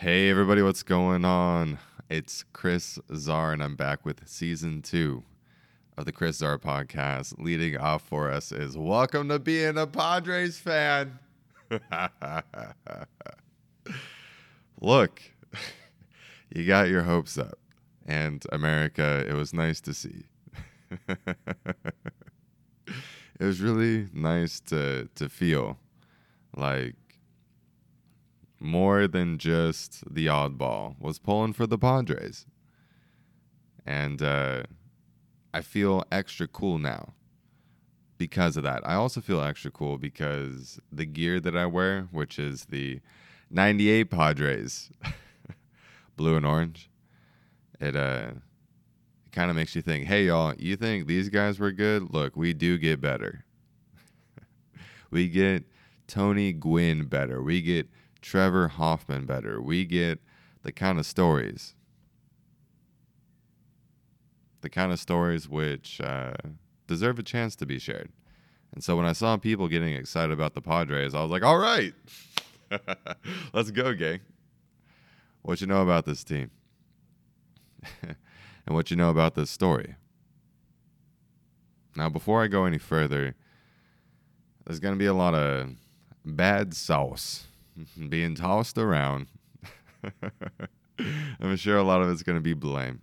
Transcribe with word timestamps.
Hey, 0.00 0.30
everybody, 0.30 0.62
what's 0.62 0.84
going 0.84 1.24
on? 1.24 1.80
It's 2.08 2.44
Chris 2.52 3.00
Czar, 3.16 3.52
and 3.52 3.60
I'm 3.60 3.74
back 3.74 4.06
with 4.06 4.28
season 4.28 4.80
two 4.80 5.24
of 5.96 6.04
the 6.04 6.12
Chris 6.12 6.36
Czar 6.36 6.56
podcast. 6.56 7.34
Leading 7.36 7.76
off 7.76 8.02
for 8.02 8.30
us 8.30 8.52
is 8.52 8.78
Welcome 8.78 9.28
to 9.28 9.40
being 9.40 9.76
a 9.76 9.88
Padres 9.88 10.56
fan. 10.56 11.18
Look, 14.80 15.20
you 16.54 16.64
got 16.64 16.86
your 16.86 17.02
hopes 17.02 17.36
up, 17.36 17.58
and 18.06 18.46
America, 18.52 19.26
it 19.28 19.34
was 19.34 19.52
nice 19.52 19.80
to 19.80 19.92
see. 19.92 20.26
it 21.08 21.26
was 23.40 23.60
really 23.60 24.06
nice 24.14 24.60
to, 24.60 25.08
to 25.16 25.28
feel 25.28 25.76
like 26.56 26.94
more 28.60 29.06
than 29.06 29.38
just 29.38 30.02
the 30.12 30.26
oddball 30.26 30.96
was 30.98 31.18
pulling 31.18 31.52
for 31.52 31.66
the 31.66 31.78
Padres. 31.78 32.46
And 33.86 34.20
uh, 34.22 34.64
I 35.54 35.62
feel 35.62 36.04
extra 36.10 36.46
cool 36.46 36.78
now 36.78 37.14
because 38.18 38.56
of 38.56 38.64
that. 38.64 38.86
I 38.86 38.94
also 38.94 39.20
feel 39.20 39.40
extra 39.40 39.70
cool 39.70 39.96
because 39.96 40.78
the 40.92 41.06
gear 41.06 41.40
that 41.40 41.56
I 41.56 41.66
wear, 41.66 42.08
which 42.10 42.38
is 42.38 42.66
the 42.66 43.00
98 43.50 44.10
Padres, 44.10 44.90
blue 46.16 46.36
and 46.36 46.44
orange, 46.44 46.90
it 47.80 47.94
uh 47.96 48.32
it 49.24 49.32
kind 49.32 49.50
of 49.50 49.56
makes 49.56 49.76
you 49.76 49.82
think, 49.82 50.06
"Hey 50.06 50.26
y'all, 50.26 50.54
you 50.58 50.76
think 50.76 51.06
these 51.06 51.28
guys 51.28 51.58
were 51.58 51.70
good? 51.70 52.12
Look, 52.12 52.36
we 52.36 52.52
do 52.52 52.76
get 52.76 53.00
better. 53.00 53.44
we 55.10 55.28
get 55.28 55.64
Tony 56.08 56.52
Gwynn 56.52 57.06
better. 57.06 57.42
We 57.42 57.62
get 57.62 57.88
Trevor 58.22 58.68
Hoffman 58.68 59.26
better. 59.26 59.60
We 59.60 59.84
get 59.84 60.20
the 60.62 60.72
kind 60.72 60.98
of 60.98 61.06
stories, 61.06 61.74
the 64.60 64.70
kind 64.70 64.92
of 64.92 64.98
stories 64.98 65.48
which 65.48 66.00
uh, 66.00 66.34
deserve 66.86 67.18
a 67.18 67.22
chance 67.22 67.54
to 67.56 67.66
be 67.66 67.78
shared. 67.78 68.10
And 68.72 68.84
so 68.84 68.96
when 68.96 69.06
I 69.06 69.12
saw 69.12 69.36
people 69.36 69.68
getting 69.68 69.94
excited 69.94 70.32
about 70.32 70.54
the 70.54 70.60
Padres, 70.60 71.14
I 71.14 71.22
was 71.22 71.30
like, 71.30 71.42
all 71.42 71.58
right, 71.58 71.94
let's 73.52 73.70
go, 73.70 73.94
gang. 73.94 74.20
What 75.42 75.60
you 75.60 75.66
know 75.66 75.82
about 75.82 76.04
this 76.04 76.22
team? 76.24 76.50
and 78.02 78.74
what 78.74 78.90
you 78.90 78.96
know 78.96 79.10
about 79.10 79.34
this 79.34 79.50
story. 79.50 79.94
Now, 81.96 82.08
before 82.08 82.42
I 82.42 82.48
go 82.48 82.64
any 82.64 82.78
further, 82.78 83.34
there's 84.64 84.80
going 84.80 84.94
to 84.94 84.98
be 84.98 85.06
a 85.06 85.14
lot 85.14 85.34
of 85.34 85.70
bad 86.24 86.74
sauce 86.74 87.46
being 88.08 88.34
tossed 88.34 88.78
around. 88.78 89.28
I'm 91.40 91.56
sure 91.56 91.76
a 91.76 91.82
lot 91.82 92.02
of 92.02 92.10
it's 92.10 92.22
going 92.22 92.36
to 92.38 92.42
be 92.42 92.54
blame. 92.54 93.02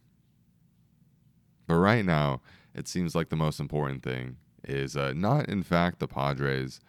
But 1.68 1.76
right 1.76 2.06
now, 2.06 2.42
it 2.73 2.88
seems 2.88 3.16
like 3.16 3.30
the 3.30 3.36
most 3.36 3.59
important 3.59 4.03
thing 4.03 4.38
is 4.64 4.96
uh, 4.96 5.14
not, 5.16 5.48
in 5.50 5.64
fact, 5.64 6.00
the 6.00 6.08
Padres, 6.08 6.80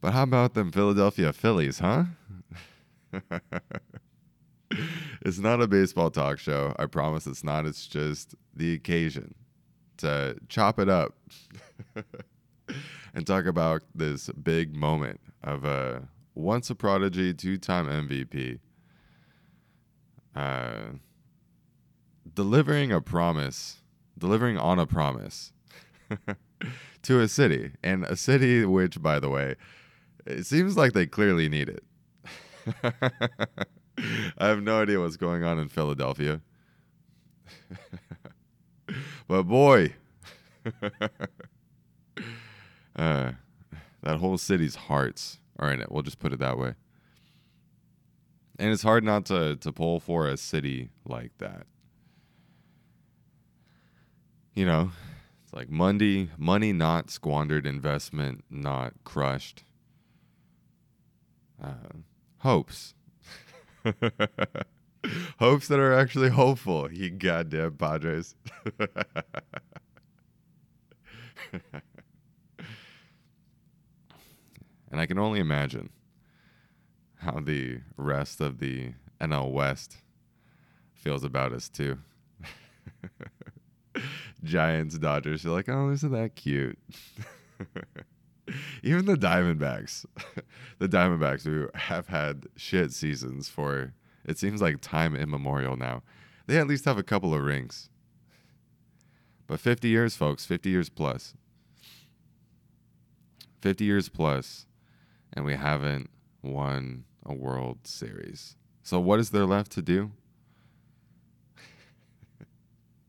but 0.00 0.12
how 0.12 0.22
about 0.22 0.54
them 0.54 0.72
Philadelphia 0.72 1.32
Phillies, 1.32 1.78
huh? 1.80 2.04
it's 5.22 5.38
not 5.38 5.60
a 5.60 5.68
baseball 5.68 6.10
talk 6.10 6.38
show. 6.38 6.74
I 6.78 6.86
promise 6.86 7.26
it's 7.26 7.44
not. 7.44 7.66
It's 7.66 7.86
just 7.86 8.34
the 8.54 8.72
occasion 8.72 9.34
to 9.98 10.36
chop 10.48 10.78
it 10.78 10.88
up 10.88 11.14
and 13.14 13.26
talk 13.26 13.44
about 13.44 13.82
this 13.94 14.30
big 14.30 14.74
moment 14.74 15.20
of 15.42 15.64
a 15.64 16.08
once 16.34 16.70
a 16.70 16.74
prodigy, 16.74 17.34
two 17.34 17.58
time 17.58 17.86
MVP. 17.86 18.58
Uh, 20.34 20.92
delivering 22.34 22.92
a 22.92 23.00
promise, 23.00 23.78
delivering 24.16 24.56
on 24.56 24.78
a 24.78 24.86
promise 24.86 25.52
to 27.02 27.20
a 27.20 27.28
city, 27.28 27.72
and 27.82 28.04
a 28.04 28.16
city 28.16 28.64
which, 28.64 29.02
by 29.02 29.18
the 29.18 29.28
way, 29.28 29.56
it 30.26 30.46
seems 30.46 30.76
like 30.76 30.92
they 30.92 31.06
clearly 31.06 31.48
need 31.48 31.68
it. 31.68 31.84
I 34.38 34.46
have 34.46 34.62
no 34.62 34.80
idea 34.80 35.00
what's 35.00 35.16
going 35.16 35.42
on 35.44 35.58
in 35.58 35.68
Philadelphia. 35.68 36.40
but 39.28 39.42
boy, 39.44 39.94
uh, 42.96 43.32
that 44.02 44.16
whole 44.18 44.38
city's 44.38 44.76
hearts 44.76 45.39
are 45.60 45.70
in 45.70 45.80
it. 45.80 45.92
We'll 45.92 46.02
just 46.02 46.18
put 46.18 46.32
it 46.32 46.40
that 46.40 46.58
way. 46.58 46.74
And 48.58 48.72
it's 48.72 48.82
hard 48.82 49.04
not 49.04 49.26
to, 49.26 49.56
to 49.56 49.72
pull 49.72 50.00
for 50.00 50.26
a 50.26 50.36
city 50.36 50.90
like 51.04 51.38
that. 51.38 51.66
You 54.54 54.66
know, 54.66 54.90
it's 55.44 55.52
like 55.54 55.70
money, 55.70 56.30
money 56.36 56.72
not 56.72 57.10
squandered, 57.10 57.66
investment 57.66 58.44
not 58.50 58.94
crushed. 59.04 59.62
Uh, 61.62 62.00
hopes. 62.38 62.94
hopes 65.38 65.68
that 65.68 65.78
are 65.78 65.94
actually 65.94 66.30
hopeful, 66.30 66.92
you 66.92 67.10
goddamn 67.10 67.76
Padres. 67.76 68.34
And 74.90 75.00
I 75.00 75.06
can 75.06 75.18
only 75.18 75.40
imagine 75.40 75.90
how 77.18 77.40
the 77.40 77.80
rest 77.96 78.40
of 78.40 78.58
the 78.58 78.92
NL 79.20 79.52
West 79.52 79.98
feels 80.94 81.22
about 81.22 81.52
us 81.52 81.68
too. 81.68 81.98
Giants, 84.44 84.98
Dodgers, 84.98 85.44
you're 85.44 85.52
like, 85.52 85.68
oh, 85.68 85.90
isn't 85.90 86.12
that 86.12 86.34
cute? 86.34 86.78
Even 88.82 89.04
the 89.04 89.16
Diamondbacks, 89.16 90.06
the 90.78 90.88
Diamondbacks 90.88 91.44
who 91.44 91.68
have 91.74 92.08
had 92.08 92.46
shit 92.56 92.92
seasons 92.92 93.48
for 93.48 93.92
it 94.24 94.38
seems 94.38 94.60
like 94.60 94.80
time 94.80 95.14
immemorial 95.14 95.76
now. 95.76 96.02
They 96.46 96.58
at 96.58 96.66
least 96.66 96.84
have 96.84 96.98
a 96.98 97.02
couple 97.02 97.34
of 97.34 97.42
rings. 97.42 97.90
But 99.46 99.60
50 99.60 99.88
years, 99.88 100.14
folks, 100.14 100.44
50 100.44 100.70
years 100.70 100.88
plus. 100.88 101.34
50 103.60 103.84
years 103.84 104.08
plus 104.08 104.66
and 105.32 105.44
we 105.44 105.54
haven't 105.54 106.10
won 106.42 107.04
a 107.24 107.34
World 107.34 107.78
Series. 107.84 108.56
So, 108.82 108.98
what 108.98 109.20
is 109.20 109.30
there 109.30 109.46
left 109.46 109.72
to 109.72 109.82
do? 109.82 110.10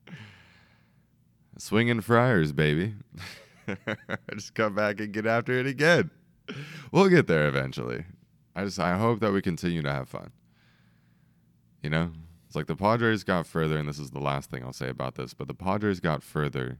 Swinging 1.57 2.01
Friars, 2.01 2.51
baby. 2.51 2.95
just 4.33 4.53
come 4.53 4.75
back 4.75 4.99
and 4.99 5.13
get 5.13 5.25
after 5.25 5.53
it 5.53 5.65
again. 5.65 6.11
We'll 6.91 7.09
get 7.09 7.27
there 7.27 7.47
eventually. 7.47 8.05
I 8.55 8.65
just 8.65 8.79
I 8.79 8.97
hope 8.97 9.19
that 9.21 9.31
we 9.31 9.41
continue 9.41 9.81
to 9.81 9.91
have 9.91 10.09
fun. 10.09 10.31
You 11.81 11.89
know, 11.89 12.11
it's 12.45 12.55
like 12.55 12.67
the 12.67 12.75
Padres 12.75 13.23
got 13.23 13.47
further, 13.47 13.77
and 13.77 13.87
this 13.87 13.97
is 13.97 14.11
the 14.11 14.19
last 14.19 14.49
thing 14.49 14.63
I'll 14.63 14.73
say 14.73 14.89
about 14.89 15.15
this, 15.15 15.33
but 15.33 15.47
the 15.47 15.53
Padres 15.53 15.99
got 15.99 16.21
further 16.21 16.79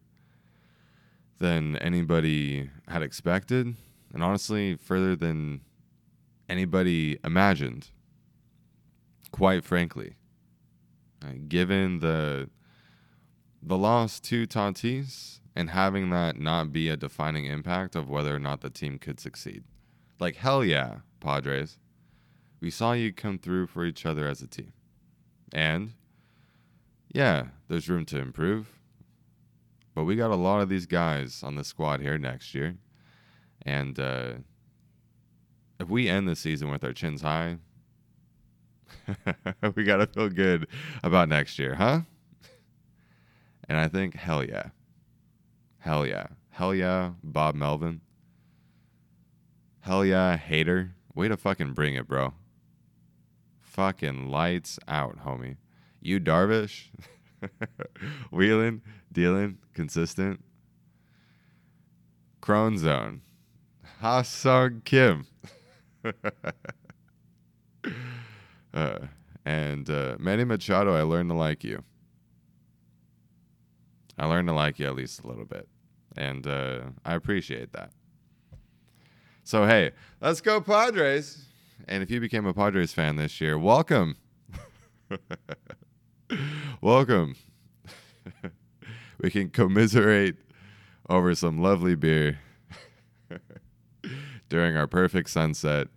than 1.40 1.78
anybody 1.78 2.70
had 2.88 3.02
expected 3.02 3.76
and 4.14 4.24
honestly, 4.24 4.76
further 4.76 5.16
than 5.16 5.62
anybody 6.50 7.18
imagined. 7.24 7.90
Quite 9.32 9.64
frankly, 9.64 10.16
given 11.48 12.00
the 12.00 12.50
the 13.64 13.78
loss 13.78 14.20
to 14.20 14.46
Tatis 14.46 15.40
and 15.56 15.70
having 15.70 16.10
that 16.10 16.38
not 16.38 16.74
be 16.74 16.90
a 16.90 16.98
defining 16.98 17.46
impact 17.46 17.96
of 17.96 18.10
whether 18.10 18.36
or 18.36 18.40
not 18.40 18.62
the 18.62 18.70
team 18.70 18.98
could 18.98 19.20
succeed. 19.20 19.64
Like 20.20 20.36
hell 20.36 20.64
yeah, 20.66 21.00
Padres. 21.20 21.78
We 22.60 22.70
saw 22.70 22.94
you 22.94 23.14
come 23.14 23.38
through 23.40 23.68
for 23.68 23.86
each 23.86 24.06
other 24.06 24.28
as 24.28 24.42
a 24.42 24.48
team. 24.48 24.74
And 25.54 25.94
yeah, 27.14 27.48
there's 27.68 27.90
room 27.90 28.06
to 28.06 28.20
improve. 28.20 28.68
But 29.94 30.06
we 30.06 30.16
got 30.16 30.32
a 30.32 30.36
lot 30.36 30.62
of 30.62 30.70
these 30.70 30.86
guys 30.86 31.42
on 31.44 31.56
the 31.56 31.64
squad 31.64 32.02
here 32.02 32.18
next 32.18 32.56
year. 32.56 32.76
And 33.64 34.00
uh, 34.00 34.34
if 35.80 35.90
we 35.90 36.10
end 36.10 36.28
the 36.28 36.36
season 36.36 36.70
with 36.72 36.84
our 36.84 36.94
chins 36.94 37.22
high, 37.22 37.58
we 39.76 39.84
got 39.84 39.98
to 39.98 40.08
feel 40.08 40.30
good 40.30 40.68
about 41.04 41.30
next 41.30 41.58
year, 41.60 41.76
huh? 41.76 42.02
And 43.68 43.78
I 43.78 43.88
think, 43.88 44.16
hell 44.16 44.44
yeah. 44.44 44.70
Hell 45.80 46.06
yeah. 46.06 46.28
Hell 46.52 46.76
yeah, 46.76 47.12
Bob 47.24 47.56
Melvin. 47.56 48.02
Hell 49.82 50.06
yeah, 50.06 50.38
Hader. 50.38 50.92
Way 51.16 51.28
to 51.30 51.38
fucking 51.38 51.74
bring 51.74 51.96
it, 51.96 52.08
bro. 52.08 52.34
Fucking 53.62 54.30
lights 54.30 54.78
out, 54.88 55.26
homie. 55.26 55.58
Yu 56.02 56.20
Darvish. 56.20 56.90
Wheeling, 58.32 58.82
dealing, 59.12 59.58
consistent. 59.74 60.44
Crone 62.42 62.78
Zone. 62.78 63.22
Ha 64.02 64.24
Sung 64.24 64.82
Kim. 64.84 65.28
Uh, 68.74 69.00
and 69.44 69.90
uh, 69.90 70.16
Manny 70.18 70.46
Machado, 70.46 70.96
I 70.96 71.02
learned 71.02 71.30
to 71.30 71.36
like 71.36 71.62
you. 71.62 71.84
I 74.18 74.28
learned 74.28 74.48
to 74.48 74.54
like 74.54 74.80
you 74.80 74.88
at 74.88 74.96
least 74.96 75.26
a 75.26 75.28
little 75.28 75.44
bit. 75.44 75.68
And 76.16 76.48
uh, 76.48 76.80
I 77.04 77.16
appreciate 77.16 77.74
that. 77.74 77.92
So, 79.44 79.68
hey, 79.68 79.92
let's 80.22 80.40
go, 80.40 80.62
Padres. 80.62 81.48
And 81.86 82.02
if 82.02 82.10
you 82.10 82.22
became 82.22 82.46
a 82.46 82.54
Padres 82.54 82.94
fan 82.94 83.18
this 83.18 83.42
year, 83.42 83.58
welcome. 83.58 84.16
welcome. 86.82 87.36
we 89.22 89.30
can 89.30 89.50
commiserate 89.50 90.38
over 91.10 91.36
some 91.36 91.62
lovely 91.62 91.96
beer 91.96 92.40
during 94.52 94.76
our 94.76 94.86
perfect 94.86 95.30
sunset 95.30 95.88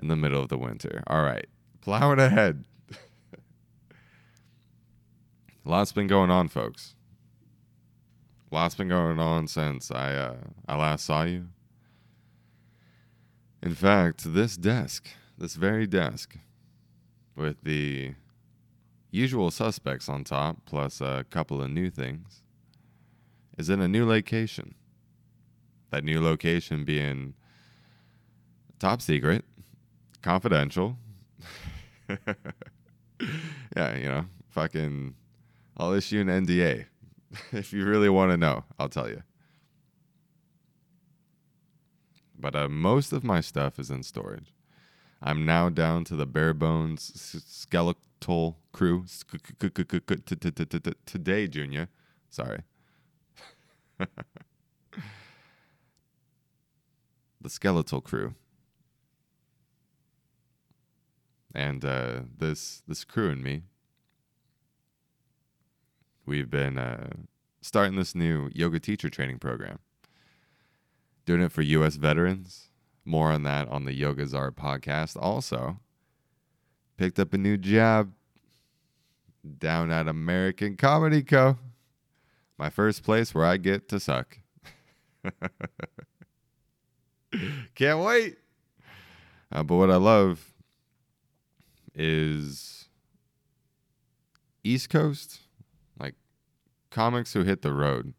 in 0.00 0.08
the 0.08 0.14
middle 0.14 0.42
of 0.42 0.50
the 0.50 0.58
winter. 0.58 1.02
All 1.06 1.22
right, 1.22 1.46
plowing 1.80 2.18
ahead. 2.18 2.64
Lots 5.64 5.92
been 5.92 6.08
going 6.08 6.30
on, 6.30 6.48
folks. 6.48 6.94
Lots 8.50 8.74
been 8.74 8.90
going 8.90 9.18
on 9.18 9.48
since 9.48 9.90
I 9.90 10.14
uh, 10.14 10.36
I 10.68 10.76
last 10.76 11.06
saw 11.06 11.22
you. 11.22 11.48
In 13.62 13.74
fact, 13.74 14.34
this 14.34 14.58
desk, 14.58 15.08
this 15.38 15.54
very 15.54 15.86
desk, 15.86 16.36
with 17.34 17.62
the 17.62 18.12
usual 19.10 19.50
suspects 19.50 20.08
on 20.08 20.22
top, 20.22 20.58
plus 20.66 21.00
a 21.00 21.24
couple 21.30 21.62
of 21.62 21.70
new 21.70 21.88
things, 21.88 22.42
is 23.56 23.70
in 23.70 23.80
a 23.80 23.88
new 23.88 24.06
location. 24.06 24.74
That 25.90 26.04
new 26.04 26.20
location 26.22 26.84
being 26.84 27.34
top 28.82 29.00
secret, 29.00 29.44
confidential. 30.22 30.96
yeah, 32.08 33.96
you 33.96 34.08
know, 34.08 34.24
fucking, 34.48 35.14
I'll 35.76 35.92
issue 35.92 36.20
an 36.20 36.26
NDA. 36.26 36.86
if 37.52 37.72
you 37.72 37.84
really 37.84 38.08
want 38.08 38.32
to 38.32 38.36
know, 38.36 38.64
I'll 38.80 38.88
tell 38.88 39.08
you. 39.08 39.22
But 42.36 42.56
uh, 42.56 42.68
most 42.68 43.12
of 43.12 43.22
my 43.22 43.40
stuff 43.40 43.78
is 43.78 43.88
in 43.88 44.02
storage. 44.02 44.52
I'm 45.22 45.46
now 45.46 45.68
down 45.68 46.02
to 46.06 46.16
the 46.16 46.26
bare 46.26 46.52
bones 46.52 47.12
skeletal 47.46 48.58
crew. 48.72 49.04
Today, 51.06 51.46
Junior. 51.46 51.88
Sorry. 52.30 52.62
the 57.40 57.48
skeletal 57.48 58.00
crew. 58.00 58.34
And 61.54 61.84
uh, 61.84 62.20
this 62.38 62.82
this 62.88 63.04
crew 63.04 63.30
and 63.30 63.42
me, 63.42 63.62
we've 66.24 66.50
been 66.50 66.78
uh, 66.78 67.10
starting 67.60 67.96
this 67.96 68.14
new 68.14 68.50
yoga 68.54 68.80
teacher 68.80 69.10
training 69.10 69.38
program. 69.38 69.78
Doing 71.24 71.42
it 71.42 71.52
for 71.52 71.62
U.S. 71.62 71.96
veterans. 71.96 72.70
More 73.04 73.30
on 73.32 73.42
that 73.42 73.68
on 73.68 73.84
the 73.84 73.94
Yoga 73.94 74.26
Czar 74.26 74.50
podcast. 74.50 75.16
Also, 75.20 75.78
picked 76.96 77.18
up 77.18 77.32
a 77.34 77.38
new 77.38 77.56
job 77.56 78.12
down 79.58 79.90
at 79.90 80.08
American 80.08 80.76
Comedy 80.76 81.22
Co. 81.22 81.58
My 82.58 82.70
first 82.70 83.02
place 83.02 83.34
where 83.34 83.44
I 83.44 83.56
get 83.56 83.88
to 83.88 83.98
suck. 83.98 84.38
Can't 87.74 88.00
wait. 88.00 88.38
Uh, 89.50 89.62
but 89.62 89.76
what 89.76 89.90
I 89.90 89.96
love 89.96 90.51
is 91.94 92.88
East 94.64 94.90
Coast, 94.90 95.40
like 95.98 96.14
comics 96.90 97.32
who 97.32 97.42
hit 97.42 97.62
the 97.62 97.72
road, 97.72 98.14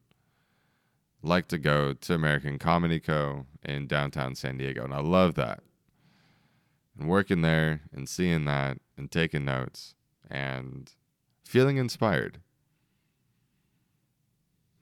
like 1.21 1.47
to 1.47 1.57
go 1.57 1.93
to 1.93 2.13
American 2.13 2.59
Comedy 2.59 2.99
Co. 2.99 3.45
in 3.63 3.87
downtown 3.87 4.35
San 4.35 4.57
Diego. 4.57 4.83
And 4.83 4.93
I 4.93 4.99
love 4.99 5.35
that. 5.35 5.61
And 6.99 7.09
working 7.09 7.41
there 7.41 7.81
and 7.91 8.07
seeing 8.07 8.45
that 8.45 8.77
and 8.97 9.09
taking 9.09 9.45
notes 9.45 9.95
and 10.29 10.91
feeling 11.43 11.77
inspired. 11.77 12.39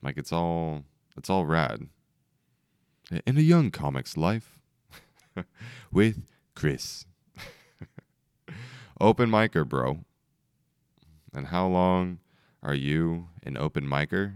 Like 0.02 0.18
it's 0.18 0.32
all 0.32 0.84
it's 1.16 1.30
all 1.30 1.46
rad. 1.46 1.88
In 3.26 3.36
a 3.36 3.40
young 3.40 3.70
comic's 3.70 4.16
life 4.16 4.60
with 5.92 6.22
Chris. 6.54 7.06
Open 9.02 9.28
micer, 9.28 9.68
bro. 9.68 9.98
And 11.34 11.48
how 11.48 11.66
long 11.66 12.20
are 12.62 12.74
you 12.74 13.28
an 13.42 13.56
open 13.56 13.84
micer? 13.86 14.34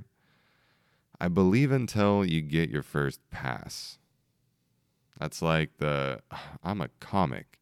I 1.21 1.29
believe 1.29 1.71
until 1.71 2.25
you 2.25 2.43
get 2.43 2.69
your 2.69 2.83
first 2.83 3.21
pass. 3.31 3.99
That's 5.19 5.41
like 5.41 5.79
the 5.79 6.21
I'm 6.63 6.81
a 6.81 6.89
comic. 7.01 7.61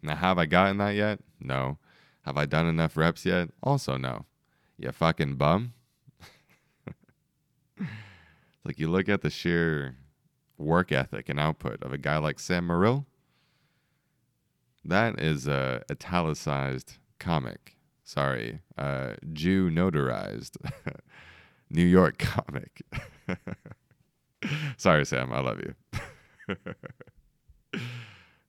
Now, 0.00 0.14
have 0.14 0.38
I 0.38 0.46
gotten 0.46 0.78
that 0.78 0.94
yet? 0.94 1.18
No. 1.40 1.78
Have 2.22 2.36
I 2.36 2.46
done 2.46 2.66
enough 2.66 2.96
reps 2.96 3.24
yet? 3.24 3.50
Also, 3.62 3.96
no. 3.96 4.26
You 4.78 4.92
fucking 4.92 5.34
bum. 5.34 5.72
like 8.64 8.78
you 8.78 8.88
look 8.88 9.08
at 9.08 9.22
the 9.22 9.30
sheer 9.30 9.96
work 10.56 10.92
ethic 10.92 11.28
and 11.28 11.40
output 11.40 11.82
of 11.82 11.92
a 11.92 11.98
guy 11.98 12.18
like 12.18 12.38
Sam 12.38 12.68
Morril. 12.68 13.06
That 14.84 15.20
is 15.20 15.46
a 15.46 15.82
italicized 15.90 16.98
comic. 17.18 17.76
Sorry, 18.04 18.60
uh, 18.76 19.14
Jew 19.32 19.70
notarized 19.70 20.56
New 21.70 21.84
York 21.84 22.18
comic. 22.18 22.82
sorry, 24.76 25.04
Sam. 25.04 25.32
I 25.32 25.40
love 25.40 25.60
you. 25.60 25.74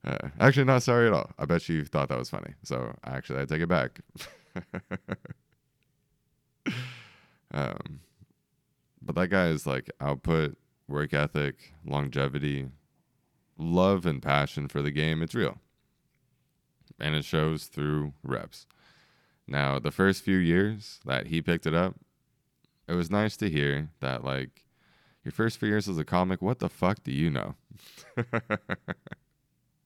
uh, 0.06 0.30
actually, 0.40 0.64
not 0.64 0.84
sorry 0.84 1.08
at 1.08 1.14
all. 1.14 1.32
I 1.38 1.46
bet 1.46 1.68
you 1.68 1.84
thought 1.84 2.10
that 2.10 2.18
was 2.18 2.30
funny. 2.30 2.54
So 2.64 2.96
actually, 3.04 3.42
I 3.42 3.46
take 3.46 3.62
it 3.62 3.68
back. 3.68 4.00
um, 7.54 8.00
but 9.02 9.16
that 9.16 9.28
guy 9.28 9.48
is 9.48 9.68
like 9.68 9.90
output, 10.00 10.58
work 10.88 11.14
ethic, 11.14 11.74
longevity, 11.86 12.70
love, 13.58 14.06
and 14.06 14.22
passion 14.22 14.70
for 14.70 14.82
the 14.82 14.92
game. 14.92 15.22
It's 15.22 15.36
real 15.36 15.58
and 17.00 17.16
it 17.16 17.26
shows 17.26 17.66
through 17.66 18.14
reps. 18.24 18.66
Now, 19.48 19.80
the 19.80 19.92
first 19.92 20.24
few 20.24 20.38
years 20.38 21.00
that 21.06 21.28
he 21.28 21.42
picked 21.42 21.66
it 21.66 21.74
up, 21.74 21.96
it 22.88 22.94
was 22.94 23.10
nice 23.10 23.36
to 23.38 23.50
hear 23.50 23.90
that, 24.00 24.24
like, 24.24 24.66
your 25.24 25.32
first 25.32 25.60
few 25.60 25.70
years 25.70 25.90
as 25.90 25.98
a 25.98 26.06
comic, 26.06 26.42
what 26.42 26.60
the 26.60 26.70
fuck 26.70 27.04
do 27.04 27.12
you 27.12 27.30
know? 27.30 27.56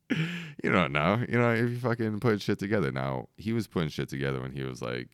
you 0.09 0.71
don't 0.71 0.91
know. 0.91 1.23
You 1.27 1.39
know, 1.39 1.53
if 1.53 1.69
you 1.69 1.79
fucking 1.79 2.19
put 2.19 2.41
shit 2.41 2.59
together. 2.59 2.91
Now, 2.91 3.29
he 3.37 3.53
was 3.53 3.67
putting 3.67 3.89
shit 3.89 4.09
together 4.09 4.41
when 4.41 4.51
he 4.51 4.63
was 4.63 4.81
like, 4.81 5.09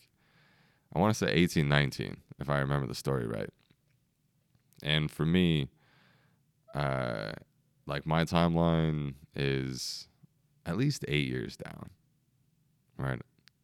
I 0.94 1.00
want 1.00 1.16
to 1.16 1.26
say 1.26 1.32
18, 1.32 1.70
19, 1.70 2.18
if 2.40 2.50
I 2.50 2.60
remember 2.60 2.88
the 2.88 2.96
story 2.96 3.28
right. 3.28 3.50
And 4.82 5.12
for 5.12 5.26
me, 5.26 5.70
uh, 6.74 7.32
like 7.86 8.06
my 8.06 8.24
timeline 8.24 9.16
is 9.36 10.08
at 10.66 10.78
least 10.78 11.06
eight 11.08 11.28
years 11.28 11.58
down. 11.58 11.90
Right. 12.98 13.22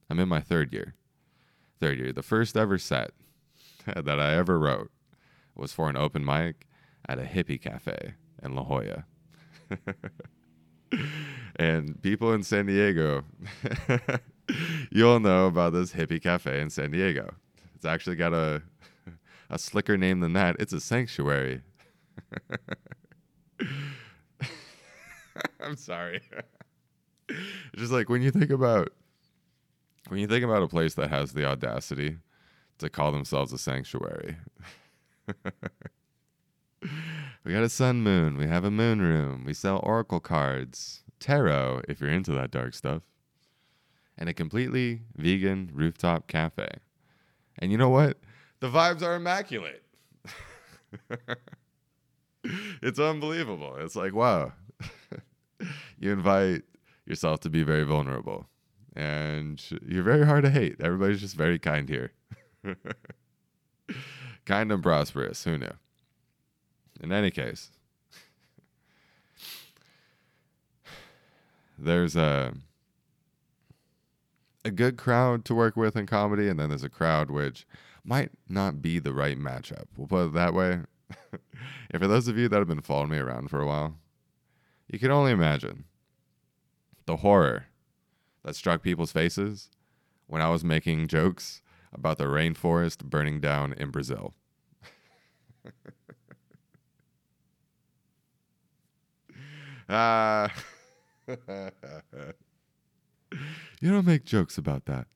I'm 0.10 0.20
in 0.20 0.30
my 0.30 0.40
third 0.40 0.74
year. 0.74 0.96
Third 1.80 2.00
year. 2.00 2.14
The 2.14 2.24
first 2.24 2.56
ever 2.56 2.78
set 2.78 3.12
that 3.86 4.20
I 4.20 4.34
ever 4.36 4.60
wrote 4.60 4.92
was 5.56 5.74
for 5.74 5.90
an 5.90 5.98
open 5.98 6.26
mic 6.26 6.68
at 7.08 7.20
a 7.20 7.24
hippie 7.24 7.62
cafe 7.62 8.16
in 8.42 8.56
La 8.56 8.64
Jolla. 8.64 9.06
and 11.56 12.02
people 12.02 12.34
in 12.34 12.44
San 12.44 12.66
Diego, 12.68 13.24
you'll 14.92 15.20
know 15.20 15.48
about 15.48 15.74
this 15.74 15.94
hippie 15.94 16.22
cafe 16.22 16.62
in 16.62 16.70
San 16.70 16.92
Diego. 16.92 17.34
It's 17.76 17.86
actually 17.86 18.16
got 18.16 18.34
a 18.34 18.62
a 19.50 19.60
slicker 19.60 19.98
name 19.98 20.22
than 20.22 20.34
that. 20.34 20.56
It's 20.60 20.74
a 20.74 20.80
sanctuary. 20.80 21.62
I'm 25.62 25.76
sorry 25.76 26.22
just 27.76 27.92
like 27.92 28.10
when 28.10 28.22
you 28.22 28.32
think 28.32 28.52
about 28.52 28.92
when 30.08 30.20
you 30.20 30.28
think 30.28 30.44
about 30.44 30.64
a 30.64 30.68
place 30.68 30.94
that 30.96 31.10
has 31.10 31.34
the 31.34 31.46
audacity 31.46 32.18
to 32.78 32.90
call 32.90 33.12
themselves 33.12 33.54
a 33.54 33.58
sanctuary. 33.58 34.38
we 37.44 37.54
got 37.54 37.64
a 37.64 37.70
sun 37.70 38.02
moon, 38.02 38.38
we 38.38 38.48
have 38.48 38.64
a 38.64 38.72
moon 38.72 39.02
room, 39.02 39.44
we 39.46 39.54
sell 39.54 39.80
oracle 39.84 40.20
cards, 40.20 41.04
tarot 41.20 41.82
if 41.88 42.00
you're 42.00 42.10
into 42.10 42.32
that 42.32 42.52
dark 42.52 42.74
stuff, 42.74 43.02
and 44.18 44.30
a 44.30 44.34
completely 44.34 45.02
vegan 45.16 45.72
rooftop 45.74 46.28
cafe. 46.28 46.70
And 47.58 47.72
you 47.72 47.78
know 47.78 47.90
what? 47.90 48.18
The 48.60 48.70
vibes 48.70 49.02
are 49.02 49.16
immaculate. 49.16 49.84
it's 52.82 53.00
unbelievable. 53.00 53.76
It's 53.80 53.96
like, 53.96 54.14
wow. 54.14 54.52
you 56.00 56.12
invite 56.12 56.64
yourself 57.06 57.40
to 57.42 57.50
be 57.50 57.64
very 57.64 57.84
vulnerable. 57.84 58.48
And 58.96 59.62
you're 59.86 60.04
very 60.04 60.26
hard 60.26 60.44
to 60.46 60.50
hate. 60.50 60.78
Everybody's 60.80 61.22
just 61.22 61.36
very 61.36 61.60
kind 61.60 61.90
here. 61.90 62.12
kind 64.46 64.72
and 64.72 64.82
prosperous. 64.82 65.44
Who 65.44 65.58
knew? 65.58 65.74
In 67.02 67.12
any 67.12 67.30
case, 67.30 67.72
there's 71.78 72.16
a 72.16 72.54
a 74.64 74.72
good 74.72 74.98
crowd 74.98 75.46
to 75.46 75.54
work 75.54 75.76
with 75.76 75.96
in 75.96 76.08
comedy, 76.08 76.48
and 76.48 76.60
then 76.60 76.70
there's 76.70 76.84
a 76.84 76.90
crowd 76.90 77.30
which 77.30 77.68
might 78.04 78.32
not 78.50 78.82
be 78.82 78.98
the 78.98 79.14
right 79.14 79.38
matchup. 79.38 79.86
We'll 79.96 80.08
put 80.08 80.28
it 80.28 80.34
that 80.34 80.54
way. 80.54 80.80
and 81.92 82.02
for 82.02 82.08
those 82.08 82.28
of 82.28 82.38
you 82.38 82.48
that 82.50 82.58
have 82.58 82.68
been 82.68 82.82
following 82.82 83.12
me 83.12 83.18
around 83.18 83.50
for 83.50 83.62
a 83.62 83.68
while, 83.68 83.96
you 84.88 84.98
can 84.98 85.12
only 85.12 85.32
imagine 85.32 85.84
the 87.06 87.18
horror 87.18 87.68
that 88.44 88.56
struck 88.56 88.82
people's 88.82 89.12
faces 89.12 89.70
when 90.28 90.42
I 90.42 90.50
was 90.50 90.64
making 90.64 91.08
jokes 91.08 91.62
about 91.94 92.18
the 92.18 92.26
rainforest 92.26 93.04
burning 93.06 93.40
down 93.40 93.74
in 93.74 93.90
Brazil. 93.92 94.34
Uh, 99.88 100.48
you 101.28 101.38
don't 103.84 104.06
make 104.06 104.26
jokes 104.26 104.58
about 104.58 104.86
that. 104.86 105.08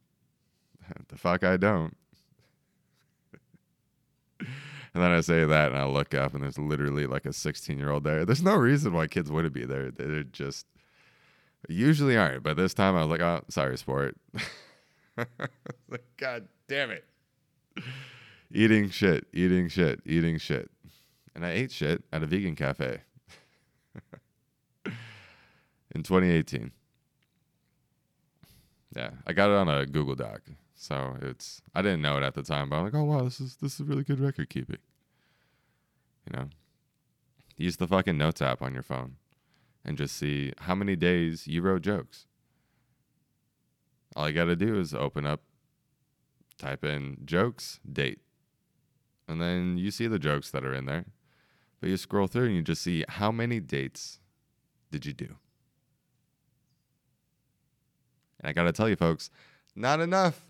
the 1.08 1.18
fuck 1.18 1.44
I 1.44 1.58
don't. 1.58 1.96
And 4.92 5.04
then 5.04 5.12
I 5.12 5.22
say 5.22 5.46
that, 5.46 5.72
and 5.72 5.80
I 5.80 5.86
look 5.86 6.16
up, 6.16 6.34
and 6.34 6.42
there's 6.42 6.58
literally 6.58 7.06
like 7.06 7.28
a 7.28 7.32
16 7.32 7.78
year 7.78 7.92
old 7.92 8.04
there. 8.04 8.26
There's 8.26 8.42
no 8.42 8.56
reason 8.56 8.92
why 8.92 9.06
kids 9.06 9.32
wouldn't 9.32 9.54
be 9.54 9.64
there. 9.64 9.92
They're 9.92 10.24
just 10.24 10.66
usually 11.68 12.16
aren't. 12.16 12.44
But 12.44 12.58
this 12.58 12.74
time 12.74 12.96
I 12.96 13.02
was 13.02 13.10
like, 13.10 13.22
oh, 13.22 13.44
sorry, 13.50 13.78
sport. 13.78 14.16
like, 15.18 16.06
God 16.18 16.48
damn 16.68 16.92
it. 16.92 17.06
Eating 18.52 18.90
shit, 18.90 19.28
eating 19.34 19.68
shit, 19.68 20.02
eating 20.06 20.38
shit. 20.38 20.70
And 21.36 21.46
I 21.46 21.52
ate 21.52 21.72
shit 21.72 22.04
at 22.12 22.24
a 22.24 22.26
vegan 22.26 22.56
cafe 22.56 23.02
in 25.94 26.04
2018. 26.04 26.72
Yeah, 28.96 29.12
I 29.28 29.34
got 29.34 29.50
it 29.50 29.56
on 29.56 29.70
a 29.70 29.86
Google 29.86 30.16
Doc. 30.16 30.42
So 30.76 31.18
it's 31.22 31.62
I 31.76 31.82
didn't 31.82 32.02
know 32.02 32.18
it 32.18 32.24
at 32.24 32.34
the 32.34 32.42
time, 32.42 32.70
but 32.70 32.78
I'm 32.78 32.86
like, 32.86 32.96
oh 32.96 33.04
wow, 33.04 33.24
this 33.24 33.40
is 33.40 33.58
this 33.58 33.80
is 33.80 33.86
really 33.86 34.04
good 34.04 34.20
record 34.20 34.50
keeping. 34.50 34.78
You 36.26 36.38
know, 36.38 36.46
use 37.58 37.78
the 37.78 37.88
fucking 37.88 38.18
notes 38.18 38.42
app 38.42 38.62
on 38.62 38.74
your 38.74 38.84
phone, 38.84 39.18
and 39.84 39.98
just 39.98 40.16
see 40.16 40.54
how 40.60 40.76
many 40.76 40.96
days 40.96 41.48
you 41.48 41.62
wrote 41.62 41.82
jokes. 41.82 42.26
All 44.16 44.28
you 44.28 44.36
got 44.36 44.46
to 44.46 44.56
do 44.56 44.80
is 44.80 44.94
open 44.94 45.26
up, 45.26 45.42
type 46.58 46.84
in 46.84 47.18
jokes, 47.26 47.80
date, 47.90 48.20
and 49.28 49.42
then 49.42 49.78
you 49.78 49.92
see 49.92 50.08
the 50.08 50.20
jokes 50.20 50.50
that 50.52 50.66
are 50.66 50.74
in 50.74 50.86
there. 50.86 51.06
But 51.80 51.90
you 51.90 51.98
scroll 51.98 52.28
through 52.28 52.48
and 52.48 52.56
you 52.56 52.62
just 52.62 52.82
see 52.82 53.06
how 53.08 53.32
many 53.32 53.60
dates 53.60 54.20
did 54.92 55.06
you 55.06 55.14
do. 55.14 55.36
And 58.40 58.50
I 58.50 58.54
got 58.54 58.64
to 58.64 58.74
tell 58.74 58.90
you, 58.90 58.96
folks, 58.96 59.30
not 59.76 60.00
enough 60.00 60.50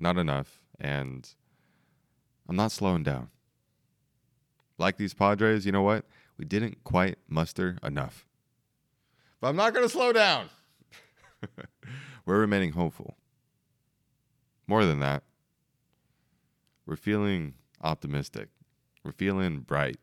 not 0.00 0.16
enough. 0.16 0.60
And 0.80 1.28
I'm 2.48 2.56
not 2.56 2.72
slowing 2.72 3.02
down. 3.02 3.28
Like 4.78 4.96
these 4.96 5.14
Padres, 5.14 5.66
you 5.66 5.72
know 5.72 5.82
what? 5.82 6.04
We 6.38 6.44
didn't 6.44 6.84
quite 6.84 7.18
muster 7.28 7.78
enough. 7.82 8.24
But 9.40 9.48
I'm 9.48 9.56
not 9.56 9.74
going 9.74 9.84
to 9.84 9.92
slow 9.92 10.12
down. 10.12 10.48
we're 12.26 12.38
remaining 12.38 12.72
hopeful. 12.72 13.16
More 14.66 14.84
than 14.84 15.00
that, 15.00 15.22
we're 16.86 16.96
feeling 16.96 17.54
optimistic. 17.82 18.48
We're 19.04 19.12
feeling 19.12 19.60
bright. 19.60 19.98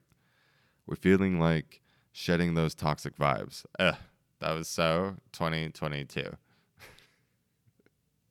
We're 0.87 0.95
feeling 0.95 1.39
like 1.39 1.81
shedding 2.11 2.53
those 2.53 2.75
toxic 2.75 3.17
vibes. 3.17 3.65
Ugh, 3.79 3.95
that 4.39 4.51
was 4.53 4.67
so 4.67 5.15
2022. 5.33 6.35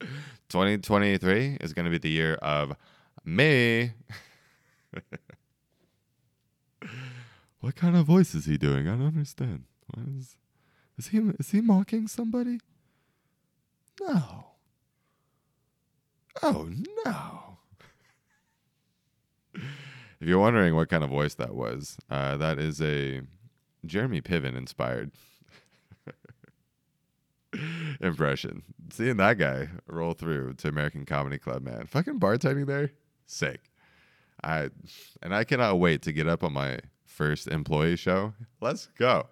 2023 0.49 1.59
is 1.61 1.73
going 1.73 1.85
to 1.85 1.91
be 1.91 1.99
the 1.99 2.11
year 2.11 2.35
of 2.35 2.75
me. 3.25 3.93
what 7.65 7.77
kind 7.77 7.97
of 7.97 8.05
voice 8.05 8.35
is 8.35 8.45
he 8.45 8.59
doing? 8.59 8.87
I 8.87 8.91
don't 8.91 9.07
understand. 9.07 9.65
What 9.87 10.07
is, 10.07 10.37
is 10.99 11.09
he 11.09 11.19
is 11.39 11.51
he 11.51 11.63
mocking 11.63 12.07
somebody? 12.09 12.61
No. 14.03 14.49
Oh 16.43 16.69
no. 17.07 17.57
if 20.21 20.29
you're 20.29 20.39
wondering 20.39 20.75
what 20.75 20.91
kind 20.91 21.03
of 21.03 21.09
voice 21.09 21.33
that 21.35 21.55
was, 21.55 21.97
uh, 22.11 22.37
that 22.37 22.59
is 22.59 22.83
a 22.83 23.23
Jeremy 23.87 24.21
Piven 24.21 24.55
inspired 24.55 25.13
impression. 28.01 28.63
Seeing 28.93 29.17
that 29.17 29.39
guy 29.39 29.69
roll 29.87 30.13
through 30.13 30.55
to 30.55 30.69
American 30.69 31.07
Comedy 31.07 31.39
Club, 31.39 31.63
man. 31.63 31.87
Fucking 31.87 32.21
bartending 32.21 32.67
there, 32.67 32.91
sick. 33.25 33.71
I 34.45 34.69
and 35.23 35.35
I 35.35 35.45
cannot 35.45 35.81
wait 35.81 36.03
to 36.03 36.13
get 36.13 36.29
up 36.29 36.45
on 36.45 36.53
my 36.53 36.79
first 37.07 37.49
employee 37.49 37.97
show. 37.97 38.35
Let's 38.61 38.89
go. 38.99 39.29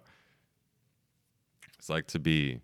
It's 1.77 1.89
like 1.89 2.07
to 2.07 2.19
be 2.19 2.61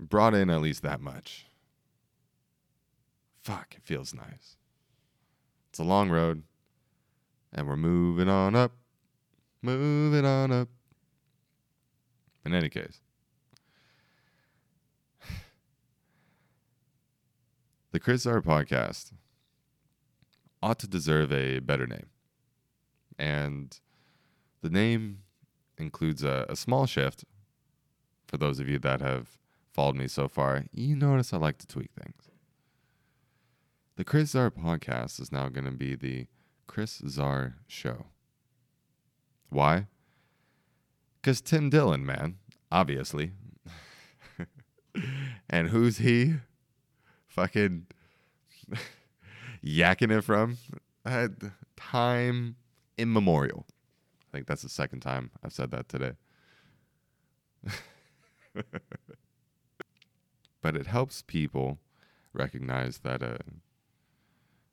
brought 0.00 0.34
in 0.34 0.48
at 0.48 0.62
least 0.62 0.82
that 0.82 1.00
much. 1.00 1.46
Fuck, 3.42 3.74
it 3.76 3.82
feels 3.84 4.14
nice. 4.14 4.56
It's 5.68 5.78
a 5.78 5.84
long 5.84 6.08
road, 6.08 6.42
and 7.52 7.68
we're 7.68 7.76
moving 7.76 8.28
on 8.30 8.56
up, 8.56 8.72
moving 9.60 10.24
on 10.24 10.50
up. 10.50 10.68
In 12.44 12.54
any 12.54 12.68
case, 12.70 13.00
The 17.92 18.00
Chris 18.00 18.22
Czar 18.22 18.40
podcast 18.40 19.12
ought 20.66 20.78
to 20.80 20.88
deserve 20.88 21.32
a 21.32 21.60
better 21.60 21.86
name. 21.86 22.06
And 23.18 23.78
the 24.62 24.70
name 24.70 25.20
includes 25.78 26.22
a, 26.22 26.46
a, 26.48 26.56
small 26.56 26.86
shift. 26.86 27.24
For 28.26 28.36
those 28.36 28.58
of 28.58 28.68
you 28.68 28.78
that 28.80 29.00
have 29.00 29.38
followed 29.72 29.96
me 29.96 30.08
so 30.08 30.26
far, 30.26 30.64
you 30.72 30.96
notice 30.96 31.32
I 31.32 31.36
like 31.36 31.58
to 31.58 31.66
tweak 31.66 31.90
things. 31.94 32.30
The 33.96 34.04
Chris 34.04 34.30
Czar 34.30 34.50
podcast 34.50 35.20
is 35.20 35.30
now 35.30 35.48
going 35.48 35.64
to 35.64 35.70
be 35.70 35.94
the 35.94 36.26
Chris 36.66 37.00
Czar 37.08 37.56
Show. 37.68 38.06
Why? 39.48 39.86
Because 41.20 41.40
Tim 41.40 41.70
Dillon, 41.70 42.04
man, 42.04 42.38
obviously. 42.72 43.32
and 45.48 45.68
who's 45.68 45.98
he? 45.98 46.34
fucking 47.36 47.86
yakking 49.66 50.16
it 50.16 50.22
from 50.22 50.58
uh, 51.04 51.28
time 51.76 52.56
immemorial. 52.96 53.66
I 54.22 54.36
think 54.36 54.46
that's 54.46 54.62
the 54.62 54.68
second 54.68 55.00
time 55.00 55.30
I've 55.42 55.52
said 55.52 55.70
that 55.72 55.88
today. 55.88 56.12
but 60.62 60.76
it 60.76 60.86
helps 60.86 61.22
people 61.22 61.78
recognize 62.32 62.98
that 62.98 63.22
uh, 63.22 63.38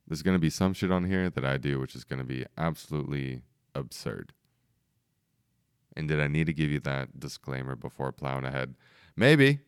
there's 0.07 0.21
going 0.21 0.35
to 0.35 0.41
be 0.41 0.49
some 0.49 0.73
shit 0.73 0.91
on 0.91 1.05
here 1.05 1.29
that 1.29 1.45
I 1.45 1.57
do 1.57 1.79
which 1.79 1.95
is 1.95 2.03
going 2.03 2.19
to 2.19 2.25
be 2.25 2.45
absolutely 2.57 3.41
absurd. 3.73 4.33
And 5.95 6.07
did 6.07 6.19
I 6.19 6.27
need 6.27 6.47
to 6.47 6.53
give 6.53 6.71
you 6.71 6.79
that 6.81 7.19
disclaimer 7.19 7.75
before 7.75 8.11
plowing 8.11 8.45
ahead? 8.45 8.75
Maybe 9.15 9.59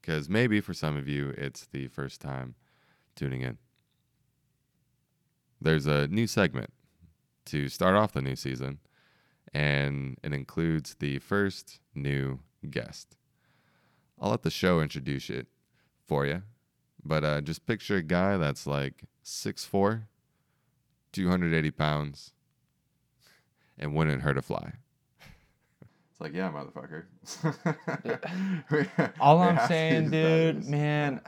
because 0.00 0.28
maybe 0.28 0.60
for 0.60 0.74
some 0.74 0.96
of 0.96 1.08
you 1.08 1.30
it's 1.36 1.66
the 1.66 1.88
first 1.88 2.20
time 2.20 2.54
tuning 3.14 3.42
in. 3.42 3.58
There's 5.60 5.86
a 5.86 6.08
new 6.08 6.26
segment 6.26 6.70
to 7.46 7.68
start 7.68 7.94
off 7.96 8.12
the 8.12 8.22
new 8.22 8.36
season, 8.36 8.78
and 9.54 10.18
it 10.22 10.32
includes 10.32 10.96
the 10.98 11.18
first 11.18 11.80
new 11.94 12.40
guest. 12.68 13.16
I'll 14.20 14.30
let 14.30 14.42
the 14.42 14.50
show 14.50 14.80
introduce 14.80 15.30
it 15.30 15.46
for 16.06 16.26
you, 16.26 16.42
but 17.04 17.24
uh, 17.24 17.40
just 17.40 17.66
picture 17.66 17.96
a 17.96 18.02
guy 18.02 18.36
that's 18.36 18.66
like 18.66 19.04
6'4, 19.24 20.02
280 21.12 21.70
pounds, 21.70 22.32
and 23.78 23.94
wouldn't 23.94 24.22
hurt 24.22 24.38
a 24.38 24.42
fly. 24.42 24.72
It's 26.10 26.20
like, 26.20 26.32
yeah, 26.32 26.50
motherfucker. 26.50 27.04
All 29.20 29.38
I'm 29.38 29.66
saying, 29.68 30.10
dude, 30.10 30.64
man. 30.64 31.20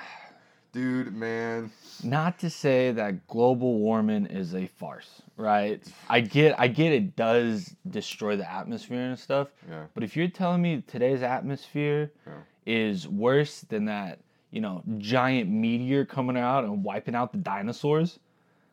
Dude, 0.78 1.12
man. 1.12 1.73
Not 2.04 2.38
to 2.38 2.49
say 2.49 2.92
that 2.92 3.26
global 3.26 3.80
warming 3.80 4.26
is 4.26 4.54
a 4.54 4.68
farce, 4.68 5.23
right? 5.37 5.82
I 6.08 6.20
get 6.20 6.54
I 6.56 6.68
get 6.68 6.92
it 6.92 7.16
does 7.16 7.75
destroy 7.90 8.37
the 8.37 8.49
atmosphere 8.49 9.00
and 9.08 9.18
stuff. 9.18 9.49
Yeah. 9.68 9.87
But 9.94 10.04
if 10.04 10.16
you're 10.16 10.28
telling 10.28 10.62
me 10.62 10.85
today's 10.87 11.23
atmosphere 11.25 12.12
Yeah. 12.25 12.32
is 12.64 13.08
worse 13.08 13.62
than 13.62 13.87
that, 13.87 14.20
you 14.52 14.61
know, 14.61 14.85
giant 14.99 15.50
meteor 15.50 16.04
coming 16.04 16.37
out 16.37 16.62
and 16.62 16.85
wiping 16.85 17.16
out 17.16 17.32
the 17.32 17.38
dinosaurs, 17.38 18.20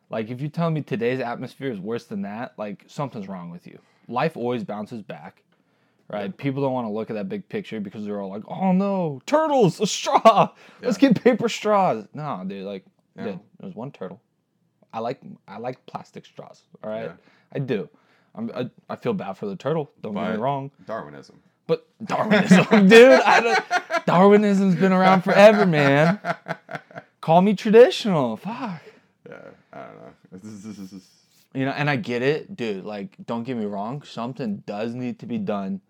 like 0.08 0.30
if 0.30 0.40
you're 0.40 0.48
telling 0.48 0.74
me 0.74 0.82
today's 0.82 1.18
atmosphere 1.18 1.72
is 1.72 1.80
worse 1.80 2.04
than 2.04 2.22
that, 2.22 2.52
like 2.56 2.84
something's 2.86 3.26
wrong 3.26 3.50
with 3.50 3.66
you. 3.66 3.80
Life 4.06 4.36
always 4.36 4.62
bounces 4.62 5.02
back. 5.02 5.42
Right? 6.08 6.36
People 6.36 6.62
don't 6.62 6.72
want 6.72 6.86
to 6.86 6.92
look 6.92 7.10
at 7.10 7.14
that 7.14 7.28
big 7.28 7.48
picture 7.48 7.80
because 7.80 8.04
they're 8.04 8.20
all 8.20 8.30
like, 8.30 8.44
"Oh 8.46 8.70
no, 8.72 9.20
turtles, 9.26 9.80
a 9.80 9.86
straw. 9.86 10.50
Let's 10.80 11.02
Yeah. 11.02 11.08
get 11.10 11.22
paper 11.24 11.48
straws." 11.48 12.06
No, 12.14 12.44
dude, 12.46 12.64
like, 12.64 12.84
Yeah. 13.16 13.24
dude, 13.24 13.40
there's 13.58 13.74
one 13.74 13.90
turtle. 13.90 14.20
I 14.92 15.00
like 15.00 15.20
I 15.48 15.58
like 15.58 15.84
plastic 15.86 16.24
straws. 16.24 16.62
All 16.84 16.90
right, 16.90 17.06
Yeah. 17.06 17.12
I 17.52 17.58
do. 17.58 17.88
I'm, 18.36 18.50
I, 18.54 18.70
I 18.88 18.96
feel 18.96 19.14
bad 19.14 19.32
for 19.32 19.46
the 19.46 19.56
turtle. 19.56 19.90
Don't 20.00 20.14
get 20.14 20.30
me 20.32 20.36
wrong. 20.36 20.70
Darwinism. 20.86 21.40
But 21.66 21.86
Darwinism, 22.04 22.64
dude, 22.88 23.20
I 23.22 23.40
don't, 23.40 24.06
Darwinism's 24.06 24.76
been 24.76 24.92
around 24.92 25.22
forever, 25.22 25.66
man. 25.66 26.20
Call 27.20 27.42
me 27.42 27.54
traditional. 27.54 28.36
Fuck. 28.36 28.82
Yeah, 29.28 29.38
I 29.72 29.78
don't 29.78 29.96
know. 29.96 30.10
This 30.30 30.44
is- 30.44 30.62
this 30.62 30.92
is- 30.92 31.08
You 31.54 31.64
know, 31.64 31.72
and 31.72 31.90
I 31.90 31.96
get 31.96 32.22
it, 32.22 32.54
dude. 32.54 32.84
Like, 32.84 33.16
don't 33.26 33.42
get 33.42 33.56
me 33.56 33.64
wrong. 33.64 34.02
Something 34.02 34.58
does 34.66 34.94
need 34.94 35.18
to 35.20 35.26
be 35.26 35.38
done 35.38 35.80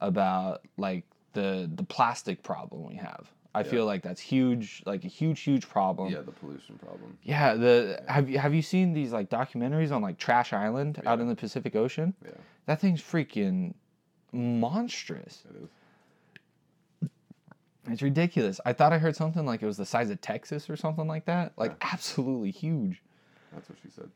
about 0.00 0.62
like 0.76 1.04
the 1.32 1.70
the 1.74 1.84
plastic 1.84 2.42
problem 2.42 2.84
we 2.86 2.96
have. 2.96 3.30
I 3.56 3.60
Yeah. 3.60 3.70
feel 3.70 3.86
like 3.86 4.02
that's 4.02 4.20
huge, 4.20 4.82
like 4.84 5.04
a 5.04 5.08
huge, 5.08 5.40
huge 5.40 5.68
problem. 5.68 6.12
yeah, 6.12 6.22
the 6.22 6.32
pollution 6.32 6.76
problem. 6.76 7.16
Yeah, 7.22 7.54
the 7.54 8.02
have 8.08 8.28
you 8.28 8.38
have 8.38 8.52
you 8.54 8.62
seen 8.62 8.92
these 8.92 9.12
like 9.12 9.30
documentaries 9.30 9.92
on 9.92 10.02
like 10.02 10.18
Trash 10.18 10.52
Island 10.52 11.00
out 11.06 11.20
in 11.20 11.28
the 11.28 11.36
Pacific 11.36 11.76
Ocean? 11.76 12.14
Yeah, 12.24 12.32
That 12.66 12.80
thing's 12.80 13.00
freaking 13.00 13.74
monstrous. 14.32 15.44
it 15.48 15.62
is. 15.62 17.08
It's 17.86 18.02
ridiculous. 18.02 18.60
I 18.64 18.72
thought 18.72 18.92
I 18.94 18.98
heard 18.98 19.14
something 19.14 19.44
like 19.44 19.62
it 19.62 19.66
was 19.66 19.76
the 19.76 19.84
size 19.86 20.08
of 20.10 20.20
Texas 20.20 20.70
or 20.70 20.76
something 20.76 21.06
like 21.06 21.26
that. 21.26 21.52
Like 21.56 21.72
Yeah. 21.80 21.88
absolutely 21.92 22.50
huge. 22.50 23.02
That's 23.52 23.68
what 23.68 23.78
she 23.82 23.90
said. 23.90 24.10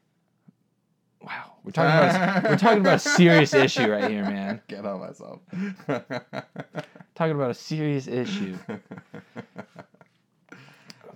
Wow, 1.22 1.54
we're 1.64 1.72
talking 1.72 1.92
about 1.96 2.44
a, 2.46 2.48
we're 2.50 2.56
talking 2.56 2.80
about 2.80 2.96
a 2.96 2.98
serious 3.00 3.54
issue 3.54 3.90
right 3.90 4.08
here, 4.10 4.25
man. 4.25 4.62
Get 4.68 4.87
on 4.87 5.00
myself. 5.00 5.40
Talking 7.14 7.34
about 7.34 7.50
a 7.50 7.54
serious 7.54 8.06
issue. 8.06 8.56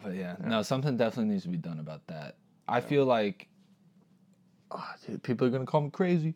But 0.02 0.14
yeah, 0.16 0.36
no, 0.44 0.62
something 0.62 0.96
definitely 0.96 1.32
needs 1.32 1.44
to 1.44 1.48
be 1.48 1.56
done 1.58 1.78
about 1.78 2.06
that. 2.08 2.36
I 2.68 2.80
feel 2.80 3.04
like, 3.04 3.48
oh, 4.72 4.92
dude, 5.06 5.22
people 5.22 5.46
are 5.46 5.50
gonna 5.50 5.66
call 5.66 5.82
me 5.82 5.90
crazy, 5.90 6.34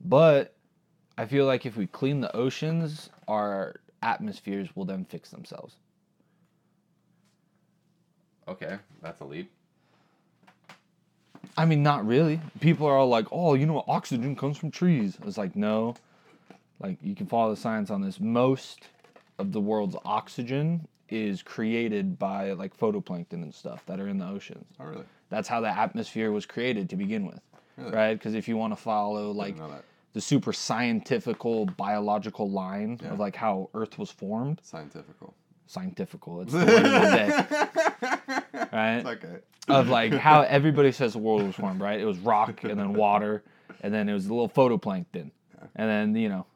but 0.00 0.56
I 1.16 1.26
feel 1.26 1.46
like 1.46 1.64
if 1.66 1.76
we 1.76 1.86
clean 1.86 2.20
the 2.20 2.34
oceans, 2.34 3.10
our 3.28 3.76
atmospheres 4.02 4.74
will 4.74 4.84
then 4.84 5.04
fix 5.04 5.30
themselves. 5.30 5.76
okay, 8.48 8.78
that's 9.02 9.20
a 9.20 9.24
leap. 9.24 9.52
I 11.56 11.64
mean, 11.64 11.82
not 11.82 12.06
really. 12.06 12.40
People 12.60 12.86
are 12.86 12.96
all 12.96 13.08
like, 13.08 13.26
"Oh, 13.32 13.54
you 13.54 13.66
know, 13.66 13.84
oxygen 13.88 14.34
comes 14.36 14.56
from 14.56 14.70
trees." 14.70 15.18
It's 15.26 15.38
like, 15.38 15.54
no. 15.56 15.94
Like 16.80 16.98
you 17.02 17.14
can 17.14 17.26
follow 17.26 17.50
the 17.54 17.60
science 17.60 17.90
on 17.90 18.00
this. 18.02 18.20
Most 18.20 18.88
of 19.38 19.52
the 19.52 19.60
world's 19.60 19.96
oxygen 20.04 20.86
is 21.08 21.42
created 21.42 22.18
by 22.18 22.52
like 22.52 22.76
photoplankton 22.76 23.34
and 23.34 23.54
stuff 23.54 23.84
that 23.86 24.00
are 24.00 24.08
in 24.08 24.18
the 24.18 24.26
oceans. 24.26 24.66
Oh, 24.80 24.84
really? 24.84 25.04
That's 25.30 25.48
how 25.48 25.60
the 25.60 25.68
atmosphere 25.68 26.32
was 26.32 26.46
created 26.46 26.88
to 26.90 26.96
begin 26.96 27.26
with, 27.26 27.40
Really? 27.76 27.92
right? 27.92 28.14
Because 28.14 28.34
if 28.34 28.48
you 28.48 28.56
want 28.56 28.72
to 28.72 28.76
follow 28.76 29.30
like 29.30 29.54
didn't 29.54 29.68
know 29.68 29.74
that. 29.74 29.84
the 30.14 30.20
super 30.20 30.52
scientifical 30.52 31.66
biological 31.66 32.50
line 32.50 32.98
Yeah. 33.02 33.10
of 33.12 33.18
like 33.20 33.36
how 33.36 33.70
Earth 33.74 33.98
was 33.98 34.10
formed, 34.10 34.60
Scientifical. 34.62 35.34
scientifical. 35.66 36.40
It's 36.42 36.52
the 36.52 36.58
word 36.58 36.84
of 36.84 36.92
the 36.92 38.26
day, 38.28 38.38
right? 38.74 38.96
It's 38.96 39.06
okay. 39.06 39.36
of 39.68 39.88
like 39.88 40.12
how 40.28 40.42
everybody 40.42 40.92
says 40.92 41.12
the 41.14 41.18
world 41.20 41.42
was 41.46 41.56
formed, 41.56 41.80
right? 41.80 42.00
It 42.00 42.04
was 42.04 42.18
rock 42.18 42.64
and 42.64 42.78
then 42.78 42.92
water, 42.94 43.42
and 43.82 43.92
then 43.94 44.08
it 44.08 44.12
was 44.12 44.26
a 44.26 44.34
little 44.34 44.48
photoplankton, 44.48 45.30
and 45.76 45.90
then 45.90 46.14
you 46.16 46.28
know 46.28 46.46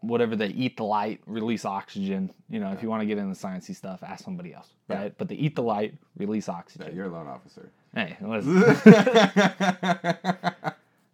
whatever 0.00 0.36
they 0.36 0.48
eat 0.48 0.76
the 0.76 0.84
light, 0.84 1.18
release 1.26 1.64
oxygen. 1.64 2.30
You 2.50 2.60
know, 2.60 2.72
if 2.72 2.82
you 2.82 2.90
want 2.90 3.00
to 3.00 3.06
get 3.06 3.16
into 3.16 3.34
sciencey 3.34 3.74
stuff, 3.74 4.02
ask 4.02 4.22
somebody 4.22 4.52
else, 4.52 4.68
Yeah. 4.90 4.96
right? 5.04 5.14
But 5.16 5.28
they 5.28 5.34
eat 5.34 5.56
the 5.56 5.62
light, 5.62 5.94
release 6.18 6.46
Yeah, 6.48 6.54
oxygen. 6.54 6.94
you're 6.94 7.06
a 7.06 7.08
loan 7.08 7.26
officer. 7.26 7.70
Hey, 7.94 8.16
listen, 8.20 8.58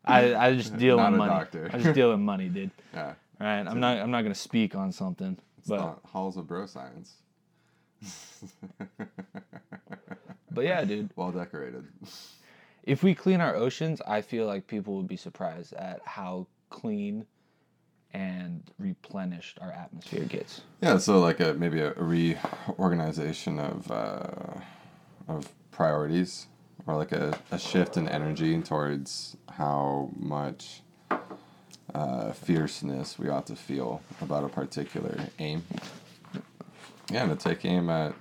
I, 0.04 0.34
I 0.34 0.56
just 0.56 0.76
deal 0.76 0.96
Not 0.96 1.12
in 1.12 1.18
money. 1.18 1.30
doctor. 1.30 1.70
I 1.72 1.78
just 1.78 1.94
deal 1.94 2.12
in 2.12 2.20
money, 2.24 2.48
dude. 2.48 2.70
yeah. 2.94 3.14
All 3.40 3.46
right, 3.46 3.66
I'm 3.66 3.78
not 3.80 3.98
I'm 3.98 4.10
not 4.10 4.22
gonna 4.22 4.34
speak 4.34 4.74
on 4.74 4.90
something, 4.92 5.36
It's 5.58 5.68
but 5.68 5.98
halls 6.06 6.36
of 6.36 6.46
bro 6.46 6.66
science. 6.66 7.14
But 10.50 10.64
yeah, 10.64 10.84
dude. 10.84 11.10
well 11.16 11.32
decorated. 11.32 11.84
if 12.82 13.02
we 13.02 13.14
clean 13.14 13.40
our 13.40 13.54
oceans, 13.54 14.00
I 14.06 14.22
feel 14.22 14.46
like 14.46 14.66
people 14.66 14.96
would 14.96 15.08
be 15.08 15.16
surprised 15.16 15.72
at 15.74 16.00
how 16.04 16.46
clean 16.70 17.26
and 18.12 18.62
replenished 18.78 19.58
our 19.60 19.70
atmosphere 19.70 20.24
gets. 20.24 20.62
Yeah, 20.80 20.98
so 20.98 21.20
like 21.20 21.40
a 21.40 21.54
maybe 21.54 21.80
a 21.80 21.92
reorganization 21.94 23.58
of 23.58 23.90
uh, 23.90 24.60
of 25.28 25.48
priorities, 25.70 26.46
or 26.86 26.96
like 26.96 27.12
a, 27.12 27.38
a 27.50 27.58
shift 27.58 27.96
in 27.96 28.08
energy 28.08 28.60
towards 28.62 29.36
how 29.50 30.10
much 30.16 30.82
uh, 31.94 32.32
fierceness 32.32 33.18
we 33.18 33.28
ought 33.28 33.46
to 33.46 33.56
feel 33.56 34.02
about 34.20 34.44
a 34.44 34.48
particular 34.48 35.18
aim. 35.38 35.64
Yeah, 37.10 37.24
and 37.24 37.38
to 37.38 37.48
take 37.48 37.64
aim 37.64 37.90
at 37.90 38.14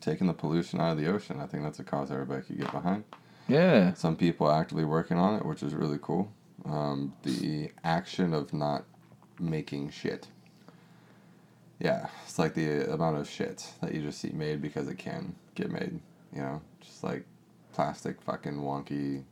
taking 0.00 0.26
the 0.26 0.32
pollution 0.32 0.80
out 0.80 0.92
of 0.92 0.98
the 0.98 1.08
ocean. 1.08 1.40
I 1.40 1.46
think 1.46 1.62
that's 1.62 1.78
a 1.78 1.84
cause 1.84 2.10
everybody 2.10 2.42
could 2.42 2.58
get 2.58 2.72
behind. 2.72 3.04
Yeah. 3.48 3.94
Some 3.94 4.16
people 4.16 4.50
actively 4.50 4.84
working 4.84 5.18
on 5.18 5.34
it, 5.34 5.44
which 5.44 5.62
is 5.62 5.74
really 5.74 5.98
cool. 6.00 6.30
Um, 6.64 7.12
the 7.22 7.70
action 7.84 8.32
of 8.32 8.52
not 8.52 8.84
making 9.38 9.90
shit. 9.90 10.28
Yeah, 11.78 12.08
it's 12.26 12.38
like 12.38 12.54
the 12.54 12.92
amount 12.92 13.16
of 13.16 13.28
shit 13.28 13.66
that 13.80 13.94
you 13.94 14.02
just 14.02 14.20
see 14.20 14.30
made 14.30 14.60
because 14.60 14.86
it 14.88 14.98
can 14.98 15.34
get 15.54 15.70
made. 15.70 15.98
You 16.32 16.42
know, 16.42 16.62
just 16.80 17.02
like 17.02 17.24
plastic 17.72 18.20
fucking 18.22 18.56
wonky 18.56 19.24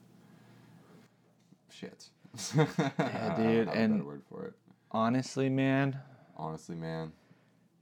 shit. 1.71 2.09
Don't 2.57 3.37
dude, 3.37 3.69
and- 3.69 4.05
word 4.05 4.23
for 4.29 4.47
it. 4.47 4.55
Honestly, 4.91 5.51
man, 5.51 5.99
Honestly, 6.39 6.75
man. 6.75 7.13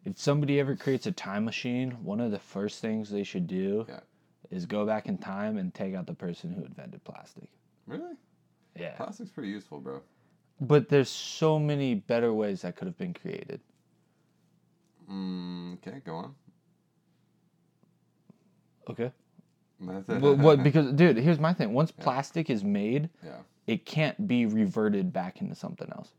If 0.07 0.17
somebody 0.19 0.61
ever 0.61 0.77
creates 0.77 1.07
a 1.07 1.13
time 1.13 1.45
machine, 1.45 1.91
one 2.05 2.21
of 2.21 2.31
the 2.31 2.39
first 2.39 2.81
things 2.81 3.11
they 3.11 3.25
should 3.25 3.49
do 3.49 3.85
Yeah. 3.89 4.01
is 4.51 4.65
go 4.65 4.87
back 4.87 5.07
in 5.07 5.19
time 5.19 5.59
and 5.59 5.75
take 5.75 5.95
out 5.95 6.07
the 6.07 6.15
person 6.15 6.53
who 6.53 6.65
invented 6.65 7.03
plastic. 7.03 7.49
Really? 7.87 8.15
Yeah. 8.77 8.95
Plastic's 8.97 9.31
pretty 9.31 9.49
useful, 9.49 9.81
bro. 9.81 10.01
But 10.61 10.89
there's 10.89 11.11
so 11.11 11.59
many 11.59 11.97
better 11.97 12.33
ways 12.33 12.63
that 12.63 12.77
could 12.77 12.87
have 12.87 12.97
been 12.97 13.15
created. 13.15 13.61
Mm, 15.11 15.75
okay, 15.75 16.01
go 16.05 16.15
on. 16.15 16.35
Okay. 18.89 19.11
Well, 19.81 20.37
what? 20.37 20.63
Because, 20.63 20.93
dude, 20.95 21.17
here's 21.17 21.41
my 21.41 21.53
thing. 21.53 21.73
Once 21.73 21.91
plastic 21.91 22.49
is 22.49 22.63
made, 22.63 23.11
yeah, 23.25 23.39
it 23.67 23.85
can't 23.85 24.27
be 24.29 24.47
reverted 24.47 25.13
back 25.13 25.41
into 25.43 25.55
something 25.55 25.91
else. 25.93 26.13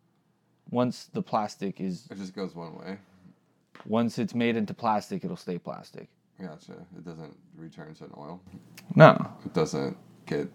Once 0.69 1.05
the 1.13 1.21
plastic 1.21 1.79
is, 1.79 2.07
it 2.11 2.17
just 2.17 2.35
goes 2.35 2.53
one 2.53 2.77
way. 2.77 2.97
Once 3.87 4.19
it's 4.19 4.35
made 4.35 4.55
into 4.55 4.73
plastic, 4.73 5.23
it'll 5.23 5.35
stay 5.37 5.57
plastic. 5.57 6.07
Gotcha. 6.39 6.73
It 6.95 7.03
doesn't 7.05 7.35
return 7.55 7.95
to 7.95 8.03
an 8.05 8.11
oil. 8.17 8.39
No, 8.95 9.31
It 9.45 9.53
doesn't 9.53 9.97
get 10.27 10.47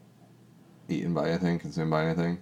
eaten 0.88 1.12
by 1.14 1.30
anything, 1.30 1.58
consumed 1.58 1.90
by 1.90 2.04
anything. 2.04 2.38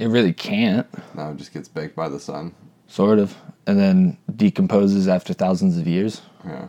it 0.00 0.08
really 0.08 0.32
can't. 0.32 0.86
No, 1.14 1.30
it 1.30 1.36
just 1.36 1.52
gets 1.52 1.68
baked 1.68 1.94
by 1.94 2.08
the 2.08 2.18
sun. 2.18 2.54
Sort 2.88 3.18
of, 3.18 3.36
and 3.66 3.78
then 3.78 4.16
decomposes 4.34 5.06
after 5.08 5.32
thousands 5.34 5.76
of 5.78 5.86
years. 5.86 6.22
Yeah. 6.44 6.68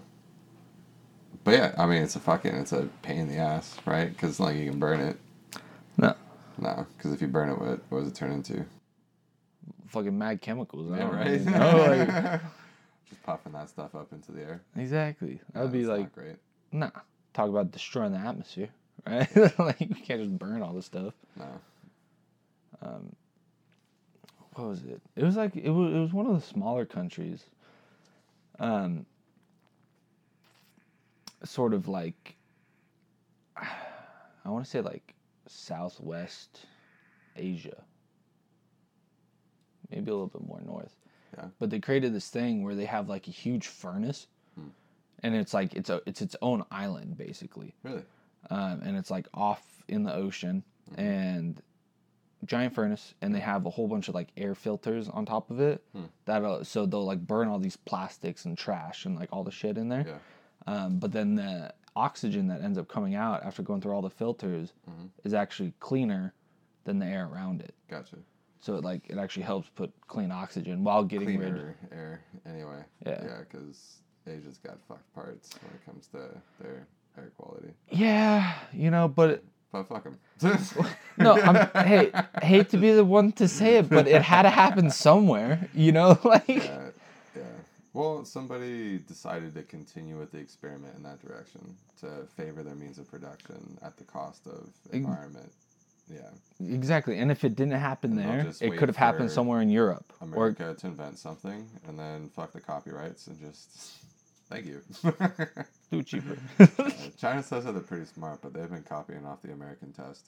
But 1.46 1.52
yeah, 1.54 1.76
I 1.78 1.86
mean, 1.86 2.04
it's 2.04 2.16
a 2.16 2.20
fucking, 2.20 2.54
it's 2.54 2.74
a 2.74 2.88
pain 3.02 3.20
in 3.22 3.28
the 3.30 3.38
ass, 3.38 3.78
right? 3.86 4.10
Because 4.10 4.40
like 4.40 4.58
you 4.58 4.70
can 4.70 4.80
burn 4.80 5.00
it. 5.00 5.18
No, 5.98 6.14
No, 6.60 6.86
because 6.98 7.14
if 7.14 7.22
you 7.22 7.28
burn 7.28 7.50
it, 7.50 7.58
what, 7.60 7.80
what 7.90 8.00
does 8.02 8.10
it 8.10 8.16
turn 8.16 8.32
into? 8.32 8.66
fucking 9.88 10.16
mad 10.16 10.40
chemicals. 10.40 10.92
Yeah, 10.96 11.10
right. 11.10 11.26
really 11.28 11.46
know, 11.46 11.78
like- 11.88 12.42
just 13.10 13.22
puffing 13.24 13.54
that 13.54 13.70
stuff 13.70 13.96
up 13.96 14.12
into 14.14 14.32
the 14.32 14.42
air. 14.42 14.62
exactly. 14.76 15.40
That 15.54 15.64
would 15.64 15.72
be 15.72 15.86
like, 15.86 16.02
not 16.02 16.14
great. 16.16 16.36
nah. 16.72 16.92
Talk 17.34 17.50
about 17.50 17.72
destroying 17.72 18.12
the 18.12 18.18
atmosphere, 18.18 18.70
right? 19.08 19.28
like 19.60 19.80
you 19.82 19.88
can't 19.96 20.22
just 20.22 20.38
burn 20.38 20.62
all 20.62 20.74
this 20.74 20.86
stuff. 20.86 21.14
No. 21.38 21.46
Um, 22.82 23.16
what 24.54 24.68
was 24.68 24.84
it? 24.84 25.02
It 25.16 25.24
was 25.24 25.36
like 25.38 25.56
it 25.56 25.70
was 25.70 25.94
it 25.94 26.00
was 26.00 26.14
one 26.14 26.26
of 26.26 26.34
the 26.34 26.42
smaller 26.46 26.86
countries. 26.86 27.44
Um, 28.60 29.06
sort 31.44 31.74
of 31.74 31.88
like 31.88 32.36
I 33.58 34.50
want 34.50 34.66
to 34.66 34.70
say 34.70 34.82
like 34.82 35.14
Southwest 35.48 36.66
Asia, 37.36 37.84
maybe 39.92 40.10
a 40.10 40.14
little 40.14 40.28
bit 40.28 40.46
more 40.46 40.62
north. 40.66 40.94
Yeah. 41.38 41.46
But 41.60 41.70
they 41.70 41.80
created 41.80 42.14
this 42.14 42.30
thing 42.30 42.64
where 42.64 42.76
they 42.76 42.86
have 42.86 43.10
like 43.10 43.28
a 43.28 43.32
huge 43.32 43.68
furnace, 43.68 44.28
hmm. 44.56 44.70
and 45.24 45.36
it's 45.36 45.54
like 45.54 45.74
it's 45.74 45.90
a 45.90 46.02
it's 46.06 46.22
its 46.22 46.36
own 46.42 46.66
island 46.72 47.18
basically, 47.18 47.76
Really? 47.84 48.04
um, 48.50 48.82
and 48.84 48.98
it's 48.98 49.12
like 49.12 49.28
off 49.34 49.84
in 49.88 50.04
the 50.04 50.14
ocean 50.14 50.64
mm-hmm. 50.92 51.02
and 51.02 51.62
giant 52.46 52.74
furnace, 52.74 53.14
and 53.22 53.34
they 53.34 53.40
hmm. 53.40 53.46
have 53.46 53.66
a 53.66 53.70
whole 53.70 53.88
bunch 53.88 54.08
of 54.08 54.16
like 54.16 54.30
air 54.38 54.56
filters 54.56 55.10
on 55.10 55.26
top 55.26 55.52
of 55.52 55.60
it 55.60 55.84
hmm. 55.94 56.06
that 56.26 56.44
uh, 56.44 56.64
so 56.64 56.86
they'll 56.86 57.06
like 57.06 57.26
burn 57.26 57.48
all 57.48 57.60
these 57.60 57.78
plastics 57.78 58.46
and 58.46 58.58
trash 58.58 59.06
and 59.06 59.16
like 59.16 59.30
all 59.32 59.44
the 59.44 59.52
shit 59.52 59.78
in 59.78 59.90
there. 59.90 60.06
Yeah. 60.08 60.18
Um, 60.68 61.00
but 61.00 61.12
then 61.12 61.36
the 61.36 61.74
oxygen 61.96 62.48
that 62.48 62.62
ends 62.62 62.78
up 62.78 62.88
coming 62.88 63.16
out 63.16 63.44
after 63.44 63.64
going 63.64 63.82
through 63.82 63.94
all 63.94 64.02
the 64.02 64.10
filters 64.10 64.74
mm-hmm. 64.90 65.08
is 65.24 65.34
actually 65.34 65.74
cleaner 65.80 66.34
than 66.86 67.00
the 67.00 67.06
air 67.06 67.30
around 67.32 67.62
it. 67.62 67.74
Gotcha. 67.90 68.18
So 68.62 68.76
it 68.76 68.84
like 68.84 69.10
it 69.10 69.18
actually 69.18 69.44
helps 69.44 69.70
put 69.70 69.92
clean 70.08 70.32
oxygen 70.32 70.84
while 70.84 71.04
getting 71.04 71.38
rid. 71.40 71.54
Cleaner 71.54 71.76
air, 71.92 72.22
anyway. 72.46 72.84
Yeah. 73.06 73.24
Yeah, 73.24 73.40
because 73.50 74.00
Asia's 74.28 74.58
got 74.58 74.78
fucked 74.88 75.14
parts 75.16 75.50
when 75.62 75.74
it 75.74 75.86
comes 75.86 76.08
to 76.08 76.30
their 76.62 76.88
air 77.18 77.32
quality. 77.38 77.74
Yeah, 77.90 78.54
you 78.74 78.92
know, 78.92 79.08
but 79.08 79.44
But 79.72 79.88
fuck 79.88 80.04
them. 80.04 80.20
no, 81.18 81.40
I'm 81.40 81.86
hey, 81.86 82.12
hate 82.42 82.70
to 82.70 82.78
be 82.78 82.92
the 82.92 83.06
one 83.06 83.32
to 83.34 83.48
say 83.48 83.78
it, 83.78 83.90
but 83.90 84.08
it 84.08 84.22
had 84.22 84.44
to 84.44 84.50
happen 84.50 84.90
somewhere, 84.90 85.70
you 85.74 85.92
know, 85.92 86.18
like 86.24 86.48
yeah, 86.48 86.90
yeah. 87.36 87.44
Well, 87.94 88.26
somebody 88.26 89.00
decided 89.00 89.54
to 89.56 89.64
continue 89.64 90.18
with 90.18 90.32
the 90.32 90.38
experiment 90.40 90.96
in 90.96 91.04
that 91.04 91.26
direction 91.26 91.76
to 92.02 92.08
favor 92.36 92.64
their 92.64 92.76
means 92.76 92.98
of 93.00 93.10
production 93.10 93.78
at 93.82 93.98
the 93.98 94.04
cost 94.04 94.48
of 94.48 94.70
environment. 94.92 95.52
Yeah, 96.10 96.74
exactly. 96.74 97.20
And 97.20 97.32
if 97.32 97.44
it 97.44 97.56
didn't 97.56 97.80
happen 97.80 98.16
they'll 98.16 98.28
there, 98.28 98.44
just 98.44 98.62
it 98.62 98.70
wait 98.70 98.80
could 98.80 98.90
have 98.90 98.98
happened 98.98 99.30
for 99.30 99.34
somewhere 99.36 99.62
in 99.62 99.70
Europe 99.70 100.12
or 100.20 100.28
America 100.28 100.76
to 100.80 100.88
invent 100.88 101.20
something 101.20 101.68
and 101.88 102.00
then 102.00 102.30
fuck 102.30 102.52
the 102.54 102.62
copyrights 102.62 103.28
and 103.28 103.40
just 103.40 103.98
thank 104.50 104.66
you. 104.66 104.82
do 105.92 106.00
it 106.00 106.06
cheaper. 106.06 106.38
Uh, 106.60 106.90
China 107.18 107.44
says 107.44 107.66
that 107.66 107.74
they're 107.74 107.82
pretty 107.82 108.06
smart, 108.06 108.40
but 108.42 108.54
they've 108.54 108.70
been 108.70 108.84
copying 108.84 109.26
off 109.26 109.42
the 109.42 109.52
American 109.52 109.94
test. 109.94 110.26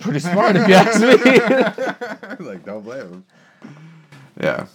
Pretty 0.00 0.20
smart 0.20 0.56
if 0.56 0.68
you 0.68 0.74
ask 0.74 1.00
me. 1.00 2.44
like, 2.46 2.64
don't 2.64 2.82
blame 2.82 3.10
them. 3.10 3.24
Yeah. 4.40 4.66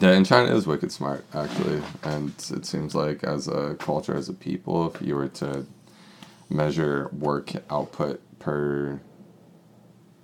Yeah, 0.00 0.10
and 0.10 0.24
China 0.24 0.54
is 0.54 0.66
wicked 0.66 0.90
smart, 0.90 1.24
actually. 1.34 1.82
And 2.02 2.32
it 2.50 2.64
seems 2.64 2.94
like 2.94 3.24
as 3.24 3.46
a 3.46 3.76
culture, 3.78 4.16
as 4.16 4.28
a 4.28 4.32
people, 4.32 4.92
if 4.92 5.02
you 5.02 5.14
were 5.14 5.28
to 5.28 5.66
measure 6.52 7.08
work 7.12 7.52
output 7.70 8.20
per 8.38 9.00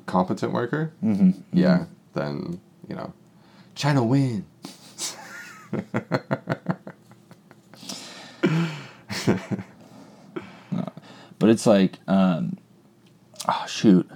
competent 0.06 0.52
worker, 0.52 0.92
yeah, 1.52 1.86
then, 2.14 2.60
you 2.88 2.96
know, 2.96 3.12
China 3.74 4.04
wins. 4.04 4.44
But 11.38 11.50
it's 11.50 11.66
like, 11.66 11.98
um, 12.08 12.58
oh 13.48 13.64
shoot, 13.68 14.08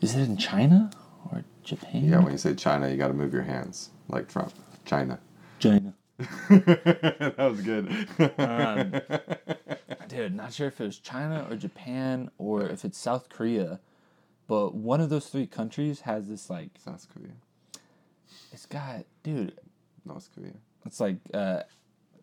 is 0.00 0.14
it 0.14 0.22
in 0.22 0.36
China 0.36 0.90
or 1.30 1.44
Japan? 1.62 2.04
Yeah, 2.04 2.20
when 2.20 2.32
you 2.32 2.38
say 2.38 2.54
China, 2.54 2.88
you 2.88 2.96
got 2.96 3.08
to 3.08 3.14
move 3.14 3.32
your 3.32 3.42
hands 3.42 3.90
like 4.08 4.28
Trump. 4.28 4.52
China. 4.86 5.18
China. 5.58 5.94
that 6.48 7.34
was 7.38 7.60
good. 7.60 7.88
Um, 8.38 9.00
Dude, 10.08 10.34
not 10.34 10.52
sure 10.52 10.68
if 10.68 10.80
it 10.80 10.84
was 10.84 10.98
China 10.98 11.46
or 11.50 11.56
Japan 11.56 12.30
or 12.38 12.66
if 12.66 12.84
it's 12.84 12.98
South 12.98 13.28
Korea, 13.28 13.80
but 14.46 14.74
one 14.74 15.00
of 15.00 15.08
those 15.08 15.26
three 15.28 15.46
countries 15.46 16.02
has 16.02 16.28
this 16.28 16.50
like, 16.50 16.70
South 16.78 17.06
Korea. 17.12 17.32
it's 18.52 18.66
got, 18.66 19.04
dude, 19.22 19.58
North 20.04 20.28
Korea. 20.34 20.52
it's 20.84 21.00
like, 21.00 21.16
uh, 21.32 21.60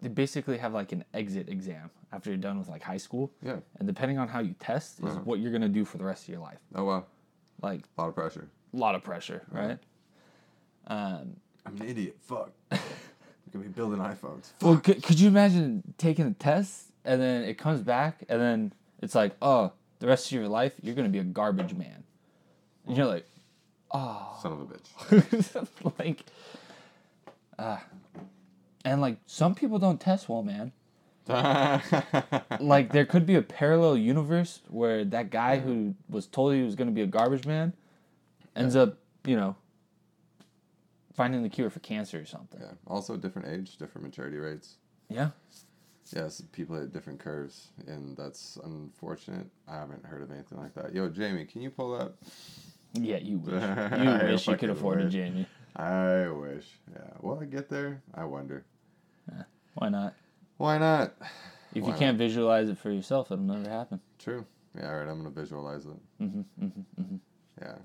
they 0.02 0.10
basically 0.10 0.58
have 0.58 0.74
like 0.74 0.91
an 0.91 1.04
exit 1.13 1.50
exam 1.50 1.89
after 2.12 2.30
you're 2.30 2.38
done 2.38 2.58
with 2.60 2.67
like 2.67 2.82
high 2.84 2.98
school. 2.98 3.32
Yeah. 3.44 3.58
And 3.80 3.88
depending 3.88 4.17
on 4.17 4.28
how 4.28 4.39
you 4.39 4.56
test 4.60 5.00
is 5.00 5.15
what 5.24 5.39
you're 5.39 5.52
gonna 5.52 5.70
do 5.70 5.86
for 5.86 5.98
the 5.98 6.04
rest 6.06 6.24
of 6.24 6.30
your 6.30 6.39
life. 6.39 6.60
Oh, 6.76 6.84
wow. 6.86 7.06
Like 7.62 7.82
A 7.98 8.02
lot 8.02 8.10
of 8.10 8.15
pressure. 8.15 8.48
a 8.74 8.78
lot 8.78 8.96
of 8.96 9.04
pressure, 9.04 9.44
right? 9.52 9.78
Um, 10.88 11.36
I'm 11.65 11.80
an 11.80 11.88
idiot. 11.88 12.17
Fuck. 12.22 12.52
I'm 12.72 12.80
going 13.54 13.63
to 13.65 13.70
be 13.70 13.76
building 13.76 14.00
iPhones. 14.00 14.52
Well, 14.62 14.78
could, 14.78 15.04
could 15.04 15.20
you 15.20 15.28
imagine 15.28 15.94
taking 15.98 16.26
a 16.26 16.32
test 16.34 16.86
and 17.06 17.22
then 17.22 17.44
it 17.44 17.58
comes 17.58 17.82
back 17.82 18.24
and 18.30 18.40
then 18.42 18.74
it's 19.02 19.16
like, 19.16 19.36
oh, 19.42 19.74
the 20.00 20.08
rest 20.08 20.28
of 20.28 20.32
your 20.34 20.48
life 20.48 20.74
you're 20.82 20.96
gonna 20.96 21.10
be 21.10 21.20
a 21.20 21.24
garbage 21.24 21.74
man, 21.74 22.04
and 22.88 22.98
you're 22.98 23.06
like, 23.06 23.28
oh, 23.92 24.38
Son 24.42 24.52
of 24.54 24.62
a 24.62 24.66
bitch. 24.66 25.68
like, 26.00 26.24
ah, 27.60 27.84
and 28.84 29.02
like 29.02 29.18
some 29.26 29.56
people 29.56 29.80
don't 29.80 30.00
test 30.00 30.30
well, 30.30 30.44
man. 30.44 30.72
Like 32.60 32.92
there 32.92 33.06
could 33.06 33.26
be 33.26 33.36
a 33.36 33.42
parallel 33.42 33.96
universe 33.98 34.62
where 34.68 35.06
that 35.06 35.30
guy 35.30 35.60
who 35.60 35.96
was 36.10 36.28
told 36.28 36.54
he 36.54 36.62
was 36.64 36.76
gonna 36.76 36.92
be 36.92 37.02
a 37.02 37.08
garbage 37.08 37.46
man 37.46 37.74
ends 38.56 38.76
up, 38.76 38.98
you 39.24 39.36
know, 39.38 39.56
finding 41.16 41.44
the 41.44 41.50
cure 41.50 41.70
for 41.70 41.80
cancer 41.80 42.20
or 42.20 42.26
something. 42.26 42.60
yeah. 42.60 42.72
Also, 42.88 43.16
different 43.16 43.48
age, 43.48 43.78
different 43.78 44.08
maturity 44.08 44.38
rates. 44.38 44.76
Yeah. 45.10 45.30
Yes, 46.15 46.41
people 46.52 46.76
hit 46.76 46.91
different 46.91 47.19
curves, 47.19 47.69
and 47.88 48.17
that's 48.17 48.58
unfortunate. 48.63 49.47
I 49.67 49.76
haven't 49.76 50.06
heard 50.06 50.21
of 50.21 50.32
anything 50.32 50.58
like 50.58 50.74
that. 50.76 50.93
Yo, 50.93 51.10
Jamie, 51.10 51.45
can 51.45 51.62
you 51.62 51.69
pull 51.69 51.93
up? 51.95 52.17
Yeah, 52.93 53.17
you 53.17 53.38
wish. 53.45 53.54
You 53.54 54.32
wish 54.32 54.47
you 54.47 54.58
could 54.58 54.69
afford 54.69 55.02
a 55.02 55.06
wish. 55.06 55.13
Jamie. 55.13 55.45
I 55.76 56.28
wish. 56.28 56.65
Yeah. 56.93 57.12
Will 57.21 57.39
I 57.39 57.45
get 57.45 57.69
there? 57.69 58.02
I 58.13 58.26
wonder. 58.26 58.65
Why 59.76 59.89
not? 59.89 60.15
Why 60.58 60.78
not? 60.78 61.13
If 61.74 61.84
Why 61.84 61.89
you 61.89 61.95
can't 61.95 62.17
visualize 62.17 62.67
it 62.67 62.78
for 62.78 62.91
yourself, 62.91 63.32
it'll 63.32 63.43
never 63.43 63.69
happen. 63.69 64.02
True. 64.19 64.45
Yeah, 64.78 64.89
all 64.89 65.00
right, 65.00 65.08
I'm 65.08 65.21
going 65.21 65.34
to 65.34 65.39
visualize 65.41 65.86
it. 65.86 65.91
Mm-hmm, 66.21 66.39
mm-hmm, 66.63 67.02
mm-hmm. 67.02 67.15
Yeah. 67.62 67.76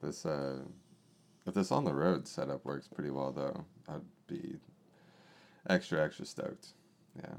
This, 0.00 0.24
uh, 0.24 0.58
if 1.46 1.54
this 1.54 1.72
on 1.72 1.84
the 1.84 1.92
road 1.92 2.28
setup 2.28 2.64
works 2.64 2.88
pretty 2.88 3.10
well, 3.10 3.32
though, 3.32 3.64
I'd 3.88 4.02
be 4.28 4.56
extra, 5.68 6.04
extra 6.04 6.24
stoked. 6.24 6.68
Yeah. 7.22 7.34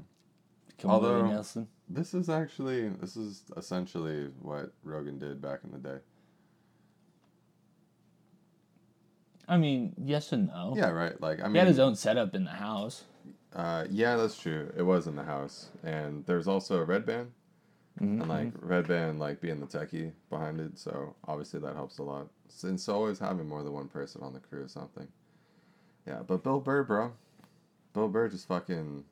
Although- 0.84 1.26
Nelson. 1.26 1.68
This 1.92 2.14
is 2.14 2.28
actually, 2.30 2.88
this 2.88 3.16
is 3.16 3.42
essentially 3.56 4.28
what 4.40 4.72
Rogan 4.84 5.18
did 5.18 5.40
back 5.42 5.60
in 5.64 5.72
the 5.72 5.78
day. 5.78 5.98
I 9.48 9.56
mean, 9.56 9.94
yes 9.98 10.32
and 10.32 10.46
no. 10.48 10.74
Yeah, 10.76 10.90
right. 10.90 11.20
Like, 11.20 11.40
I 11.40 11.44
mean, 11.44 11.54
He 11.54 11.58
had 11.58 11.66
his 11.68 11.80
own 11.80 11.96
setup 11.96 12.34
in 12.36 12.44
the 12.44 12.50
house. 12.52 13.04
Uh, 13.54 13.86
yeah, 13.90 14.14
that's 14.14 14.38
true. 14.40 14.72
It 14.76 14.82
was 14.82 15.08
in 15.08 15.16
the 15.16 15.24
house, 15.24 15.70
and 15.82 16.24
there's 16.26 16.46
also 16.46 16.80
a 16.82 16.86
Redban, 16.86 17.26
Mm-hmm. 18.00 18.20
and 18.20 18.28
like 18.28 18.54
Redban, 18.60 19.18
like 19.18 19.40
being 19.40 19.58
the 19.58 19.66
techie 19.66 20.12
behind 20.30 20.60
it. 20.60 20.78
So 20.78 21.16
obviously 21.26 21.58
that 21.60 21.74
helps 21.74 21.98
a 21.98 22.04
lot. 22.04 22.28
Since 22.48 22.88
always 22.88 23.18
having 23.18 23.48
more 23.48 23.64
than 23.64 23.72
one 23.72 23.88
person 23.88 24.22
on 24.22 24.32
the 24.32 24.38
crew 24.38 24.62
or 24.62 24.68
something. 24.68 25.08
Yeah, 26.06 26.20
but 26.24 26.44
Bill 26.44 26.60
Burr, 26.60 26.84
bro, 26.84 27.12
Bill 27.92 28.08
Burr 28.08 28.28
just 28.28 28.46
fucking, 28.46 29.04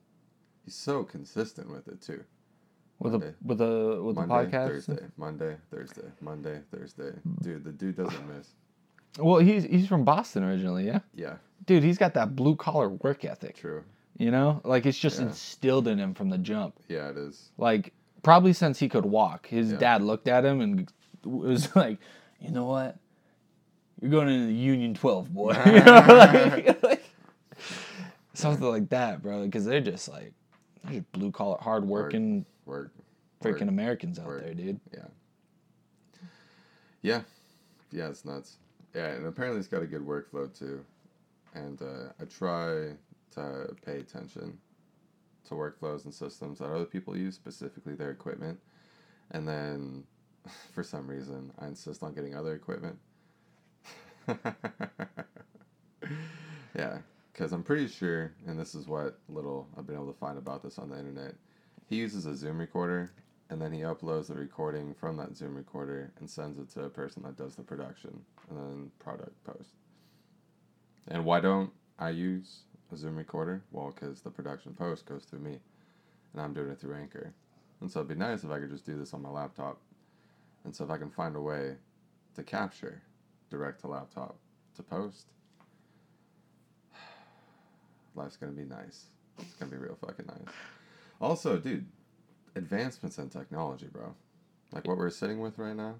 he's 0.69 0.75
so 0.75 1.03
consistent 1.03 1.67
with 1.71 1.87
it 1.87 1.99
too. 1.99 2.23
With 2.99 3.13
Monday. 3.13 3.29
a 3.29 3.33
with 3.47 3.61
a 3.61 4.01
with 4.03 4.15
Monday, 4.17 4.45
the 4.51 4.57
podcast. 4.57 4.67
Thursday, 4.67 5.05
Monday, 5.17 5.55
Thursday, 5.71 6.07
Monday, 6.21 6.59
Thursday. 6.71 7.09
Hmm. 7.11 7.33
Dude, 7.41 7.63
the 7.63 7.71
dude 7.71 7.95
doesn't 7.97 8.27
miss. 8.37 8.49
Well, 9.17 9.39
he's 9.39 9.63
he's 9.63 9.87
from 9.87 10.03
Boston 10.05 10.43
originally, 10.43 10.85
yeah. 10.85 10.99
Yeah, 11.15 11.37
Dude, 11.65 11.81
he's 11.83 11.97
got 11.97 12.13
that 12.13 12.35
blue 12.35 12.55
collar 12.55 12.89
work 12.89 13.25
ethic. 13.25 13.55
true. 13.57 13.83
You 14.17 14.29
know, 14.31 14.61
like 14.63 14.85
it's 14.85 14.99
just 14.99 15.19
Yeah. 15.19 15.27
instilled 15.27 15.87
in 15.87 15.97
him 15.97 16.13
from 16.13 16.29
the 16.29 16.37
jump. 16.37 16.75
Yeah, 16.89 17.09
it 17.09 17.17
is. 17.17 17.49
Like 17.57 17.93
probably 18.21 18.53
since 18.53 18.77
he 18.77 18.87
could 18.89 19.05
walk, 19.05 19.47
his 19.47 19.71
Yeah. 19.71 19.77
dad 19.79 20.01
looked 20.03 20.27
at 20.27 20.45
him 20.45 20.61
and 20.61 20.91
was 21.23 21.73
like, 21.75 21.97
"You 22.39 22.51
know 22.51 22.65
what? 22.65 22.97
You're 24.01 24.11
going 24.11 24.27
into 24.29 24.47
the 24.47 24.53
Union 24.53 24.93
12, 24.93 25.33
boy." 25.33 25.53
you 25.65 25.71
know, 25.79 26.05
like, 26.07 26.83
like, 26.83 27.03
something 28.33 28.67
like 28.67 28.89
that, 28.89 29.21
bro. 29.21 29.45
Because 29.45 29.65
they're 29.65 29.81
just 29.81 30.07
like 30.09 30.33
just 30.87 31.11
blue 31.11 31.31
collar, 31.31 31.57
hard 31.59 31.85
working, 31.85 32.45
Work. 32.65 32.91
freaking 33.43 33.61
Work. 33.61 33.69
Americans 33.69 34.19
out 34.19 34.27
Word. 34.27 34.43
there, 34.43 34.53
dude. 34.53 34.79
Yeah. 34.93 35.07
Yeah. 37.01 37.21
Yeah, 37.91 38.09
it's 38.09 38.25
nuts. 38.25 38.57
Yeah, 38.93 39.07
and 39.07 39.25
apparently 39.25 39.59
it's 39.59 39.67
got 39.67 39.81
a 39.83 39.87
good 39.87 40.05
workflow 40.05 40.51
too. 40.57 40.83
And 41.55 41.81
uh, 41.81 42.11
I 42.19 42.25
try 42.25 42.95
to 43.31 43.75
pay 43.85 43.97
attention 43.99 44.57
to 45.47 45.53
workflows 45.55 46.05
and 46.05 46.13
systems 46.13 46.59
that 46.59 46.69
other 46.71 46.85
people 46.85 47.17
use, 47.17 47.35
specifically 47.35 47.95
their 47.95 48.11
equipment. 48.11 48.59
And 49.31 49.47
then 49.47 50.03
for 50.73 50.83
some 50.83 51.07
reason, 51.07 51.51
I 51.59 51.67
insist 51.67 52.03
on 52.03 52.13
getting 52.13 52.35
other 52.35 52.53
equipment. 52.53 52.97
yeah, 56.75 56.99
because 57.39 57.53
I'm 57.53 57.63
pretty 57.63 57.87
sure, 57.87 58.33
and 58.47 58.59
this 58.59 58.75
is 58.75 58.85
what 58.85 59.17
little 59.29 59.65
I've 59.77 59.87
been 59.87 59.95
able 59.95 60.11
to 60.11 60.19
find 60.19 60.37
about 60.37 60.61
this 60.61 60.77
on 60.77 60.89
the 60.89 60.99
internet. 60.99 61.35
He 61.87 61.95
uses 61.95 62.25
a 62.25 62.35
Zoom 62.35 62.57
recorder, 62.57 63.13
and 63.49 63.61
then 63.61 63.71
he 63.71 63.79
uploads 63.79 64.27
the 64.27 64.33
recording 64.33 64.93
from 64.93 65.15
that 65.15 65.37
Zoom 65.37 65.55
recorder 65.55 66.11
and 66.19 66.29
sends 66.29 66.59
it 66.59 66.69
to 66.71 66.83
a 66.83 66.89
person 66.89 67.23
that 67.23 67.37
does 67.37 67.55
the 67.55 67.61
production 67.63 68.19
and 68.49 68.59
then 68.59 68.91
product 68.99 69.41
post. 69.45 69.69
And 71.07 71.23
why 71.23 71.39
don't 71.39 71.71
I 71.97 72.09
use 72.09 72.63
a 72.91 72.97
Zoom 72.97 73.15
recorder? 73.15 73.63
Well, 73.71 73.93
because 73.95 74.19
the 74.19 74.31
production 74.31 74.73
post 74.73 75.05
goes 75.05 75.23
through 75.23 75.39
me, 75.39 75.59
and 76.33 76.41
I'm 76.41 76.53
doing 76.53 76.71
it 76.71 76.81
through 76.81 76.95
Anchor. 76.95 77.33
And 77.79 77.89
so 77.89 78.01
it'd 78.01 78.09
be 78.09 78.15
nice 78.15 78.43
if 78.43 78.51
I 78.51 78.59
could 78.59 78.69
just 78.69 78.85
do 78.85 78.99
this 78.99 79.13
on 79.13 79.21
my 79.21 79.29
laptop. 79.29 79.79
And 80.65 80.75
so 80.75 80.83
if 80.83 80.91
I 80.91 80.97
can 80.97 81.09
find 81.09 81.37
a 81.37 81.41
way 81.41 81.75
to 82.35 82.43
capture 82.43 83.01
direct 83.49 83.79
to 83.79 83.87
laptop 83.87 84.35
to 84.75 84.83
post, 84.83 85.27
life's 88.15 88.37
gonna 88.37 88.51
be 88.51 88.65
nice. 88.65 89.05
It's 89.39 89.53
gonna 89.55 89.71
be 89.71 89.77
real 89.77 89.97
fucking 90.05 90.25
nice. 90.27 90.53
Also, 91.21 91.57
dude, 91.57 91.85
advancements 92.55 93.17
in 93.17 93.29
technology, 93.29 93.87
bro. 93.91 94.13
Like 94.71 94.87
what 94.87 94.97
we're 94.97 95.09
sitting 95.09 95.39
with 95.39 95.57
right 95.57 95.75
now, 95.75 95.95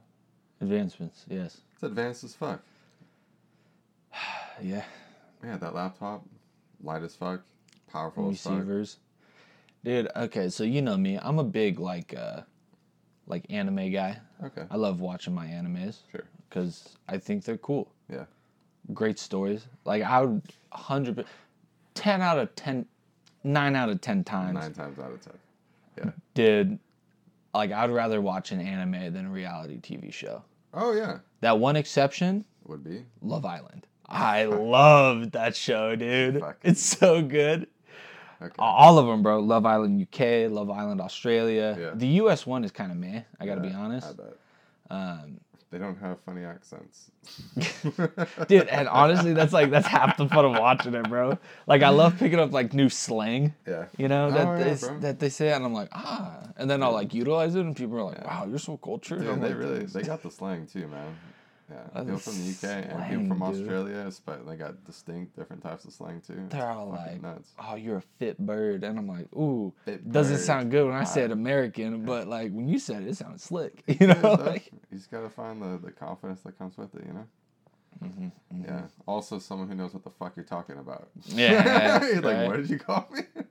Advancements, 0.61 1.25
yes. 1.29 1.61
it's 1.73 1.83
advanced 1.83 2.23
as 2.23 2.35
fuck. 2.35 2.61
Yeah. 4.61 4.83
Yeah, 5.41 5.55
that 5.55 5.73
laptop, 5.73 6.25
light 6.83 7.01
as 7.01 7.15
fuck, 7.15 7.43
powerful 7.89 8.29
as 8.29 8.41
fuck. 8.41 8.53
Receivers. 8.55 8.97
Dude, 9.85 10.09
okay, 10.13 10.49
so 10.49 10.65
you 10.65 10.81
know 10.81 10.97
me. 10.97 11.17
I'm 11.21 11.39
a 11.39 11.45
big 11.45 11.79
like 11.79 12.13
uh 12.13 12.41
like 13.25 13.45
anime 13.49 13.89
guy. 13.91 14.19
Okay, 14.43 14.63
I 14.69 14.75
love 14.75 14.99
watching 14.99 15.33
my 15.33 15.45
animes 15.45 15.99
sure. 16.11 16.25
because 16.49 16.97
I 17.07 17.17
think 17.19 17.45
they're 17.45 17.57
cool. 17.57 17.89
Yeah. 18.11 18.25
Great 18.93 19.17
stories. 19.17 19.65
Like 19.85 20.03
I 20.03 20.21
would 20.21 20.41
100 20.71 21.25
10 21.99 22.21
out 22.21 22.39
of 22.39 22.55
10 22.55 22.85
9 23.43 23.75
out 23.75 23.89
of 23.89 24.01
10 24.01 24.23
times 24.23 24.53
Nine 24.53 24.73
times 24.73 24.99
out 24.99 25.11
of 25.11 25.21
ten. 25.23 25.33
Yeah. 25.97 26.11
did 26.33 26.79
like 27.53 27.71
I'd 27.71 27.89
rather 27.91 28.21
watch 28.21 28.51
an 28.51 28.61
anime 28.61 29.13
than 29.13 29.25
a 29.25 29.29
reality 29.29 29.79
TV 29.79 30.11
show. 30.13 30.43
Oh 30.73 30.93
yeah, 30.93 31.19
That 31.41 31.57
one 31.59 31.75
exception, 31.75 32.45
would 32.65 32.83
be. 32.83 33.03
Love 33.21 33.43
Island. 33.45 33.87
I 34.07 34.45
love 34.45 35.31
that 35.31 35.55
show, 35.55 35.95
dude. 35.95 36.39
Fucking- 36.39 36.55
It's 36.71 36.81
so 36.81 37.21
good. 37.21 37.67
Okay. 38.41 38.55
All 38.59 38.97
of 38.97 39.05
them, 39.07 39.21
bro. 39.23 39.39
Love 39.39 39.65
Island 39.65 40.01
UK, 40.01 40.49
Love 40.51 40.69
Island 40.69 41.01
Australia. 41.01 41.75
Yeah. 41.79 41.91
The 41.95 42.07
US 42.23 42.45
one 42.45 42.63
is 42.63 42.71
kind 42.71 42.91
of 42.91 42.97
meh. 42.97 43.21
I 43.39 43.45
gotta 43.45 43.61
be 43.61 43.71
honest. 43.73 44.07
I 44.07 44.13
bet. 44.13 44.37
Um, 44.91 45.39
They 45.71 45.77
don't 45.77 45.97
have 45.99 46.19
funny 46.21 46.43
accents. 46.45 47.11
dude, 48.47 48.67
and 48.69 48.87
honestly, 48.87 49.33
that's 49.33 49.53
like 49.53 49.69
that's 49.69 49.85
half 49.85 50.17
the 50.17 50.27
fun 50.27 50.45
of 50.45 50.53
watching 50.53 50.95
it, 50.95 51.07
bro. 51.07 51.37
Like 51.67 51.83
I 51.83 51.89
love 51.89 52.17
picking 52.17 52.39
up 52.39 52.51
like 52.51 52.73
new 52.73 52.89
slang, 52.89 53.53
Yeah. 53.67 53.85
you 53.95 54.07
know, 54.07 54.31
that 54.31 54.47
Oh, 54.47 54.57
yeah, 54.57 54.73
they, 54.73 54.87
bro. 54.87 54.99
that 55.01 55.19
they 55.19 55.29
say, 55.29 55.51
and 55.53 55.63
I'm 55.63 55.73
like, 55.73 55.89
ah, 55.91 56.39
and 56.57 56.67
then 56.69 56.81
I'll 56.81 56.93
like 56.93 57.13
utilize 57.13 57.53
it, 57.53 57.61
and 57.65 57.75
people 57.75 57.97
are 57.99 58.03
like, 58.03 58.25
wow, 58.25 58.47
you're 58.49 58.57
so 58.57 58.77
cultured. 58.77 59.19
Dude, 59.21 59.41
they 59.41 59.49
like, 59.49 59.57
really 59.57 59.85
they 59.85 60.01
got 60.01 60.23
the 60.23 60.31
slang 60.31 60.65
too, 60.65 60.87
man. 60.87 61.15
Yeah, 61.69 61.77
Uh, 61.93 62.03
people 62.03 62.17
from 62.19 62.33
the 62.33 62.49
UK 62.49 62.63
and 62.63 62.89
people 62.89 63.07
slang, 63.07 63.27
from. 63.27 63.43
Australia, 63.43 64.11
but 64.25 64.47
they 64.47 64.55
got 64.55 64.83
distinct 64.85 65.35
different 65.37 65.61
types 65.61 65.85
of 65.85 65.93
slang 65.93 66.21
too. 66.25 66.47
They're 66.49 66.69
all 66.69 66.89
like, 66.89 67.21
nuts. 67.21 67.51
oh, 67.59 67.75
you're 67.75 67.97
a 67.97 68.01
fit 68.17 68.37
bird, 68.39 68.83
and 68.83 68.97
I'm 68.97 69.07
like, 69.07 69.31
ooh, 69.35 69.71
Fit 69.85 70.11
doesn't 70.11 70.37
bird. 70.37 70.43
sound 70.43 70.71
good 70.71 70.85
when 70.87 70.95
I 70.95 71.03
Ah. 71.03 71.19
American, 71.31 72.05
but 72.05 72.27
like 72.27 72.51
when 72.51 72.67
you 72.67 72.79
said 72.79 73.03
it, 73.03 73.09
it 73.09 73.17
sounded 73.17 73.39
slick, 73.41 73.83
you 73.99 74.07
know, 74.07 74.13
does. 74.15 74.39
like. 74.39 74.71
you 74.91 74.97
just 74.97 75.11
gotta 75.11 75.29
find 75.29 75.61
the, 75.61 75.77
the 75.83 75.91
confidence 75.91 76.41
that 76.41 76.57
comes 76.57 76.77
with 76.77 76.93
it, 76.95 77.03
you 77.05 77.13
know. 77.13 77.27
Mm-hmm, 78.03 78.63
Yeah. 78.63 78.83
Also, 79.05 79.39
someone 79.39 79.67
who 79.67 79.75
knows 79.75 79.93
what 79.93 80.03
the 80.03 80.09
fuck 80.09 80.33
you're 80.35 80.45
talking 80.45 80.77
about. 80.77 81.09
Yeah, 81.25 82.03
you're 82.05 82.15
like, 82.21 82.23
right. 82.37 82.47
what 82.47 82.57
did 82.57 82.69
you 82.69 82.79
call 82.79 83.07
me? 83.13 83.21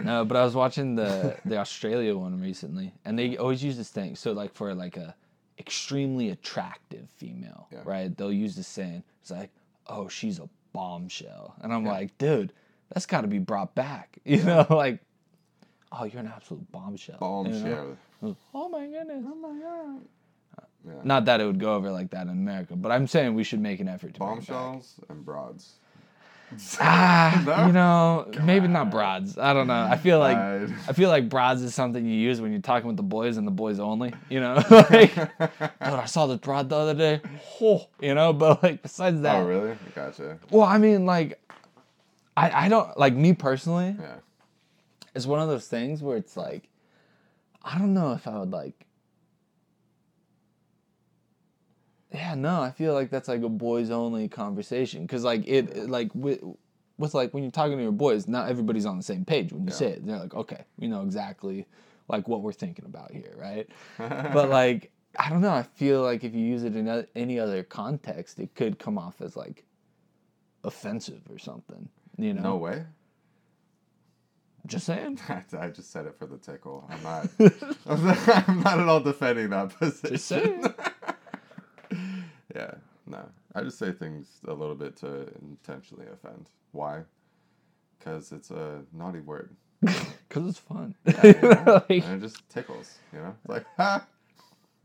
No, 0.00 0.24
but 0.24 0.36
I 0.36 0.44
was 0.44 0.54
watching 0.56 0.96
the 0.96 1.36
the 1.44 1.56
Australia 1.56 2.16
one 2.16 2.40
recently, 2.40 2.92
and 3.04 3.16
they 3.18 3.36
always 3.36 3.62
use 3.62 3.76
this 3.76 3.90
thing. 3.90 4.16
So 4.16 4.32
like 4.32 4.52
for 4.52 4.74
like 4.74 4.96
a 4.96 5.14
extremely 5.58 6.30
attractive 6.30 7.08
female, 7.16 7.68
Yeah. 7.72 7.82
right? 7.84 8.16
They'll 8.16 8.32
use 8.32 8.56
the 8.56 8.62
saying. 8.62 9.02
It's 9.22 9.30
like, 9.30 9.50
oh, 9.86 10.08
she's 10.08 10.38
a 10.38 10.48
bombshell, 10.72 11.54
and 11.62 11.72
I'm 11.72 11.84
Yeah. 11.84 11.92
like, 11.92 12.18
dude, 12.18 12.52
that's 12.92 13.06
got 13.06 13.22
to 13.22 13.26
be 13.28 13.38
brought 13.38 13.74
back. 13.74 14.18
You 14.24 14.42
know, 14.42 14.66
like, 14.70 15.00
oh, 15.92 16.04
you're 16.04 16.20
an 16.20 16.32
absolute 16.34 16.70
bombshell. 16.72 17.18
you 17.46 17.52
know? 17.52 17.96
Bombshell. 18.20 18.36
Oh 18.54 18.68
my 18.68 18.86
goodness. 18.86 19.24
Oh 19.26 19.34
my 19.34 19.60
god. 19.60 20.00
Yeah. 20.86 20.92
Not 21.02 21.24
that 21.26 21.40
it 21.40 21.46
would 21.46 21.58
go 21.60 21.74
over 21.74 21.90
like 21.90 22.10
that 22.10 22.22
in 22.22 22.28
America, 22.30 22.76
but 22.76 22.92
I'm 22.92 23.06
saying 23.06 23.34
we 23.34 23.44
should 23.44 23.60
make 23.60 23.80
an 23.80 23.88
effort 23.88 24.12
to 24.14 24.20
bring 24.20 24.32
it 24.32 24.40
back. 24.40 24.48
Bombshells 24.48 24.94
and 25.08 25.24
broads. 25.24 25.74
Ah, 26.80 27.66
you 27.66 27.72
know, 27.72 28.30
maybe 28.42 28.68
not 28.68 28.90
broads. 28.90 29.38
I 29.38 29.52
don't 29.52 29.66
know. 29.66 29.88
I 29.90 29.96
feel 29.96 30.18
like 30.18 30.36
God. 30.36 30.74
I 30.88 30.92
feel 30.92 31.08
like 31.08 31.28
broads 31.28 31.62
is 31.62 31.74
something 31.74 32.04
you 32.04 32.14
use 32.14 32.40
when 32.40 32.52
you're 32.52 32.60
talking 32.60 32.86
with 32.86 32.96
the 32.96 33.02
boys 33.02 33.36
and 33.36 33.46
the 33.46 33.52
boys 33.52 33.78
only. 33.78 34.12
You 34.28 34.40
know, 34.40 34.54
like, 34.70 35.14
dude, 35.14 35.30
I 35.80 36.04
saw 36.06 36.26
this 36.26 36.38
broad 36.38 36.68
the 36.68 36.76
other 36.76 36.94
day. 36.94 37.20
Oh, 37.60 37.86
you 38.00 38.14
know, 38.14 38.32
but 38.32 38.62
like 38.62 38.82
besides 38.82 39.20
that, 39.22 39.36
oh 39.36 39.46
really? 39.46 39.76
Gotcha. 39.94 40.38
well, 40.50 40.66
I 40.66 40.78
mean, 40.78 41.06
like, 41.06 41.40
I 42.36 42.66
I 42.66 42.68
don't 42.68 42.96
like 42.98 43.14
me 43.14 43.32
personally. 43.32 43.96
Yeah. 43.98 44.16
It's 45.14 45.26
one 45.26 45.40
of 45.40 45.48
those 45.48 45.68
things 45.68 46.02
where 46.02 46.16
it's 46.16 46.36
like, 46.36 46.68
I 47.62 47.78
don't 47.78 47.94
know 47.94 48.12
if 48.12 48.26
I 48.26 48.38
would 48.38 48.50
like. 48.50 48.86
Yeah, 52.14 52.34
no, 52.36 52.62
I 52.62 52.70
feel 52.70 52.94
like 52.94 53.10
that's 53.10 53.28
like 53.28 53.42
a 53.42 53.48
boys 53.48 53.90
only 53.90 54.28
conversation 54.28 55.02
because 55.02 55.24
like 55.24 55.42
it 55.48 55.90
like 55.90 56.10
with 56.14 56.40
with 56.96 57.12
like 57.12 57.34
when 57.34 57.42
you're 57.42 57.50
talking 57.50 57.76
to 57.76 57.82
your 57.82 57.90
boys, 57.92 58.28
not 58.28 58.48
everybody's 58.48 58.86
on 58.86 58.96
the 58.96 59.02
same 59.02 59.24
page 59.24 59.52
when 59.52 59.62
you 59.62 59.70
Yeah. 59.70 59.74
say 59.74 59.86
it. 59.88 60.06
They're 60.06 60.18
like, 60.20 60.34
okay, 60.34 60.64
we 60.78 60.86
know 60.86 61.02
exactly 61.02 61.66
like 62.08 62.28
what 62.28 62.42
we're 62.42 62.52
thinking 62.52 62.84
about 62.84 63.10
here, 63.10 63.34
right? 63.36 63.68
but 63.98 64.48
like 64.48 64.92
I 65.18 65.28
don't 65.28 65.40
know, 65.40 65.50
I 65.52 65.62
feel 65.64 66.02
like 66.02 66.22
if 66.24 66.34
you 66.34 66.40
use 66.40 66.62
it 66.64 66.76
in 66.76 67.06
any 67.16 67.38
other 67.40 67.62
context, 67.64 68.38
it 68.38 68.54
could 68.54 68.78
come 68.78 68.96
off 68.96 69.20
as 69.20 69.36
like 69.36 69.64
offensive 70.62 71.22
or 71.30 71.38
something. 71.38 71.88
You 72.16 72.34
know, 72.34 72.42
no 72.42 72.56
way. 72.58 72.84
just 74.66 74.86
saying. 74.86 75.18
I 75.28 75.68
just 75.70 75.90
said 75.90 76.06
it 76.06 76.14
for 76.16 76.26
the 76.26 76.38
tickle. 76.38 76.88
I'm 76.90 77.02
not. 77.02 77.28
I'm 77.86 78.04
not, 78.06 78.48
I'm 78.48 78.60
not 78.62 78.78
at 78.80 78.88
all 78.88 79.00
defending 79.00 79.50
that 79.50 79.76
position. 79.78 80.10
Just 80.10 80.26
saying. 80.28 80.64
Yeah, 82.54 82.74
no. 83.06 83.24
I 83.54 83.62
just 83.62 83.78
say 83.78 83.92
things 83.92 84.40
a 84.46 84.52
little 84.52 84.74
bit 84.74 84.96
to 84.96 85.28
intentionally 85.42 86.06
offend. 86.12 86.50
Why? 86.72 87.02
Because 87.98 88.32
it's 88.32 88.50
a 88.50 88.82
naughty 88.92 89.20
word. 89.20 89.54
Cause 90.30 90.48
it's 90.48 90.58
fun. 90.58 90.94
Yeah, 91.06 91.26
you 91.26 91.34
know? 91.42 91.82
Like, 91.88 92.04
and 92.04 92.14
it 92.14 92.20
just 92.20 92.48
tickles. 92.48 92.98
You 93.12 93.20
know, 93.20 93.34
it's 93.44 93.50
like 93.50 93.66
ha. 93.76 94.06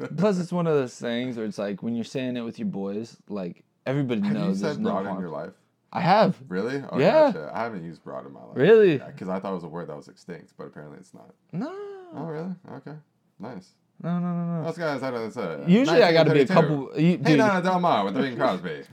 plus, 0.18 0.40
it's 0.40 0.52
one 0.52 0.68
of 0.68 0.74
those 0.74 0.96
things 0.96 1.38
where 1.38 1.46
it's 1.46 1.58
like 1.58 1.82
when 1.84 1.96
you're 1.96 2.06
saying 2.06 2.38
it 2.38 2.42
with 2.42 2.60
your 2.60 2.68
boys, 2.68 3.18
like 3.28 3.64
everybody 3.86 4.22
Have 4.22 4.32
you 4.32 4.40
knows 4.40 4.62
there's 4.62 4.76
said 4.76 4.84
no 4.84 4.92
broad 4.92 5.08
in 5.08 5.20
your 5.20 5.30
life? 5.30 5.54
I 5.92 6.02
have. 6.02 6.38
Really? 6.48 6.84
Oh, 6.92 7.00
Yeah. 7.00 7.32
Gotcha. 7.32 7.52
I 7.54 7.64
haven't 7.64 7.84
used 7.84 8.04
broad 8.04 8.26
in 8.26 8.34
my 8.34 8.42
life. 8.42 8.56
Really? 8.56 8.98
Because 9.00 9.28
I 9.28 9.40
thought 9.40 9.52
it 9.52 9.56
was 9.56 9.64
a 9.64 9.68
word 9.70 9.90
that 9.90 9.98
was 9.98 10.08
extinct, 10.08 10.54
but 10.58 10.68
apparently 10.68 11.00
it's 11.00 11.14
not. 11.14 11.34
No. 11.52 11.74
Oh, 12.16 12.26
really? 12.26 12.54
Okay. 12.74 12.96
Nice. 13.40 13.72
No, 14.02 14.18
no, 14.20 14.34
no, 14.34 14.60
no. 14.62 14.64
Those 14.66 14.78
guys, 14.78 15.04
I 15.04 15.12
don't 15.12 15.36
uh, 15.38 15.58
Usually, 15.68 16.04
I 16.04 16.14
got 16.14 16.24
to 16.24 16.34
be 16.34 16.42
a 16.42 16.46
couple. 16.48 16.92
You, 16.96 17.02
Hey, 17.12 17.18
dude, 17.18 17.38
Nana 17.40 17.62
Del 17.62 17.80
Mar 17.82 18.06
with 18.06 18.14
the 18.14 18.22
Bing 18.22 18.38
Crosby. 18.38 18.84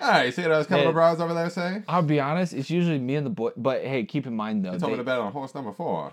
All 0.00 0.10
right, 0.10 0.26
you 0.26 0.32
see 0.32 0.42
those 0.42 0.66
couple 0.66 0.84
Hey. 0.84 0.88
of 0.88 0.94
bras 0.94 1.20
over 1.20 1.34
there 1.34 1.50
say? 1.50 1.82
I'll 1.88 2.00
be 2.02 2.20
honest. 2.20 2.54
It's 2.54 2.70
usually 2.70 2.98
me 2.98 3.16
and 3.16 3.26
the 3.26 3.30
boy. 3.30 3.50
But 3.56 3.82
hey, 3.84 4.04
keep 4.04 4.26
in 4.26 4.34
mind 4.34 4.64
though, 4.64 4.72
You 4.72 4.78
told 4.78 4.92
me 4.92 4.98
to 4.98 5.04
bet 5.04 5.18
on 5.18 5.30
horse 5.32 5.54
number 5.54 5.72
four. 5.72 6.12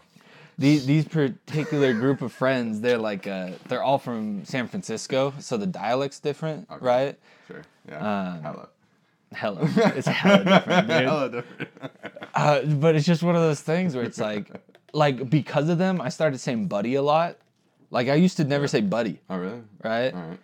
these 0.58 0.86
these 0.86 1.08
particular 1.08 1.94
group 1.94 2.22
of 2.22 2.34
friends, 2.34 2.82
they're 2.82 2.98
like 2.98 3.28
uh, 3.28 3.52
they're 3.70 3.82
all 3.84 3.98
from 3.98 4.44
San 4.44 4.68
Francisco, 4.68 5.34
so 5.40 5.56
the 5.56 5.66
dialect's 5.68 6.20
different, 6.20 6.70
Okay. 6.70 6.86
right? 6.86 7.20
Sure. 7.48 7.62
Yeah. 7.88 8.34
Um, 8.34 8.44
Hello. 8.44 8.68
Hella, 9.32 9.60
it's 9.96 10.06
hella 10.08 10.44
different, 10.44 10.88
dude. 10.88 11.02
Hella 11.02 11.30
different. 11.30 11.70
Uh, 12.36 12.62
but 12.66 12.96
it's 12.96 13.06
just 13.06 13.24
one 13.24 13.36
of 13.36 13.42
those 13.42 13.62
things 13.62 13.96
where 13.96 14.04
it's 14.04 14.20
like, 14.20 14.52
like 14.94 15.28
because 15.30 15.70
of 15.70 15.78
them, 15.80 16.00
I 16.02 16.10
started 16.10 16.38
saying 16.40 16.68
buddy 16.68 16.94
a 16.96 17.02
lot. 17.02 17.38
Like 17.94 18.10
I 18.10 18.16
used 18.16 18.38
to 18.38 18.44
never 18.44 18.68
say 18.68 18.82
buddy, 18.82 19.20
oh, 19.30 19.38
really? 19.38 19.62
right? 19.84 20.12
All 20.14 20.20
right. 20.20 20.40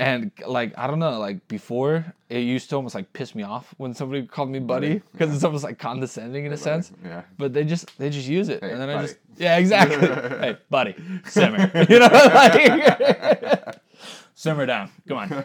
And 0.00 0.32
like 0.44 0.76
I 0.76 0.88
don't 0.88 0.98
know, 0.98 1.20
like 1.20 1.46
before, 1.46 2.12
it 2.28 2.40
used 2.40 2.70
to 2.70 2.76
almost 2.76 2.96
like 2.96 3.12
piss 3.12 3.36
me 3.36 3.44
off 3.44 3.72
when 3.76 3.94
somebody 3.94 4.26
called 4.26 4.50
me 4.50 4.58
buddy 4.58 4.94
Buddy, 4.94 5.02
because 5.12 5.32
it's 5.32 5.44
almost 5.44 5.62
like 5.62 5.78
condescending 5.78 6.46
in 6.46 6.52
a 6.52 6.56
sense. 6.56 6.90
Yeah. 7.04 7.22
But 7.38 7.52
they 7.52 7.62
just 7.62 7.96
they 7.98 8.10
just 8.10 8.26
use 8.26 8.48
it, 8.48 8.64
Hey, 8.64 8.72
and 8.72 8.80
then 8.80 8.90
I 8.90 9.02
just 9.02 9.18
yeah 9.36 9.58
exactly. 9.58 10.08
hey 10.40 10.56
buddy, 10.68 10.96
simmer, 11.24 11.70
you 11.88 12.00
know, 12.00 12.08
like 12.08 13.76
simmer 14.34 14.66
down. 14.66 14.90
Come 15.06 15.18
on, 15.18 15.44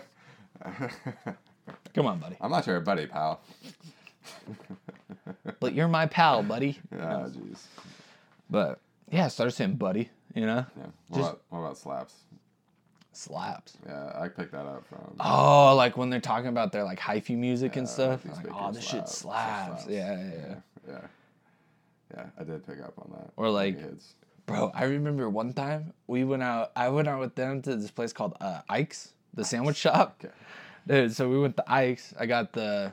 come 1.94 2.08
on, 2.08 2.18
buddy. 2.18 2.38
I'm 2.42 2.50
not 2.50 2.66
your 2.66 2.80
buddy, 2.80 3.06
pal. 3.06 3.42
But 5.60 5.76
you're 5.76 5.88
my 5.88 6.08
pal, 6.08 6.42
buddy. 6.42 6.80
Ah, 6.98 7.28
jeez. 7.28 7.60
But 8.50 8.80
yeah, 9.12 9.26
I 9.26 9.28
started 9.28 9.52
saying 9.52 9.76
buddy. 9.76 10.10
You 10.36 10.46
know, 10.46 10.66
Yeah. 10.78 10.86
What, 11.08 11.18
Just- 11.18 11.30
about, 11.32 11.42
what 11.50 11.60
about 11.60 11.78
slaps? 11.78 12.14
Slaps. 13.14 13.78
Yeah, 13.88 14.12
I 14.14 14.28
picked 14.28 14.52
that 14.52 14.66
up 14.66 14.86
from. 14.86 15.16
Oh, 15.22 15.74
like 15.76 15.96
when 15.96 16.10
they're 16.10 16.20
talking 16.20 16.50
about 16.50 16.74
their 16.74 16.84
like 16.84 17.00
hyphy 17.00 17.38
music 17.38 17.78
and 17.78 17.88
stuff. 17.88 18.26
Like, 18.26 18.48
oh, 18.54 18.74
this 18.74 18.84
shit 18.84 19.08
slap, 19.08 19.80
slaps. 19.80 19.88
Yeah, 19.88 20.18
yeah, 20.18 20.24
yeah. 20.26 20.32
yeah, 20.46 20.56
yeah. 20.90 20.98
Yeah, 22.16 22.26
I 22.38 22.44
did 22.44 22.68
pick 22.68 22.82
up 22.82 22.94
on 22.98 23.12
that. 23.18 23.32
Or, 23.36 23.50
like, 23.50 23.80
Hits. 23.80 24.14
Bro, 24.46 24.72
I 24.76 24.84
remember 24.84 25.30
one 25.30 25.54
time 25.54 25.94
we 26.08 26.24
went 26.24 26.44
out. 26.44 26.72
I 26.76 26.90
went 26.90 27.08
out 27.08 27.20
with 27.20 27.36
them 27.36 27.62
to 27.64 27.76
this 27.76 27.90
place 27.90 28.14
called 28.14 28.36
uh, 28.40 28.62
Ike's, 28.70 29.14
the 29.34 29.44
sandwich 29.44 29.78
shop. 29.78 30.22
Okay. 30.24 30.34
Dude, 30.88 31.16
so 31.16 31.28
we 31.28 31.40
went 31.40 31.58
to 31.58 31.64
Ike's. 31.72 32.14
I 32.20 32.26
got 32.28 32.54
the, 32.54 32.92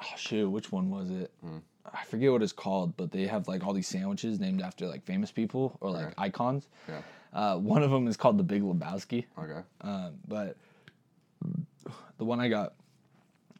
oh 0.00 0.16
shoot, 0.16 0.48
which 0.48 0.70
one 0.70 0.90
was 0.90 1.10
it? 1.10 1.32
Hmm. 1.42 1.58
I 1.92 2.04
forget 2.04 2.30
what 2.32 2.42
it's 2.42 2.52
called, 2.52 2.96
but 2.96 3.10
they 3.10 3.26
have 3.26 3.48
like 3.48 3.64
all 3.66 3.72
these 3.72 3.88
sandwiches 3.88 4.38
named 4.38 4.60
after 4.62 4.86
like 4.86 5.02
famous 5.04 5.30
people 5.32 5.76
or 5.80 5.90
like 5.90 6.06
Okay. 6.06 6.14
icons. 6.18 6.68
Yeah. 6.88 7.00
Uh, 7.32 7.56
one 7.58 7.82
of 7.82 7.90
them 7.90 8.06
is 8.06 8.16
called 8.16 8.38
the 8.38 8.42
Big 8.44 8.62
Lebowski. 8.62 9.24
Okay. 9.38 9.60
Um, 9.80 10.12
but 10.28 10.56
the 12.18 12.24
one 12.24 12.40
I 12.40 12.48
got 12.48 12.74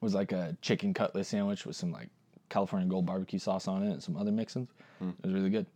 was 0.01 0.15
like 0.15 0.33
a 0.33 0.57
chicken 0.63 0.93
cutlet 0.95 1.27
sandwich 1.27 1.65
with 1.67 1.75
some 1.77 1.91
like 1.93 2.09
California 2.49 2.89
Gold 2.89 3.07
barbecue 3.07 3.39
sauce 3.39 3.67
on 3.69 3.83
it 3.83 3.91
and 3.93 4.03
some 4.03 4.17
other 4.17 4.31
mixins. 4.31 4.69
It 5.01 5.15
was 5.25 5.33
really 5.33 5.51
good. 5.51 5.67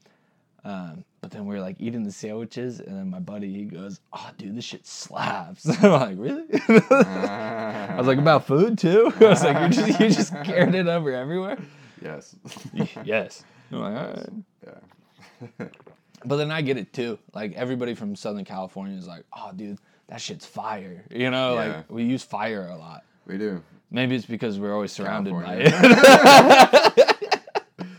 Um, 0.64 1.04
but 1.20 1.30
then 1.30 1.46
we 1.46 1.54
were 1.54 1.60
like 1.60 1.76
eating 1.80 2.02
the 2.04 2.10
sandwiches, 2.12 2.80
and 2.80 2.96
then 2.96 3.08
my 3.08 3.20
buddy 3.20 3.52
he 3.52 3.64
goes, 3.64 4.00
"Oh, 4.12 4.30
dude, 4.36 4.56
this 4.56 4.64
shit 4.64 4.84
slaps." 4.86 5.66
I'm 5.82 5.90
like, 5.92 6.16
"Really?" 6.18 6.44
I 6.90 7.94
was 7.96 8.06
like, 8.08 8.18
"About 8.18 8.46
food 8.46 8.76
too." 8.78 9.12
I 9.20 9.24
was 9.24 9.44
like, 9.44 9.62
"You 9.62 9.68
just 9.68 10.00
you 10.00 10.08
just 10.10 10.32
carried 10.44 10.74
it 10.74 10.86
over 10.88 11.12
everywhere." 11.12 11.58
Yes. 12.02 12.36
yes. 13.04 13.44
I'm 13.72 13.78
like, 13.80 13.96
all 13.96 14.08
right. 14.08 14.28
yeah. 14.66 15.66
But 16.24 16.36
then 16.36 16.50
I 16.50 16.62
get 16.62 16.76
it 16.78 16.92
too. 16.94 17.18
Like 17.34 17.52
everybody 17.54 17.94
from 17.94 18.16
Southern 18.16 18.44
California 18.44 18.96
is 18.98 19.06
like, 19.06 19.24
"Oh, 19.36 19.52
dude, 19.54 19.78
that 20.08 20.20
shit's 20.20 20.46
fire." 20.46 21.04
You 21.10 21.30
know, 21.30 21.54
Yeah. 21.54 21.76
like 21.76 21.90
we 21.90 22.04
use 22.04 22.22
fire 22.22 22.66
a 22.68 22.76
lot. 22.76 23.04
We 23.26 23.36
do. 23.38 23.62
Maybe 23.90 24.16
it's 24.16 24.24
because 24.26 24.58
we're 24.58 24.72
always 24.72 24.92
surrounded 24.92 25.34
by 25.34 25.56
it. 25.60 27.16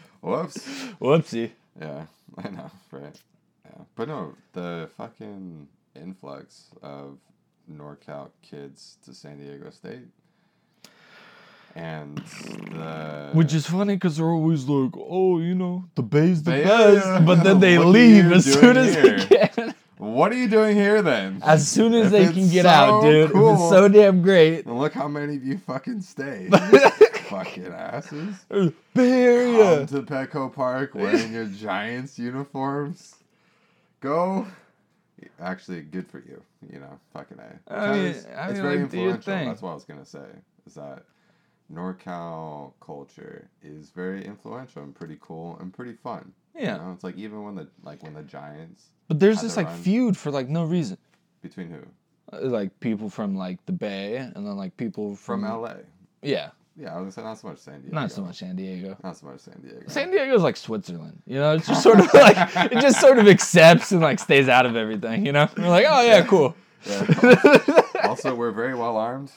Whoops. 0.21 0.57
Whoopsie. 0.99 1.51
Yeah, 1.79 2.05
I 2.37 2.49
know, 2.49 2.71
right? 2.91 3.15
Yeah, 3.65 3.83
but 3.95 4.07
no, 4.07 4.33
the 4.53 4.89
fucking 4.97 5.67
influx 5.95 6.69
of 6.81 7.19
NorCal 7.71 8.31
kids 8.41 8.97
to 9.05 9.13
San 9.13 9.37
Diego 9.39 9.69
State, 9.69 10.07
and 11.77 12.17
the 12.17 13.29
Which 13.33 13.53
is 13.53 13.67
funny 13.67 13.95
because 13.95 14.17
they're 14.17 14.25
always 14.25 14.65
like, 14.65 14.91
"Oh, 14.97 15.37
you 15.39 15.53
know, 15.55 15.85
the 15.95 16.01
Bay's 16.03 16.41
the 16.43 16.51
Bay 16.51 16.63
best," 16.63 17.05
Area. 17.05 17.21
but 17.21 17.43
then 17.43 17.59
they 17.65 17.77
What 17.77 17.87
are 17.87 17.89
leave 17.91 18.25
you 18.25 18.33
as 18.33 18.45
doing 18.45 18.57
soon 18.59 18.77
as 18.77 18.95
here? 18.95 19.17
they 19.19 19.47
can. 19.47 19.75
what 19.97 20.31
are 20.31 20.35
you 20.35 20.47
doing 20.47 20.75
here 20.75 21.01
then? 21.01 21.39
As 21.43 21.67
soon 21.67 21.93
as 21.93 22.07
If 22.07 22.11
they 22.13 22.23
it's 22.23 22.33
can 22.33 22.49
get 22.49 22.63
so 22.63 22.69
out, 22.69 23.01
dude. 23.03 23.25
If 23.27 23.31
cool. 23.33 23.53
it's 23.53 23.69
so 23.69 23.87
damn 23.87 24.21
great. 24.23 24.65
And 24.65 24.77
look 24.79 24.93
how 24.93 25.07
many 25.07 25.35
of 25.35 25.43
you 25.45 25.57
fucking 25.59 26.01
stay, 26.01 26.49
fucking 27.29 27.67
asses. 27.67 28.35
Bay 28.95 29.23
Area. 29.23 29.77
Come 29.77 29.87
to 29.87 30.01
Petco 30.01 30.51
Park 30.53 30.95
wearing 30.95 31.31
your 31.33 31.45
Giants 31.45 32.17
uniforms. 32.17 33.15
Go. 34.01 34.47
Actually, 35.41 35.81
good 35.81 36.07
for 36.07 36.19
you. 36.19 36.41
You 36.71 36.79
know, 36.79 36.99
fucking 37.13 37.37
a. 37.39 37.73
I 37.73 37.91
mean- 37.93 38.05
I 38.05 38.07
it's 38.09 38.25
mean, 38.53 38.61
very 38.61 38.79
like, 38.81 38.91
do 38.91 38.97
your 38.97 39.09
influential. 39.15 39.21
thing. 39.33 39.47
That's 39.47 39.61
what 39.61 39.71
I 39.71 39.73
was 39.75 39.83
gonna 39.83 40.05
say. 40.05 40.25
Is 40.65 40.73
that 40.75 41.03
NorCal 41.73 42.73
culture 42.79 43.49
is 43.61 43.89
very 43.89 44.25
influential 44.25 44.83
and 44.83 44.95
pretty 44.95 45.17
cool 45.19 45.57
and 45.59 45.73
pretty 45.73 45.93
fun. 45.93 46.31
Yeah. 46.55 46.73
You 46.77 46.81
know, 46.83 46.91
it's 46.93 47.03
like 47.03 47.17
even 47.17 47.43
when 47.43 47.55
the 47.55 47.67
like 47.83 48.01
when 48.03 48.13
the 48.13 48.23
Giants 48.23 48.85
But 49.07 49.19
there's 49.19 49.41
this 49.41 49.57
like 49.57 49.69
feud 49.71 50.17
for 50.17 50.31
like 50.31 50.47
no 50.49 50.63
reason. 50.63 50.97
between 51.41 51.69
who 51.69 51.79
Uh, 52.35 52.47
Like 52.49 52.77
people 52.79 53.09
from 53.09 53.35
like 53.35 53.63
the 53.65 53.73
Bay, 53.73 54.17
and 54.17 54.33
then 54.35 54.55
like 54.57 54.75
people 54.77 55.15
from 55.15 55.41
from, 55.41 55.61
LA. 55.61 55.73
Yeah, 56.21 56.49
Yeah, 56.75 56.95
I 56.95 56.99
was 57.01 57.01
gonna 57.01 57.11
say 57.13 57.21
not 57.23 57.37
so 57.39 57.47
much 57.49 57.59
San 57.59 57.81
Diego. 57.81 57.95
not 57.95 58.11
so 58.11 58.21
much 58.23 58.37
San 58.37 58.55
Diego. 58.55 58.97
Not 59.03 59.17
so 59.17 59.27
much 59.27 59.39
San 59.41 59.61
Diego. 59.61 59.81
San 59.87 60.09
Diego's 60.11 60.41
like 60.41 60.57
Switzerland, 60.57 61.21
you 61.27 61.35
know. 61.35 61.53
It's 61.55 61.67
just 61.67 61.83
sort 61.83 61.99
of 61.99 62.11
like 62.13 62.37
it 62.71 62.79
just 62.81 62.99
sort 63.01 63.19
of 63.19 63.27
accepts 63.27 63.91
and 63.91 64.01
like 64.01 64.19
stays 64.19 64.47
out 64.49 64.65
of 64.65 64.75
everything, 64.75 65.25
you 65.25 65.31
know. 65.33 65.47
We're 65.57 65.69
like, 65.69 65.85
oh 65.87 66.01
yeah, 66.01 66.25
cool, 66.25 66.55
Yeah. 66.85 67.81
also, 68.03 68.33
we're 68.35 68.51
very 68.51 68.73
well 68.73 68.97
armed. 68.97 69.31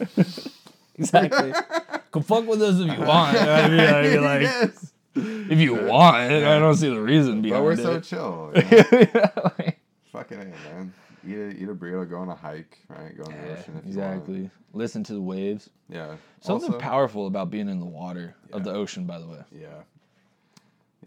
exactly. 0.96 1.52
Go 2.10 2.20
fuck 2.20 2.46
with 2.46 2.60
us 2.62 2.80
if 2.80 2.98
you 2.98 3.04
want. 3.06 3.36
I 3.36 3.68
mean, 3.68 3.80
I 3.80 4.02
mean, 4.02 4.24
like, 4.24 4.42
yes. 4.42 4.92
if 5.14 5.58
you 5.58 5.74
want, 5.74 6.16
I 6.16 6.58
don't 6.58 6.74
see 6.76 6.88
the 6.88 7.00
reason 7.00 7.42
behind 7.42 7.64
it. 7.64 7.76
But 7.76 7.84
we're 7.84 7.98
it. 7.98 8.04
so 8.04 8.50
chill. 8.52 8.52
you 9.00 9.08
know? 9.14 9.52
Like- 9.58 9.78
Fucking 10.12 10.40
A, 10.40 10.44
man. 10.44 10.92
Eat 11.24 11.34
a, 11.36 11.48
eat 11.50 11.68
a 11.68 11.74
burrito, 11.74 12.08
go 12.08 12.16
on 12.18 12.28
a 12.30 12.34
hike, 12.34 12.78
right? 12.88 13.16
Go 13.16 13.24
in 13.24 13.36
the 13.36 13.52
ocean 13.52 13.76
if 13.78 13.86
exactly. 13.86 14.50
Listen 14.72 15.04
to 15.04 15.12
the 15.12 15.20
waves. 15.20 15.68
Yeah. 15.88 16.16
Something 16.40 16.72
also, 16.72 16.80
powerful 16.80 17.26
about 17.26 17.50
being 17.50 17.68
in 17.68 17.78
the 17.78 17.86
water 17.86 18.34
of 18.52 18.64
the 18.64 18.72
ocean, 18.72 19.04
by 19.04 19.18
the 19.18 19.26
way. 19.26 19.42
Yeah. 19.52 19.68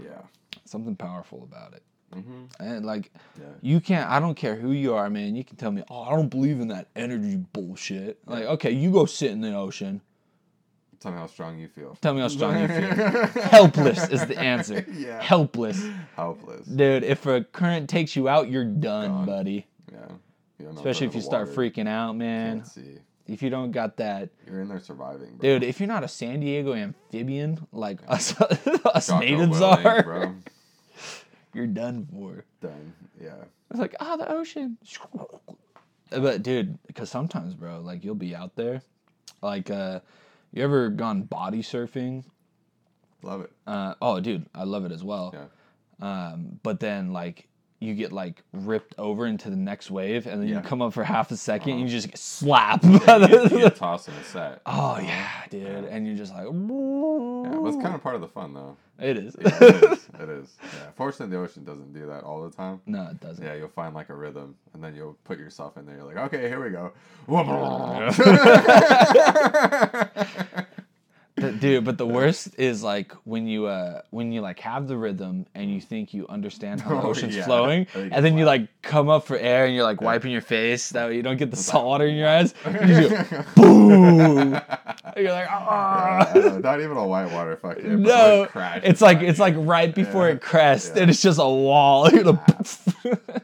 Yeah. 0.01 0.21
Something 0.65 0.95
powerful 0.95 1.43
about 1.43 1.73
it. 1.73 1.83
Mm-hmm. 2.15 2.43
And 2.63 2.85
like, 2.85 3.11
Yeah. 3.39 3.47
you 3.61 3.79
can't. 3.81 4.09
I 4.09 4.19
don't 4.19 4.35
care 4.35 4.55
who 4.55 4.71
you 4.71 4.93
are, 4.93 5.09
man. 5.09 5.35
You 5.35 5.43
can 5.43 5.57
tell 5.57 5.71
me, 5.71 5.83
oh, 5.89 6.03
I 6.03 6.11
don't 6.11 6.29
believe 6.29 6.59
in 6.59 6.67
that 6.69 6.87
energy 6.95 7.37
bullshit. 7.51 8.19
Like, 8.27 8.45
okay, 8.45 8.71
you 8.71 8.91
go 8.91 9.05
sit 9.05 9.31
in 9.31 9.41
the 9.41 9.53
ocean. 9.55 10.01
Tell 11.03 11.11
me 11.11 11.17
how 11.17 11.27
strong 11.27 11.59
you 11.59 11.67
feel. 11.67 11.97
Tell 11.99 12.13
me 12.13 12.21
how 12.21 12.29
strong 12.29 12.57
you 12.61 12.67
feel. 12.69 13.43
Helpless 13.43 14.07
is 14.07 14.25
the 14.25 14.39
answer. 14.39 14.85
Yeah. 14.89 15.21
Helpless, 15.21 15.85
Helpless. 16.15 16.65
dude. 16.65 17.03
If 17.03 17.25
a 17.25 17.43
current 17.43 17.89
takes 17.89 18.15
you 18.15 18.29
out, 18.29 18.49
you're 18.49 18.63
done, 18.63 19.09
Gone. 19.09 19.25
buddy. 19.25 19.67
Yeah. 19.91 20.69
Especially 20.71 21.07
if 21.07 21.13
you 21.13 21.19
start 21.19 21.49
water. 21.49 21.61
freaking 21.61 21.89
out, 21.89 22.15
man. 22.15 22.59
Can't 22.59 22.67
see. 22.67 22.97
If 23.27 23.41
you 23.41 23.49
don't 23.49 23.71
got 23.71 23.97
that, 23.97 24.29
You're 24.47 24.61
in 24.61 24.69
there 24.69 24.79
surviving, 24.79 25.35
bro. 25.35 25.39
dude. 25.41 25.63
If 25.63 25.81
you're 25.81 25.87
not 25.87 26.05
a 26.05 26.07
San 26.07 26.39
Diego 26.39 26.73
amphibian 26.73 27.67
like 27.73 27.99
us, 28.07 28.39
us 28.85 29.07
Jocko 29.07 29.19
natives 29.19 29.59
Willink, 29.59 29.85
are, 29.85 30.03
bro. 30.03 30.35
you're 31.53 31.67
done 31.67 32.07
for. 32.13 32.45
Done. 32.61 32.93
Yeah. 33.21 33.43
It's 33.71 33.79
like, 33.79 33.95
ah, 33.99 34.15
the 34.15 34.31
ocean. 34.31 34.77
But 36.11 36.43
dude, 36.43 36.77
because 36.87 37.09
sometimes, 37.09 37.55
bro, 37.55 37.81
like 37.81 38.05
you'll 38.05 38.15
be 38.15 38.33
out 38.35 38.55
there, 38.55 38.81
like, 39.41 39.69
uh, 39.69 39.99
you 40.53 40.63
ever 40.63 40.89
gone 40.89 41.23
body 41.23 41.61
surfing? 41.61 42.23
Love 43.23 43.41
it. 43.41 43.51
Uh, 43.65 43.95
oh, 44.01 44.19
dude, 44.19 44.45
I 44.53 44.63
love 44.63 44.85
it 44.85 44.91
as 44.91 45.03
well. 45.03 45.33
Yeah. 45.33 45.45
Um, 46.01 46.59
but 46.63 46.79
then 46.79 47.11
like 47.11 47.47
you 47.83 47.93
get 47.95 48.11
like 48.11 48.43
ripped 48.53 48.95
over 48.97 49.25
into 49.25 49.49
the 49.49 49.55
next 49.55 49.91
wave, 49.91 50.25
and 50.27 50.41
then 50.41 50.47
Yeah. 50.49 50.57
you 50.57 50.61
come 50.61 50.81
up 50.81 50.93
for 50.93 51.03
half 51.03 51.31
a 51.31 51.35
2nd 51.35 51.71
and 51.71 51.79
you 51.79 51.85
Uh-huh. 51.85 51.87
just 51.87 52.07
get 52.07 52.17
slapped. 52.17 52.83
You 52.85 52.99
get, 52.99 53.21
you 53.29 53.49
the- 53.49 53.57
get 53.57 53.75
tossed 53.85 54.07
in 54.07 54.13
a 54.15 54.23
set. 54.23 54.61
oh 54.65 54.97
yeah, 54.99 55.29
dude, 55.49 55.85
and 55.85 56.07
you're 56.07 56.15
just 56.15 56.33
like, 56.33 56.45
Yeah, 56.45 57.59
but 57.59 57.67
it's 57.67 57.81
kind 57.83 57.95
of 57.95 58.01
part 58.01 58.15
of 58.15 58.21
the 58.21 58.27
fun, 58.27 58.53
though. 58.53 58.77
it 58.99 59.17
is. 59.17 59.35
Yeah, 59.39 59.47
it 59.61 59.83
is. 59.91 60.09
It 60.19 60.29
is. 60.29 60.55
Yeah. 60.61 60.91
Fortunately, 60.95 61.35
the 61.35 61.41
ocean 61.43 61.63
doesn't 61.65 61.93
do 61.93 62.05
that 62.07 62.23
all 62.23 62.43
the 62.47 62.55
time. 62.55 62.79
no, 62.85 63.07
it 63.11 63.19
doesn't. 63.19 63.43
Yeah, 63.43 63.55
you'll 63.55 63.67
find 63.67 63.93
like 63.93 64.09
a 64.09 64.15
rhythm, 64.15 64.55
and 64.73 64.81
then 64.83 64.95
you'll 64.95 65.17
put 65.25 65.37
yourself 65.39 65.75
in 65.77 65.85
there. 65.85 65.97
You're 65.97 66.05
like, 66.05 66.17
okay, 66.33 66.47
here 66.47 66.63
we 66.63 66.69
go. 66.69 66.93
Dude 71.35 71.83
but 71.83 71.97
the 71.97 72.05
worst 72.05 72.49
is 72.59 72.83
like 72.83 73.11
when 73.23 73.47
you 73.47 73.65
uh 73.65 74.03
when 74.11 74.31
you 74.31 74.41
like 74.41 74.59
have 74.59 74.87
the 74.87 74.95
rhythm 74.95 75.47
and 75.55 75.73
you 75.73 75.81
think 75.81 76.13
you 76.13 76.27
understand 76.29 76.79
how 76.79 76.91
the 76.91 77.01
Oh, 77.07 77.09
ocean's 77.09 77.35
yeah. 77.35 77.45
flowing 77.45 77.87
And 77.95 77.95
then 77.95 78.03
you 78.05 78.11
and 78.15 78.25
then 78.25 78.37
you 78.37 78.43
slap. 78.45 78.59
like 78.59 78.81
come 78.83 79.09
up 79.09 79.25
for 79.25 79.35
air 79.37 79.65
and 79.65 79.73
you're 79.73 79.83
like 79.83 79.99
wiping 79.99 80.31
your 80.31 80.41
face 80.41 80.89
that 80.89 81.07
way 81.07 81.15
you 81.15 81.23
don't 81.23 81.37
get 81.37 81.49
the 81.49 81.57
salt 81.57 81.87
water 81.87 82.05
in 82.05 82.15
your 82.15 82.27
eyes 82.29 82.53
you 82.85 83.09
go, 83.09 83.43
boom 83.55 84.51
you're 85.17 85.31
like 85.31 85.47
ah 85.49 86.31
Yeah, 86.35 86.57
not 86.59 86.81
even 86.81 86.97
a 86.97 87.07
white 87.07 87.31
water 87.31 87.57
fucking. 87.57 88.03
no 88.03 88.47
like 88.53 88.83
it's 88.83 89.01
like 89.01 89.21
it's 89.21 89.39
like 89.39 89.55
right 89.57 89.93
before 89.93 90.27
Yeah. 90.27 90.35
it 90.35 90.41
crests 90.41 90.91
Yeah. 90.95 91.01
and 91.01 91.09
it's 91.11 91.21
just 91.21 91.39
a 91.39 91.49
wall 91.49 92.09
you're 92.13 92.23
gonna 92.25 92.45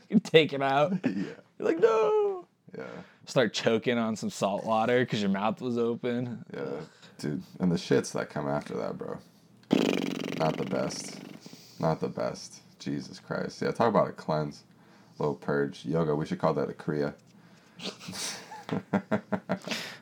you 0.10 0.20
take 0.20 0.54
it 0.54 0.62
out 0.62 0.94
you. 1.06 1.26
you're 1.58 1.68
like 1.68 1.80
no 1.80 2.46
Yeah, 2.78 2.84
start 3.26 3.52
choking 3.52 3.98
on 3.98 4.16
some 4.16 4.30
salt 4.30 4.64
water 4.64 5.00
because 5.00 5.22
your 5.22 5.32
mouth 5.32 5.60
was 5.60 5.78
open 5.80 6.46
yeah, 6.54 6.60
yeah, 6.60 6.66
dude. 7.20 7.44
And 7.60 7.72
the 7.72 7.76
shits 7.78 8.12
that 8.14 8.30
come 8.30 8.48
after 8.48 8.76
that, 8.78 8.98
bro. 8.98 9.18
Not 10.40 10.58
the 10.58 10.66
best. 10.66 11.20
Not 11.80 12.00
the 12.02 12.08
best. 12.10 12.62
Jesus 12.80 13.20
Christ. 13.20 13.62
Yeah, 13.62 13.72
talk 13.72 13.90
about 13.90 14.10
a 14.10 14.14
cleanse. 14.14 14.64
Little 15.20 15.36
purge. 15.36 15.86
Yoga. 15.86 16.16
We 16.16 16.26
should 16.26 16.40
call 16.40 16.54
that 16.56 16.70
a 16.70 16.74
kriya. 16.74 17.14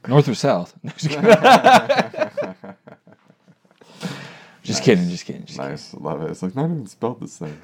north 0.08 0.28
or 0.28 0.36
south 0.36 0.74
just 0.98 1.10
kidding 1.10 1.26
just 4.64 4.84
kidding 4.84 5.10
just 5.10 5.26
kidding 5.26 5.46
Nice, 5.58 5.94
love 5.94 6.22
it. 6.24 6.32
It's 6.32 6.42
like 6.44 6.56
not 6.56 6.66
even 6.66 6.88
spelled 6.88 7.20
the 7.22 7.28
same. 7.28 7.62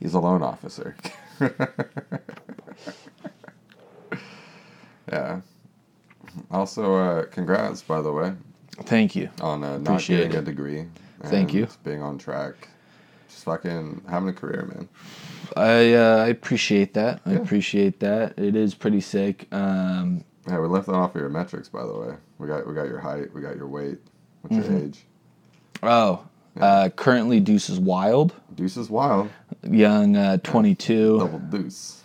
He's 0.00 0.14
a 0.14 0.20
loan 0.20 0.42
officer. 0.42 0.96
yeah. 5.12 5.40
Also, 6.50 6.94
uh, 6.94 7.24
congrats, 7.26 7.82
by 7.82 8.00
the 8.02 8.12
way, 8.12 8.32
Thank 8.84 9.14
you. 9.16 9.28
on 9.40 9.62
uh, 9.64 9.78
not 9.78 9.92
Appreciate 9.92 10.16
getting 10.18 10.36
a 10.36 10.38
it. 10.40 10.44
degree. 10.44 10.86
Thank 11.24 11.52
you. 11.52 11.68
Being 11.84 12.02
on 12.02 12.18
track 12.18 12.68
just 13.28 13.44
fucking 13.44 14.02
having 14.08 14.28
a 14.28 14.32
career, 14.32 14.66
man. 14.74 14.88
I 15.56 15.94
uh, 15.94 16.24
I 16.24 16.28
appreciate 16.28 16.94
that. 16.94 17.20
I 17.26 17.32
Yeah. 17.32 17.38
appreciate 17.38 18.00
that. 18.00 18.38
It 18.38 18.56
is 18.56 18.74
pretty 18.74 19.00
sick. 19.00 19.46
Um, 19.52 20.24
Yeah, 20.48 20.58
we 20.60 20.66
left 20.68 20.86
that 20.86 20.94
off 20.94 21.14
of 21.14 21.20
your 21.20 21.30
metrics, 21.30 21.68
by 21.68 21.84
the 21.86 21.92
way. 21.96 22.14
We 22.38 22.46
got 22.48 22.66
we 22.66 22.74
got 22.74 22.88
your 22.88 22.98
height, 23.00 23.32
we 23.34 23.40
got 23.42 23.56
your 23.56 23.68
weight, 23.68 23.98
what's 24.42 24.56
your 24.56 24.76
Mhm. 24.76 24.84
age. 24.84 25.04
oh, 25.82 26.24
uh, 26.60 26.88
currently 26.96 27.38
Deuce 27.40 27.68
is 27.70 27.78
wild, 27.78 28.34
Deuce 28.54 28.76
is 28.76 28.90
wild, 28.90 29.28
young, 29.62 30.16
uh, 30.16 30.38
22, 30.42 31.18
double 31.18 31.38
deuce. 31.38 31.99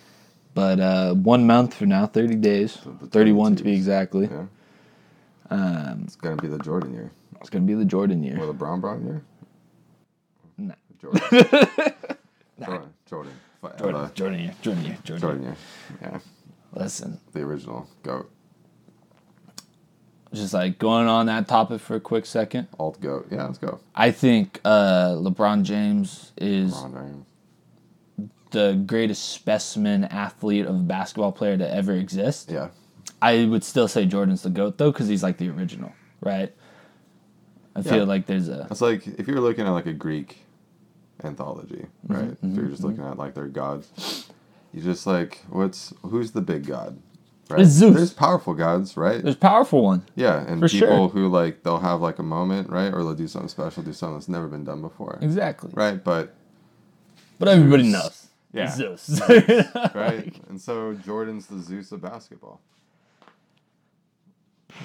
But 0.56 0.80
uh, 0.80 1.12
one 1.14 1.46
month 1.46 1.74
from 1.74 1.90
now, 1.90 2.06
30 2.06 2.34
days, 2.36 2.72
So 2.72 2.90
31 3.12 3.56
to 3.56 3.62
be 3.64 3.72
22s. 3.72 3.76
exactly. 3.76 4.26
Yeah, 4.32 4.46
Um, 5.50 6.02
it's 6.04 6.16
gonna 6.16 6.36
be 6.36 6.48
the 6.48 6.58
Jordan 6.58 6.92
year 6.94 7.10
it's 7.40 7.50
gonna 7.50 7.64
be 7.66 7.74
the 7.74 7.84
Jordan 7.84 8.22
year. 8.24 8.40
or 8.40 8.46
the 8.46 8.52
Brown 8.52 8.80
Brown 8.80 9.04
year. 9.06 9.22
Nah. 10.58 10.74
Jordan. 11.00 11.20
Jordan. 12.58 12.90
Jordan. 13.06 13.32
Jordan, 13.78 14.10
Jordan 14.14 14.40
year, 14.40 14.54
Jordan 14.62 14.84
year, 14.84 14.98
Jordan. 15.04 15.20
Jordan 15.20 15.42
year. 15.42 15.56
Yeah, 16.02 16.18
Listen, 16.72 17.20
the 17.32 17.40
original 17.42 17.88
goat, 18.02 18.30
just 20.32 20.54
like 20.54 20.78
going 20.78 21.06
on 21.08 21.26
that 21.26 21.48
topic 21.48 21.80
for 21.80 21.96
a 21.96 22.00
quick 22.00 22.26
second. 22.26 22.68
alt 22.78 23.00
goat. 23.00 23.26
Yeah, 23.30 23.44
let's 23.46 23.58
go. 23.58 23.80
I 23.94 24.10
think 24.12 24.60
uh, 24.64 25.14
LeBron 25.16 25.62
James 25.64 26.32
is 26.36 26.72
Ron 26.72 26.92
James. 26.94 27.26
The 28.50 28.82
greatest 28.86 29.30
specimen 29.30 30.04
athlete 30.04 30.66
of 30.66 30.86
basketball 30.88 31.32
player 31.32 31.56
to 31.58 31.68
ever 31.74 31.92
exist. 31.92 32.50
Yeah, 32.50 32.68
I 33.22 33.44
would 33.46 33.64
still 33.64 33.88
say 33.88 34.06
Jordan's 34.06 34.42
the 34.42 34.50
goat 34.50 34.78
though, 34.78 34.92
because 34.92 35.08
he's 35.08 35.22
like 35.22 35.38
the 35.38 35.48
original, 35.50 35.92
right? 36.20 36.52
I 37.74 37.80
Yeah. 37.80 37.90
feel 37.92 38.06
like 38.06 38.26
there's 38.26 38.48
a 38.48 38.66
it's 38.70 38.80
like 38.80 39.06
if 39.06 39.26
you're 39.28 39.40
looking 39.40 39.66
at 39.66 39.70
like 39.70 39.86
a 39.86 39.92
Greek 39.92 40.38
anthology, 41.24 41.86
right? 42.08 42.40
mhm, 42.42 42.50
if 42.52 42.56
you're 42.56 42.66
just 42.68 42.84
looking 42.84 43.04
at 43.04 43.18
like 43.18 43.34
their 43.34 43.48
gods, 43.48 44.26
you 44.72 44.82
just 44.82 45.06
like 45.06 45.42
what's 45.50 45.92
who's 46.02 46.32
the 46.32 46.40
big 46.40 46.66
god? 46.66 46.98
Right? 47.48 47.60
It's 47.60 47.70
Zeus. 47.70 47.94
There's 47.94 48.12
powerful 48.12 48.54
gods, 48.54 48.96
right? 48.96 49.22
there's 49.22 49.36
powerful 49.36 49.82
one. 49.84 50.02
Yeah, 50.16 50.44
and 50.48 50.58
For 50.60 50.68
people 50.68 50.88
sure. 50.88 51.08
who 51.08 51.28
like 51.28 51.62
they'll 51.62 51.78
have 51.78 52.00
like 52.00 52.18
a 52.18 52.22
moment, 52.24 52.70
right, 52.70 52.92
or 52.92 53.04
they'll 53.04 53.14
do 53.14 53.28
something 53.28 53.48
special, 53.48 53.82
do 53.84 53.92
something 53.92 54.14
that's 54.16 54.28
never 54.28 54.48
been 54.48 54.64
done 54.64 54.80
before, 54.80 55.18
Exactly. 55.22 55.70
right? 55.74 56.02
But 56.02 56.34
But 57.38 57.48
everybody 57.48 57.84
knows. 57.84 58.25
Yeah. 58.56 58.64
It's 58.64 58.76
Zeus. 58.76 59.20
right, 59.94 60.34
and 60.48 60.60
so 60.60 60.94
Jordan's 60.94 61.46
the 61.46 61.58
Zeus 61.58 61.92
of 61.92 62.00
basketball. 62.02 62.60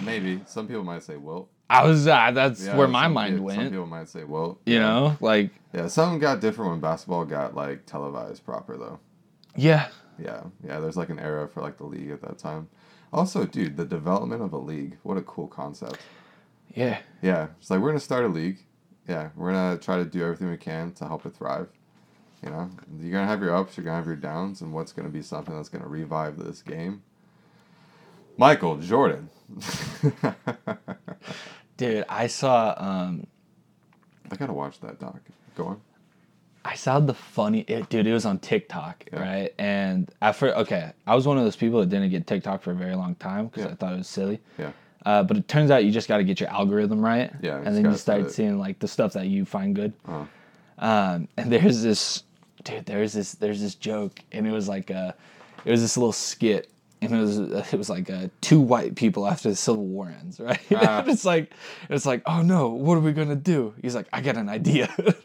Maybe 0.03 0.41
some 0.45 0.67
people 0.67 0.83
might 0.83 1.03
say 1.03 1.17
Wilt. 1.17 1.49
I 1.69 1.85
was 1.85 2.07
uh, 2.07 2.31
that's 2.31 2.65
Yeah, 2.65 2.77
where 2.77 2.87
my 2.87 3.07
mind 3.07 3.43
went. 3.43 3.57
Some 3.59 3.69
people 3.69 3.85
might 3.85 4.09
say 4.09 4.23
Wilt. 4.23 4.61
You 4.65 4.79
know, 4.79 5.17
like 5.21 5.51
Yeah, 5.73 5.87
some 5.87 6.19
got 6.19 6.39
different 6.41 6.71
when 6.71 6.79
basketball 6.79 7.25
got 7.25 7.55
like 7.55 7.85
televised 7.85 8.45
proper 8.45 8.77
though. 8.77 8.99
yeah, 9.55 9.87
Yeah, 10.19 10.43
yeah. 10.65 10.79
There's 10.79 10.97
like 10.97 11.09
an 11.09 11.19
era 11.19 11.47
for 11.47 11.61
like 11.61 11.77
the 11.77 11.85
league 11.85 12.09
at 12.11 12.21
that 12.21 12.37
time. 12.37 12.69
Also, 13.13 13.45
dude, 13.45 13.75
the 13.77 13.85
development 13.85 14.41
of 14.41 14.53
a 14.53 14.57
league. 14.57 14.97
What 15.03 15.17
a 15.17 15.21
cool 15.21 15.47
concept. 15.47 15.99
yeah, 16.73 16.99
Yeah, 17.21 17.47
it's 17.59 17.69
like 17.69 17.79
we're 17.81 17.89
gonna 17.89 17.99
start 17.99 18.23
a 18.25 18.29
league. 18.29 18.59
Yeah, 19.07 19.29
we're 19.35 19.51
gonna 19.51 19.77
try 19.77 19.97
to 19.97 20.05
do 20.05 20.23
everything 20.23 20.49
we 20.49 20.57
can 20.57 20.91
to 20.93 21.05
help 21.05 21.25
it 21.25 21.35
thrive. 21.35 21.67
You 22.43 22.49
know, 22.49 22.69
you're 22.99 23.11
gonna 23.11 23.27
have 23.27 23.41
your 23.41 23.55
ups, 23.55 23.77
you're 23.77 23.83
gonna 23.83 23.97
have 23.97 24.07
your 24.07 24.15
downs, 24.15 24.61
and 24.61 24.73
what's 24.73 24.91
gonna 24.91 25.09
be 25.09 25.21
something 25.21 25.55
that's 25.55 25.69
gonna 25.69 25.87
revive 25.87 26.37
this 26.37 26.61
game? 26.61 27.03
Michael 28.37 28.77
Jordan. 28.77 29.29
dude. 31.77 32.05
I 32.09 32.27
saw 32.27 32.73
um 32.77 33.27
I 34.31 34.35
gotta 34.35 34.53
watch 34.53 34.79
that 34.81 34.99
doc. 34.99 35.19
Go 35.55 35.67
on. 35.67 35.81
I 36.63 36.75
saw 36.75 36.99
the 36.99 37.13
funny 37.13 37.61
it, 37.61 37.89
dude. 37.89 38.05
It 38.07 38.13
was 38.13 38.25
on 38.25 38.39
TikTok, 38.39 39.05
Yeah. 39.11 39.19
right? 39.19 39.53
And 39.57 40.11
first, 40.33 40.55
okay, 40.57 40.93
I 41.07 41.15
was 41.15 41.27
one 41.27 41.37
of 41.37 41.43
those 41.43 41.55
people 41.55 41.79
that 41.79 41.89
didn't 41.89 42.09
get 42.11 42.27
TikTok 42.27 42.61
for 42.61 42.71
a 42.71 42.75
very 42.75 42.95
long 42.95 43.15
time 43.15 43.47
because 43.47 43.65
Yeah. 43.65 43.71
I 43.71 43.75
thought 43.75 43.93
it 43.93 43.97
was 43.97 44.07
silly. 44.07 44.39
Yeah. 44.59 44.71
Uh, 45.03 45.23
but 45.23 45.37
it 45.37 45.47
turns 45.47 45.71
out 45.71 45.83
you 45.83 45.91
just 45.91 46.07
got 46.07 46.17
to 46.17 46.23
get 46.23 46.39
your 46.39 46.49
algorithm 46.49 47.03
right. 47.03 47.31
Yeah, 47.41 47.57
And 47.65 47.75
then 47.75 47.85
you 47.85 47.97
start 47.97 48.29
seeing 48.31 48.59
like 48.59 48.77
the 48.77 48.87
stuff 48.87 49.13
that 49.13 49.25
you 49.25 49.45
find 49.45 49.75
good. 49.75 49.93
Uh, 50.07 50.25
Um, 50.77 51.27
and 51.37 51.51
there's 51.51 51.81
this, 51.81 52.23
dude. 52.63 52.85
There's 52.85 53.13
this. 53.13 53.33
There's 53.33 53.61
this 53.61 53.75
joke, 53.75 54.19
and 54.31 54.47
it 54.47 54.51
was 54.51 54.67
like 54.67 54.89
a, 54.89 55.15
it 55.65 55.71
was 55.71 55.81
this 55.81 55.97
little 55.97 56.13
skit, 56.13 56.69
and 57.01 57.13
it 57.13 57.17
was 57.19 57.37
it 57.39 57.77
was 57.77 57.89
like 57.89 58.09
uh, 58.09 58.27
two 58.41 58.59
white 58.59 58.95
people 58.95 59.27
after 59.27 59.49
the 59.49 59.55
Civil 59.55 59.85
War 59.85 60.09
ends, 60.09 60.39
right? 60.39 60.59
And 60.71 61.09
it's 61.09 61.25
like 61.25 61.51
it's 61.89 62.05
like, 62.05 62.23
oh 62.25 62.41
no, 62.41 62.69
what 62.69 62.95
are 62.95 62.99
we 63.01 63.13
gonna 63.13 63.35
do? 63.35 63.73
He's 63.81 63.95
like, 63.95 64.07
I 64.13 64.21
got 64.21 64.37
an 64.37 64.49
idea. 64.49 64.93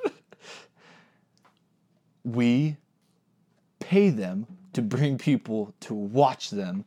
we 2.24 2.76
pay 3.80 4.10
them 4.10 4.46
to 4.72 4.82
bring 4.82 5.18
people 5.18 5.74
to 5.80 5.94
watch 5.94 6.50
them 6.50 6.84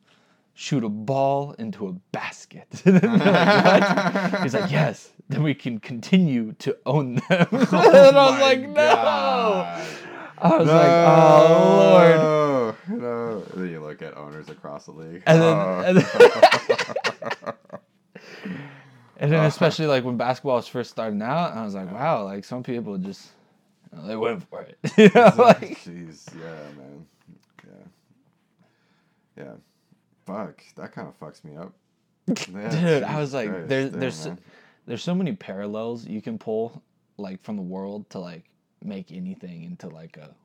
shoot 0.53 0.83
a 0.83 0.89
ball 0.89 1.53
into 1.53 1.87
a 1.87 1.93
basket. 2.11 2.67
Like, 2.85 4.41
He's 4.43 4.53
like, 4.53 4.71
yes. 4.71 5.09
Then 5.29 5.43
we 5.43 5.53
can 5.53 5.79
continue 5.79 6.53
to 6.59 6.75
own 6.85 7.15
them. 7.29 7.29
and 7.29 7.47
I 7.51 7.51
was 7.51 7.69
Oh 7.71 8.37
like, 8.41 8.61
no. 8.67 8.73
God. 8.75 9.87
I 10.41 10.57
was 10.57 10.67
like, 10.67 10.89
oh 10.89 11.89
lord. 11.91 12.17
No, 12.89 12.97
no. 12.97 13.43
And 13.53 13.63
then 13.63 13.69
you 13.71 13.79
look 13.81 14.01
at 14.01 14.15
owners 14.17 14.49
across 14.49 14.85
the 14.85 14.91
league. 14.91 15.23
And 15.25 15.41
then, 15.41 15.57
Oh. 15.57 15.83
and 15.85 15.97
then, 15.97 16.05
and 19.17 19.31
then 19.31 19.39
oh. 19.43 19.47
especially 19.47 19.87
like 19.87 20.03
when 20.03 20.17
basketball 20.17 20.55
was 20.55 20.67
first 20.67 20.91
starting 20.91 21.21
out, 21.21 21.53
I 21.53 21.63
was 21.65 21.75
like, 21.75 21.91
wow, 21.91 22.23
like 22.23 22.45
some 22.45 22.63
people 22.63 22.97
just 22.97 23.29
you 23.91 23.97
know, 23.99 24.07
they 24.07 24.15
went 24.15 24.47
for 24.49 24.61
it. 24.61 24.77
you 24.97 25.09
know, 25.13 25.33
like 25.37 25.79
Jeez, 25.83 26.33
yeah, 26.35 26.77
man. 26.77 27.05
Yeah. 27.67 29.43
Yeah. 29.43 29.53
Fuck. 30.25 30.63
That 30.75 30.91
kind 30.91 31.07
of 31.07 31.19
fucks 31.19 31.43
me 31.43 31.57
up. 31.57 31.73
Yeah, 32.53 32.69
dude, 32.69 33.03
I 33.03 33.19
was 33.19 33.33
like, 33.33 33.49
Christ, 33.49 33.69
damn, 33.69 33.91
there's 33.91 34.15
so, 34.15 34.37
there's 34.85 35.03
so 35.03 35.15
many 35.15 35.33
parallels 35.33 36.05
you 36.05 36.21
can 36.21 36.37
pull 36.37 36.83
like 37.17 37.41
from 37.43 37.55
the 37.55 37.63
world 37.63 38.07
to 38.11 38.19
like 38.19 38.43
make 38.83 39.11
anything 39.11 39.63
into 39.63 39.87
like 39.89 40.17
a 40.17 40.35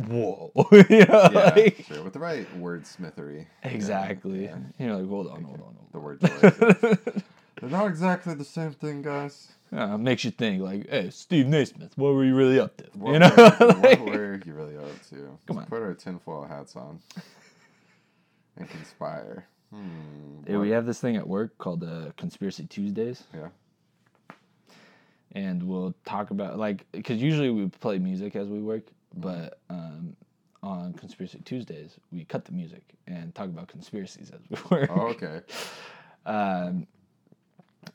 whoa. 0.00 0.50
you 0.72 1.04
know, 1.06 1.30
Yeah, 1.32 1.52
like, 1.54 1.84
sure. 1.86 2.02
With 2.02 2.12
the 2.12 2.18
right 2.18 2.46
wordsmithery. 2.60 3.46
Yeah, 3.64 3.70
exactly. 3.70 4.44
yeah. 4.44 4.56
You're 4.78 4.96
like, 4.96 5.08
hold 5.08 5.28
on, 5.28 5.42
hold 5.44 5.60
on, 5.60 5.76
The 5.92 5.98
hold 6.00 6.04
word 6.04 6.20
choice. 6.20 7.22
They're 7.60 7.70
not 7.70 7.86
exactly 7.86 8.34
the 8.34 8.44
same 8.44 8.72
thing, 8.72 9.02
guys. 9.02 9.52
Uh, 9.72 9.96
makes 9.96 10.24
you 10.24 10.30
think 10.32 10.60
like, 10.62 10.88
hey, 10.90 11.10
Steve 11.10 11.46
Naismith, 11.46 11.96
what 11.96 12.14
were 12.14 12.24
you 12.24 12.34
really 12.34 12.58
up 12.60 12.76
to? 12.78 12.84
What 12.94 13.12
you 13.12 13.18
know, 13.20 13.30
were, 13.36 13.66
Like- 13.82 14.00
what 14.00 14.06
were 14.06 14.40
you 14.44 14.52
really 14.54 14.76
up 14.76 15.02
to? 15.10 15.16
Come 15.46 15.56
Let's 15.56 15.58
on. 15.58 15.66
Put 15.66 15.82
our 15.82 15.94
tinfoil 15.94 16.44
hats 16.44 16.74
on 16.76 16.98
and 18.56 18.68
conspire. 18.68 19.46
Hmm. 19.72 20.42
Dude, 20.46 20.60
we 20.60 20.70
have 20.70 20.86
this 20.86 21.00
thing 21.00 21.16
at 21.16 21.26
work 21.26 21.56
called 21.58 21.82
uh, 21.82 22.10
Conspiracy 22.16 22.66
Tuesdays, 22.66 23.24
Yeah. 23.34 23.48
And 25.34 25.62
we'll 25.62 25.94
talk 26.04 26.30
about 26.30 26.58
like 26.58 26.84
because 26.92 27.20
usually 27.20 27.50
we 27.50 27.68
play 27.68 27.98
music 27.98 28.36
as 28.36 28.48
we 28.48 28.60
work, 28.60 28.84
but 29.16 29.58
um, 29.70 30.16
on 30.62 30.92
Conspiracy 30.94 31.40
Tuesdays 31.44 31.96
we 32.12 32.24
cut 32.24 32.44
the 32.44 32.52
music 32.52 32.82
and 33.06 33.34
talk 33.34 33.46
about 33.46 33.68
conspiracies 33.68 34.30
as 34.30 34.40
we 34.48 34.56
work. 34.76 34.90
Oh, 34.92 35.08
okay. 35.08 35.40
Um, 36.26 36.86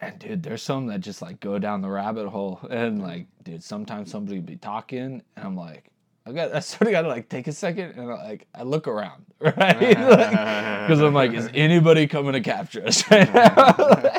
and 0.02 0.20
dude, 0.20 0.44
there's 0.44 0.62
some 0.62 0.88
that 0.88 1.02
just 1.02 1.22
like 1.22 1.40
go 1.40 1.58
down 1.60 1.82
the 1.82 1.90
rabbit 1.90 2.30
hole, 2.30 2.60
and 2.70 3.02
like, 3.02 3.28
dude, 3.44 3.64
sometimes 3.64 4.12
somebody 4.12 4.40
be 4.40 4.56
talking, 4.56 5.22
and 5.36 5.46
I'm 5.46 5.56
like, 5.56 5.90
I 6.26 6.32
got, 6.32 6.54
I 6.54 6.60
sort 6.60 6.84
of 6.84 6.92
got 6.92 7.02
to 7.04 7.08
like 7.08 7.28
take 7.30 7.48
a 7.48 7.52
second, 7.52 7.92
and 7.98 8.12
I, 8.12 8.24
like, 8.24 8.48
I 8.54 8.64
look 8.64 8.88
around, 8.88 9.26
right? 9.40 9.80
Because 9.80 11.02
I'm 11.02 11.14
like, 11.14 11.34
is 11.34 11.50
anybody 11.54 12.08
coming 12.08 12.34
to 12.34 12.42
capture 12.42 12.86
us 12.86 13.10
right 13.10 13.34
now? 13.34 14.19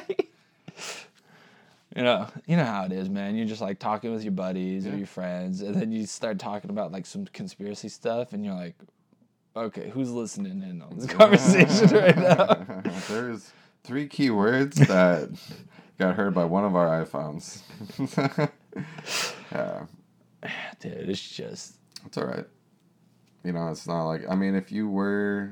You 2.00 2.06
know, 2.06 2.28
you 2.46 2.56
know 2.56 2.64
how 2.64 2.84
it 2.84 2.92
is, 2.92 3.10
man. 3.10 3.36
You're 3.36 3.46
just 3.46 3.60
like 3.60 3.78
talking 3.78 4.10
with 4.10 4.24
your 4.24 4.32
buddies 4.32 4.86
or 4.86 4.96
your 4.96 5.06
friends, 5.06 5.60
and 5.60 5.74
then 5.74 5.92
you 5.92 6.06
start 6.06 6.38
talking 6.38 6.70
about 6.70 6.92
like 6.92 7.04
some 7.04 7.26
conspiracy 7.26 7.90
stuff, 7.90 8.32
and 8.32 8.42
you're 8.42 8.54
like, 8.54 8.74
okay, 9.54 9.90
who's 9.90 10.10
listening 10.10 10.62
in 10.62 10.80
on 10.80 10.96
this 10.96 11.04
conversation 11.04 11.88
right 11.94 12.16
now? 12.16 12.82
There's 13.10 13.52
three 13.84 14.06
key 14.08 14.30
words 14.30 14.76
that 14.78 15.28
got 15.98 16.14
heard 16.14 16.32
by 16.32 16.46
one 16.46 16.64
of 16.64 16.74
our 16.74 17.04
iPhones. 17.04 17.60
yeah, 19.52 19.84
Dude, 20.80 21.10
it's 21.10 21.28
just 21.28 21.74
it's 22.06 22.16
all 22.16 22.24
right. 22.24 22.46
You 23.44 23.52
know, 23.52 23.68
it's 23.68 23.86
not 23.86 24.06
like 24.06 24.22
I 24.26 24.34
mean, 24.36 24.54
if 24.54 24.72
you 24.72 24.88
were 24.88 25.50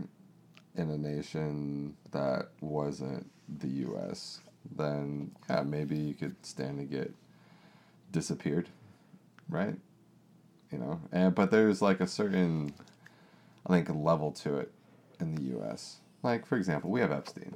in 0.76 0.88
a 0.88 0.96
nation 0.96 1.94
that 2.12 2.48
wasn't 2.62 3.30
the 3.58 3.68
U.S., 3.68 4.40
then 4.76 5.32
yeah, 5.50 5.62
maybe 5.62 5.96
you 5.96 6.14
could 6.14 6.36
stand 6.46 6.78
to 6.78 6.84
get 6.84 7.12
disappeared, 8.12 8.68
right? 9.48 9.76
You 10.72 10.78
know, 10.78 11.00
and 11.12 11.34
but 11.34 11.50
there's 11.50 11.82
like 11.82 12.00
a 12.00 12.06
certain, 12.06 12.74
I 13.66 13.70
think, 13.74 13.88
level 13.90 14.32
to 14.32 14.58
it 14.58 14.72
in 15.20 15.34
the 15.34 15.42
U.S. 15.58 15.98
Like 16.22 16.46
for 16.46 16.56
example, 16.56 16.90
we 16.90 17.00
have 17.00 17.12
Epstein, 17.12 17.54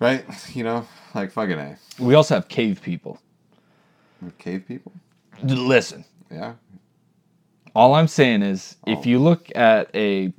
right? 0.00 0.24
You 0.54 0.64
know, 0.64 0.86
like 1.14 1.32
fucking 1.32 1.58
a 1.58 1.78
We 1.98 2.14
also 2.14 2.34
have 2.36 2.48
cave 2.48 2.82
people. 2.82 3.20
cave 4.38 4.64
people. 4.66 4.92
Listen, 5.42 6.04
Yeah. 6.30 6.54
all 7.74 7.94
I'm 7.94 8.08
saying 8.08 8.42
is 8.42 8.76
if 8.86 9.06
Oh. 9.06 9.08
you 9.08 9.18
look 9.20 9.50
at 9.56 9.90
a 9.94 10.32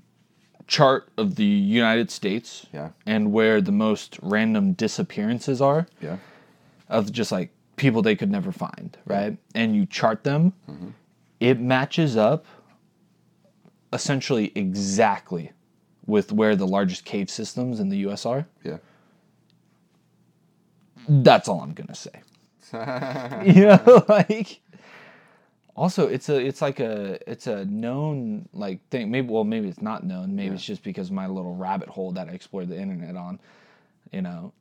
chart 0.69 1.09
of 1.17 1.35
the 1.35 1.43
United 1.45 2.11
States 2.11 2.67
Yeah. 2.71 2.89
and 3.05 3.33
where 3.33 3.59
the 3.59 3.71
most 3.71 4.19
random 4.21 4.73
disappearances 4.73 5.59
are 5.61 5.87
Yeah. 6.01 6.17
of 6.87 7.11
just 7.11 7.31
like 7.31 7.49
people 7.75 8.01
they 8.03 8.15
could 8.15 8.29
never 8.31 8.51
find, 8.51 8.95
right? 9.05 9.37
And 9.55 9.75
you 9.75 9.85
chart 9.87 10.23
them, 10.23 10.53
Mm-hmm. 10.69 10.89
it 11.39 11.59
matches 11.59 12.15
up 12.15 12.45
essentially 13.91 14.51
exactly 14.53 15.51
with 16.05 16.31
where 16.31 16.55
the 16.55 16.67
largest 16.67 17.03
cave 17.03 17.29
systems 17.29 17.79
in 17.79 17.89
the 17.89 17.97
US 18.09 18.25
are. 18.25 18.45
Yeah. 18.63 18.77
That's 21.07 21.47
all 21.49 21.61
I'm 21.61 21.73
gonna 21.73 21.95
say. 21.95 22.21
you 23.55 23.65
know, 23.65 24.05
like 24.07 24.59
also 25.79 26.09
it's 26.09 26.27
a 26.27 26.37
it's 26.37 26.61
like 26.61 26.81
a 26.81 27.17
it's 27.25 27.47
a 27.47 27.63
known 27.65 28.49
like 28.51 28.85
thing. 28.89 29.09
Maybe 29.09 29.29
well 29.29 29.45
maybe 29.45 29.69
it's 29.69 29.81
not 29.81 30.03
known. 30.03 30.35
Maybe 30.35 30.53
it's 30.53 30.65
just 30.65 30.83
because 30.83 31.09
my 31.09 31.25
little 31.25 31.55
rabbit 31.55 31.87
hole 31.87 32.11
that 32.11 32.27
I 32.27 32.33
explored 32.33 32.67
the 32.67 32.77
internet 32.77 33.15
on. 33.15 33.39
You 34.11 34.21
know, 34.21 34.51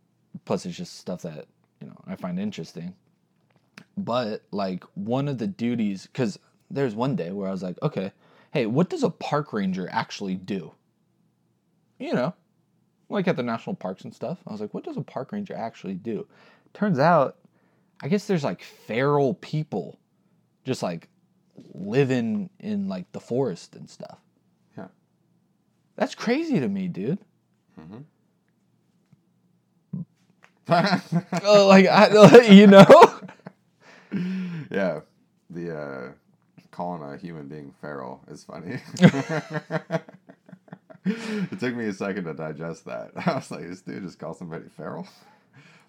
plus 0.45 0.65
it's 0.65 0.77
just 0.77 0.97
stuff 0.97 1.23
that 1.23 1.47
you 1.81 1.89
know 1.89 1.97
I 2.07 2.15
find 2.15 2.39
interesting. 2.39 2.95
But 3.97 4.43
like 4.53 4.85
one 4.95 5.27
of 5.27 5.39
the 5.39 5.49
duties, 5.49 6.07
because 6.07 6.39
there's 6.71 6.95
one 6.95 7.17
day 7.17 7.33
where 7.33 7.49
I 7.49 7.51
was 7.51 7.65
like, 7.65 7.83
okay, 7.83 8.13
hey, 8.53 8.67
what 8.67 8.89
does 8.89 9.03
a 9.03 9.11
park 9.11 9.53
ranger 9.53 9.89
actually 9.91 10.37
do? 10.37 10.71
You 11.99 12.15
know, 12.15 12.33
like 13.09 13.27
at 13.27 13.35
the 13.35 13.43
national 13.43 13.75
parks 13.75 14.05
and 14.05 14.15
stuff. 14.15 14.39
I 14.47 14.53
was 14.53 14.61
like, 14.61 14.73
what 14.73 14.85
does 14.85 14.97
a 14.97 15.03
park 15.03 15.33
ranger 15.33 15.55
actually 15.55 15.95
do? 15.95 16.29
Turns 16.75 17.01
out, 17.01 17.39
I 18.01 18.07
guess 18.07 18.29
there's 18.29 18.45
like 18.45 18.63
feral 18.63 19.35
people 19.35 19.99
just 20.69 20.83
like 20.83 21.09
living 21.75 22.51
in 22.61 22.89
like 22.89 23.11
the 23.13 23.21
forest 23.21 23.75
and 23.75 23.91
stuff. 23.91 24.19
Yeah. 24.77 24.89
That's 25.97 26.15
crazy 26.15 26.61
to 26.61 26.69
me, 26.69 26.87
dude. 26.87 27.19
Mm-hmm. 27.81 27.99
Uh, 30.71 31.01
like, 31.67 31.87
I, 31.87 32.43
you 32.49 32.67
know? 32.67 32.87
yeah. 34.71 35.01
The 35.51 35.79
uh, 35.79 36.13
calling 36.71 37.03
a 37.03 37.17
human 37.17 37.49
being 37.49 37.73
feral 37.81 38.23
is 38.29 38.45
funny. 38.45 38.79
it 41.05 41.59
took 41.59 41.75
me 41.75 41.87
a 41.87 41.93
second 41.95 42.25
to 42.25 42.35
digest 42.35 42.85
that. 42.85 43.13
I 43.17 43.37
was 43.37 43.51
like, 43.51 43.67
this 43.67 43.81
dude 43.81 44.03
just 44.03 44.19
called 44.19 44.37
somebody 44.37 44.67
feral? 44.77 45.09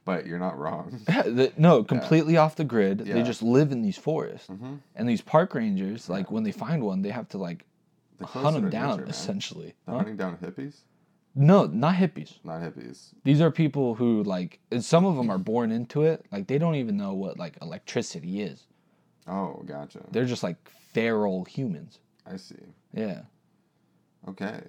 But 0.10 0.26
you're 0.26 0.40
not 0.40 0.58
wrong. 0.58 1.00
Yeah, 1.08 1.22
the- 1.22 1.54
no, 1.56 1.84
completely 1.84 2.36
off 2.36 2.56
the 2.56 2.64
grid. 2.64 2.98
They 3.00 3.22
just 3.22 3.44
live 3.44 3.72
in 3.72 3.84
these 3.84 3.96
forests. 3.98 4.48
Mm-hmm. 4.48 4.76
And 4.96 5.08
these 5.08 5.22
park 5.22 5.54
rangers, 5.54 6.10
like, 6.10 6.32
when 6.32 6.42
they 6.42 6.52
find 6.52 6.82
one, 6.84 7.04
they 7.04 7.12
have 7.12 7.30
to, 7.30 7.38
like, 7.38 7.64
The 8.18 8.26
hunt 8.26 8.56
them 8.56 8.72
down, 8.72 8.98
nature, 8.98 9.10
essentially. 9.10 9.76
Huh? 9.88 9.98
hunting 9.98 10.18
down 10.18 10.38
hippies? 10.38 10.78
No, 11.36 11.68
not 11.68 11.94
hippies. 11.94 12.44
Not 12.44 12.62
hippies. 12.62 13.10
These 13.24 13.40
are 13.40 13.52
people 13.52 13.94
who, 13.94 14.24
like, 14.24 14.60
and 14.72 14.84
some 14.84 15.06
of 15.06 15.16
them 15.16 15.30
are 15.30 15.38
born 15.38 15.72
into 15.72 16.02
it. 16.02 16.26
Like, 16.32 16.48
they 16.48 16.58
don't 16.58 16.74
even 16.76 16.98
know 16.98 17.14
what, 17.14 17.38
like, 17.38 17.58
electricity 17.62 18.42
is. 18.42 18.66
Oh, 19.28 19.62
gotcha. 19.68 20.04
They're 20.12 20.26
just, 20.26 20.42
like, 20.42 20.58
feral 20.92 21.46
humans. 21.46 22.00
I 22.26 22.38
see. 22.38 22.56
Yeah. 22.96 23.22
Okay. 24.28 24.60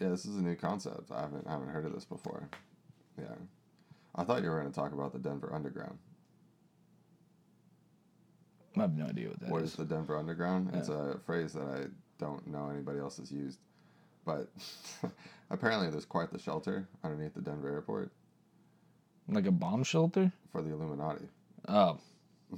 Yeah, 0.00 0.10
this 0.10 0.24
is 0.24 0.36
a 0.36 0.40
new 0.42 0.54
concept. 0.54 1.10
I 1.10 1.22
haven't 1.22 1.48
I 1.48 1.50
haven't 1.50 1.70
heard 1.70 1.84
of 1.84 1.92
this 1.92 2.04
before. 2.04 2.48
Yeah. 3.18 3.34
I 4.18 4.24
thought 4.24 4.42
you 4.42 4.50
were 4.50 4.60
going 4.60 4.70
to 4.70 4.74
talk 4.74 4.92
about 4.92 5.12
the 5.12 5.18
Denver 5.20 5.52
Underground. 5.54 5.96
I 8.76 8.82
have 8.82 8.96
no 8.96 9.06
idea 9.06 9.28
what 9.28 9.40
that. 9.40 9.48
What 9.50 9.62
is 9.62 9.74
the 9.74 9.84
Denver 9.84 10.18
Underground? 10.18 10.70
It's 10.74 10.88
a 10.88 11.18
phrase 11.24 11.52
that 11.52 11.62
I 11.62 11.84
don't 12.18 12.46
know 12.48 12.68
anybody 12.70 12.98
else 12.98 13.16
has 13.18 13.30
used. 13.30 13.60
But 14.26 14.48
apparently 15.50 15.88
there's 15.90 16.04
quite 16.04 16.32
the 16.32 16.38
shelter 16.38 16.88
underneath 17.04 17.34
the 17.34 17.40
Denver 17.40 17.70
airport 17.70 18.10
Like 19.28 19.46
a 19.46 19.52
bomb 19.52 19.84
shelter? 19.84 20.32
for 20.52 20.62
the 20.62 20.70
Illuminati. 20.72 21.26
Oh. 21.68 21.98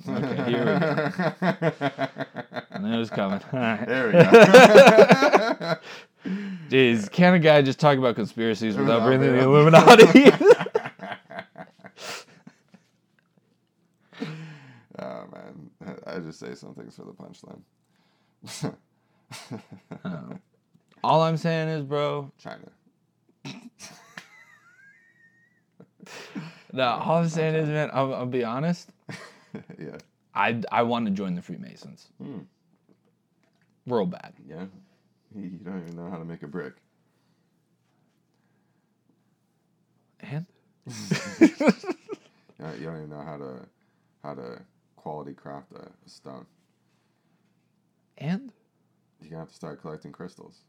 Okay, 0.08 0.50
here 0.50 0.58
we 0.60 0.64
go. 0.64 1.12
I 2.70 2.78
knew 2.78 2.94
it 2.94 2.98
was 2.98 3.10
coming. 3.10 3.40
All 3.52 3.58
right. 3.58 3.86
There 3.88 4.06
we 4.06 4.12
go. 4.12 5.76
Jeez, 6.68 7.10
can 7.10 7.34
a 7.34 7.38
guy 7.38 7.60
just 7.62 7.80
talk 7.80 7.98
about 7.98 8.14
conspiracies 8.14 8.76
without 8.76 9.04
bringing 9.04 9.32
the 9.32 9.42
Illuminati? 9.42 10.32
Oh 15.00 15.24
man, 15.32 15.70
I 16.06 16.18
just 16.18 16.38
say 16.38 16.54
some 16.54 16.74
things 16.74 16.96
for 16.96 17.04
the 17.04 17.12
punchline. 17.12 17.62
All 21.02 21.22
I'm 21.22 21.36
saying 21.36 21.68
is, 21.68 21.82
bro. 21.82 22.30
China. 22.38 22.68
No, 26.72 26.84
all 26.84 27.18
I'm 27.18 27.28
saying 27.28 27.54
is, 27.56 27.68
man. 27.68 27.90
I'll, 27.92 28.14
I'll 28.14 28.26
be 28.26 28.44
honest. 28.44 28.90
yeah. 29.78 29.96
I 30.34 30.60
I 30.70 30.82
want 30.84 31.06
to 31.06 31.10
join 31.10 31.34
the 31.34 31.42
Freemasons. 31.42 32.08
Hmm. 32.22 32.40
Real 33.86 34.06
bad. 34.06 34.34
Yeah. 34.46 34.66
You 35.32 35.48
don't 35.62 35.82
even 35.86 35.94
know 35.94 36.10
how 36.10 36.18
to 36.18 36.24
make 36.24 36.42
a 36.42 36.48
brick. 36.48 36.72
And 40.18 40.44
You 40.88 40.94
don't, 42.58 42.80
you 42.80 42.86
don't 42.86 42.96
even 42.96 43.10
know 43.10 43.22
how 43.24 43.36
to 43.36 43.60
how 44.24 44.34
to 44.34 44.60
quality 45.00 45.32
craft 45.32 45.72
a, 45.72 45.82
a 45.86 46.08
stone. 46.08 46.46
and 48.18 48.52
You're 49.20 49.30
gonna 49.30 49.40
have 49.40 49.48
to 49.48 49.54
start 49.54 49.80
collecting 49.80 50.12
crystals. 50.12 50.60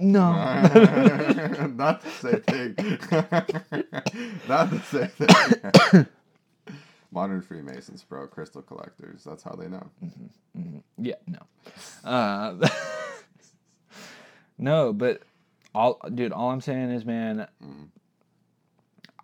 no. 0.00 0.32
Not 1.76 2.02
the 2.02 2.10
same 2.10 2.40
thing. 2.42 2.74
Not 4.48 4.70
the 4.70 4.80
same 4.80 5.08
thing. 5.92 6.06
Modern 7.12 7.40
Freemasons, 7.42 8.02
bro, 8.02 8.26
crystal 8.26 8.60
collectors. 8.62 9.22
That's 9.24 9.42
how 9.44 9.52
they 9.52 9.68
know. 9.68 9.88
Yeah, 10.98 11.14
no. 11.28 11.38
Uh, 12.08 12.68
no, 14.58 14.92
but 14.92 15.22
all, 15.74 16.00
dude. 16.12 16.32
All 16.32 16.50
I'm 16.50 16.60
saying 16.60 16.90
is, 16.90 17.04
man. 17.04 17.46
Mhm. 17.62 17.88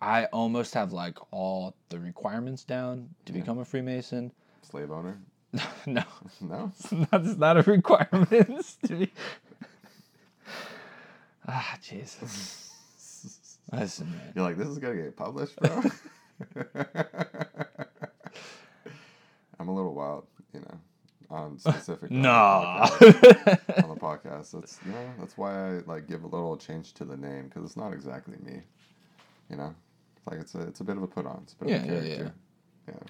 I 0.01 0.25
almost 0.25 0.73
have 0.73 0.91
like 0.93 1.17
all 1.31 1.75
the 1.89 1.99
requirements 1.99 2.63
down 2.63 3.09
to 3.25 3.33
Yeah. 3.33 3.39
become 3.39 3.59
a 3.59 3.65
Freemason. 3.65 4.31
Slave 4.63 4.89
owner? 4.91 5.19
no, 5.85 6.03
No. 6.41 6.71
that's 7.11 7.35
not 7.37 7.57
a 7.57 7.61
requirement. 7.71 8.75
to 8.83 8.95
be... 8.95 9.11
Ah, 11.47 11.75
Jesus. 11.81 12.69
Listen, 13.73 14.11
man. 14.11 14.31
You're 14.35 14.45
like, 14.45 14.57
this 14.57 14.67
is 14.67 14.77
gonna 14.77 14.95
get 14.95 15.15
published, 15.17 15.55
bro. 15.57 15.81
I'm 19.59 19.67
a 19.67 19.73
little 19.73 19.93
wild, 19.93 20.25
you 20.53 20.59
know, 20.61 20.79
on 21.29 21.57
specific. 21.59 22.11
Nah. 22.11 22.83
on 22.83 22.99
the 22.99 23.97
podcast, 23.99 24.51
that's 24.51 24.79
you 24.85 24.91
know 24.91 25.09
that's 25.19 25.37
why 25.37 25.53
I 25.53 25.79
like 25.85 26.07
give 26.07 26.23
a 26.23 26.27
little 26.27 26.57
change 26.57 26.93
to 26.95 27.05
the 27.05 27.17
name 27.17 27.45
because 27.47 27.63
it's 27.63 27.77
not 27.77 27.93
exactly 27.93 28.37
me, 28.43 28.61
you 29.49 29.55
know. 29.57 29.73
Like 30.29 30.39
it's 30.39 30.55
a 30.55 30.61
it's 30.61 30.79
a 30.79 30.83
bit 30.83 30.97
of 30.97 31.03
a 31.03 31.07
put 31.07 31.25
on. 31.25 31.39
It's 31.43 31.53
a 31.53 31.65
bit 31.65 31.75
of 31.75 31.83
a 31.83 31.87
character. 31.87 32.07
Yeah, 32.09 32.23
yeah. 32.23 32.29
Yeah. 32.87 33.07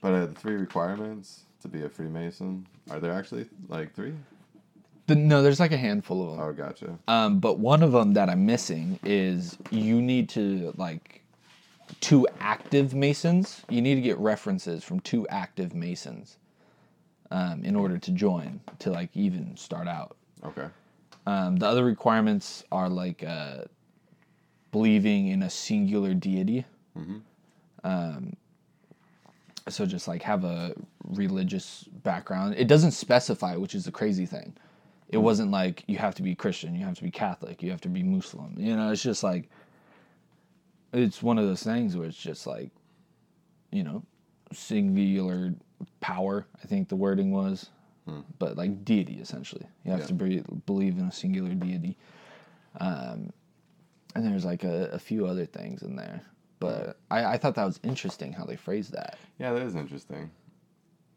But 0.00 0.14
uh, 0.14 0.26
the 0.26 0.34
three 0.34 0.54
requirements 0.54 1.44
to 1.62 1.68
be 1.68 1.84
a 1.84 1.88
Freemason 1.88 2.66
are 2.90 3.00
there 3.00 3.12
actually 3.12 3.46
like 3.68 3.94
three? 3.94 4.14
The- 5.06 5.14
no, 5.14 5.42
there's 5.42 5.60
like 5.60 5.72
a 5.72 5.76
handful 5.76 6.24
of 6.24 6.36
them. 6.36 6.40
Oh, 6.48 6.52
gotcha. 6.52 6.98
Um, 7.08 7.38
but 7.38 7.58
one 7.58 7.82
of 7.82 7.92
them 7.92 8.14
that 8.14 8.28
I'm 8.30 8.46
missing 8.46 8.98
is 9.04 9.56
you 9.70 10.00
need 10.00 10.28
to 10.30 10.72
like 10.76 11.22
two 12.00 12.26
active 12.40 12.94
masons. 12.94 13.62
You 13.68 13.82
need 13.82 13.96
to 13.96 14.00
get 14.00 14.18
references 14.18 14.82
from 14.84 15.00
two 15.00 15.26
active 15.28 15.74
masons 15.74 16.38
um, 17.30 17.64
in 17.64 17.76
order 17.76 17.98
to 17.98 18.10
join 18.12 18.60
to 18.80 18.90
like 18.90 19.10
even 19.14 19.56
start 19.56 19.88
out. 19.88 20.16
Okay. 20.44 20.66
Um, 21.26 21.56
the 21.56 21.66
other 21.66 21.84
requirements 21.84 22.64
are 22.72 22.88
like 22.88 23.22
uh, 23.22 23.62
believing 24.72 25.28
in 25.28 25.42
a 25.42 25.50
singular 25.50 26.14
deity. 26.14 26.64
Mhm. 26.96 27.20
Um, 27.84 28.36
so 29.68 29.86
just 29.86 30.08
like 30.08 30.22
have 30.22 30.44
a 30.44 30.74
religious 31.04 31.84
background. 32.02 32.54
It 32.56 32.66
doesn't 32.66 32.90
specify, 32.92 33.54
which 33.56 33.74
is 33.76 33.84
the 33.84 33.92
crazy 33.92 34.26
thing. 34.26 34.54
It 35.08 35.18
wasn't 35.18 35.50
like 35.50 35.84
you 35.86 35.98
have 35.98 36.14
to 36.16 36.22
be 36.22 36.34
Christian, 36.34 36.74
you 36.74 36.84
have 36.86 36.96
to 36.96 37.02
be 37.02 37.10
Catholic, 37.10 37.62
you 37.62 37.70
have 37.70 37.82
to 37.82 37.88
be 37.88 38.02
Muslim. 38.02 38.54
You 38.58 38.74
know, 38.76 38.90
it's 38.90 39.02
just 39.02 39.22
like 39.22 39.48
it's 40.92 41.22
one 41.22 41.38
of 41.38 41.44
those 41.46 41.62
things 41.62 41.96
where 41.96 42.06
it's 42.08 42.16
just 42.16 42.46
like, 42.46 42.70
you 43.70 43.82
know, 43.82 44.02
singular 44.52 45.54
power. 46.00 46.46
I 46.62 46.66
think 46.66 46.88
the 46.88 46.96
wording 46.96 47.30
was, 47.30 47.70
but 48.38 48.56
like 48.56 48.84
deity 48.84 49.18
essentially. 49.20 49.66
You 49.84 49.92
have 49.92 50.00
Yeah. 50.00 50.06
to 50.06 50.14
be, 50.14 50.42
believe 50.66 50.98
in 50.98 51.04
a 51.04 51.12
singular 51.12 51.54
deity. 51.54 51.96
Um, 52.80 53.32
and 54.14 54.26
there's 54.26 54.44
like 54.44 54.64
a, 54.64 54.86
a 54.92 54.98
few 54.98 55.26
other 55.26 55.46
things 55.46 55.82
in 55.82 55.96
there, 55.96 56.22
but 56.60 56.98
I, 57.10 57.24
I 57.34 57.38
thought 57.38 57.54
that 57.56 57.64
was 57.64 57.80
interesting 57.82 58.32
how 58.32 58.44
they 58.44 58.56
phrased 58.56 58.92
that. 58.92 59.18
Yeah, 59.38 59.52
that 59.52 59.62
is 59.62 59.74
interesting. 59.74 60.30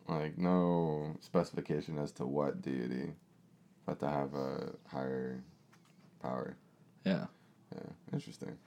Like 0.08 0.38
no 0.38 1.16
specification 1.22 1.98
as 1.98 2.12
to 2.14 2.26
what 2.26 2.62
deity, 2.62 3.14
but 3.86 4.00
to 4.00 4.08
have 4.08 4.34
a 4.36 4.72
higher 4.88 5.43
power. 6.22 6.56
Yeah. 7.04 7.26
Yeah, 7.74 7.89
interesting. 8.14 8.58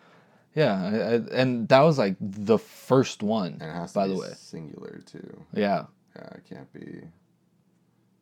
Yeah, 0.55 0.83
I, 0.83 0.89
I, 0.97 1.41
and 1.41 1.69
that 1.69 1.81
was 1.81 1.99
like 1.99 2.17
the 2.21 2.59
first 2.59 3.23
one. 3.23 3.59
And 3.61 3.71
it 3.71 3.75
has 3.75 3.93
to 3.93 3.99
By 4.01 4.09
be 4.09 4.15
the 4.15 4.21
way. 4.21 4.33
singular 4.37 5.01
too. 5.07 5.45
Yeah. 5.55 5.85
Yeah, 6.17 6.29
it 6.35 6.43
can't 6.49 6.73
be 6.73 7.03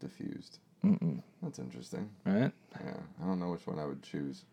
diffused. 0.01 0.59
Mm-mm. 0.85 1.23
That's 1.43 1.59
interesting. 1.59 2.11
Right. 2.27 2.53
Yeah, 2.85 2.97
I 3.23 3.27
don't 3.27 3.41
know 3.41 3.51
which 3.51 3.67
one 3.67 3.79
I 3.79 3.87
would 3.87 4.03
choose. 4.03 4.45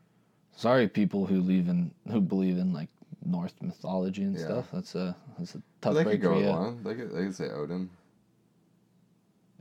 Sorry, 0.56 0.88
people 0.88 1.26
who 1.26 1.42
believe 1.42 1.68
in 1.68 1.92
who 2.10 2.22
believe 2.22 2.58
in 2.58 2.74
like 2.74 2.90
Norse 3.26 3.54
mythology 3.62 4.24
and 4.24 4.36
Yeah. 4.38 4.46
stuff. 4.46 4.68
That's 4.74 4.96
a 4.96 5.16
that's 5.38 5.56
a 5.56 5.62
tough 5.82 5.96
they 5.96 6.04
break 6.04 6.22
could 6.22 6.30
go 6.30 6.36
for 6.36 6.42
you. 6.42 6.50
one. 6.50 6.84
They 6.84 6.96
could, 6.96 7.12
they 7.14 7.24
could 7.26 7.36
say 7.36 7.50
Odin. 7.50 7.90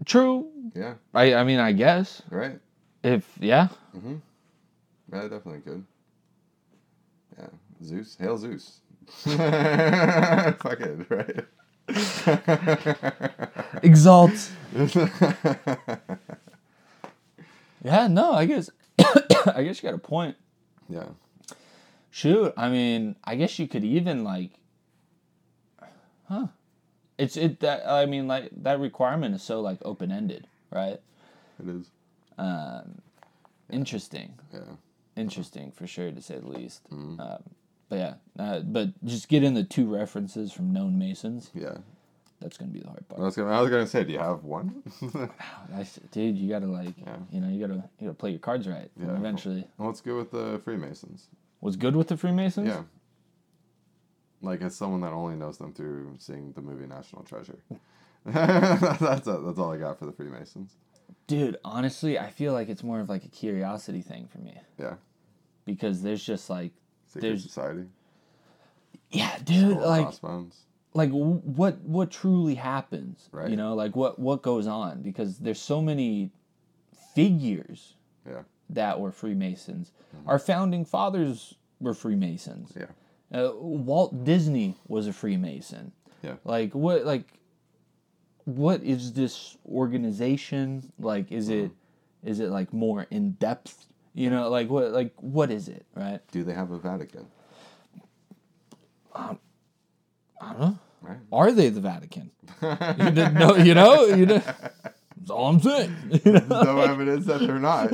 True. 0.05 0.49
Yeah, 0.75 0.95
I 1.15 1.35
I 1.35 1.45
mean 1.45 1.59
I 1.61 1.73
guess 1.73 2.23
right. 2.31 2.59
if 3.03 3.27
yeah. 3.41 3.69
Mm-hmm. 3.97 4.17
Yeah, 5.13 5.19
I 5.19 5.29
definitely 5.29 5.61
could. 5.61 5.85
Yeah, 7.39 7.47
Zeus. 7.85 8.17
Hail 8.21 8.37
Zeus. 8.39 8.81
Fuck 9.09 10.81
it, 10.81 11.07
right? 11.11 11.45
Exalt. 13.83 14.51
Yeah. 17.85 18.07
No. 18.07 18.33
I 18.33 18.45
guess. 18.47 18.71
I 19.47 19.65
guess 19.65 19.83
you 19.83 19.89
got 19.89 19.95
a 19.95 19.99
point. 19.99 20.37
Yeah. 20.93 21.09
Shoot, 22.11 22.53
I 22.57 22.69
mean, 22.69 23.17
I 23.25 23.37
guess 23.37 23.59
you 23.59 23.67
could 23.67 23.85
even 23.85 24.23
like, 24.23 24.51
huh? 26.29 26.49
It's 27.19 27.37
it 27.37 27.61
that 27.61 27.89
I 27.89 28.07
mean 28.07 28.27
like 28.27 28.51
that 28.63 28.81
requirement 28.81 29.35
is 29.35 29.43
so 29.43 29.61
like 29.61 29.79
open 29.83 30.11
ended, 30.13 30.47
right? 30.71 31.01
It 31.63 31.69
is. 31.69 31.87
Um, 32.39 33.01
interesting, 33.71 34.35
Yeah. 34.53 34.61
interesting 35.17 35.71
for 35.73 35.87
sure 35.87 36.11
to 36.11 36.21
say 36.23 36.39
the 36.39 36.49
least. 36.49 36.83
Mhm. 36.91 37.19
Um, 37.21 37.43
but 37.89 37.97
yeah, 37.99 38.15
uh, 38.39 38.61
but 38.61 38.89
just 39.05 39.29
get 39.29 39.43
in 39.45 39.55
the 39.55 39.65
two 39.65 39.87
references 39.87 40.53
from 40.53 40.73
known 40.73 40.99
Masons. 40.99 41.51
Yeah. 41.55 41.79
That's 42.43 42.57
gonna 42.59 42.71
be 42.73 42.81
the 42.81 42.89
hard 42.89 43.05
I 43.11 43.15
part. 43.15 43.21
was 43.25 43.37
gonna. 43.37 43.51
I 43.51 43.61
was 43.61 43.71
gonna 43.71 43.87
say, 43.87 44.05
do 44.05 44.13
you 44.13 44.19
have 44.19 44.45
one? 44.45 44.83
I 45.75 45.87
dude, 46.11 46.37
you 46.37 46.49
gotta 46.49 46.67
like, 46.67 46.95
Yeah. 46.99 47.17
you 47.31 47.41
know, 47.41 47.49
you 47.49 47.61
gotta 47.67 47.89
you 47.99 48.07
gotta 48.09 48.15
play 48.15 48.31
your 48.31 48.39
cards 48.41 48.67
right. 48.69 48.91
Yeah. 49.01 49.15
Eventually, 49.17 49.67
What's 49.77 50.01
good 50.01 50.17
with 50.17 50.31
the 50.31 50.61
Freemasons? 50.65 51.29
what's 51.61 51.77
good 51.77 51.95
with 51.97 52.09
the 52.09 52.17
Freemasons? 52.17 52.69
Yeah. 52.69 52.83
Like 54.41 54.61
as 54.63 54.75
someone 54.75 55.01
that 55.03 55.13
only 55.13 55.37
knows 55.37 55.59
them 55.59 55.73
through 55.73 56.17
seeing 56.19 56.53
the 56.53 56.61
movie 56.63 56.87
National 56.87 57.23
Treasure. 57.23 57.59
that's 58.27 59.27
a, 59.27 59.39
that's 59.45 59.59
all 59.59 59.73
I 59.73 59.77
got 59.77 59.99
for 59.99 60.07
the 60.07 60.13
Freemasons. 60.13 60.73
Dude, 61.29 61.57
honestly, 61.65 62.19
I 62.19 62.31
feel 62.31 62.53
like 62.53 62.69
it's 62.69 62.83
more 62.83 63.01
of 63.01 63.09
like 63.09 63.25
a 63.25 63.29
curiosity 63.29 64.03
thing 64.03 64.27
for 64.27 64.39
me. 64.39 64.61
Yeah. 64.79 64.95
because 65.65 66.03
there's 66.03 66.25
just 66.25 66.51
like 66.51 66.73
Secret 67.07 67.21
There's- 67.23 67.43
Society. 67.43 67.85
yeah 69.11 69.37
dude 69.45 69.77
Skull 69.77 69.89
like 69.89 70.03
Crossbones. 70.05 70.57
Like 70.95 71.11
what 71.11 71.81
what 71.81 72.11
truly 72.11 72.55
happens 72.55 73.29
Right. 73.33 73.51
you 73.51 73.57
know 73.57 73.75
like 73.75 73.97
what 73.97 74.19
what 74.19 74.43
goes 74.43 74.67
on 74.67 75.03
because 75.03 75.39
there's 75.39 75.61
so 75.61 75.81
many 75.81 76.31
figures 77.15 77.95
Yeah. 78.27 78.33
Mm-hmm. 78.33 78.41
that 78.75 79.01
were 79.01 79.13
freemasons 79.13 79.93
our 80.27 80.39
founding 80.39 80.85
fathers 80.85 81.55
were 81.81 81.95
freemasons 81.95 82.73
Yeah. 82.77 82.87
uh, 83.39 83.53
walt 83.55 84.25
disney 84.25 84.77
was 84.89 85.07
a 85.07 85.13
freemason 85.13 85.93
Yeah. 86.23 86.37
like 86.45 86.75
what 86.75 87.05
like 87.07 87.27
what 88.45 88.83
is 88.83 89.13
this 89.13 89.57
organization 89.67 90.93
like 90.99 91.31
is 91.33 91.49
it 91.49 91.71
Mm-hmm. 91.71 92.29
is 92.31 92.41
it 92.41 92.51
like 92.51 92.73
more 92.73 93.07
in 93.11 93.33
depth 93.33 93.87
you 94.15 94.29
know 94.31 94.49
like 94.51 94.69
what 94.69 94.93
like 94.93 95.13
what 95.21 95.51
is 95.51 95.69
it 95.69 95.87
right 95.97 96.21
Do 96.33 96.45
they 96.45 96.53
have 96.55 96.71
a 96.71 96.79
Vatican? 96.79 97.27
I 100.43 100.51
don't 100.53 100.61
know 100.61 100.79
Right. 101.05 101.17
are 101.33 101.51
they 101.51 101.69
the 101.69 101.81
Vatican? 101.81 102.31
you 102.63 102.77
didn't 103.11 103.35
know, 103.35 103.57
you 103.57 103.75
know, 103.75 104.05
you 104.05 104.25
know. 104.25 104.39
That's 104.39 105.31
all 105.31 105.49
I'm 105.49 105.61
saying. 105.61 105.97
You 106.25 106.33
know? 106.35 106.63
no 106.63 106.81
evidence 106.81 107.27
that 107.27 107.41
they're 107.41 107.59
not. 107.59 107.91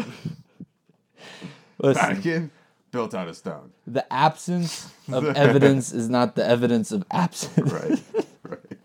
Listen, 1.78 2.04
Vatican 2.06 2.50
built 2.90 3.14
out 3.14 3.28
of 3.28 3.36
stone. 3.36 3.72
the 3.86 4.10
absence 4.12 4.92
of 5.10 5.24
evidence 5.36 5.90
is 5.92 6.10
not 6.10 6.34
the 6.34 6.44
evidence 6.46 6.92
of 6.92 7.02
absence. 7.10 7.72
Right. 7.72 8.02
right. 8.42 8.78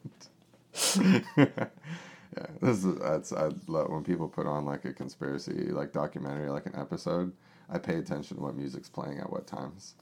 yeah, 1.38 2.45
this 2.61 2.86
is 2.86 2.97
that's 2.99 3.34
I 3.34 3.49
love 3.68 3.89
when 3.89 4.03
people 4.03 4.28
put 4.30 4.47
on 4.47 4.66
like 4.66 4.86
a 4.86 4.93
conspiracy 4.93 5.70
like 5.72 5.91
documentary 5.91 6.49
like 6.49 6.66
an 6.66 6.76
episode. 6.78 7.34
I 7.70 7.78
pay 7.78 7.95
attention 7.95 8.38
to 8.38 8.43
what 8.43 8.55
music's 8.55 8.89
playing 8.89 9.20
at 9.20 9.30
what 9.32 9.47
times. 9.47 9.95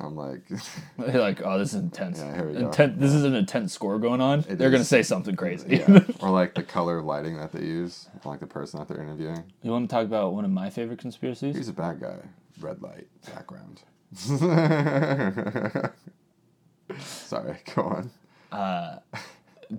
I'm 0.00 0.16
like, 0.16 0.42
They're 0.98 1.20
like, 1.20 1.40
oh, 1.44 1.56
this 1.58 1.68
is 1.72 1.80
intense. 1.80 2.18
Yeah, 2.18 2.34
here 2.34 2.48
we 2.48 2.54
go. 2.54 2.68
Inten- 2.68 2.98
This 2.98 3.12
is 3.12 3.22
an 3.24 3.34
intense 3.34 3.72
score 3.72 3.98
going 4.00 4.20
on. 4.20 4.40
It 4.48 4.58
They're 4.58 4.70
gonna 4.70 4.84
say 4.84 5.02
something 5.04 5.36
crazy. 5.36 5.76
yeah, 5.76 6.00
or 6.20 6.30
like 6.30 6.54
the 6.54 6.62
color 6.64 7.00
lighting 7.00 7.36
that 7.36 7.52
they 7.52 7.62
use, 7.64 8.08
like 8.24 8.40
the 8.40 8.46
person 8.46 8.80
that 8.80 8.88
they're 8.88 9.00
interviewing. 9.00 9.44
you 9.62 9.70
want 9.70 9.88
to 9.88 9.94
talk 9.94 10.04
about 10.04 10.32
one 10.34 10.44
of 10.44 10.50
my 10.50 10.68
favorite 10.70 10.98
conspiracies? 10.98 11.56
He's 11.56 11.68
a 11.68 11.72
bad 11.72 12.00
guy. 12.00 12.16
Red 12.60 12.82
light 12.82 13.06
background. 13.26 13.82
Sorry, 16.98 17.56
go 17.74 17.82
on. 17.82 18.10
Uh, 18.52 18.98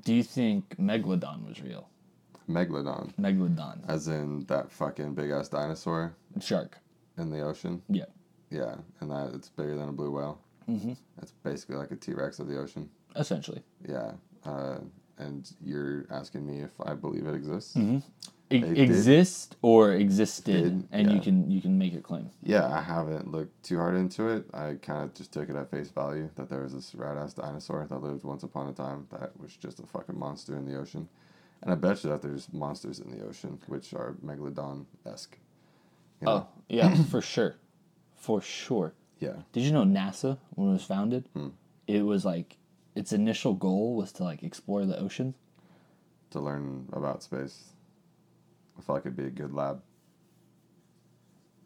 do 0.03 0.13
you 0.13 0.23
think 0.23 0.75
Megalodon 0.77 1.47
was 1.47 1.61
real? 1.61 1.87
Megalodon, 2.49 3.13
Megalodon, 3.15 3.79
as 3.87 4.07
in 4.07 4.45
that 4.45 4.71
fucking 4.71 5.13
big 5.15 5.31
ass 5.31 5.47
dinosaur 5.49 6.15
shark. 6.41 6.77
in 7.17 7.29
the 7.31 7.41
ocean. 7.41 7.81
Yeah. 7.89 8.05
Yeah, 8.49 8.75
and 8.99 9.11
that 9.11 9.31
it's 9.33 9.49
bigger 9.49 9.75
than 9.75 9.89
a 9.89 9.91
blue 9.91 10.11
whale. 10.11 10.39
Mm-hmm. 10.69 10.93
That's 11.17 11.31
basically 11.43 11.75
like 11.75 11.91
a 11.91 11.95
T 11.95 12.13
Rex 12.13 12.39
of 12.39 12.47
the 12.47 12.59
ocean. 12.59 12.89
Essentially, 13.15 13.61
Yeah, 13.87 14.11
uh, 14.45 14.77
and 15.17 15.49
you're 15.63 16.05
asking 16.11 16.45
me 16.45 16.61
if 16.61 16.71
I 16.83 16.93
believe 16.93 17.25
it 17.27 17.35
exists? 17.35 17.75
mm-hmm. 17.75 17.99
Did. 18.49 18.77
exist 18.77 19.55
or 19.63 19.93
existed, 19.93 20.87
Did, 20.87 20.87
and 20.91 21.11
you 21.11 21.19
can 21.19 21.49
you 21.49 21.61
can 21.61 21.79
make 21.79 21.95
a 21.95 21.99
claim. 21.99 22.29
Yeah, 22.43 22.71
I 22.71 22.79
haven't 22.81 23.31
looked 23.31 23.63
too 23.63 23.77
hard 23.77 23.95
into 23.95 24.27
it. 24.29 24.45
I 24.53 24.75
kind 24.81 25.03
of 25.03 25.15
just 25.15 25.31
took 25.33 25.49
it 25.49 25.55
at 25.55 25.71
face 25.71 25.89
value 25.89 26.29
that 26.35 26.47
there 26.49 26.61
was 26.61 26.73
this 26.73 26.93
rad 26.93 27.17
ass 27.17 27.33
dinosaur 27.33 27.87
that 27.89 27.97
lived 28.03 28.23
once 28.23 28.43
upon 28.43 28.67
a 28.67 28.73
time 28.73 29.07
that 29.11 29.39
was 29.39 29.55
just 29.57 29.79
a 29.79 29.87
fucking 29.87 30.17
monster 30.17 30.55
in 30.55 30.65
the 30.65 30.77
ocean. 30.77 31.09
And 31.63 31.71
I 31.71 31.75
bet 31.75 32.03
you 32.03 32.11
that 32.11 32.21
there's 32.21 32.47
monsters 32.53 32.99
in 32.99 33.09
the 33.09 33.25
ocean 33.25 33.57
which 33.65 33.93
are 33.95 34.15
megalodon 34.23 34.85
esque. 35.07 35.37
Oh 36.23 36.47
yeah, 36.69 36.93
for 37.09 37.21
sure, 37.21 37.55
for 38.25 38.41
sure. 38.41 38.93
Yeah. 39.19 39.37
Did 39.53 39.63
you 39.63 39.71
know 39.71 39.83
NASA 39.83 40.37
when 40.55 40.69
it 40.69 40.73
was 40.73 40.83
founded, 40.83 41.29
Hmm. 41.33 41.49
it 41.87 42.01
was 42.05 42.25
like 42.25 42.57
its 42.95 43.11
initial 43.13 43.53
goal 43.53 43.95
was 43.95 44.11
to 44.13 44.23
like 44.23 44.41
explore 44.43 44.85
the 44.85 44.97
ocean. 44.99 45.35
To 46.31 46.39
learn 46.39 46.87
about 46.91 47.23
space. 47.23 47.71
I 48.77 48.81
feel 48.81 48.95
like 48.95 49.05
it'd 49.05 49.15
be 49.15 49.25
a 49.25 49.29
good 49.29 49.53
lab. 49.53 49.81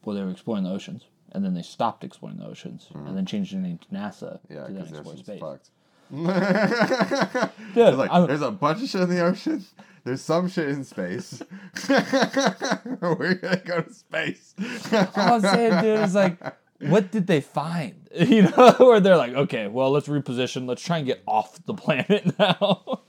Well, 0.03 0.15
they 0.15 0.23
were 0.23 0.29
exploring 0.31 0.63
the 0.63 0.71
oceans, 0.71 1.05
and 1.31 1.43
then 1.43 1.53
they 1.53 1.61
stopped 1.61 2.03
exploring 2.03 2.37
the 2.37 2.45
oceans, 2.45 2.87
and 2.93 3.15
then 3.17 3.25
changed 3.25 3.53
their 3.53 3.61
name 3.61 3.77
to 3.79 3.87
NASA 3.89 4.39
Hmm. 4.47 4.53
Yeah, 4.53 4.67
to 4.67 4.73
then 4.73 4.73
because 4.73 4.91
the 4.91 4.97
explore 4.97 5.13
ocean's 5.13 5.25
space. 5.27 5.39
fucked. 5.39 5.69
Dude, 7.75 7.95
like, 7.95 8.27
there's 8.27 8.41
a 8.41 8.51
bunch 8.51 8.81
of 8.83 8.89
shit 8.89 9.01
in 9.01 9.09
the 9.09 9.21
ocean. 9.21 9.63
There's 10.09 10.23
some 10.23 10.49
shit 10.49 10.69
in 10.69 10.83
space. 10.83 11.39
We're 11.87 13.35
gonna 13.35 13.61
go 13.63 13.81
to 13.81 13.93
space. 13.93 14.55
All 14.91 15.33
I'm 15.35 15.41
saying, 15.41 15.83
dude, 15.83 15.99
is 15.99 16.15
like, 16.15 16.39
what 16.79 17.11
did 17.11 17.27
they 17.27 17.41
find? 17.41 17.95
You 18.15 18.41
know, 18.41 18.75
where 18.79 18.99
they're 18.99 19.17
like, 19.17 19.33
okay, 19.33 19.67
well, 19.67 19.91
let's 19.91 20.07
reposition. 20.07 20.67
Let's 20.67 20.81
try 20.81 20.97
and 20.97 21.05
get 21.05 21.21
off 21.27 21.63
the 21.67 21.75
planet 21.75 22.39
now. 22.39 23.01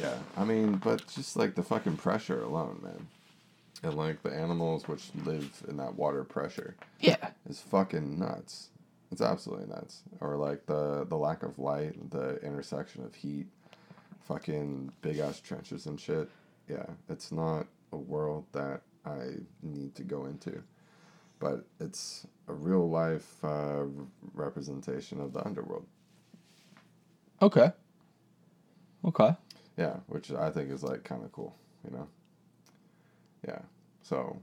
Yeah, 0.00 0.18
I 0.36 0.42
mean, 0.42 0.80
but 0.82 1.06
just 1.06 1.36
like 1.36 1.54
the 1.54 1.62
fucking 1.62 1.98
pressure 1.98 2.42
alone, 2.42 2.80
man, 2.82 3.06
and 3.84 3.94
like 3.94 4.24
the 4.24 4.34
animals 4.34 4.88
which 4.88 5.12
live 5.24 5.62
in 5.68 5.76
that 5.76 5.94
water 5.94 6.24
pressure 6.24 6.74
yeah, 6.98 7.30
is 7.48 7.60
fucking 7.60 8.18
nuts. 8.18 8.70
It's 9.12 9.22
absolutely 9.22 9.68
nuts. 9.68 10.02
Or 10.20 10.36
like 10.36 10.66
the 10.66 11.06
the 11.08 11.16
lack 11.16 11.44
of 11.44 11.60
light, 11.60 12.10
the 12.10 12.40
intersection 12.42 13.04
of 13.04 13.14
heat, 13.14 13.46
fucking 14.26 14.92
big 15.02 15.18
ass 15.18 15.40
trenches 15.40 15.86
and 15.86 16.00
shit. 16.00 16.28
Yeah, 16.68 16.86
it's 17.08 17.32
not 17.32 17.66
a 17.92 17.96
world 17.96 18.46
that 18.52 18.82
I 19.04 19.36
need 19.62 19.94
to 19.96 20.02
go 20.02 20.26
into, 20.26 20.62
but 21.38 21.64
it's 21.80 22.26
a 22.48 22.52
real 22.52 22.88
life 22.90 23.44
uh, 23.44 23.84
representation 24.34 25.20
of 25.20 25.32
the 25.32 25.44
underworld. 25.46 25.86
okay, 27.42 27.72
okay. 29.04 29.36
Yeah, 29.76 29.96
which 30.06 30.32
I 30.32 30.50
think 30.50 30.70
is 30.70 30.82
like 30.82 31.04
kind 31.04 31.24
of 31.24 31.32
cool, 31.32 31.54
you 31.84 31.96
know. 31.96 32.08
Yeah. 33.46 33.60
So, 34.02 34.40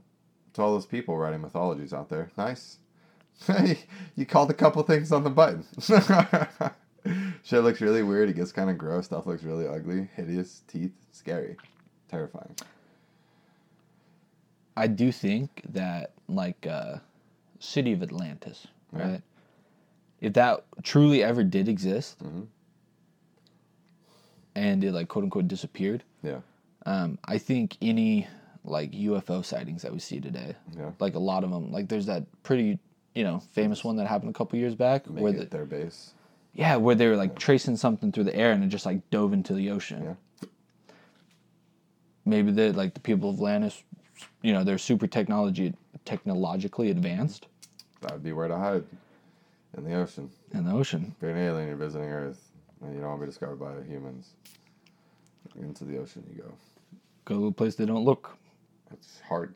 to 0.54 0.62
all 0.62 0.72
those 0.72 0.86
people 0.86 1.18
writing 1.18 1.40
mythologies 1.42 1.92
out 1.92 2.08
there, 2.08 2.30
nice. 2.38 2.78
Hey, 3.46 3.80
you 4.16 4.26
called 4.26 4.50
a 4.50 4.54
couple 4.54 4.82
things 4.84 5.12
on 5.12 5.24
the 5.24 5.30
button. 5.30 5.64
Shit 7.44 7.62
looks 7.62 7.80
really 7.82 8.02
weird. 8.02 8.30
It 8.30 8.36
gets 8.36 8.52
kind 8.52 8.70
of 8.70 8.78
gross. 8.78 9.04
Stuff 9.04 9.26
looks 9.26 9.42
really 9.42 9.66
ugly, 9.68 10.08
hideous, 10.16 10.62
teeth, 10.66 10.92
scary, 11.12 11.56
terrifying. 12.08 12.56
I 14.76 14.86
do 14.86 15.12
think 15.12 15.60
that 15.68 16.12
like 16.26 16.66
uh, 16.66 16.96
city 17.60 17.92
of 17.92 18.02
Atlantis, 18.02 18.66
Yeah. 18.96 19.10
right? 19.10 19.22
If 20.22 20.32
that 20.32 20.64
truly 20.82 21.22
ever 21.22 21.44
did 21.44 21.68
exist, 21.68 22.18
Mhm. 22.24 22.46
and 24.54 24.82
it 24.82 24.92
like 24.92 25.08
quote 25.08 25.24
unquote 25.24 25.46
disappeared, 25.46 26.02
Yeah, 26.22 26.40
um, 26.86 27.18
I 27.26 27.36
think 27.36 27.76
any 27.82 28.26
like 28.64 28.92
UFO 28.94 29.42
sightings 29.44 29.82
that 29.82 29.92
we 29.92 29.98
see 29.98 30.18
today, 30.18 30.56
yeah. 30.74 30.92
like 30.98 31.14
a 31.14 31.18
lot 31.18 31.44
of 31.44 31.50
them, 31.50 31.70
like 31.70 31.88
there's 31.88 32.06
that 32.06 32.24
pretty 32.42 32.78
you 33.14 33.22
know 33.22 33.38
famous 33.52 33.84
one 33.84 33.96
that 33.96 34.06
happened 34.06 34.30
a 34.30 34.32
couple 34.32 34.58
years 34.58 34.74
back 34.74 35.08
Make 35.10 35.22
where 35.22 35.32
the, 35.32 35.44
their 35.44 35.66
base. 35.66 36.14
Yeah 36.54 36.76
where 36.76 36.94
they 36.94 37.06
were 37.06 37.16
like 37.16 37.38
tracing 37.38 37.76
something 37.76 38.12
through 38.12 38.24
the 38.24 38.34
air 38.36 38.52
and 38.52 38.64
it 38.64 38.68
just 38.68 38.86
like 38.86 39.08
dove 39.10 39.32
into 39.32 39.52
the 39.54 39.70
ocean. 39.70 40.02
Yeah. 40.04 40.48
Maybe 42.24 42.50
the 42.52 42.72
like 42.72 42.94
the 42.94 43.00
people 43.00 43.30
of 43.30 43.36
Atlantis, 43.36 43.82
you 44.42 44.52
know, 44.52 44.64
they're 44.64 44.78
super 44.78 45.06
technology 45.06 45.74
technologically 46.04 46.90
advanced 46.90 47.46
That 48.02 48.12
would 48.12 48.22
be 48.22 48.32
where 48.32 48.48
to 48.48 48.56
hide. 48.56 48.84
In 49.76 49.84
the 49.84 49.94
ocean. 49.94 50.30
in 50.52 50.64
the 50.64 50.72
ocean. 50.72 51.14
If 51.16 51.22
you're 51.22 51.32
an 51.32 51.38
alien, 51.38 51.66
you're 51.68 51.76
visiting 51.76 52.08
Earth, 52.08 52.40
and 52.80 52.94
you 52.94 53.00
don't 53.00 53.08
want 53.08 53.20
to 53.22 53.26
be 53.26 53.30
discovered 53.30 53.56
by 53.56 53.72
humans. 53.90 54.30
Into 55.60 55.84
the 55.84 55.98
ocean 55.98 56.24
you 56.30 56.42
go. 56.42 56.52
Go 57.24 57.40
to 57.40 57.46
a 57.46 57.52
place 57.52 57.74
they 57.74 57.86
don't 57.86 58.04
look. 58.04 58.36
It's 58.92 59.20
hard. 59.26 59.54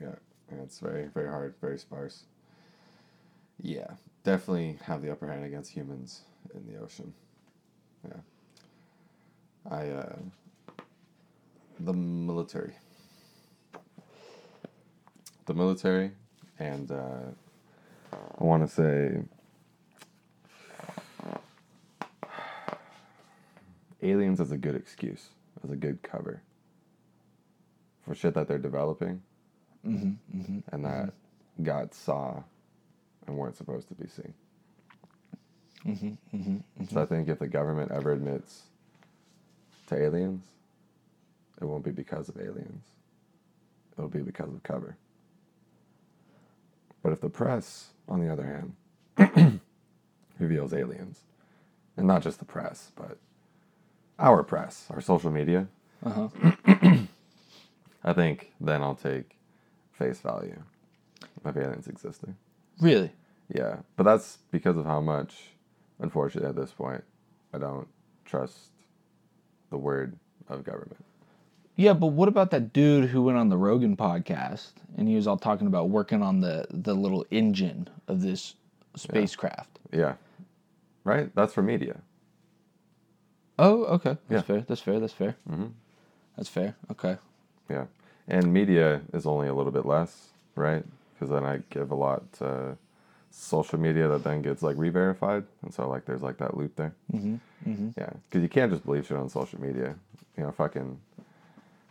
Yeah, 0.00 0.14
and 0.50 0.60
it's 0.60 0.78
very, 0.78 1.06
very 1.06 1.28
hard, 1.28 1.54
very 1.60 1.78
sparse. 1.78 2.24
Yeah, 3.62 3.86
definitely 4.24 4.78
have 4.82 5.02
the 5.02 5.10
upper 5.10 5.30
hand 5.30 5.44
against 5.44 5.70
humans 5.70 6.22
in 6.54 6.72
the 6.72 6.80
ocean. 6.80 7.12
Yeah. 8.06 8.20
I, 9.70 9.88
uh, 9.88 10.16
the 11.78 11.92
military. 11.92 12.74
The 15.46 15.54
military, 15.54 16.12
and, 16.58 16.90
uh, 16.90 17.30
I 18.12 18.44
want 18.44 18.66
to 18.66 18.72
say 18.72 19.22
aliens 24.02 24.40
is 24.40 24.52
a 24.52 24.56
good 24.58 24.76
excuse, 24.76 25.28
as 25.64 25.70
a 25.70 25.76
good 25.76 26.02
cover 26.02 26.42
for 28.04 28.14
shit 28.14 28.34
that 28.34 28.48
they're 28.48 28.58
developing 28.58 29.22
Mm-hmm, 29.86 30.58
and 30.72 30.84
that 30.84 31.12
God 31.62 31.94
saw 31.94 32.42
and 33.26 33.36
weren't 33.36 33.56
supposed 33.56 33.88
to 33.88 33.94
be 33.94 34.08
seen. 34.08 34.34
Mm-hmm, 35.86 36.36
mm-hmm, 36.36 36.84
So 36.92 37.02
I 37.02 37.06
think 37.06 37.28
if 37.28 37.38
the 37.38 37.48
government 37.48 37.90
ever 37.92 38.12
admits 38.12 38.64
to 39.88 39.96
aliens, 40.00 40.44
it 41.60 41.64
won't 41.64 41.84
be 41.84 41.90
because 41.92 42.28
of 42.28 42.38
aliens. 42.38 42.84
It'll 43.98 44.10
be 44.10 44.20
because 44.22 44.52
of 44.54 44.62
cover. 44.62 44.96
But 47.02 47.12
if 47.12 47.20
the 47.20 47.30
press, 47.30 47.88
on 48.08 48.20
the 48.20 48.32
other 48.32 48.72
hand, 49.16 49.60
reveals 50.38 50.74
aliens, 50.74 51.20
and 51.96 52.06
not 52.06 52.22
just 52.22 52.38
the 52.40 52.44
press, 52.44 52.92
but 52.96 53.18
our 54.18 54.42
press, 54.42 54.86
our 54.90 55.00
social 55.00 55.30
media, 55.30 55.68
Uh 56.04 56.10
huh. 56.10 56.28
I 58.04 58.12
think 58.14 58.52
then 58.60 58.82
I'll 58.82 58.94
take 58.94 59.36
face 59.92 60.20
value 60.20 60.62
of 61.44 61.56
aliens 61.56 61.88
existing. 61.88 62.36
Really? 62.80 63.12
Yeah, 63.52 63.76
but 63.96 64.04
that's 64.04 64.38
because 64.50 64.76
of 64.76 64.86
how 64.86 65.00
much, 65.00 65.34
unfortunately, 65.98 66.48
at 66.48 66.56
this 66.56 66.70
point, 66.70 67.02
I 67.52 67.58
don't 67.58 67.88
trust 68.24 68.70
the 69.70 69.76
word 69.78 70.16
of 70.48 70.64
government. 70.64 71.04
Yeah, 71.76 71.94
but 71.94 72.08
what 72.08 72.28
about 72.28 72.50
that 72.50 72.72
dude 72.72 73.08
who 73.10 73.22
went 73.22 73.38
on 73.38 73.48
the 73.48 73.56
Rogan 73.56 73.96
podcast 73.96 74.72
and 74.96 75.08
he 75.08 75.14
was 75.16 75.26
all 75.26 75.38
talking 75.38 75.66
about 75.66 75.88
working 75.88 76.22
on 76.22 76.40
the 76.40 76.66
the 76.70 76.94
little 76.94 77.24
engine 77.30 77.88
of 78.06 78.20
this 78.22 78.54
spacecraft? 78.96 79.78
Yeah, 79.92 80.14
right. 81.04 81.34
That's 81.34 81.54
for 81.54 81.62
media. 81.62 82.00
Oh, 83.58 83.84
okay. 83.84 84.16
That's 84.28 84.42
Yeah. 84.48 84.54
fair. 84.54 84.60
That's 84.62 84.80
fair. 84.80 85.00
That's 85.00 85.12
fair. 85.12 85.36
Mhm. 85.48 85.72
That's 86.36 86.48
fair. 86.48 86.76
Okay. 86.90 87.16
Yeah, 87.68 87.86
and 88.28 88.52
media 88.52 89.02
is 89.12 89.26
only 89.26 89.48
a 89.48 89.54
little 89.54 89.72
bit 89.72 89.86
less, 89.86 90.28
right? 90.56 90.84
Because 91.20 91.32
then 91.32 91.44
I 91.44 91.60
give 91.68 91.90
a 91.90 91.94
lot 91.94 92.32
to 92.34 92.78
social 93.30 93.78
media 93.78 94.08
that 94.08 94.24
then 94.24 94.40
gets 94.40 94.62
like 94.62 94.76
re-verified, 94.78 95.44
and 95.62 95.74
so 95.74 95.86
like 95.86 96.06
there's 96.06 96.22
like 96.22 96.38
that 96.38 96.56
loop 96.56 96.74
there. 96.76 96.94
Mm-hmm. 97.12 97.34
Mm-hmm. 97.68 97.88
Yeah, 97.98 98.08
because 98.28 98.42
you 98.42 98.48
can't 98.48 98.72
just 98.72 98.86
believe 98.86 99.06
shit 99.06 99.18
on 99.18 99.28
social 99.28 99.60
media. 99.60 99.94
You 100.38 100.44
know, 100.44 100.52
fucking. 100.52 100.98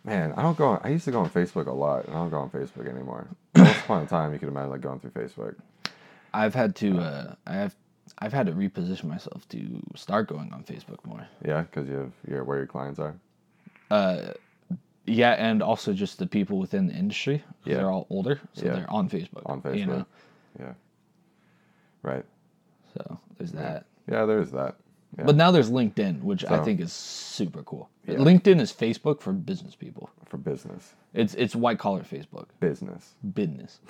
Man, 0.03 0.33
I 0.35 0.41
don't 0.41 0.57
go. 0.57 0.69
On, 0.69 0.81
I 0.83 0.89
used 0.89 1.05
to 1.05 1.11
go 1.11 1.19
on 1.19 1.29
Facebook 1.29 1.67
a 1.67 1.71
lot, 1.71 2.05
and 2.05 2.15
I 2.15 2.19
don't 2.19 2.31
go 2.31 2.39
on 2.39 2.49
Facebook 2.49 2.89
anymore. 2.89 3.27
Once 3.55 3.77
upon 3.77 4.03
a 4.03 4.07
time, 4.07 4.33
you 4.33 4.39
could 4.39 4.47
imagine 4.47 4.71
like 4.71 4.81
going 4.81 4.99
through 4.99 5.11
Facebook. 5.11 5.55
I've 6.33 6.55
had 6.55 6.75
to. 6.77 6.99
Uh, 6.99 7.35
I 7.45 7.53
have. 7.53 7.75
I've 8.17 8.33
had 8.33 8.47
to 8.47 8.53
reposition 8.53 9.03
myself 9.03 9.47
to 9.49 9.79
start 9.95 10.27
going 10.27 10.51
on 10.51 10.63
Facebook 10.63 11.05
more. 11.05 11.27
Yeah, 11.45 11.61
because 11.61 11.87
you 11.87 11.95
have 11.95 12.11
your 12.27 12.43
where 12.43 12.57
your 12.57 12.65
clients 12.65 12.99
are. 12.99 13.13
Uh, 13.91 14.31
yeah, 15.09 15.31
and 15.33 15.61
also 15.61 15.93
just 15.93 16.19
the 16.19 16.27
people 16.27 16.57
within 16.59 16.87
the 16.87 16.93
industry. 16.93 17.43
Yeah. 17.65 17.75
They're 17.77 17.91
all 17.91 18.07
older, 18.09 18.39
so 18.53 18.65
Yeah. 18.65 18.73
they're 18.73 18.89
on 18.91 19.09
Facebook. 19.09 19.41
On 19.45 19.61
You 19.75 19.85
know? 19.85 19.93
Facebook. 19.93 20.05
Yeah. 20.59 20.73
Right. 22.01 22.25
So 22.93 23.19
there's 23.37 23.51
that. 23.53 23.85
Yeah, 24.09 24.25
there's 24.25 24.51
that. 24.51 24.75
Yeah. 25.17 25.23
But 25.25 25.35
now 25.35 25.51
there's 25.51 25.71
LinkedIn, 25.71 26.21
which 26.21 26.45
I 26.45 26.63
think 26.63 26.79
is 26.79 26.93
super 26.93 27.63
cool. 27.63 27.89
Yeah. 28.05 28.15
LinkedIn 28.15 28.59
is 28.59 28.71
Facebook 28.71 29.21
for 29.21 29.33
business 29.33 29.75
people. 29.75 30.09
For 30.25 30.37
business. 30.37 30.93
It's 31.13 31.33
it's 31.35 31.55
white 31.55 31.79
collar 31.79 32.01
Facebook. 32.03 32.45
Business. 32.59 33.15
Business. 33.33 33.79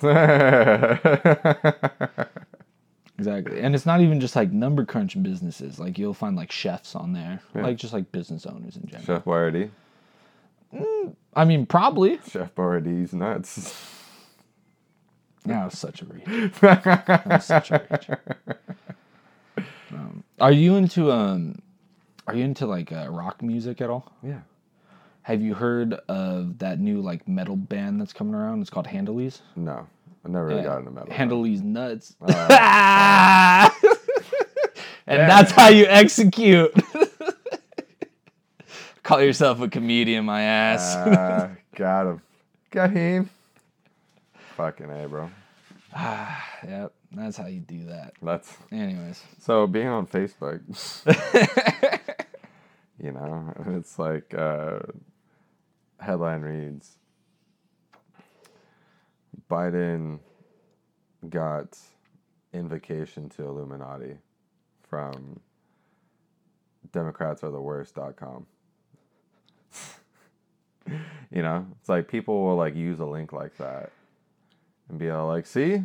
Exactly. 3.18 3.60
And 3.60 3.74
it's 3.74 3.84
not 3.84 4.00
even 4.00 4.18
just 4.18 4.34
like 4.34 4.50
number 4.50 4.82
crunch 4.86 5.22
businesses. 5.22 5.78
Like 5.78 5.98
you'll 5.98 6.14
find 6.14 6.36
like 6.36 6.50
chefs 6.50 6.94
on 6.94 7.12
there. 7.12 7.42
Yeah. 7.54 7.64
Like 7.64 7.76
just 7.76 7.92
like 7.92 8.10
business 8.12 8.46
owners 8.46 8.76
in 8.78 8.86
general. 8.86 9.04
Chef 9.04 9.26
I 11.34 11.44
mean 11.44 11.66
probably. 11.66 12.18
Chef 12.28 12.54
Boyardee's 12.54 13.12
nuts. 13.12 13.74
That 15.46 15.64
was 15.64 15.78
such 15.78 16.02
a 16.02 16.04
reach. 16.06 16.52
That 16.60 17.26
was 17.26 17.44
such 17.44 17.70
a 17.70 17.82
reach. 17.90 18.10
Um, 19.92 20.22
are 20.40 20.52
you 20.52 20.76
into 20.76 21.10
um 21.10 21.60
are 22.26 22.34
you 22.36 22.44
into 22.44 22.66
like 22.66 22.92
uh, 22.92 23.08
rock 23.10 23.42
music 23.42 23.80
at 23.80 23.90
all? 23.90 24.12
yeah. 24.22 24.40
Have 25.22 25.42
you 25.42 25.54
heard 25.54 25.94
of 26.08 26.58
that 26.58 26.80
new 26.80 27.00
like 27.00 27.28
metal 27.28 27.54
band 27.56 28.00
that's 28.00 28.12
coming 28.12 28.34
around? 28.34 28.62
It's 28.62 28.70
called 28.70 28.86
Handleys. 28.86 29.40
No. 29.54 29.86
I 30.24 30.28
never 30.28 30.46
really 30.46 30.62
got 30.62 30.78
into 30.78 30.90
metal. 30.90 31.10
Handleys 31.12 31.62
nuts. 31.62 32.16
Uh, 32.20 33.70
and 35.06 35.20
that's 35.30 35.52
how 35.52 35.68
you 35.68 35.86
execute. 35.86 36.72
Call 39.10 39.22
yourself 39.22 39.60
a 39.60 39.66
comedian, 39.66 40.24
my 40.24 40.42
ass. 40.42 40.94
Ah, 40.96 41.50
got 41.74 42.06
him. 42.06 42.22
Got 42.70 42.90
him. 42.92 43.28
Fucking 44.56 44.88
A, 44.88 45.08
bro. 45.08 45.28
yep, 45.98 46.92
that's 47.10 47.36
how 47.36 47.48
you 47.48 47.58
do 47.58 47.86
that. 47.86 48.12
That's 48.22 48.56
Anyways, 48.70 49.20
so 49.40 49.66
being 49.66 49.88
on 49.88 50.06
Facebook. 50.06 50.60
you 53.02 53.10
know, 53.10 53.52
it's 53.70 53.98
like 53.98 54.32
uh, 54.32 54.78
headline 55.98 56.42
reads 56.42 56.96
Biden 59.50 60.20
got 61.28 61.76
invocation 62.52 63.28
to 63.30 63.42
Illuminati 63.42 64.18
from 64.88 65.40
Democrats 66.92 67.42
are 67.42 67.50
the 67.50 67.60
worst.com. 67.60 68.46
you 71.30 71.42
know, 71.42 71.66
it's 71.78 71.88
like 71.88 72.08
people 72.08 72.44
will 72.44 72.56
like 72.56 72.74
use 72.74 73.00
a 73.00 73.04
link 73.06 73.32
like 73.32 73.56
that 73.58 73.90
and 74.88 74.98
be 74.98 75.10
all 75.10 75.26
like, 75.26 75.46
see? 75.46 75.82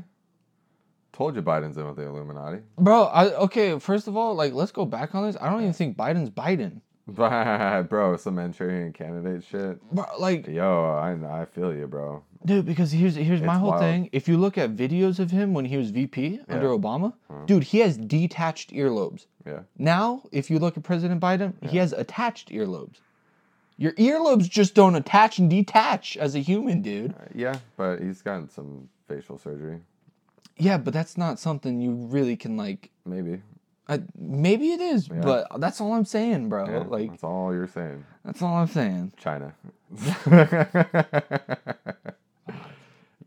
Told 1.14 1.36
you 1.36 1.41
Biden's 1.41 1.78
in 1.78 1.86
with 1.88 1.96
the 1.96 2.04
Illuminati. 2.08 2.60
bro. 2.78 3.04
I, 3.06 3.34
okay, 3.36 3.80
first 3.80 4.08
of 4.10 4.18
all, 4.18 4.36
like 4.36 4.54
let's 4.54 4.72
go 4.74 4.86
back 4.86 5.16
on 5.16 5.26
this. 5.26 5.38
I 5.39 5.50
don't 5.50 5.62
even 5.62 5.74
think 5.74 5.96
Biden's 5.96 6.30
Biden. 6.30 6.82
bro, 7.08 8.18
some 8.18 8.36
Manchurian 8.36 8.91
candidate 8.91 9.43
shit. 9.43 9.82
Bro, 9.91 10.06
like, 10.20 10.48
Yo, 10.48 10.84
I 10.96 11.41
I 11.41 11.46
feel 11.46 11.74
you, 11.74 11.86
bro. 11.88 12.24
dude, 12.43 12.66
because 12.66 12.91
here's 12.91 13.16
here's 13.16 13.41
my 13.43 13.58
whole 13.58 13.70
wild. 13.70 13.82
thing. 13.82 14.10
If 14.12 14.28
you 14.28 14.38
look 14.38 14.58
at 14.58 14.76
videos 14.76 15.20
of 15.20 15.30
him 15.32 15.54
when 15.54 15.66
he 15.66 15.78
was 15.78 15.91
VP 15.91 16.39
under 16.50 16.70
Obama, 16.70 17.14
Uh-huh. 17.30 17.46
dude, 17.46 17.64
he 17.64 17.80
has 17.80 17.96
detached 17.98 18.72
earlobes. 18.74 19.28
Yeah. 19.46 19.60
Now, 19.78 20.24
if 20.32 20.50
you 20.50 20.58
look 20.60 20.76
at 20.78 20.84
President 20.84 21.22
Biden, 21.22 21.54
he 21.70 21.78
has 21.78 21.93
attached 21.93 22.50
earlobes. 22.50 22.98
Your 23.78 23.91
earlobes 23.93 24.49
just 24.49 24.73
don't 24.73 24.95
attach 24.95 25.38
and 25.38 25.49
detach 25.49 26.15
as 26.17 26.34
a 26.36 26.39
human, 26.39 26.82
dude. 26.82 27.11
Uh, 27.13 27.26
yeah, 27.34 27.57
but 27.76 27.99
he's 27.99 28.21
gotten 28.21 28.49
some 28.49 28.88
facial 29.07 29.38
surgery. 29.38 29.80
Yeah, 30.57 30.78
but 30.78 30.93
that's 30.93 31.17
not 31.17 31.39
something 31.39 31.82
you 31.82 31.91
really 31.93 32.38
can 32.38 32.55
like. 32.55 32.89
Maybe. 33.05 33.41
I, 33.88 34.01
maybe 34.17 34.71
it 34.71 34.80
is, 34.82 35.09
Yeah. 35.09 35.19
but 35.21 35.47
that's 35.59 35.80
all 35.82 35.93
I'm 35.93 36.05
saying, 36.05 36.49
bro. 36.49 36.65
Yeah, 36.67 36.84
like 36.88 37.09
that's 37.11 37.23
all 37.23 37.53
you're 37.53 37.67
saying. 37.67 38.03
that's 38.23 38.41
all 38.41 38.55
I'm 38.55 38.67
saying. 38.67 39.11
China. 39.17 39.53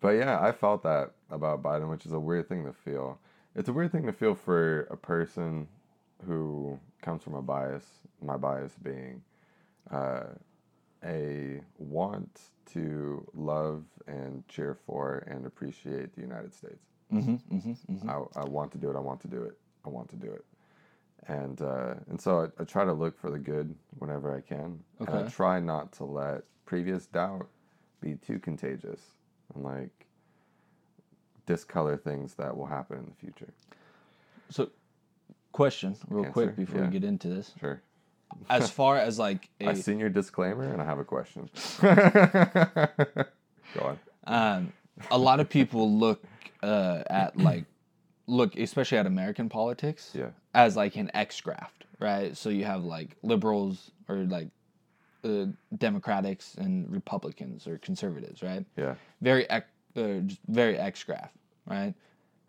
but 0.01 0.11
yeah, 0.11 0.41
I 0.41 0.53
felt 0.53 0.83
that 0.83 1.11
about 1.31 1.63
Biden, 1.63 1.91
which 1.91 2.07
is 2.07 2.13
a 2.13 2.19
weird 2.21 2.49
thing 2.49 2.65
to 2.65 2.73
feel. 2.73 3.19
It's 3.55 3.69
a 3.69 3.73
weird 3.73 3.93
thing 3.93 4.07
to 4.07 4.13
feel 4.13 4.35
for 4.35 4.83
a 4.91 4.97
person 4.97 5.69
who 6.27 6.79
comes 7.03 7.23
from 7.23 7.35
a 7.35 7.43
bias, 7.43 7.85
my 8.23 8.37
bias 8.37 8.73
being 8.83 9.23
uh, 9.91 10.25
a 11.05 11.61
want 11.79 12.41
to 12.73 13.27
love 13.35 13.85
and 14.07 14.47
cheer 14.49 14.77
for 14.87 15.25
and 15.29 15.47
appreciate 15.47 16.15
the 16.15 16.21
United 16.21 16.55
States. 16.55 16.85
Mm-hmm, 17.13 17.57
mm-hmm, 17.57 17.71
mm-hmm. 17.71 18.11
I, 18.11 18.41
I 18.41 18.45
want 18.45 18.73
to 18.73 18.79
do 18.79 18.91
it. 18.91 18.97
I 18.97 19.01
want 19.01 19.21
to 19.21 19.29
do 19.29 19.43
it. 19.43 19.57
I 19.85 19.89
want 19.89 20.09
to 20.11 20.17
do 20.17 20.31
it. 20.31 20.45
And 21.27 21.61
uh, 21.63 21.95
and 22.09 22.21
so 22.21 22.41
I, 22.41 22.63
I 22.63 22.65
try 22.65 22.85
to 22.85 22.93
look 22.93 23.19
for 23.19 23.31
the 23.31 23.39
good 23.39 23.75
whenever 23.99 24.35
I 24.35 24.41
can. 24.41 24.79
And 25.01 25.09
I 25.09 25.23
try 25.29 25.61
not 25.61 25.93
to 25.93 26.05
let 26.05 26.43
previous 26.65 27.07
doubt 27.07 27.49
be 28.01 28.15
too 28.15 28.39
contagious 28.39 29.01
and 29.55 29.65
like 29.65 30.07
discolor 31.47 31.97
things 31.97 32.35
that 32.35 32.57
will 32.57 32.67
happen 32.67 32.99
in 32.99 33.07
the 33.07 33.15
future. 33.15 33.53
So, 34.51 34.71
question, 35.53 35.97
real 36.09 36.27
Answer, 36.27 36.33
quick 36.33 36.57
before 36.57 36.81
yeah. 36.81 36.87
we 36.87 36.93
get 36.93 37.05
into 37.05 37.29
this. 37.29 37.53
Sure. 37.59 37.83
As 38.51 38.71
far 38.81 38.99
as 38.99 39.19
like 39.19 39.49
a 39.61 39.69
I've 39.69 39.83
seen 39.85 39.99
your 39.99 40.09
disclaimer 40.11 40.65
and 40.73 40.81
I 40.81 40.85
have 40.85 40.99
a 40.99 41.05
question. 41.05 41.49
Go 41.81 41.89
on. 43.81 43.99
um, 44.27 44.73
a 45.11 45.19
lot 45.19 45.41
of 45.41 45.49
people 45.49 45.99
look 45.99 46.23
uh, 46.63 47.03
at 47.09 47.37
like 47.37 47.65
look 48.27 48.57
especially 48.57 48.99
at 48.99 49.07
American 49.07 49.49
politics 49.49 50.13
Yeah. 50.15 50.31
as 50.55 50.77
like 50.77 50.97
an 50.97 51.11
X 51.15 51.41
graph, 51.41 51.73
right? 52.01 52.37
So 52.37 52.49
you 52.51 52.65
have 52.65 52.85
like 52.85 53.17
liberals 53.23 53.91
or 54.09 54.17
like 54.19 54.49
uh, 55.25 55.47
Democrats 55.77 56.55
and 56.57 56.91
Republicans 56.91 57.67
or 57.67 57.79
conservatives, 57.79 58.43
right? 58.43 58.65
Yeah. 58.77 58.95
Very 59.21 59.49
X, 59.51 59.67
uh, 59.97 60.21
very 60.49 60.79
X 60.79 61.03
graph, 61.05 61.33
right? 61.67 61.95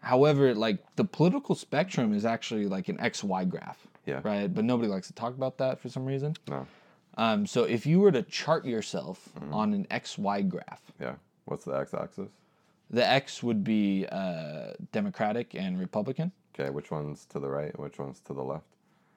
However, 0.01 0.53
like 0.55 0.77
the 0.95 1.03
political 1.03 1.55
spectrum 1.55 2.13
is 2.13 2.25
actually 2.25 2.67
like 2.67 2.87
an 2.89 2.99
X 2.99 3.23
Y 3.23 3.43
graph, 3.45 3.85
Yeah. 4.09 4.21
right? 4.23 4.53
But 4.53 4.65
nobody 4.65 4.89
likes 4.89 5.07
to 5.07 5.13
talk 5.13 5.33
about 5.35 5.57
that 5.59 5.79
for 5.79 5.89
some 5.89 6.05
reason. 6.05 6.35
No. 6.47 6.65
Um, 7.17 7.45
so 7.45 7.63
if 7.63 7.85
you 7.85 7.99
were 7.99 8.11
to 8.11 8.23
chart 8.23 8.65
yourself 8.65 9.29
Mm-hmm. 9.39 9.53
on 9.53 9.73
an 9.73 9.87
X 9.89 10.17
Y 10.17 10.41
graph, 10.41 10.81
Yeah. 10.99 11.15
What's 11.45 11.65
the 11.65 11.73
x 11.73 11.93
axis? 11.93 12.29
the 12.91 13.07
X 13.07 13.43
would 13.43 13.63
be 13.63 14.05
uh, 14.11 14.71
Democratic 14.91 15.53
and 15.53 15.79
Republican. 15.79 16.31
Okay. 16.53 16.69
Which 16.71 16.89
one's 16.91 17.25
to 17.25 17.39
the 17.39 17.47
right 17.49 17.77
which 17.79 17.99
one's 17.99 18.19
to 18.21 18.33
the 18.33 18.43
left? 18.43 18.65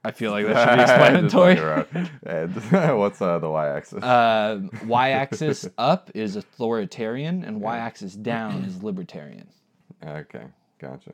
I 0.04 0.10
feel 0.10 0.30
like 0.32 0.46
that 0.48 0.68
should 0.68 0.76
be 0.76 0.82
explanatory. 0.82 1.54
Just 1.54 1.64
fucking 1.90 2.08
around. 2.26 2.52
and 2.72 2.98
what's 2.98 3.22
uh, 3.22 3.38
the 3.38 3.48
y 3.50 3.68
axis? 3.68 4.02
uh, 4.02 4.60
y-axis 4.86 5.68
up 5.78 6.10
is 6.14 6.34
authoritarian, 6.36 7.44
and 7.44 7.60
y-axis 7.60 8.14
down 8.16 8.64
is 8.64 8.82
libertarian. 8.82 9.46
Okay, 10.04 10.44
gotcha. 10.80 11.12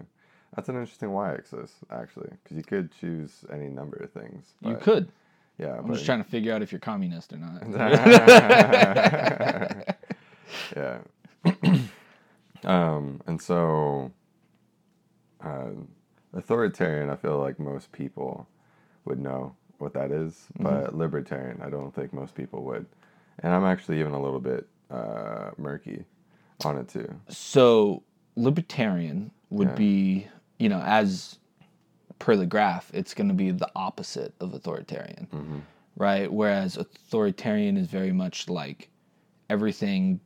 That's 0.57 0.69
an 0.69 0.77
interesting 0.77 1.13
y-axis, 1.13 1.73
actually, 1.91 2.31
because 2.43 2.57
you 2.57 2.63
could 2.63 2.91
choose 3.01 3.45
any 3.53 3.69
number 3.69 3.97
of 3.99 4.11
things. 4.13 4.55
You 4.63 4.73
but- 4.75 4.83
could. 4.83 5.09
Yeah, 5.59 5.79
I'm 5.79 5.87
but 5.89 5.95
just 5.95 6.07
trying 6.07 6.23
to 6.23 6.29
figure 6.31 6.55
out 6.55 6.63
if 6.63 6.71
you're 6.71 6.79
communist 6.79 7.33
or 7.33 7.37
not. 7.39 7.67
yeah. 10.77 10.99
um, 12.65 13.21
and 13.27 13.43
so, 13.43 14.13
uh, 15.45 15.71
authoritarian, 16.33 17.11
I 17.11 17.17
feel 17.17 17.39
like 17.39 17.59
most 17.59 17.91
people 17.91 18.47
would 19.05 19.19
know 19.19 19.55
what 19.79 19.93
that 19.95 20.11
is, 20.13 20.47
but 20.59 20.95
libertarian, 20.95 21.61
I 21.63 21.71
don't 21.71 21.93
think 21.95 22.13
most 22.13 22.35
people 22.37 22.63
would. 22.65 22.87
And 23.41 23.53
I'm 23.53 23.65
actually 23.65 23.99
even 24.01 24.13
a 24.13 24.21
little 24.23 24.41
bit 24.41 24.67
uh, 24.91 25.51
murky 25.57 26.05
on 26.65 26.79
it 26.79 26.89
too. 26.89 27.13
So 27.29 28.03
libertarian 28.37 29.31
would 29.51 29.69
Yeah. 29.71 29.75
be, 29.75 30.27
you 30.59 30.69
know, 30.69 30.81
as 30.85 31.39
per 32.19 32.37
the 32.37 32.47
graph, 32.47 32.91
it's 32.93 33.15
going 33.15 33.29
to 33.29 33.35
be 33.35 33.51
the 33.51 33.71
opposite 33.77 34.35
of 34.41 34.55
authoritarian, 34.55 35.29
Mm-hmm. 35.33 35.59
right? 35.97 36.33
Whereas 36.33 36.77
authoritarian 36.77 37.77
is 37.77 37.87
very 37.87 38.13
much 38.13 38.49
like 38.49 38.89
everything 39.49 40.21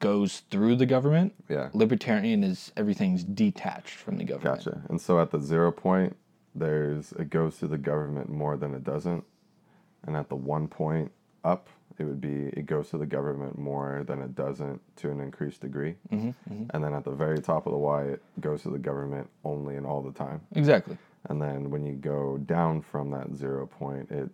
goes 0.00 0.40
through 0.50 0.76
the 0.76 0.86
government. 0.86 1.32
Yeah. 1.48 1.70
Libertarian 1.72 2.44
is 2.44 2.70
everything's 2.76 3.24
detached 3.24 3.96
from 3.96 4.16
the 4.18 4.24
government. 4.24 4.64
Gotcha. 4.64 4.80
And 4.88 5.00
so 5.00 5.20
at 5.20 5.30
the 5.30 5.40
zero 5.40 5.72
point, 5.72 6.16
there's 6.54 7.12
it 7.12 7.30
goes 7.30 7.56
through 7.56 7.68
the 7.68 7.78
government 7.78 8.28
more 8.30 8.56
than 8.56 8.74
it 8.74 8.84
doesn't, 8.84 9.24
and 10.06 10.16
at 10.16 10.28
the 10.28 10.36
one 10.36 10.68
point 10.68 11.10
up, 11.44 11.68
it 12.00 12.04
would 12.04 12.20
be 12.20 12.50
it 12.58 12.66
goes 12.66 12.88
to 12.90 12.98
the 12.98 13.06
government 13.06 13.58
more 13.58 14.04
than 14.06 14.20
it 14.22 14.34
doesn't 14.34 14.80
to 14.96 15.10
an 15.10 15.20
increased 15.20 15.60
degree, 15.60 15.94
hmm 16.10 16.30
and 16.70 16.84
then 16.84 16.94
at 16.94 17.04
the 17.04 17.10
very 17.10 17.38
top 17.40 17.66
of 17.66 17.72
the 17.72 17.78
Y, 17.78 18.02
it 18.04 18.22
goes 18.40 18.62
to 18.62 18.70
the 18.70 18.78
government 18.78 19.28
only 19.44 19.76
and 19.76 19.86
all 19.86 20.02
the 20.02 20.12
time. 20.12 20.40
Exactly. 20.54 20.96
And 21.28 21.40
then 21.42 21.70
when 21.70 21.84
you 21.84 21.94
go 21.94 22.38
down 22.38 22.80
from 22.80 23.10
that 23.10 23.34
zero 23.34 23.66
point, 23.66 24.10
it 24.10 24.30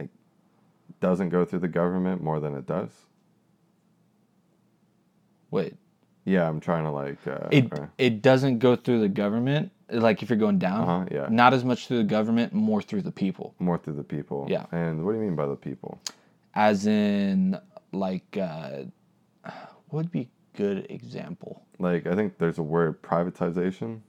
it 0.00 0.10
doesn't 1.00 1.30
go 1.30 1.44
through 1.44 1.60
the 1.60 1.68
government 1.68 2.22
more 2.22 2.40
than 2.40 2.54
it 2.54 2.66
does. 2.66 2.90
Wait. 5.50 5.74
Yeah, 6.24 6.46
I'm 6.48 6.60
trying 6.60 6.84
to 6.84 6.90
like. 6.90 7.18
Uh, 7.26 7.48
It 7.50 7.72
uh, 7.72 7.86
it 7.96 8.22
doesn't 8.22 8.58
go 8.58 8.76
through 8.76 9.00
the 9.00 9.08
government. 9.08 9.72
Like 9.90 10.22
if 10.22 10.28
you're 10.28 10.38
going 10.38 10.58
down, 10.58 10.82
Uh-huh, 10.82 11.06
yeah. 11.10 11.26
not 11.30 11.54
as 11.54 11.64
much 11.64 11.86
through 11.88 11.98
the 11.98 12.04
government, 12.16 12.52
more 12.52 12.82
through 12.82 13.00
the 13.02 13.10
people. 13.12 13.54
more 13.58 13.78
through 13.78 13.94
the 13.94 14.04
people. 14.04 14.46
Yeah. 14.50 14.66
And 14.70 15.02
what 15.04 15.12
do 15.12 15.18
you 15.18 15.24
mean 15.24 15.36
by 15.36 15.46
the 15.46 15.56
people? 15.56 15.98
As 16.58 16.88
in, 16.88 17.56
like, 17.92 18.36
uh, 18.36 18.82
what 19.44 19.52
would 19.92 20.10
be 20.10 20.22
a 20.22 20.56
good 20.56 20.90
example? 20.90 21.62
Like 21.78 22.04
I 22.08 22.16
think 22.16 22.36
there's 22.36 22.58
a 22.58 22.64
word 22.64 23.00
privatization. 23.00 24.00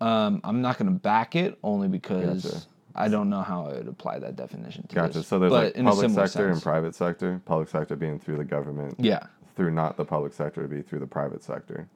Um, 0.00 0.40
I'm 0.44 0.62
not 0.62 0.78
gonna 0.78 0.92
back 0.92 1.34
it 1.34 1.58
only 1.64 1.88
because 1.88 2.44
Gotcha. 2.44 2.64
I 2.94 3.08
don't 3.08 3.28
know 3.30 3.42
how 3.42 3.66
I 3.66 3.72
would 3.78 3.88
apply 3.88 4.20
that 4.20 4.36
definition 4.36 4.86
to 4.86 4.94
Gotcha. 4.94 5.18
this. 5.18 5.26
So 5.26 5.40
there's 5.40 5.50
but 5.50 5.64
like 5.64 5.74
in 5.74 5.84
public 5.84 6.10
sector 6.12 6.48
and 6.50 6.62
private 6.62 6.94
sector. 6.94 7.42
Public 7.44 7.68
sector 7.68 7.96
being 7.96 8.20
through 8.20 8.36
the 8.36 8.44
government. 8.44 8.94
Yeah. 8.96 9.26
Through 9.56 9.72
not 9.72 9.96
the 9.96 10.04
public 10.04 10.32
sector, 10.32 10.60
would 10.60 10.70
be 10.70 10.82
through 10.82 11.00
the 11.00 11.06
private 11.08 11.42
sector. 11.42 11.88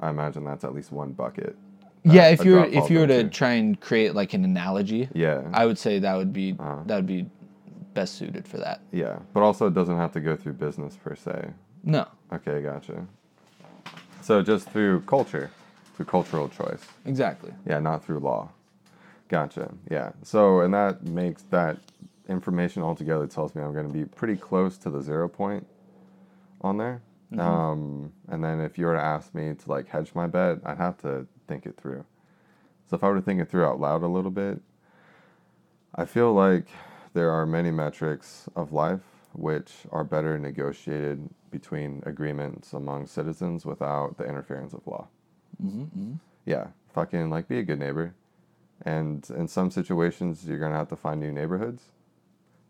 I 0.00 0.08
imagine 0.08 0.42
that's 0.42 0.64
at 0.64 0.74
least 0.74 0.90
one 0.90 1.12
bucket. 1.12 1.54
Yeah, 2.02 2.30
if 2.30 2.46
you 2.46 2.54
were 2.54 2.64
if 2.64 2.88
you 2.88 3.00
were 3.00 3.06
to 3.08 3.28
try 3.28 3.50
and 3.52 3.78
create 3.78 4.14
like 4.14 4.32
an 4.32 4.42
analogy, 4.42 5.10
Yeah. 5.12 5.42
I 5.52 5.66
would 5.66 5.76
say 5.78 5.98
that 5.98 6.16
would 6.16 6.32
be 6.32 6.56
Uh-huh. 6.58 6.78
that 6.86 6.96
would 6.96 7.06
be 7.06 7.26
best 7.94 8.14
suited 8.16 8.46
for 8.48 8.58
that. 8.58 8.80
yeah. 8.92 9.18
But 9.32 9.42
also 9.42 9.66
it 9.66 9.74
doesn't 9.74 9.96
have 9.96 10.12
to 10.12 10.20
go 10.20 10.36
through 10.36 10.54
business 10.54 10.96
per 10.96 11.14
se. 11.14 11.50
No, 11.84 12.06
Okay, 12.32 12.62
gotcha. 12.62 13.06
So 14.20 14.40
just 14.42 14.70
through 14.70 15.00
culture, 15.02 15.50
through 15.96 16.06
cultural 16.06 16.48
choice. 16.48 16.80
exactly. 17.04 17.52
Yeah, 17.66 17.80
not 17.80 18.04
through 18.04 18.20
law. 18.20 18.50
Gotcha. 19.28 19.72
Yeah. 19.90 20.12
So, 20.22 20.60
and 20.60 20.72
that 20.74 21.04
makes 21.04 21.42
that 21.50 21.78
information 22.28 22.82
altogether 22.82 23.26
tells 23.26 23.54
me 23.54 23.62
I'm 23.62 23.72
going 23.72 23.88
to 23.88 23.92
be 23.92 24.04
pretty 24.04 24.36
close 24.36 24.78
to 24.78 24.90
the 24.90 25.00
zero 25.02 25.28
point 25.28 25.66
on 26.60 26.76
there. 26.76 27.02
Um, 27.38 28.12
and 28.28 28.44
then 28.44 28.60
if 28.60 28.76
you 28.76 28.84
were 28.84 28.94
to 28.94 29.00
ask 29.00 29.34
me 29.34 29.54
to 29.54 29.68
like 29.70 29.88
hedge 29.88 30.14
my 30.14 30.26
bet, 30.26 30.58
I'd 30.66 30.76
have 30.76 30.98
to 30.98 31.26
think 31.48 31.64
it 31.64 31.76
through. 31.78 32.04
So 32.90 32.94
if 32.96 33.02
I 33.02 33.08
were 33.08 33.16
to 33.16 33.22
think 33.22 33.40
it 33.40 33.48
through 33.50 33.64
out 33.64 33.80
loud 33.80 34.02
a 34.02 34.06
little 34.06 34.30
bit, 34.30 34.60
I 35.94 36.04
feel 36.04 36.32
like 36.34 36.66
there 37.14 37.30
are 37.30 37.46
many 37.46 37.70
metrics 37.70 38.48
of 38.56 38.72
life 38.72 39.02
which 39.32 39.72
are 39.90 40.04
better 40.04 40.38
negotiated 40.38 41.28
between 41.50 42.02
agreements 42.04 42.72
among 42.72 43.06
citizens 43.06 43.64
without 43.64 44.16
the 44.18 44.24
interference 44.24 44.72
of 44.72 44.86
law. 44.86 45.08
Mm-hmm, 45.62 46.14
Yeah, 46.44 46.68
fucking 46.92 47.30
like 47.30 47.48
be 47.48 47.58
a 47.58 47.62
good 47.62 47.78
neighbor. 47.78 48.14
And 48.84 49.28
in 49.30 49.48
some 49.48 49.70
situations, 49.70 50.44
you're 50.44 50.58
gonna 50.58 50.76
have 50.76 50.88
to 50.88 50.96
find 50.96 51.20
new 51.20 51.30
neighborhoods. 51.32 51.82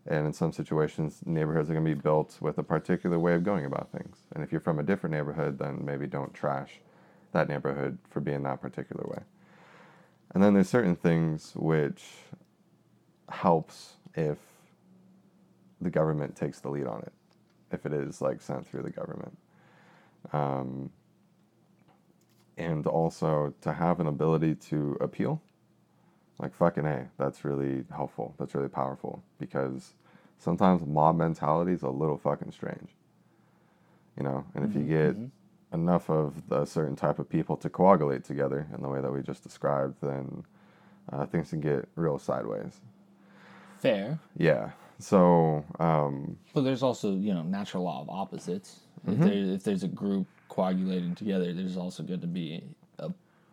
And 0.05 0.27
in 0.27 0.33
some 0.33 0.51
situations, 0.51 1.21
neighborhoods 1.25 1.69
are 1.69 1.73
gonna 1.73 1.85
be 1.85 1.93
built 1.93 2.37
with 2.39 2.57
a 2.57 2.63
particular 2.63 3.17
way 3.17 3.33
of 3.33 3.43
going 3.43 3.65
about 3.65 3.91
things. 3.91 4.17
And 4.33 4.43
if 4.43 4.51
you're 4.51 4.61
from 4.61 4.79
a 4.79 4.83
different 4.83 5.15
neighborhood, 5.15 5.59
then 5.59 5.83
maybe 5.83 6.07
don't 6.07 6.33
trash 6.33 6.81
that 7.31 7.49
neighborhood 7.49 7.97
for 8.09 8.19
being 8.19 8.43
that 8.43 8.61
particular 8.61 9.05
way. 9.07 9.23
And 10.33 10.43
then 10.43 10.53
there's 10.53 10.69
certain 10.69 10.95
things 10.95 11.53
which 11.55 12.03
helps 13.29 13.93
if 14.15 14.37
the 15.81 15.89
government 15.89 16.35
takes 16.35 16.59
the 16.59 16.69
lead 16.69 16.87
on 16.87 17.01
it, 17.01 17.13
if 17.71 17.85
it 17.85 17.93
is 17.93 18.21
like 18.21 18.41
sent 18.41 18.67
through 18.67 18.83
the 18.83 18.89
government. 18.89 19.37
Um, 20.31 20.91
and 22.57 22.85
also 22.87 23.53
to 23.61 23.73
have 23.73 23.99
an 23.99 24.07
ability 24.07 24.55
to 24.55 24.97
appeal 25.01 25.41
like 26.39 26.53
fucking 26.53 26.85
a 26.85 27.09
that's 27.17 27.43
really 27.43 27.83
helpful 27.95 28.35
that's 28.39 28.55
really 28.55 28.69
powerful 28.69 29.23
because 29.39 29.93
sometimes 30.37 30.85
mob 30.85 31.17
mentality 31.17 31.73
is 31.73 31.81
a 31.81 31.89
little 31.89 32.17
fucking 32.17 32.51
strange 32.51 32.89
you 34.17 34.23
know 34.23 34.45
and 34.55 34.65
if 34.65 34.75
you 34.75 34.83
get 34.83 35.15
enough 35.73 36.09
of 36.09 36.35
a 36.51 36.65
certain 36.65 36.95
type 36.95 37.19
of 37.19 37.27
people 37.27 37.57
to 37.57 37.69
coagulate 37.69 38.23
together 38.23 38.67
in 38.75 38.81
the 38.81 38.87
way 38.87 39.01
that 39.01 39.11
we 39.11 39.21
just 39.21 39.43
described, 39.43 39.95
then 40.01 40.45
uh, 41.11 41.25
things 41.25 41.49
can 41.49 41.59
get 41.59 41.87
real 41.95 42.19
sideways. 42.19 42.79
Fair. 43.83 44.17
Yeah. 44.37 44.71
So, 44.99 45.65
um, 45.79 46.37
But 46.53 46.61
there's 46.61 46.81
also, 46.83 47.13
you 47.15 47.33
know, 47.33 47.43
natural 47.43 47.83
law 47.83 48.01
of 48.01 48.09
opposites. 48.09 48.79
Mm-hmm. 49.05 49.11
If, 49.23 49.29
there, 49.29 49.55
if 49.55 49.63
there's 49.63 49.83
a 49.83 49.89
group 49.89 50.25
coagulating 50.47 51.15
together, 51.15 51.51
there's 51.51 51.75
also 51.75 52.01
good 52.03 52.21
to 52.21 52.27
be 52.27 52.63
a 52.99 53.11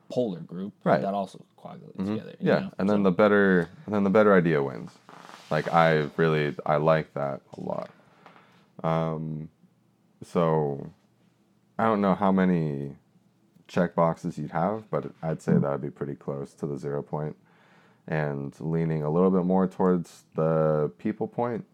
polar 0.09 0.39
group 0.41 0.73
Right. 0.85 0.95
Mm-hmm. 0.95 1.03
that 1.05 1.15
also 1.15 1.45
coagulates 1.57 1.97
together. 1.99 2.35
you 2.39 2.49
yeah, 2.49 2.59
know? 2.61 2.71
and 2.79 2.89
then 2.89 3.03
the 3.03 3.11
better, 3.11 3.69
and 3.87 3.95
then 3.95 4.05
the 4.05 4.11
better 4.11 4.33
idea 4.35 4.63
wins. 4.63 4.93
Like 5.51 5.73
I 5.73 6.09
really, 6.17 6.55
I 6.65 6.77
like 6.77 7.13
that 7.15 7.41
a 7.57 7.61
lot. 7.61 7.91
Um, 8.85 9.49
so 10.23 10.93
I 11.77 11.85
don't 11.87 12.01
know 12.01 12.15
how 12.15 12.31
many 12.31 12.95
check 13.67 13.97
boxes 13.97 14.39
you'd 14.39 14.53
have, 14.53 14.89
but 14.91 15.11
I'd 15.23 15.43
say 15.43 15.53
that 15.55 15.71
would 15.73 15.83
be 15.83 15.91
pretty 15.91 16.15
close 16.15 16.55
to 16.55 16.67
the 16.67 16.79
zero 16.79 17.03
point, 17.03 17.37
and 18.11 18.55
leaning 18.61 19.05
a 19.05 19.09
little 19.09 19.31
bit 19.31 19.45
more 19.45 19.69
towards 19.69 20.25
the 20.35 20.91
people 20.99 21.29
point, 21.29 21.65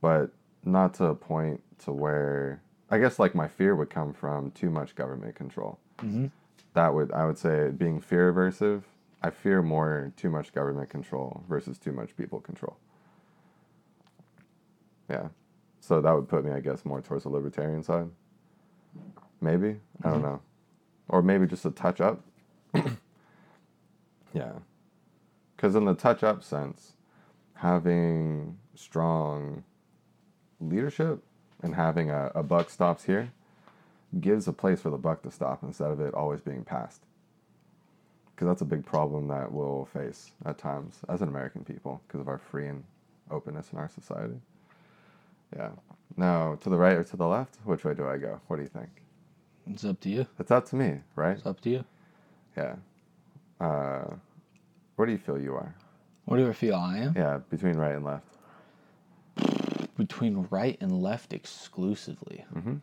but 0.00 0.30
not 0.64 0.94
to 0.94 1.04
a 1.04 1.14
point 1.14 1.62
to 1.84 1.92
where 1.92 2.62
I 2.90 2.98
guess 2.98 3.18
like 3.18 3.34
my 3.34 3.46
fear 3.46 3.76
would 3.76 3.90
come 3.90 4.12
from 4.14 4.50
too 4.52 4.70
much 4.70 4.94
government 4.94 5.34
control. 5.36 5.78
Mm-hmm. 5.98 6.26
That 6.72 6.94
would 6.94 7.12
I 7.12 7.26
would 7.26 7.38
say 7.38 7.70
being 7.70 8.00
fear 8.00 8.32
aversive. 8.32 8.82
I 9.22 9.30
fear 9.30 9.62
more 9.62 10.12
too 10.16 10.30
much 10.30 10.52
government 10.52 10.90
control 10.90 11.44
versus 11.48 11.78
too 11.78 11.92
much 11.92 12.16
people 12.16 12.40
control. 12.40 12.76
Yeah. 15.08 15.28
So 15.80 16.00
that 16.00 16.12
would 16.12 16.28
put 16.28 16.44
me, 16.44 16.52
I 16.52 16.60
guess, 16.60 16.84
more 16.84 17.02
towards 17.02 17.24
the 17.24 17.30
libertarian 17.30 17.82
side. 17.82 18.08
Maybe. 19.40 19.76
I 20.02 20.08
don't 20.08 20.14
mm-hmm. 20.14 20.22
know. 20.22 20.40
Or 21.08 21.20
maybe 21.20 21.46
just 21.46 21.66
a 21.66 21.70
touch 21.70 22.00
up. 22.00 22.22
yeah. 24.32 24.52
Because 25.64 25.76
in 25.76 25.86
the 25.86 25.94
touch 25.94 26.22
up 26.22 26.44
sense, 26.44 26.92
having 27.54 28.58
strong 28.74 29.64
leadership 30.60 31.22
and 31.62 31.74
having 31.74 32.10
a, 32.10 32.30
a 32.34 32.42
buck 32.42 32.68
stops 32.68 33.04
here 33.04 33.32
gives 34.20 34.46
a 34.46 34.52
place 34.52 34.82
for 34.82 34.90
the 34.90 34.98
buck 34.98 35.22
to 35.22 35.30
stop 35.30 35.62
instead 35.62 35.90
of 35.90 36.02
it 36.02 36.12
always 36.12 36.42
being 36.42 36.64
passed. 36.64 37.00
Because 38.26 38.46
that's 38.46 38.60
a 38.60 38.66
big 38.66 38.84
problem 38.84 39.26
that 39.28 39.50
we'll 39.50 39.88
face 39.90 40.32
at 40.44 40.58
times 40.58 40.98
as 41.08 41.22
an 41.22 41.28
American 41.28 41.64
people 41.64 42.02
because 42.06 42.20
of 42.20 42.28
our 42.28 42.36
free 42.36 42.68
and 42.68 42.84
openness 43.30 43.72
in 43.72 43.78
our 43.78 43.88
society. 43.88 44.42
Yeah. 45.56 45.70
Now, 46.14 46.56
to 46.56 46.68
the 46.68 46.76
right 46.76 46.98
or 46.98 47.04
to 47.04 47.16
the 47.16 47.26
left? 47.26 47.56
Which 47.64 47.84
way 47.84 47.94
do 47.94 48.06
I 48.06 48.18
go? 48.18 48.38
What 48.48 48.56
do 48.56 48.62
you 48.62 48.68
think? 48.68 48.90
It's 49.66 49.86
up 49.86 49.98
to 50.00 50.10
you. 50.10 50.26
It's 50.38 50.50
up 50.50 50.68
to 50.68 50.76
me, 50.76 51.00
right? 51.16 51.38
It's 51.38 51.46
up 51.46 51.62
to 51.62 51.70
you. 51.70 51.84
Yeah. 52.54 52.76
Uh, 53.58 54.16
where 54.96 55.06
do 55.06 55.12
you 55.12 55.18
feel 55.18 55.38
you 55.40 55.54
are? 55.54 55.74
What 56.26 56.36
do 56.38 56.48
I 56.48 56.52
feel 56.52 56.74
I 56.76 56.98
am? 56.98 57.14
Yeah, 57.16 57.38
between 57.50 57.76
right 57.76 57.94
and 57.94 58.04
left. 58.04 58.24
Between 59.96 60.46
right 60.50 60.76
and 60.80 61.02
left 61.02 61.32
exclusively. 61.32 62.44
Mhm. 62.54 62.80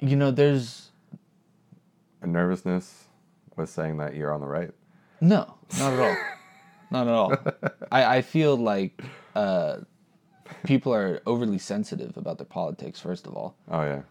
You 0.00 0.16
know, 0.16 0.30
there's 0.30 0.90
A 2.22 2.26
nervousness 2.26 3.04
with 3.56 3.68
saying 3.68 3.96
that 3.98 4.14
you're 4.14 4.32
on 4.32 4.40
the 4.40 4.46
right. 4.46 4.70
no, 5.20 5.54
not 5.78 5.92
at 5.92 5.98
all. 5.98 6.16
not 6.90 7.08
at 7.08 7.12
all. 7.14 7.34
I, 7.90 8.16
I 8.18 8.22
feel 8.22 8.56
like 8.56 9.02
uh, 9.34 9.78
people 10.64 10.94
are 10.94 11.20
overly 11.26 11.58
sensitive 11.58 12.16
about 12.16 12.38
their 12.38 12.46
politics, 12.46 13.00
first 13.00 13.26
of 13.26 13.34
all. 13.34 13.56
Oh 13.70 13.82
yeah. 13.82 14.02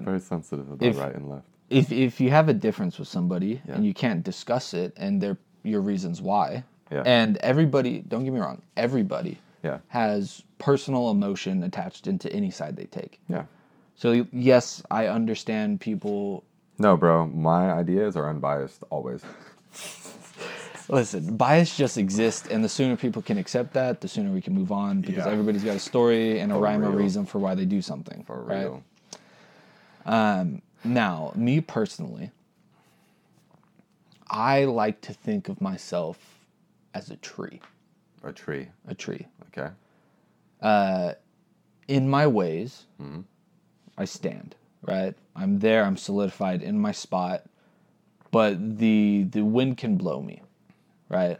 Very 0.00 0.20
sensitive 0.20 0.70
about 0.70 0.86
if- 0.86 0.98
right 0.98 1.14
and 1.14 1.28
left. 1.30 1.46
If 1.72 1.90
if 1.92 2.20
you 2.20 2.30
have 2.30 2.48
a 2.48 2.54
difference 2.54 2.98
with 2.98 3.08
somebody 3.08 3.60
Yeah. 3.66 3.74
and 3.74 3.84
you 3.86 3.94
can't 3.94 4.22
discuss 4.22 4.74
it 4.74 4.92
and 4.96 5.20
their 5.22 5.36
your 5.64 5.80
reasons 5.80 6.20
why 6.20 6.64
Yeah. 6.90 7.02
and 7.06 7.36
everybody 7.38 8.00
don't 8.08 8.24
get 8.24 8.32
me 8.32 8.40
wrong 8.40 8.62
everybody 8.76 9.38
Yeah. 9.62 9.78
has 9.88 10.42
personal 10.58 11.10
emotion 11.10 11.62
attached 11.62 12.06
into 12.06 12.32
any 12.32 12.50
side 12.50 12.76
they 12.76 12.86
take 13.00 13.20
Yeah. 13.28 13.44
so 13.96 14.26
yes 14.32 14.82
i 14.90 15.06
understand 15.06 15.80
people 15.80 16.44
No, 16.78 16.96
bro. 16.96 17.26
My 17.28 17.70
ideas 17.72 18.16
are 18.16 18.28
unbiased 18.28 18.82
always. 18.90 19.22
listen 20.88 21.36
bias 21.36 21.76
just 21.76 21.96
exists 21.96 22.48
and 22.48 22.62
the 22.64 22.68
sooner 22.68 22.96
people 22.96 23.22
can 23.22 23.38
accept 23.38 23.72
that 23.72 24.00
the 24.00 24.08
sooner 24.08 24.30
we 24.30 24.40
can 24.40 24.52
move 24.54 24.72
on 24.72 25.00
because 25.00 25.24
Yeah. 25.26 25.32
everybody's 25.32 25.64
got 25.64 25.76
a 25.76 25.84
story 25.92 26.40
and 26.40 26.50
a 26.52 26.54
For 26.56 26.60
rhyme 26.60 26.84
or 26.84 26.90
reason 26.90 27.24
for 27.24 27.38
why 27.38 27.54
they 27.54 27.64
do 27.64 27.80
something 27.80 28.24
For 28.24 28.42
right? 28.42 28.62
real. 28.64 28.82
Um, 30.04 30.60
Now, 30.84 31.32
me 31.36 31.60
personally, 31.60 32.30
I 34.30 34.64
like 34.64 35.00
to 35.02 35.12
think 35.14 35.48
of 35.48 35.60
myself 35.60 36.18
as 36.94 37.10
a 37.10 37.16
tree. 37.16 37.60
A 38.24 38.32
tree. 38.32 38.68
A 38.88 38.94
tree. 38.94 39.26
Okay. 39.48 39.70
In 41.88 42.08
my 42.08 42.26
ways, 42.26 42.86
Mm-hmm. 43.02 43.22
I 43.98 44.04
stand, 44.06 44.56
right? 44.82 45.14
I'm 45.36 45.58
there, 45.60 45.84
I'm 45.84 45.96
solidified 45.98 46.62
in 46.62 46.78
my 46.80 46.92
spot, 46.92 47.44
but 48.30 48.78
the 48.78 49.24
the 49.30 49.42
wind 49.44 49.76
can 49.78 49.96
blow 49.96 50.22
me, 50.22 50.42
right? 51.10 51.38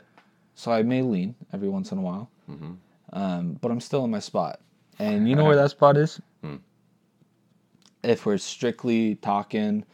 So 0.54 0.72
I 0.72 0.82
may 0.82 1.02
lean 1.02 1.34
every 1.52 1.68
once 1.68 1.92
in 1.92 1.98
a 1.98 2.02
while, 2.02 2.30
Mm-hmm. 2.50 2.72
um, 3.12 3.54
but 3.60 3.70
I'm 3.70 3.80
still 3.80 4.04
in 4.04 4.10
my 4.10 4.20
spot. 4.20 4.60
And 4.98 5.28
you 5.28 5.36
know 5.36 5.44
where 5.48 5.56
that 5.56 5.70
spot 5.70 5.96
is? 5.96 6.20
If 8.02 8.26
we're 8.26 8.38
strictly 8.38 9.14
talking 9.16 9.84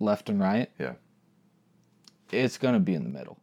left 0.00 0.28
and 0.28 0.40
right, 0.40 0.70
Yeah. 0.78 0.92
it's 2.30 2.58
gonna 2.58 2.80
be 2.80 2.94
in 2.94 3.02
the 3.04 3.08
middle. 3.10 3.38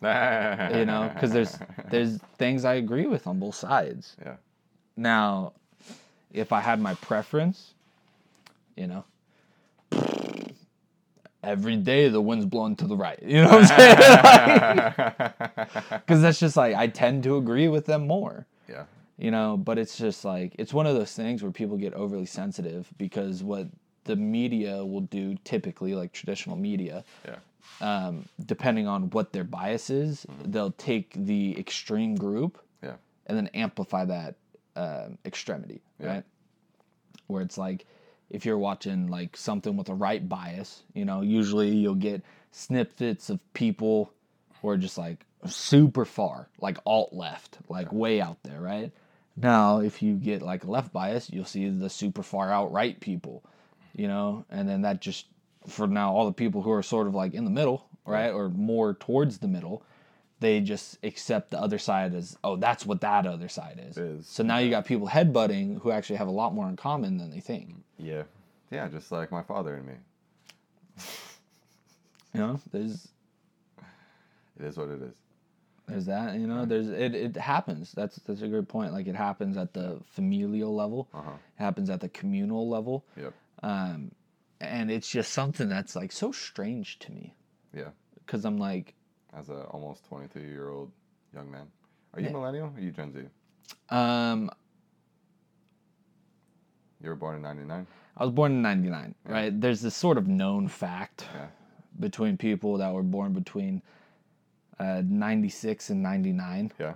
you 0.02 0.84
know 0.86 1.10
because 1.12 1.32
there's 1.32 1.58
there's 1.90 2.18
things 2.38 2.64
i 2.64 2.74
agree 2.74 3.06
with 3.06 3.26
on 3.26 3.40
both 3.40 3.56
sides 3.56 4.14
Yeah. 4.24 4.36
now 4.96 5.54
if 6.32 6.52
i 6.52 6.60
had 6.60 6.80
my 6.80 6.94
preference 6.94 7.74
you 8.76 8.86
know 8.86 9.04
every 11.42 11.74
day 11.76 12.08
the 12.08 12.20
wind's 12.20 12.46
blowing 12.46 12.76
to 12.76 12.86
the 12.86 12.96
right 12.96 13.20
you 13.24 13.42
know 13.42 13.48
what 13.48 13.72
i'm 13.72 13.76
saying 15.26 15.74
because 16.06 16.22
that's 16.22 16.38
just 16.38 16.56
like 16.56 16.76
i 16.76 16.86
tend 16.86 17.24
to 17.24 17.36
agree 17.38 17.66
with 17.66 17.86
them 17.86 18.06
more 18.06 18.46
Yeah. 18.68 18.84
You 19.18 19.30
know 19.30 19.56
but 19.56 19.78
it's 19.78 19.98
just 19.98 20.24
like 20.24 20.54
it's 20.58 20.72
one 20.72 20.86
of 20.86 20.94
those 20.94 21.12
things 21.12 21.42
where 21.42 21.52
people 21.52 21.76
get 21.76 21.92
overly 21.94 22.26
sensitive 22.26 22.88
because 22.98 23.42
what 23.42 23.66
the 24.04 24.16
media 24.16 24.84
will 24.84 25.00
do 25.02 25.36
typically 25.44 25.94
like 25.94 26.12
traditional 26.12 26.56
media 26.56 27.04
Yeah. 27.26 27.36
um, 27.80 28.24
depending 28.44 28.86
on 28.86 29.10
what 29.10 29.32
their 29.32 29.44
bias 29.44 29.90
is, 29.90 30.24
they'll 30.44 30.70
take 30.72 31.12
the 31.14 31.58
extreme 31.58 32.14
group 32.16 32.58
Yeah. 32.82 32.94
and 33.26 33.36
then 33.36 33.48
amplify 33.48 34.04
that 34.06 34.36
um 34.76 35.18
extremity, 35.24 35.82
Yeah. 36.00 36.06
right? 36.06 36.24
Where 37.26 37.42
it's 37.42 37.58
like 37.58 37.84
if 38.30 38.46
you're 38.46 38.58
watching 38.58 39.08
like 39.08 39.36
something 39.36 39.76
with 39.76 39.88
a 39.88 39.94
right 39.94 40.26
bias, 40.26 40.82
you 40.94 41.04
know, 41.04 41.20
usually 41.22 41.74
you'll 41.74 41.94
get 41.94 42.22
snippets 42.52 43.28
of 43.30 43.38
people 43.52 44.12
who 44.60 44.68
are 44.70 44.76
just 44.76 44.96
like 44.98 45.24
super 45.46 46.04
far, 46.04 46.48
like 46.60 46.78
alt 46.86 47.12
left, 47.12 47.58
like 47.68 47.92
way 47.92 48.20
out 48.20 48.38
there, 48.42 48.60
right? 48.60 48.92
Now, 49.40 49.80
if 49.80 50.02
you 50.02 50.14
get 50.14 50.42
like 50.42 50.66
left 50.66 50.92
bias, 50.92 51.30
you'll 51.30 51.44
see 51.44 51.68
the 51.68 51.88
super 51.90 52.22
far 52.22 52.52
out 52.52 52.72
right 52.72 52.98
people, 52.98 53.44
you 53.94 54.08
know, 54.08 54.44
and 54.50 54.68
then 54.68 54.82
that 54.82 55.00
just 55.00 55.26
for 55.66 55.86
now 55.86 56.12
all 56.12 56.26
the 56.26 56.32
people 56.32 56.62
who 56.62 56.72
are 56.72 56.82
sort 56.82 57.06
of 57.06 57.14
like 57.14 57.34
in 57.34 57.44
the 57.44 57.50
middle, 57.50 57.86
right, 58.04 58.30
or 58.30 58.48
more 58.48 58.94
towards 58.94 59.38
the 59.38 59.48
middle, 59.48 59.82
they 60.40 60.60
just 60.60 60.98
accept 61.04 61.50
the 61.50 61.60
other 61.60 61.78
side 61.78 62.14
as 62.14 62.36
oh 62.42 62.56
that's 62.56 62.84
what 62.84 63.00
that 63.02 63.26
other 63.26 63.48
side 63.48 63.80
is. 63.88 63.96
Is, 63.96 64.26
So 64.26 64.42
now 64.42 64.58
you 64.58 64.70
got 64.70 64.84
people 64.86 65.08
headbutting 65.08 65.80
who 65.82 65.90
actually 65.90 66.16
have 66.16 66.28
a 66.28 66.32
lot 66.32 66.54
more 66.54 66.68
in 66.68 66.76
common 66.76 67.18
than 67.18 67.30
they 67.30 67.40
think. 67.40 67.74
Yeah. 67.98 68.24
Yeah, 68.70 68.88
just 68.88 69.10
like 69.12 69.30
my 69.30 69.42
father 69.42 69.74
and 69.74 69.86
me. 69.86 69.94
You 72.34 72.40
know, 72.40 72.60
there's 72.72 73.08
It 74.58 74.66
is 74.66 74.76
what 74.76 74.88
it 74.88 75.00
is. 75.00 75.14
There's 75.88 76.06
that. 76.06 76.34
You 76.34 76.46
know, 76.46 76.64
there's 76.64 76.88
it. 76.88 77.14
It 77.14 77.36
happens. 77.36 77.92
That's 77.92 78.16
that's 78.16 78.42
a 78.42 78.48
good 78.48 78.68
point. 78.68 78.92
Like 78.92 79.06
it 79.06 79.14
happens 79.16 79.56
at 79.56 79.72
the 79.74 80.00
familial 80.06 80.74
level. 80.74 81.08
Uh-huh. 81.14 81.30
It 81.30 81.62
happens 81.62 81.90
at 81.90 82.00
the 82.00 82.08
communal 82.10 82.68
level. 82.68 83.04
Yep. 83.16 83.32
Um, 83.62 84.12
and 84.60 84.90
it's 84.90 85.08
just 85.08 85.32
something 85.32 85.68
that's 85.68 85.94
like 85.96 86.12
so 86.12 86.32
strange 86.32 86.98
to 87.00 87.12
me 87.12 87.34
Yeah. 87.74 87.90
because 88.24 88.44
I'm 88.44 88.58
like, 88.58 88.94
As 89.32 89.48
a 89.50 89.62
almost 89.70 90.04
23 90.06 90.42
year 90.42 90.68
old 90.70 90.90
young 91.34 91.50
man. 91.50 91.66
Are 92.14 92.20
you 92.20 92.26
Yeah. 92.26 92.32
millennial 92.32 92.66
or 92.66 92.76
are 92.76 92.80
you 92.80 92.90
Gen 92.90 93.12
Z? 93.12 93.20
um, 93.94 94.50
You 97.00 97.10
were 97.10 97.16
born 97.16 97.36
in 97.36 97.42
99? 97.42 97.86
I 98.16 98.24
was 98.24 98.32
born 98.32 98.50
in 98.52 98.62
'99, 98.62 99.14
right? 99.26 99.60
There's 99.60 99.80
this 99.80 99.94
sort 99.94 100.18
of 100.18 100.26
known 100.26 100.66
fact 100.66 101.26
Yeah. 101.34 101.46
between 102.00 102.36
people 102.36 102.76
that 102.78 102.92
were 102.92 103.04
born 103.04 103.32
between 103.32 103.80
uh, 104.80 105.02
96 105.04 105.90
and 105.90 106.02
99. 106.02 106.72
Yeah. 106.78 106.94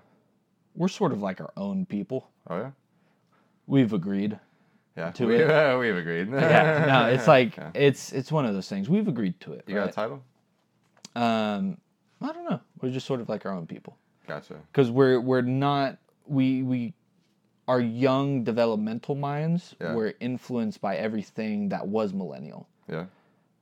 We're 0.74 0.89
sort 0.89 1.12
of 1.12 1.22
like 1.22 1.41
our 1.41 1.53
own 1.57 1.85
people. 1.87 2.28
Oh, 2.49 2.57
yeah? 2.57 2.70
We've 3.66 3.93
agreed. 3.93 4.39
Yeah, 4.97 5.11
to 5.12 5.26
we, 5.26 5.37
it. 5.37 5.78
we've 5.78 5.97
agreed. 5.97 6.28
yeah, 6.30 6.85
no, 6.87 7.07
it's 7.07 7.26
like 7.37 7.57
Yeah. 7.57 7.70
it's 7.74 8.12
it's 8.12 8.30
one 8.30 8.45
of 8.45 8.53
those 8.55 8.68
things. 8.68 8.89
We've 8.91 9.09
agreed 9.09 9.41
to 9.41 9.53
it. 9.55 9.64
you 9.66 9.74
got 9.74 9.89
a 9.89 9.93
title. 9.93 10.22
Um, 11.14 11.78
I 12.20 12.33
don't 12.33 12.45
know. 12.49 12.61
We're 12.80 12.91
just 12.91 13.07
sort 13.07 13.20
of 13.20 13.28
like 13.28 13.45
our 13.47 13.53
own 13.53 13.66
people 13.66 13.97
Gotcha. 14.26 14.55
because 14.70 14.91
we're 14.91 15.20
we're 15.20 15.41
not 15.43 15.99
we 16.26 16.62
we 16.62 16.95
our 17.68 17.80
young 17.80 18.45
developmental 18.45 19.14
minds 19.14 19.74
Yeah. 19.80 19.95
were 19.95 20.14
influenced 20.20 20.80
by 20.80 20.97
everything 20.97 21.68
that 21.70 21.87
was 21.87 22.12
millennial, 22.12 22.66
Yeah. 22.89 23.07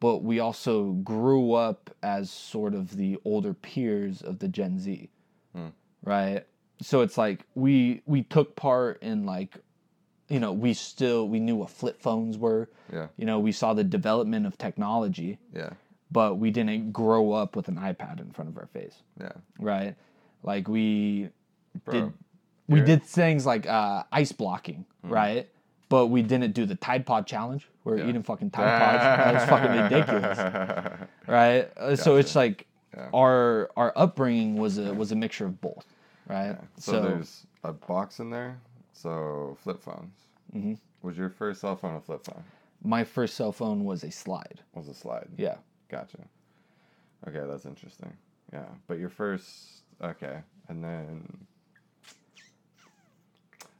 But 0.01 0.22
we 0.22 0.40
also 0.40 0.92
grew 0.92 1.53
up 1.53 1.90
as 2.03 2.30
sort 2.30 2.74
of 2.74 2.96
the 2.96 3.18
older 3.24 3.55
peers 3.55 4.22
of 4.22 4.38
the 4.38 4.48
Gen 4.48 4.78
Z, 4.78 5.09
Hmm. 5.55 5.68
right? 6.03 6.46
So 6.82 7.03
it's 7.03 7.18
like 7.18 7.44
we 7.55 8.03
we 8.07 8.22
took 8.22 8.57
part 8.57 9.03
in 9.03 9.24
like, 9.26 9.59
you 10.28 10.40
know, 10.40 10.53
we 10.53 10.72
still 10.74 11.28
we 11.28 11.38
knew 11.40 11.57
what 11.57 11.70
flip 11.70 12.01
phones 12.01 12.38
were. 12.38 12.70
Yeah. 12.92 13.09
You 13.16 13.26
know, 13.26 13.38
we 13.38 13.53
saw 13.53 13.74
the 13.74 13.84
development 13.84 14.46
of 14.46 14.57
technology, 14.57 15.38
Yeah. 15.55 15.70
but 16.11 16.38
we 16.38 16.51
didn't 16.51 16.92
grow 16.92 17.32
up 17.32 17.55
with 17.55 17.68
an 17.68 17.76
iPad 17.76 18.20
in 18.20 18.30
front 18.32 18.48
of 18.51 18.57
our 18.57 18.66
face, 18.66 19.03
Yeah. 19.20 19.32
right? 19.59 19.94
Like 20.42 20.66
we 20.68 21.28
Bro. 21.84 21.92
did 21.92 22.12
we 22.68 22.80
did 22.80 23.03
things 23.03 23.44
like 23.44 23.66
uh, 23.66 24.05
ice 24.12 24.32
blocking, 24.32 24.86
right? 25.03 25.48
But 25.91 26.07
we 26.07 26.22
didn't 26.22 26.53
do 26.53 26.64
the 26.64 26.76
Tide 26.76 27.05
Pod 27.05 27.26
challenge. 27.26 27.68
We're 27.84 27.99
Yeah. 27.99 28.07
eating 28.09 28.22
fucking 28.22 28.51
Tide 28.53 28.80
Pods. 28.80 29.03
That 29.03 29.34
was 29.34 29.45
fucking 29.51 29.82
ridiculous, 29.82 31.09
right? 31.26 31.70
Uh, 31.76 31.97
So 31.97 32.16
it's 32.16 32.34
like 32.34 32.66
Yeah. 32.97 33.11
our 33.12 33.68
our 33.76 33.93
upbringing 33.97 34.57
was 34.57 34.78
a 34.78 34.95
was 34.95 35.12
a 35.12 35.16
mixture 35.16 35.45
of 35.47 35.61
both, 35.61 35.84
right? 36.28 36.57
So, 36.78 37.03
there's 37.03 37.47
a 37.64 37.72
box 37.72 38.20
in 38.20 38.30
there. 38.30 38.59
So 38.93 39.57
flip 39.61 39.82
phones. 39.82 40.14
Mhm. 40.55 40.78
Was 41.03 41.16
your 41.18 41.28
first 41.30 41.61
cell 41.61 41.76
phone 41.76 41.97
a 41.97 42.01
flip 42.01 42.24
phone? 42.24 42.43
my 42.82 43.05
first 43.05 43.34
cell 43.34 43.53
phone 43.53 43.84
was 43.84 44.03
a 44.05 44.11
slide. 44.11 44.61
Was 44.74 44.88
a 44.88 44.95
slide? 44.95 45.28
Yeah. 45.36 45.57
Gotcha. 45.91 46.16
Okay, 47.28 47.43
that's 47.47 47.66
interesting. 47.66 48.12
Yeah, 48.53 48.64
but 48.86 48.99
your 48.99 49.11
first. 49.11 49.82
Okay, 50.01 50.41
and 50.68 50.82
then. 50.84 51.47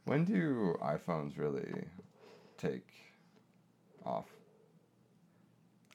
When 0.05 0.25
do 0.25 0.75
iPhones 0.81 1.37
really 1.37 1.85
take 2.57 2.87
off? 4.05 4.25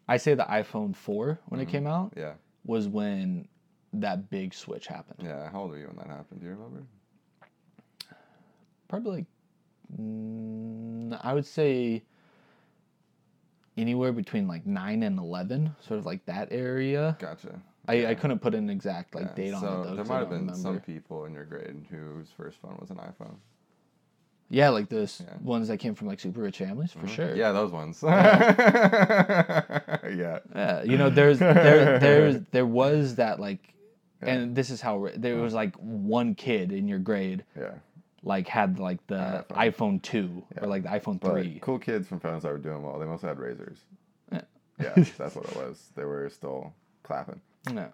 I 0.08 0.16
say 0.16 0.34
the 0.34 0.44
iPhone 0.44 0.94
4 0.94 1.40
when 1.46 1.60
Mm-hmm. 1.60 1.68
it 1.68 1.72
came 1.72 1.86
out 1.86 2.12
Yeah. 2.16 2.34
was 2.64 2.86
when 2.88 3.48
that 3.92 4.30
big 4.30 4.54
switch 4.54 4.86
happened. 4.86 5.20
Yeah. 5.22 5.50
How 5.50 5.62
old 5.62 5.70
were 5.70 5.78
you 5.78 5.86
when 5.88 5.96
that 5.96 6.06
happened? 6.06 6.40
Do 6.40 6.46
you 6.46 6.52
remember? 6.52 6.84
Probably 8.88 9.12
like 9.12 9.26
mm, 10.00 11.18
I 11.22 11.34
would 11.34 11.46
say 11.46 12.04
anywhere 13.76 14.12
between 14.12 14.46
like 14.46 14.64
9 14.64 15.02
and 15.02 15.18
11, 15.18 15.74
sort 15.80 15.98
of 15.98 16.06
like 16.06 16.24
that 16.26 16.48
area. 16.52 17.16
Gotcha. 17.18 17.60
I, 17.88 18.06
I 18.06 18.14
couldn't 18.14 18.38
put 18.40 18.54
an 18.54 18.70
exact 18.70 19.14
like 19.14 19.26
Yeah, 19.26 19.34
date 19.34 19.54
on 19.54 19.60
so 19.62 19.80
it 19.82 19.86
though. 19.88 19.94
there 19.96 20.04
might 20.04 20.18
have 20.18 20.30
been 20.30 20.54
some 20.54 20.80
people 20.80 21.24
in 21.24 21.34
your 21.34 21.44
grade 21.44 21.86
whose 21.90 22.30
first 22.36 22.58
phone 22.58 22.76
was 22.80 22.90
an 22.90 22.96
iPhone. 22.96 23.36
Yeah, 24.48 24.68
like 24.68 24.88
those 24.88 25.22
Yeah. 25.26 25.34
ones 25.42 25.68
that 25.68 25.78
came 25.78 25.94
from 25.94 26.06
like 26.06 26.20
super 26.20 26.40
rich 26.40 26.58
families 26.58 26.92
for 26.92 27.00
mm-hmm. 27.00 27.08
sure. 27.08 27.34
Yeah, 27.34 27.52
those 27.52 27.72
ones. 27.72 28.00
yeah. 28.02 30.38
Yeah, 30.54 30.82
you 30.84 30.96
know, 30.98 31.10
there's 31.10 31.38
there 31.40 31.98
there's 31.98 32.40
there 32.52 32.66
was 32.66 33.16
that 33.16 33.40
like, 33.40 33.74
and 34.22 34.54
this 34.54 34.70
is 34.70 34.80
how 34.80 35.08
there 35.16 35.36
was 35.36 35.52
like 35.54 35.74
one 35.76 36.34
kid 36.34 36.72
in 36.72 36.86
your 36.88 36.98
grade 37.00 37.44
Yeah. 37.58 37.72
like 38.22 38.46
had 38.48 38.78
like 38.78 39.04
the 39.08 39.44
iPhone. 39.50 40.00
two 40.02 40.44
or 40.60 40.68
like 40.68 40.84
the 40.84 40.90
iPhone 40.90 41.18
But 41.20 41.32
three. 41.32 41.58
cool 41.60 41.78
kids 41.78 42.06
from 42.06 42.20
phones 42.20 42.44
that 42.44 42.52
were 42.52 42.58
doing 42.58 42.82
well, 42.82 42.98
they 42.98 43.06
mostly 43.06 43.28
had 43.28 43.38
razors. 43.38 43.78
Yeah. 44.32 44.42
Yeah, 44.80 44.94
that's 45.18 45.34
what 45.34 45.46
it 45.46 45.56
was. 45.56 45.90
They 45.96 46.04
were 46.04 46.28
still 46.30 46.72
clapping. 47.02 47.40
No, 47.72 47.88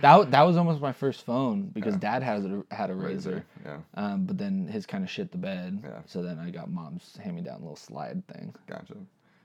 that 0.00 0.30
that 0.30 0.42
was 0.42 0.56
almost 0.56 0.80
my 0.80 0.92
first 0.92 1.24
phone 1.24 1.68
because 1.68 1.96
Dad 1.96 2.22
has 2.22 2.44
a, 2.44 2.62
had 2.70 2.90
a 2.90 2.94
razor, 2.94 3.44
Yeah, 3.64 3.78
um, 3.94 4.24
but 4.24 4.38
then 4.38 4.66
his 4.66 4.86
kind 4.86 5.04
of 5.04 5.10
shit 5.10 5.30
the 5.32 5.38
bed. 5.38 5.80
Yeah. 5.84 6.00
So 6.06 6.22
then 6.22 6.38
I 6.38 6.50
got 6.50 6.70
Mom's 6.70 7.16
hand 7.22 7.36
me 7.36 7.42
down 7.42 7.60
little 7.60 7.76
slide 7.76 8.26
thing. 8.28 8.54
gotcha. 8.66 8.94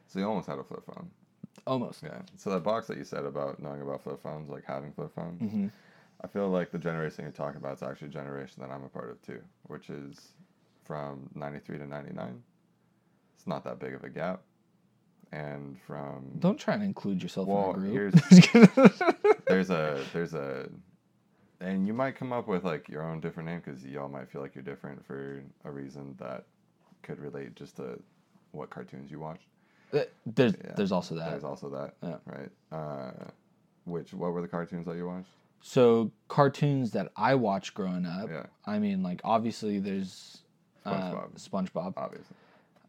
So 0.07 0.19
you 0.19 0.25
almost 0.27 0.47
had 0.47 0.59
a 0.59 0.63
flip 0.63 0.85
phone. 0.85 1.09
Almost. 1.67 2.03
Yeah. 2.03 2.21
So 2.37 2.49
that 2.51 2.63
box 2.63 2.87
that 2.87 2.97
you 2.97 3.03
said 3.03 3.23
about 3.25 3.61
knowing 3.61 3.81
about 3.81 4.01
flip 4.03 4.21
phones, 4.21 4.49
like 4.49 4.63
having 4.65 4.91
flip 4.91 5.11
phones, 5.15 5.41
hmm 5.51 5.67
I 6.23 6.27
feel 6.27 6.49
like 6.49 6.69
the 6.71 6.77
generation 6.77 7.23
you're 7.23 7.31
talking 7.31 7.57
about 7.57 7.77
is 7.77 7.81
actually 7.83 8.09
a 8.09 8.11
generation 8.11 8.61
that 8.61 8.69
I'm 8.69 8.83
a 8.83 8.89
part 8.89 9.09
of 9.09 9.19
too, 9.23 9.41
which 9.63 9.89
is 9.89 10.33
from 10.83 11.27
93 11.33 11.79
to 11.79 11.87
99. 11.87 12.43
It's 13.35 13.47
not 13.47 13.63
that 13.63 13.79
big 13.79 13.95
of 13.95 14.03
a 14.03 14.09
gap. 14.09 14.41
And 15.33 15.79
from 15.87 16.25
Don't 16.39 16.59
try 16.59 16.73
and 16.73 16.83
include 16.83 17.23
yourself 17.23 17.47
Well, 17.47 17.73
in 17.75 17.85
a 17.85 17.89
group. 17.89 18.15
There's 19.47 19.69
a 19.69 20.03
there's 20.13 20.33
a 20.33 20.69
and 21.59 21.85
you 21.87 21.93
might 21.93 22.15
come 22.15 22.31
up 22.33 22.47
with 22.47 22.63
like 22.63 22.87
your 22.89 23.03
own 23.03 23.19
different 23.21 23.47
name 23.49 23.61
because 23.63 23.83
y'all 23.85 24.09
might 24.09 24.29
feel 24.29 24.41
like 24.41 24.55
you're 24.55 24.63
different 24.63 25.05
for 25.05 25.43
a 25.65 25.71
reason 25.71 26.15
that 26.19 26.45
could 27.03 27.19
relate 27.19 27.55
just 27.55 27.75
to 27.77 27.99
what 28.51 28.69
cartoons 28.69 29.11
you 29.11 29.19
watch. 29.19 29.41
there's 30.25 30.53
Yeah. 30.63 30.73
there's 30.75 30.91
also 30.91 31.15
that. 31.15 31.31
There's 31.31 31.43
also 31.43 31.69
that, 31.69 31.95
Yeah. 32.01 32.17
right? 32.25 32.51
Uh, 32.71 33.11
which 33.85 34.13
what 34.13 34.31
were 34.33 34.41
the 34.41 34.47
cartoons 34.47 34.85
that 34.85 34.95
you 34.95 35.05
watched? 35.07 35.29
So 35.61 36.11
cartoons 36.27 36.91
that 36.91 37.11
I 37.15 37.35
watched 37.35 37.73
growing 37.73 38.05
up. 38.05 38.29
Yeah. 38.29 38.45
I 38.65 38.79
mean, 38.79 39.03
like 39.03 39.21
obviously 39.23 39.79
there's 39.79 40.41
uh, 40.85 40.93
SpongeBob. 40.93 41.49
SpongeBob. 41.49 41.93
Obviously. 41.97 42.35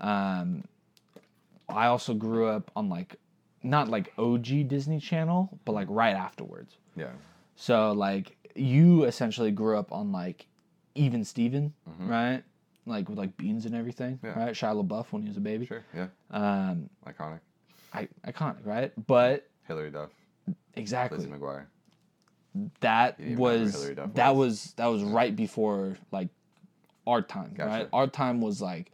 Um, 0.01 0.64
I 1.68 1.86
also 1.86 2.14
grew 2.14 2.46
up 2.48 2.70
on 2.76 2.88
like, 2.88 3.16
not 3.62 3.88
like 3.88 4.12
OG 4.18 4.68
Disney 4.68 4.98
Channel, 5.00 5.58
but 5.64 5.72
like 5.72 5.86
right 5.90 6.14
afterwards. 6.14 6.76
Yeah. 6.96 7.10
So 7.56 7.92
like 7.92 8.36
you 8.54 9.04
essentially 9.04 9.50
grew 9.50 9.78
up 9.78 9.92
on 9.92 10.12
like 10.12 10.46
Even 10.94 11.24
Steven, 11.24 11.72
right? 12.00 12.42
Like 12.86 13.08
with 13.08 13.16
like 13.18 13.36
beans 13.36 13.64
and 13.66 13.74
everything, 13.74 14.16
Mm-hmm. 14.16 14.26
Yeah. 14.38 14.44
right? 14.46 14.54
Shia 14.54 14.84
LaBeouf 14.84 15.06
when 15.12 15.22
he 15.22 15.28
was 15.28 15.36
a 15.36 15.40
baby. 15.40 15.66
Sure. 15.66 15.84
Yeah. 15.94 16.08
Um, 16.30 16.90
Iconic. 17.06 17.40
I, 17.94 18.08
iconic, 18.26 18.56
right? 18.64 18.92
But 19.06 19.48
Hilary 19.68 19.90
Duff. 19.90 20.10
exactly 20.74 21.18
Lizzie 21.18 21.30
McGuire. 21.30 21.66
that 22.80 23.18
You 23.20 23.36
didn't 23.36 23.40
even 23.40 23.44
know 23.44 23.52
who 23.52 23.60
was 23.62 23.94
that 24.14 24.34
was. 24.34 24.36
was 24.36 24.74
that 24.76 24.86
was 24.86 25.02
right 25.04 25.34
before 25.36 25.96
like 26.10 26.28
our 27.06 27.22
time, 27.22 27.52
Gotcha. 27.54 27.68
right? 27.70 27.88
Our 27.92 28.06
time 28.06 28.40
was 28.40 28.60
like 28.60 28.90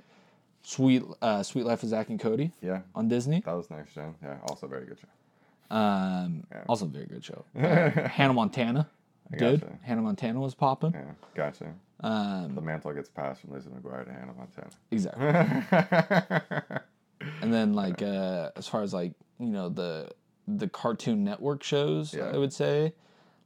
sweet 0.62 1.02
uh, 1.22 1.42
Suite 1.42 1.64
Life 1.66 1.82
of 1.82 1.88
Zack 1.88 2.08
and 2.10 2.20
Cody 2.20 2.52
Yeah. 2.62 2.80
on 2.94 3.08
Disney. 3.08 3.40
That 3.44 3.54
was 3.56 3.70
next 3.70 3.94
gen. 3.94 4.14
Yeah. 4.22 4.36
Also 4.48 4.66
very 4.66 4.86
good 4.86 4.98
show. 4.98 5.76
Um, 5.76 6.44
Yeah. 6.52 6.64
also 6.68 6.86
very 6.86 7.06
good 7.06 7.24
show. 7.24 7.44
Uh, 7.56 7.90
Hannah 8.08 8.32
Montana, 8.34 8.88
good. 9.36 9.60
gotcha. 9.60 9.78
Hannah 9.82 10.02
Montana 10.02 10.40
was 10.40 10.54
popping. 10.54 10.92
Yeah. 10.94 11.12
Gotcha. 11.34 11.74
Um, 12.00 12.54
The 12.54 12.60
mantle 12.60 12.92
gets 12.92 13.08
passed 13.08 13.40
from 13.40 13.52
Lizzie 13.52 13.70
McGuire 13.70 14.04
to 14.04 14.12
Hannah 14.12 14.34
Montana. 14.34 14.70
exactly. 14.90 16.78
And 17.42 17.52
then 17.52 17.74
like 17.74 18.00
uh, 18.00 18.50
as 18.56 18.68
far 18.68 18.82
as 18.82 18.94
like 18.94 19.12
you 19.38 19.48
know 19.48 19.68
the 19.68 20.10
the 20.46 20.68
Cartoon 20.68 21.24
Network 21.24 21.62
shows, 21.62 22.14
Yeah. 22.14 22.30
I 22.32 22.38
would 22.38 22.52
say, 22.52 22.94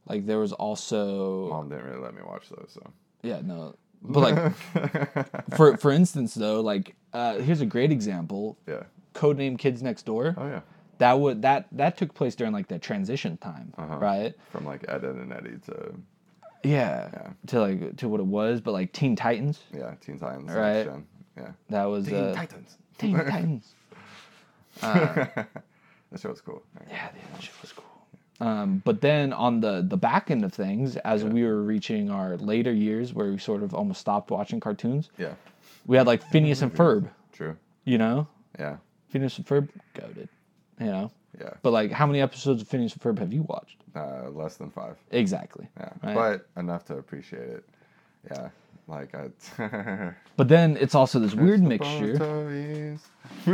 like 0.07 0.25
there 0.25 0.37
was 0.39 0.53
also 0.53 1.49
Mom 1.49 1.69
didn't 1.69 1.85
really 1.85 1.99
let 2.01 2.13
me 2.13 2.21
watch 2.25 2.49
those, 2.49 2.69
so. 2.73 2.81
yeah 3.23 3.41
no, 3.43 3.75
but 4.03 4.19
like 4.19 4.53
for 5.57 5.77
for 5.77 5.91
instance 5.91 6.33
though 6.33 6.61
like 6.61 6.95
uh, 7.13 7.35
here's 7.39 7.61
a 7.61 7.65
great 7.65 7.91
example 7.91 8.57
yeah. 8.67 8.83
codename 9.13 9.57
kids 9.57 9.81
next 9.81 10.03
door 10.05 10.35
Oh 10.37 10.47
yeah. 10.47 10.61
that 10.97 11.13
would 11.19 11.41
that 11.43 11.67
that 11.71 11.97
took 11.97 12.13
place 12.13 12.35
during 12.35 12.53
like 12.53 12.67
the 12.67 12.79
transition 12.79 13.37
time 13.37 13.73
Uh-huh. 13.77 13.97
right 13.97 14.33
From 14.51 14.65
like 14.65 14.83
Ed, 14.87 15.03
Edd 15.05 15.17
n 15.19 15.31
Eddy 15.31 15.57
to 15.67 15.93
yeah, 16.63 17.09
Yeah. 17.13 17.29
to 17.47 17.61
like 17.61 17.97
to 17.97 18.07
what 18.09 18.19
it 18.19 18.25
was 18.25 18.61
but 18.61 18.71
like 18.71 18.91
teen 18.93 19.15
titans 19.15 19.59
yeah, 19.73 19.93
Teen 20.01 20.17
Titans. 20.19 20.51
Right. 20.51 20.87
Yeah. 21.37 21.51
that 21.69 21.85
was 21.85 22.11
uh, 22.11 22.33
Titans. 22.35 22.77
teen 22.97 23.15
titans 23.17 23.75
that 24.81 25.47
show 26.19 26.29
was 26.29 26.41
cool. 26.41 26.63
yeah 26.89 27.09
that 27.33 27.41
show 27.43 27.51
was 27.61 27.71
cool 27.71 27.85
um, 28.39 28.81
but 28.85 29.01
then 29.01 29.31
on 29.33 29.59
the 29.61 29.81
the 29.87 29.97
back 29.97 30.31
end 30.31 30.43
of 30.43 30.53
things 30.53 30.95
as 30.97 31.23
we 31.23 31.43
were 31.43 31.61
reaching 31.61 32.09
our 32.09 32.37
later 32.37 32.71
years 32.73 33.13
where 33.13 33.29
we 33.31 33.37
sort 33.37 33.63
of 33.63 33.73
almost 33.73 33.99
stopped 34.01 34.31
watching 34.31 34.59
cartoons 34.59 35.09
Yeah. 35.17 35.33
we 35.85 35.97
had 35.97 36.07
like 36.07 36.23
phineas 36.23 36.61
and 36.61 36.73
ferb 36.73 37.09
True. 37.31 37.55
you 37.85 37.97
know 37.97 38.27
Yeah. 38.59 38.77
phineas 39.09 39.37
and 39.37 39.45
ferb 39.45 39.69
goaded 39.93 40.29
you 40.79 40.87
know 40.87 41.11
Yeah. 41.39 41.51
but 41.61 41.71
like 41.71 41.91
how 41.91 42.05
many 42.07 42.21
episodes 42.21 42.61
of 42.61 42.67
phineas 42.67 42.93
and 42.93 43.01
ferb 43.01 43.19
have 43.19 43.31
you 43.33 43.43
watched 43.43 43.77
Uh, 43.95 44.29
less 44.31 44.55
than 44.57 44.69
five. 44.71 44.97
exactly 45.11 45.67
Yeah. 45.79 45.89
Right. 46.03 46.15
But 46.15 46.61
enough 46.61 46.85
to 46.85 46.97
appreciate 46.97 47.49
it. 47.49 47.63
Yeah. 48.31 48.49
Like 48.87 49.13
I. 49.15 50.11
But 50.35 50.47
then 50.47 50.77
it's 50.77 50.95
also 50.95 51.19
this 51.19 51.35
weird 51.35 51.61
mixture. 51.61 52.97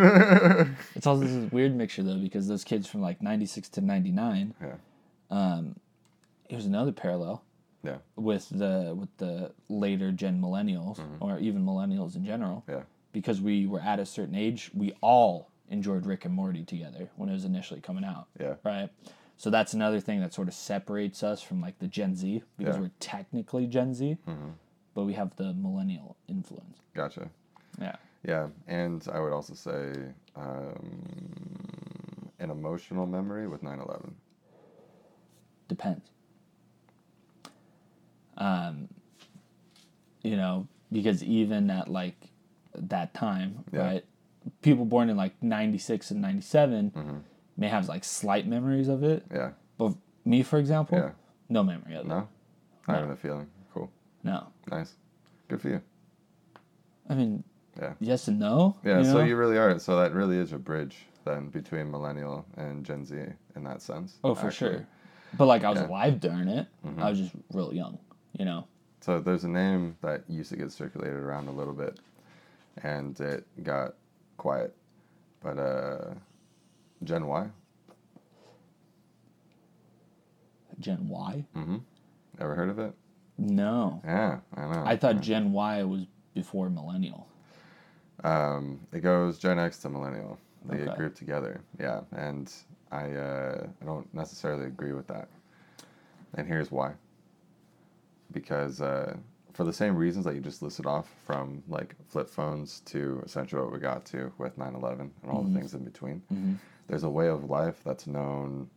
It's 0.96 1.06
also 1.08 1.24
this 1.26 1.52
weird 1.52 1.76
mixture 1.76 2.04
though 2.04 2.18
because 2.18 2.48
those 2.48 2.64
kids 2.64 2.88
from 2.88 3.02
like 3.02 3.22
'96 3.22 3.70
to 3.70 3.82
'99. 3.82 4.54
Yeah. 4.62 4.76
Um, 5.30 5.76
here's 6.48 6.66
another 6.66 6.92
parallel 6.92 7.44
Yeah. 7.84 7.98
with 8.16 8.50
the 8.50 8.96
with 8.98 9.16
the 9.18 9.52
later 9.68 10.12
gen 10.12 10.42
millennials 10.42 11.00
or 11.20 11.38
even 11.40 11.66
millennials 11.66 12.16
in 12.16 12.26
general. 12.26 12.64
Yeah. 12.68 12.82
because 13.12 13.42
we 13.42 13.66
were 13.66 13.82
at 13.82 14.00
a 14.00 14.06
certain 14.06 14.36
age, 14.36 14.70
we 14.74 14.94
all 15.02 15.50
enjoyed 15.70 16.06
Rick 16.06 16.26
and 16.26 16.34
Morty 16.34 16.64
together 16.64 17.10
when 17.16 17.28
it 17.30 17.34
was 17.34 17.46
initially 17.46 17.82
coming 17.82 18.04
out. 18.06 18.28
Yeah. 18.40 18.56
Right. 18.64 18.90
So 19.38 19.50
that's 19.50 19.74
another 19.74 20.00
thing 20.00 20.20
that 20.22 20.34
sort 20.34 20.48
of 20.48 20.54
separates 20.54 21.24
us 21.24 21.42
from 21.42 21.60
like 21.62 21.80
the 21.80 21.88
Gen 21.88 22.16
Z 22.16 22.44
because 22.58 22.76
Yeah. 22.76 22.82
we're 22.82 22.92
technically 23.00 23.68
Gen 23.68 23.94
Z, 23.94 24.18
Mm-hmm. 24.28 24.50
But 25.00 25.06
we 25.06 25.14
have 25.14 25.34
the 25.38 25.54
millennial 25.54 26.18
influence. 26.28 26.78
Gotcha. 26.94 27.30
Yeah. 27.80 27.96
Yeah, 28.28 28.48
and 28.68 29.08
I 29.14 29.22
would 29.22 29.32
also 29.32 29.54
say 29.54 29.94
um, 30.36 32.30
an 32.40 32.50
emotional 32.52 33.06
memory 33.06 33.48
with 33.48 33.64
9/11. 33.64 34.12
Depends. 35.70 36.06
Um, 38.38 38.90
you 40.22 40.36
know, 40.36 40.68
because 40.92 41.24
even 41.24 41.70
at 41.70 41.88
like 41.88 42.18
that 42.76 43.14
time, 43.14 43.64
Yeah. 43.72 43.80
right? 43.80 44.06
People 44.62 44.84
born 44.84 45.10
in 45.10 45.16
like 45.16 45.42
96 45.42 46.12
and 46.12 46.22
97 46.22 46.92
Mm-hmm. 46.92 47.18
may 47.56 47.70
have 47.70 47.88
like 47.88 48.04
slight 48.04 48.46
memories 48.48 48.90
of 48.90 49.02
it. 49.04 49.24
Yeah. 49.34 49.52
But 49.78 49.94
me, 50.26 50.44
for 50.44 50.58
example, 50.60 50.98
Yeah. 50.98 51.12
no 51.48 51.64
memory 51.64 51.96
of 51.96 52.06
it. 52.06 52.10
No. 52.10 52.28
Not 52.86 52.96
No. 52.96 52.98
even 53.00 53.12
a 53.12 53.16
feeling. 53.16 53.48
No. 54.24 54.48
Nice. 54.70 54.96
Good 55.48 55.62
for 55.62 55.70
you. 55.70 55.82
I 57.10 57.16
mean, 57.16 57.44
Yeah. 57.80 57.94
yes 58.00 58.28
and 58.28 58.40
no. 58.40 58.76
Yeah. 58.84 59.00
you 59.00 59.06
so 59.06 59.14
know? 59.20 59.24
you 59.24 59.36
really 59.36 59.58
are. 59.58 59.80
So 59.80 60.00
that 60.00 60.14
really 60.14 60.38
is 60.38 60.54
a 60.54 60.58
bridge 60.58 61.06
then 61.26 61.50
between 61.50 61.90
millennial 61.92 62.46
and 62.58 62.86
Gen 62.86 63.06
Z 63.06 63.16
in 63.56 63.64
that 63.64 63.82
sense. 63.82 64.18
Oh, 64.24 64.36
for 64.36 64.48
actually. 64.48 64.72
sure. 64.78 64.88
But 65.38 65.46
like 65.46 65.64
I 65.64 65.70
was 65.70 65.78
Yeah. 65.80 65.84
Mm-hmm. 65.84 65.92
alive 65.92 66.20
during 66.20 66.48
it. 66.48 66.68
I 66.98 67.10
was 67.10 67.20
just 67.20 67.32
real 67.54 67.74
young, 67.74 67.98
you 68.34 68.46
know. 68.46 68.68
So 69.02 69.20
there's 69.20 69.44
a 69.44 69.50
name 69.50 69.96
that 70.02 70.24
used 70.28 70.50
to 70.52 70.58
get 70.58 70.72
circulated 70.72 71.18
around 71.18 71.48
a 71.48 71.52
little 71.52 71.74
bit, 71.74 72.00
and 72.84 73.20
it 73.20 73.46
got 73.64 73.94
quiet. 74.38 74.76
But 75.42 75.58
uh, 75.58 76.14
Gen 77.04 77.26
Y. 77.28 77.48
Gen 80.80 81.08
Y? 81.10 81.46
Mm-hmm. 81.56 81.78
Ever 82.40 82.56
heard 82.56 82.70
of 82.70 82.80
it? 82.80 82.94
No. 83.40 84.02
Yeah, 84.06 84.40
I 84.56 84.62
know. 84.62 84.84
I 84.86 84.96
thought 84.98 85.22
Gen 85.22 85.52
Y 85.52 85.84
was 85.84 86.06
before 86.34 86.70
millennial. 86.70 87.28
Um, 88.24 88.82
it 88.92 89.00
goes 89.00 89.38
Gen 89.38 89.60
X 89.60 89.78
to 89.80 89.90
millennial. 89.90 90.38
They 90.66 90.78
get 90.78 90.96
grouped 90.98 91.18
together. 91.18 91.62
Yeah, 91.80 92.02
and 92.12 92.52
I 92.92 93.12
uh, 93.12 93.68
I 93.82 93.86
don't 93.86 94.14
necessarily 94.14 94.66
agree 94.66 94.92
with 94.94 95.08
that. 95.08 95.30
And 96.36 96.48
here's 96.48 96.70
why. 96.72 96.94
Because 98.32 98.82
uh, 98.82 99.16
for 99.54 99.64
the 99.64 99.74
same 99.74 99.96
reasons 99.96 100.26
that 100.26 100.36
you 100.36 100.42
just 100.42 100.62
listed 100.62 100.86
off, 100.86 101.10
from 101.26 101.64
like 101.68 101.96
flip 102.08 102.30
phones 102.30 102.82
to 102.82 103.22
essentially 103.26 103.62
what 103.62 103.72
we 103.72 103.80
got 103.80 104.06
to 104.08 104.32
with 104.38 104.58
9/11 104.60 105.00
and 105.00 105.12
all 105.32 105.42
the 105.42 105.54
things 105.58 105.74
in 105.74 105.84
between, 105.84 106.22
there's 106.88 107.04
a 107.04 107.10
way 107.10 107.30
of 107.30 107.50
life 107.50 107.82
that's 107.86 108.06
known 108.06 108.70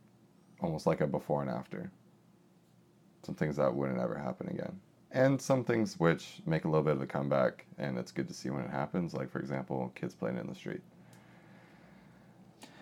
almost 0.61 0.87
like 0.87 1.01
a 1.01 1.07
before 1.07 1.43
and 1.43 1.51
after. 1.51 1.91
Some 3.25 3.35
things 3.35 3.57
that 3.57 3.75
wouldn't 3.75 4.01
ever 4.01 4.17
happen 4.17 4.49
again. 4.49 4.81
And 5.13 5.41
some 5.41 5.63
things 5.65 6.01
which 6.01 6.41
make 6.47 6.65
a 6.65 6.69
little 6.69 6.83
bit 6.83 6.97
of 6.97 7.03
a 7.03 7.07
comeback, 7.07 7.67
and 7.79 7.99
it's 7.99 8.13
good 8.13 8.29
to 8.29 8.35
see 8.35 8.51
when 8.51 8.65
it 8.65 8.71
happens. 8.71 9.13
Like, 9.15 9.31
for 9.31 9.41
example, 9.41 9.93
kids 9.95 10.15
playing 10.15 10.39
in 10.39 10.47
the 10.47 10.55
street. 10.55 10.81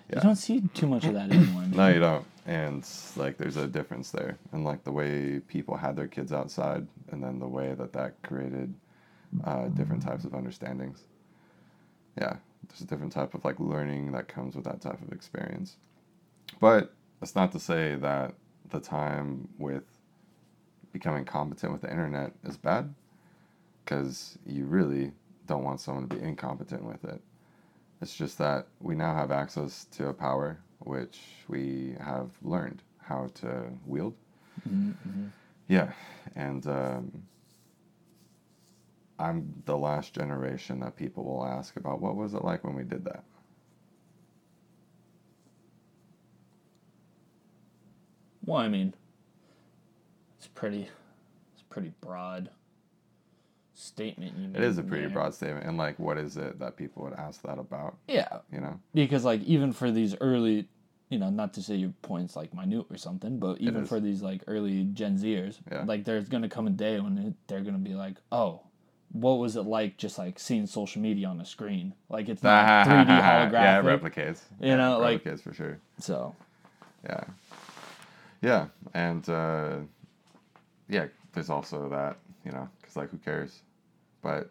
Yeah. 0.08 0.16
You 0.16 0.22
don't 0.22 0.36
see 0.36 0.62
too 0.74 0.86
much 0.86 1.04
of 1.04 1.14
that 1.14 1.30
anymore. 1.30 1.64
No, 1.72 1.88
you 1.88 2.00
don't. 2.00 2.24
And 2.46 2.86
like, 3.16 3.36
there's 3.36 3.56
a 3.56 3.66
difference 3.66 4.10
there, 4.10 4.38
and 4.52 4.64
like 4.64 4.84
the 4.84 4.92
way 4.92 5.40
people 5.40 5.76
had 5.76 5.96
their 5.96 6.08
kids 6.08 6.32
outside, 6.32 6.86
and 7.10 7.22
then 7.22 7.38
the 7.38 7.48
way 7.48 7.74
that 7.74 7.92
that 7.92 8.20
created 8.22 8.74
uh, 9.44 9.68
different 9.68 10.02
types 10.02 10.24
of 10.24 10.34
understandings. 10.34 11.04
Yeah, 12.18 12.36
there's 12.68 12.80
a 12.80 12.86
different 12.86 13.12
type 13.12 13.34
of 13.34 13.44
like 13.44 13.60
learning 13.60 14.12
that 14.12 14.28
comes 14.28 14.56
with 14.56 14.64
that 14.64 14.80
type 14.80 15.00
of 15.00 15.12
experience. 15.12 15.76
But 16.60 16.92
that's 17.20 17.36
not 17.36 17.52
to 17.52 17.60
say 17.60 17.94
that 17.96 18.34
the 18.68 18.80
time 18.80 19.48
with 19.58 19.84
becoming 20.92 21.24
competent 21.24 21.72
with 21.72 21.82
the 21.82 21.90
internet 21.90 22.32
is 22.44 22.56
bad, 22.56 22.94
because 23.84 24.38
you 24.46 24.64
really 24.66 25.12
don't 25.46 25.64
want 25.64 25.80
someone 25.80 26.08
to 26.08 26.16
be 26.16 26.22
incompetent 26.22 26.84
with 26.84 27.04
it. 27.04 27.20
It's 28.00 28.14
just 28.14 28.38
that 28.38 28.66
we 28.80 28.94
now 28.94 29.14
have 29.14 29.30
access 29.30 29.84
to 29.92 30.08
a 30.08 30.12
power 30.14 30.58
which 30.78 31.20
we 31.48 31.94
have 32.00 32.30
learned 32.42 32.82
how 32.98 33.28
to 33.34 33.70
wield. 33.86 34.14
Yeah, 35.68 35.92
and 36.34 36.66
um, 36.66 37.22
I'm 39.18 39.62
the 39.66 39.76
last 39.76 40.14
generation 40.14 40.80
that 40.80 40.96
people 40.96 41.24
will 41.24 41.44
ask 41.44 41.76
about 41.76 42.00
what 42.00 42.16
was 42.16 42.34
it 42.34 42.42
like 42.42 42.64
when 42.64 42.74
we 42.74 42.84
did 42.84 43.04
that. 43.04 43.22
Well, 48.44 48.58
I 48.58 48.68
mean, 48.68 48.94
pretty, 50.60 50.88
it's 51.54 51.62
pretty 51.70 51.92
broad 52.02 52.50
statement. 53.74 54.36
You 54.36 54.50
It 54.54 54.62
is 54.62 54.76
a 54.78 54.82
pretty 54.82 55.04
there. 55.06 55.14
broad 55.14 55.34
statement, 55.34 55.66
and 55.66 55.76
like, 55.78 55.98
what 55.98 56.18
is 56.18 56.36
it 56.36 56.58
that 56.58 56.76
people 56.76 57.02
would 57.04 57.14
ask 57.14 57.42
that 57.42 57.58
about? 57.58 57.96
Yeah, 58.06 58.40
You 58.52 58.60
know, 58.60 58.78
because 58.94 59.24
like 59.24 59.42
even 59.44 59.72
for 59.72 59.90
these 59.90 60.14
early, 60.20 60.68
you 61.08 61.18
know, 61.18 61.30
not 61.30 61.54
to 61.54 61.62
say 61.62 61.76
your 61.76 61.94
point's 62.02 62.36
like 62.36 62.52
minute 62.54 62.86
or 62.90 62.96
something, 62.98 63.38
but 63.38 63.58
even 63.60 63.86
for 63.86 64.00
these 64.00 64.20
like 64.22 64.42
early 64.46 64.84
Gen 64.84 65.16
Zers, 65.18 65.58
Yeah. 65.72 65.84
like 65.84 66.04
there's 66.04 66.28
gonna 66.28 66.48
come 66.48 66.66
a 66.66 66.70
day 66.70 67.00
when 67.00 67.16
it, 67.18 67.34
they're 67.46 67.62
gonna 67.62 67.78
be 67.78 67.94
like, 67.94 68.16
oh. 68.30 68.60
What 69.12 69.40
was 69.40 69.56
it 69.56 69.62
like 69.62 69.96
just 69.96 70.18
like 70.18 70.38
seeing 70.38 70.66
social 70.68 71.02
media 71.02 71.26
on 71.26 71.40
a 71.40 71.44
screen? 71.44 71.94
Like 72.08 72.28
it's 72.28 72.44
not 72.44 72.86
3D 72.86 73.06
holographic. 73.20 73.52
yeah, 73.52 73.80
it 73.80 73.84
replicates. 73.84 74.42
You 74.60 74.68
Yeah, 74.68 74.76
know, 74.76 74.98
it 74.98 75.00
like- 75.00 75.24
replicates 75.24 75.42
for 75.42 75.52
sure. 75.52 75.80
so 75.98 76.36
Yeah. 77.02 77.24
Yeah. 78.40 78.66
And 78.94 79.28
uh, 79.28 79.78
yeah, 80.90 81.06
there's 81.32 81.50
also 81.50 81.88
that, 81.88 82.16
you 82.44 82.52
know, 82.52 82.68
because 82.80 82.96
like 82.96 83.10
who 83.10 83.18
cares? 83.18 83.62
But 84.22 84.50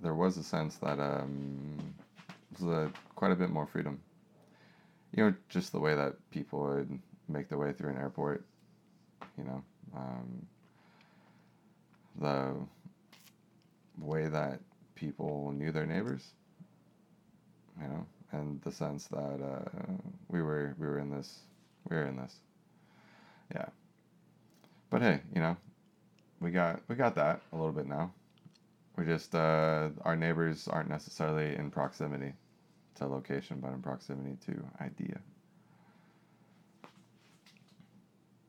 there 0.00 0.14
was 0.14 0.36
a 0.36 0.42
sense 0.42 0.76
that 0.76 0.98
um, 1.00 1.94
was 2.60 2.90
quite 3.14 3.32
a 3.32 3.36
bit 3.36 3.50
more 3.50 3.66
freedom. 3.66 4.00
You 5.14 5.24
know, 5.24 5.34
just 5.48 5.72
the 5.72 5.80
way 5.80 5.94
that 5.94 6.14
people 6.30 6.60
would 6.60 6.98
make 7.28 7.48
their 7.48 7.58
way 7.58 7.72
through 7.72 7.90
an 7.90 7.98
airport, 7.98 8.44
you 9.36 9.44
know, 9.44 9.62
um, 9.96 10.46
the 12.20 12.54
way 13.98 14.28
that 14.28 14.60
people 14.94 15.52
knew 15.52 15.72
their 15.72 15.86
neighbors, 15.86 16.24
you 17.80 17.88
know, 17.88 18.06
and 18.32 18.60
the 18.62 18.72
sense 18.72 19.06
that 19.08 19.40
uh, 19.42 19.92
we 20.28 20.40
were 20.42 20.74
we 20.78 20.86
were 20.86 20.98
in 20.98 21.10
this 21.10 21.40
we 21.88 21.96
were 21.96 22.06
in 22.06 22.16
this, 22.16 22.34
yeah. 23.54 23.66
But 24.90 25.02
hey, 25.02 25.20
you 25.34 25.40
know, 25.40 25.56
we 26.42 26.50
got 26.50 26.80
we 26.88 26.94
got 26.94 27.14
that 27.14 27.40
a 27.52 27.56
little 27.56 27.72
bit 27.72 27.86
now. 27.86 28.12
We 28.96 29.04
just 29.04 29.34
uh, 29.34 29.90
our 30.02 30.16
neighbors 30.16 30.68
aren't 30.68 30.88
necessarily 30.88 31.56
in 31.56 31.70
proximity 31.70 32.32
to 32.96 33.06
location, 33.06 33.58
but 33.60 33.72
in 33.72 33.80
proximity 33.80 34.36
to 34.46 34.62
idea. 34.80 35.18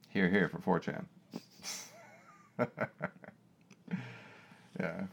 Here, 0.10 0.30
here 0.30 0.48
for 0.48 0.80
4chan. 0.80 1.06
yeah. 4.80 5.04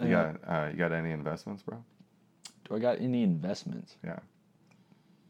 You 0.00 0.08
got 0.08 0.36
uh, 0.46 0.68
you 0.70 0.76
got 0.76 0.92
any 0.92 1.10
investments, 1.10 1.62
bro? 1.62 1.82
do 2.68 2.76
I 2.76 2.78
got 2.78 3.00
any 3.00 3.22
investments? 3.22 3.96
Yeah. 4.04 4.18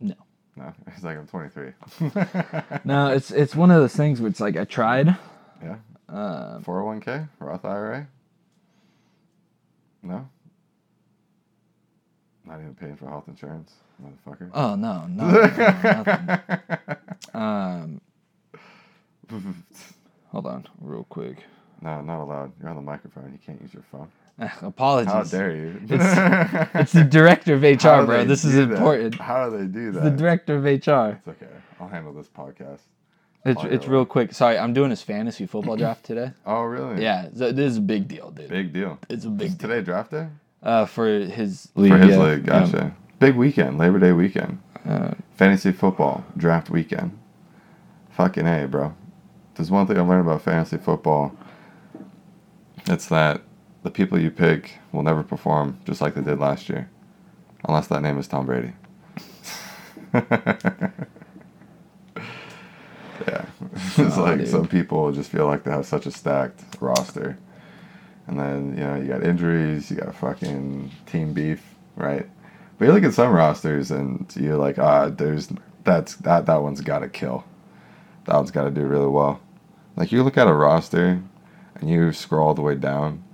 No. 0.01 0.15
No. 0.59 0.73
It's 0.89 1.05
like 1.05 1.17
I'm 1.19 1.27
23. 1.27 1.73
No, 2.85 3.13
it's 3.13 3.31
it's 3.31 3.55
one 3.55 3.71
of 3.71 3.81
those 3.81 3.95
things 3.95 4.21
where 4.21 4.29
it's 4.31 4.41
like 4.41 4.57
I 4.57 4.65
tried. 4.65 5.17
yeah. 5.63 5.77
Um, 6.09 6.65
401k, 6.65 7.29
Roth 7.39 7.65
IRA. 7.65 8.09
No. 10.03 10.29
Not 12.45 12.61
even 12.61 12.75
paying 12.75 12.97
for 12.97 13.09
health 13.09 13.25
insurance, 13.29 13.73
motherfucker. 14.03 14.51
oh 14.55 14.75
no, 14.75 15.07
no, 15.07 15.31
no 15.31 15.41
nothing. 16.03 16.41
Um, 17.35 18.01
hold 20.33 20.47
on, 20.47 20.67
real 20.81 21.05
quick. 21.11 21.45
no, 21.83 22.01
not 22.01 22.23
allowed. 22.23 22.53
You're 22.61 22.71
on 22.71 22.77
the 22.77 22.83
microphone. 22.83 23.33
You 23.33 23.39
can't 23.45 23.61
use 23.61 23.75
your 23.75 23.85
phone. 23.93 24.09
Apologies. 24.63 25.13
How 25.13 25.23
dare 25.25 25.55
you? 25.55 25.81
It's 25.89 26.93
the 26.93 27.05
director 27.05 27.55
of 27.55 27.63
HR, 27.63 28.05
bro. 28.07 28.25
This 28.25 28.45
is 28.45 28.55
that? 28.55 28.71
important. 28.71 29.17
How 29.17 29.51
do 29.51 29.59
they 29.59 29.67
do 29.67 29.91
that? 29.93 30.05
The 30.05 30.11
director 30.11 30.57
of 30.57 30.65
HR. 30.65 31.17
it's 31.17 31.29
okay. 31.29 31.47
I'll 31.81 31.89
handle 31.89 32.13
this 32.13 32.29
podcast. 32.29 32.81
It's 33.45 33.63
it's 33.65 33.87
real 33.87 34.05
quick. 34.05 34.33
Sorry, 34.35 34.59
I'm 34.59 34.73
doing 34.73 34.91
his 34.91 35.03
fantasy 35.03 35.47
football 35.47 35.77
draft 35.85 36.05
today. 36.05 36.33
Oh, 36.47 36.63
really? 36.63 37.03
Yeah, 37.03 37.29
so 37.35 37.51
this 37.53 37.73
is 37.73 37.77
a 37.79 37.83
big 37.83 38.07
deal, 38.07 38.31
dude. 38.31 38.49
Big 38.49 38.73
deal. 38.73 38.99
It's 39.09 39.25
a 39.25 39.29
Is 39.29 39.35
big 39.35 39.59
deal. 39.59 39.69
today 39.69 39.83
draft 39.83 40.11
day? 40.11 40.29
Uh, 40.63 40.87
for 40.87 41.07
his 41.07 41.69
league. 41.75 41.93
For 41.93 41.99
his 41.99 42.11
yeah, 42.17 42.23
league, 42.23 42.47
yeah. 42.47 42.61
gotcha. 42.67 42.97
Big 43.21 43.37
weekend, 43.37 43.79
Labor 43.79 43.99
Day 43.99 44.13
weekend. 44.13 44.61
Uh, 44.89 45.13
Fantasy 45.37 45.73
football 45.73 46.25
draft 46.37 46.71
weekend. 46.71 47.17
Fucking 48.11 48.47
A, 48.47 48.67
bro. 48.67 48.95
There's 49.55 49.71
one 49.71 49.87
thing 49.87 49.99
I've 49.99 50.09
learned 50.09 50.27
about 50.29 50.43
fantasy 50.43 50.77
football. 50.77 51.37
It's 52.87 53.07
that 53.07 53.43
the 53.89 53.95
people 53.95 54.19
you 54.21 54.31
pick 54.31 54.75
will 54.93 55.03
never 55.03 55.23
perform 55.23 55.79
just 55.87 56.03
like 56.03 56.15
they 56.15 56.21
did 56.21 56.39
last 56.39 56.69
year, 56.69 56.91
unless 57.67 57.87
that 57.87 58.03
name 58.03 58.19
is 58.19 58.29
Tom 58.29 58.45
Brady. 58.45 58.75
yeah, 60.13 60.91
it's 63.97 63.99
Aw, 63.99 64.21
like 64.23 64.41
dude. 64.41 64.49
some 64.49 64.69
people 64.69 65.11
just 65.11 65.31
feel 65.31 65.47
like 65.47 65.65
they 65.65 65.71
have 65.71 65.87
such 65.87 66.05
a 66.05 66.11
stacked 66.11 66.63
roster, 66.81 67.39
and 68.27 68.39
then 68.39 68.77
you 68.77 68.85
know 68.85 68.97
you 68.97 69.07
got 69.07 69.23
injuries, 69.23 69.91
you 69.91 69.97
got 69.97 70.15
fucking 70.15 70.91
team 71.07 71.33
beef, 71.33 71.65
right? 71.97 72.29
But 72.77 72.85
you 72.85 72.93
look 72.93 73.05
at 73.05 73.15
some 73.15 73.33
rosters 73.33 73.91
and 73.91 74.31
you're 74.37 74.59
like, 74.59 74.79
ah, 74.79 75.09
there's 75.09 75.49
that's 75.85 76.15
that 76.17 76.45
that 76.45 76.63
one's 76.63 76.83
got 76.83 76.99
to 76.99 77.09
kill. 77.09 77.43
That 78.27 78.37
one's 78.37 78.51
got 78.51 78.65
to 78.65 78.71
do 78.71 78.83
really 78.83 79.09
well. 79.09 79.41
Like 79.97 80.13
you 80.13 80.23
look 80.23 80.37
at 80.37 80.47
a 80.47 80.53
roster, 80.53 81.23
and 81.75 81.89
you 81.89 82.13
scroll 82.13 82.49
all 82.49 82.55
the 82.55 82.61
way 82.61 82.75
down 82.75 83.25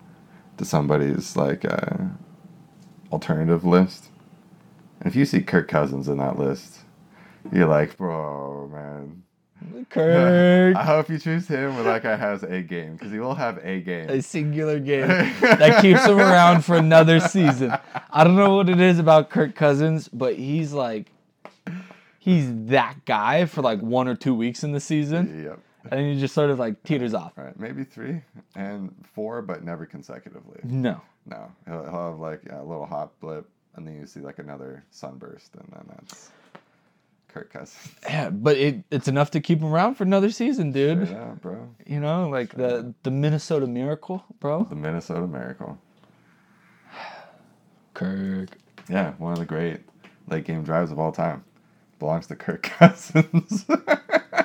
to 0.58 0.64
somebody's 0.64 1.36
like 1.36 1.64
uh, 1.64 1.96
alternative 3.12 3.64
list, 3.64 4.08
and 5.00 5.06
if 5.08 5.16
you 5.16 5.24
see 5.24 5.40
Kirk 5.42 5.68
Cousins 5.68 6.08
in 6.08 6.18
that 6.18 6.38
list, 6.38 6.80
you're 7.52 7.66
like, 7.68 7.96
bro, 7.96 8.68
man. 8.72 9.22
Kirk. 9.88 10.76
I 10.76 10.84
hope 10.84 11.08
you 11.08 11.18
choose 11.18 11.48
him 11.48 11.76
with 11.76 11.86
like 11.86 12.04
I 12.04 12.16
has 12.16 12.42
a 12.42 12.60
game 12.60 12.94
because 12.96 13.10
he 13.12 13.18
will 13.18 13.34
have 13.34 13.58
a 13.64 13.80
game. 13.80 14.10
a 14.10 14.20
singular 14.20 14.78
game 14.78 15.06
that 15.40 15.80
keeps 15.80 16.04
him 16.04 16.18
around 16.18 16.64
for 16.64 16.76
another 16.76 17.18
season. 17.20 17.72
I 18.10 18.24
don't 18.24 18.36
know 18.36 18.56
what 18.56 18.68
it 18.68 18.80
is 18.80 18.98
about 18.98 19.30
Kirk 19.30 19.54
Cousins, 19.54 20.08
but 20.08 20.36
he's 20.36 20.72
like 20.74 21.10
he's 22.18 22.46
that 22.66 22.96
guy 23.06 23.46
for 23.46 23.62
like 23.62 23.80
one 23.80 24.06
or 24.06 24.14
two 24.14 24.34
weeks 24.34 24.64
in 24.64 24.72
the 24.72 24.80
season, 24.80 25.44
Yep. 25.44 25.58
And 25.90 26.00
then 26.00 26.14
he 26.14 26.20
just 26.20 26.34
sort 26.34 26.50
of 26.50 26.58
like 26.58 26.82
teeters 26.82 27.14
off. 27.14 27.32
Right. 27.36 27.58
Maybe 27.58 27.84
three 27.84 28.22
and 28.56 28.94
four, 29.14 29.42
but 29.42 29.64
never 29.64 29.86
consecutively. 29.86 30.60
No. 30.64 31.00
No. 31.26 31.50
He'll, 31.66 31.82
he'll 31.84 32.10
have 32.10 32.18
like 32.20 32.42
a 32.50 32.62
little 32.62 32.86
hot 32.86 33.18
blip, 33.20 33.48
and 33.76 33.86
then 33.86 33.98
you 33.98 34.06
see 34.06 34.20
like 34.20 34.38
another 34.38 34.84
sunburst, 34.90 35.54
and 35.54 35.68
then 35.72 35.84
that's 35.88 36.30
Kirk 37.28 37.52
Cousins. 37.52 37.94
Yeah, 38.04 38.30
but 38.30 38.56
it, 38.56 38.84
it's 38.90 39.08
enough 39.08 39.30
to 39.32 39.40
keep 39.40 39.58
him 39.60 39.72
around 39.72 39.96
for 39.96 40.04
another 40.04 40.30
season, 40.30 40.70
dude. 40.72 41.08
Yeah, 41.08 41.32
bro. 41.40 41.68
You 41.86 42.00
know, 42.00 42.28
like 42.28 42.50
the 42.54 42.94
the 43.02 43.10
Minnesota 43.10 43.66
Miracle, 43.66 44.24
bro. 44.40 44.64
The 44.64 44.76
Minnesota 44.76 45.26
Miracle. 45.26 45.78
Kirk. 47.94 48.50
Yeah, 48.88 49.12
one 49.18 49.32
of 49.32 49.38
the 49.38 49.46
great 49.46 49.80
late 50.28 50.44
game 50.44 50.62
drives 50.62 50.92
of 50.92 50.98
all 50.98 51.12
time. 51.12 51.44
Belongs 51.98 52.26
to 52.28 52.36
Kirk 52.36 52.62
Cousins. 52.78 53.66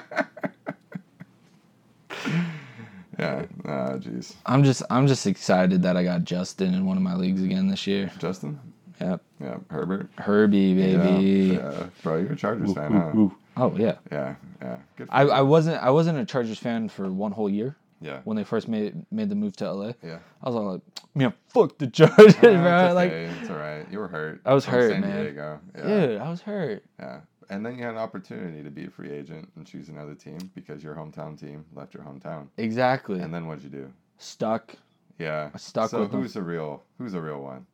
yeah, 3.20 3.46
ah, 3.66 3.94
jeez. 3.98 4.36
I'm 4.46 4.64
just 4.64 4.84
I'm 4.90 5.08
just 5.08 5.28
excited 5.28 5.82
that 5.84 5.98
I 5.98 6.04
got 6.04 6.24
Justin 6.24 6.74
in 6.74 6.86
one 6.86 6.98
of 6.98 7.04
my 7.04 7.16
leagues 7.16 7.44
again 7.44 7.68
this 7.68 7.86
year. 7.86 8.12
Justin? 8.18 8.60
Yep. 9.02 9.22
Yeah, 9.41 9.58
Herbert. 9.70 10.10
Herbie, 10.18 10.74
baby. 10.74 11.56
Yeah, 11.56 11.72
yeah. 11.72 11.86
Bro, 12.04 12.18
you're 12.18 12.34
a 12.34 12.36
Chargers 12.36 12.74
fan, 12.74 12.94
Ooh, 12.94 13.00
huh? 13.00 13.18
ooh. 13.18 13.36
Oh 13.58 13.76
yeah. 13.78 13.96
Yeah, 14.12 14.36
yeah. 14.62 14.78
Good 14.98 15.08
I, 15.12 15.24
you. 15.24 15.32
I 15.32 15.41
wasn't 15.41 15.82
I 15.82 15.90
wasn't 15.90 16.18
a 16.20 16.26
Chargers 16.26 16.60
fan 16.60 16.90
for 16.90 17.10
one 17.10 17.32
whole 17.32 17.50
year 17.50 17.76
yeah. 18.02 18.22
when 18.24 18.38
they 18.38 18.44
first 18.44 18.68
made 18.68 18.96
made 19.12 19.30
the 19.30 19.36
move 19.36 19.56
to 19.58 19.72
LA. 19.72 19.91
Yeah. 20.04 20.20
I 20.41 20.50
was 20.50 20.56
all 20.56 20.74
like, 20.74 20.82
man, 21.16 21.34
fuck 21.48 21.78
the 21.78 21.88
Chargers, 21.91 22.36
bro. 22.36 22.86
it's 22.86 22.96
Like, 22.96 23.12
it's 23.12 23.50
all 23.50 23.58
right. 23.58 23.86
You 23.91 24.00
were 24.00 24.08
hurt. 24.08 24.41
I 24.46 24.54
was 24.54 24.66
from 24.66 24.74
hurt, 24.76 24.91
San 24.91 25.02
man. 25.02 25.24
Diego. 25.24 25.60
Yeah. 25.78 25.84
dude, 25.88 26.22
I 26.22 26.30
was 26.30 26.41
hurt. 26.41 26.84
Yeah. 27.00 27.20
And 27.50 27.66
then 27.66 27.78
you 27.78 27.84
had 27.84 27.94
an 27.96 28.00
opportunity 28.00 28.64
to 28.64 28.70
be 28.70 28.86
a 28.86 28.90
free 28.90 29.12
agent 29.12 29.50
and 29.56 29.66
choose 29.66 29.90
another 29.90 30.14
team 30.14 30.52
because 30.54 30.84
your 30.84 30.94
hometown 30.94 31.40
team 31.40 31.66
left 31.74 31.94
your 31.96 32.04
hometown. 32.04 32.48
Exactly. 32.58 33.20
And 33.20 33.34
then 33.34 33.48
what'd 33.48 33.64
you 33.64 33.70
do? 33.70 33.92
Stuck. 34.18 34.76
Yeah. 35.18 35.50
Stuck 35.58 35.90
so 35.90 36.02
with 36.02 36.12
them. 36.12 36.22
who's 36.22 36.36
a 36.36 36.42
real 36.42 36.84
who's 36.98 37.16
a 37.16 37.22
real 37.22 37.42
one? 37.42 37.66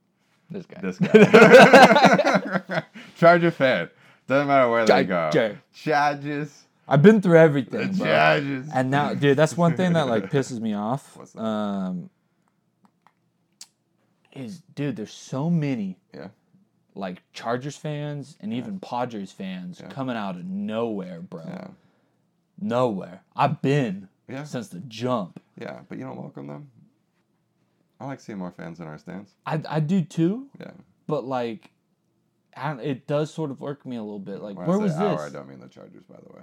This 0.49 0.65
guy. 0.65 0.79
This 0.81 0.99
guy. 0.99 2.83
Charger 3.17 3.51
fan. 3.51 3.89
Doesn't 4.27 4.47
matter 4.47 4.69
where 4.69 4.85
they 4.85 5.03
go. 5.03 5.57
Chargers. 5.73 6.63
I've 6.87 7.01
been 7.01 7.21
through 7.21 7.33
The 7.33 7.39
everything, 7.39 7.93
bro. 7.93 8.05
Chargers. 8.05 8.67
And 8.73 8.91
now, 8.91 9.13
dude, 9.13 9.37
that's 9.37 9.57
one 9.57 9.75
thing 9.75 9.93
that 9.93 10.07
like 10.07 10.29
pisses 10.31 10.59
me 10.59 10.73
off. 10.73 11.17
What's 11.17 11.33
that? 11.33 11.41
Um, 11.41 12.09
is 14.33 14.61
dude, 14.75 14.95
there's 14.95 15.13
so 15.13 15.49
many. 15.49 15.97
Like 16.95 17.21
Chargers 17.33 17.75
fans 17.77 18.37
and 18.39 18.53
even 18.53 18.79
Padres 18.79 19.31
fans 19.31 19.81
coming 19.89 20.15
out 20.15 20.35
of 20.37 20.45
nowhere, 20.45 21.21
bro. 21.21 21.71
Nowhere. 22.59 23.21
I've 23.35 23.61
been 23.61 24.07
since 24.45 24.69
the 24.69 24.79
jump. 24.79 25.41
Yeah. 25.59 25.79
But 25.89 25.97
you 25.97 26.05
don't 26.05 26.17
welcome 26.17 26.47
them? 26.47 26.71
I 27.99 28.05
like 28.05 28.19
seeing 28.19 28.37
more 28.37 28.51
fans 28.51 28.79
in 28.79 28.87
our 28.87 28.97
stands. 28.97 29.31
I 29.45 29.61
I 29.69 29.79
do 29.79 30.01
too, 30.01 30.47
Yeah. 30.59 30.71
but 31.07 31.23
like, 31.25 31.69
I 32.55 32.73
it 32.79 33.07
does 33.07 33.33
sort 33.33 33.51
of 33.51 33.61
irk 33.63 33.85
me 33.85 33.95
a 33.95 34.01
little 34.03 34.19
bit. 34.19 34.41
Like, 34.41 34.57
When 34.57 34.67
where 34.67 34.77
I 34.77 34.81
was 34.81 34.97
this? 34.97 35.21
I 35.21 35.29
don't 35.29 35.47
mean 35.47 35.59
the 35.59 35.67
Chargers, 35.67 36.03
by 36.03 36.17
the 36.25 36.33
way. 36.33 36.41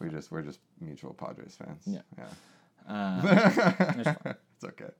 We 0.00 0.08
just 0.10 0.30
we're 0.32 0.42
just 0.42 0.58
mutual 0.80 1.12
Padres 1.14 1.56
fans. 1.56 1.82
Yeah. 1.86 2.00
Yeah. 2.18 2.26
Uh, 2.88 3.20
it's 3.94 4.64
okay. 4.64 4.90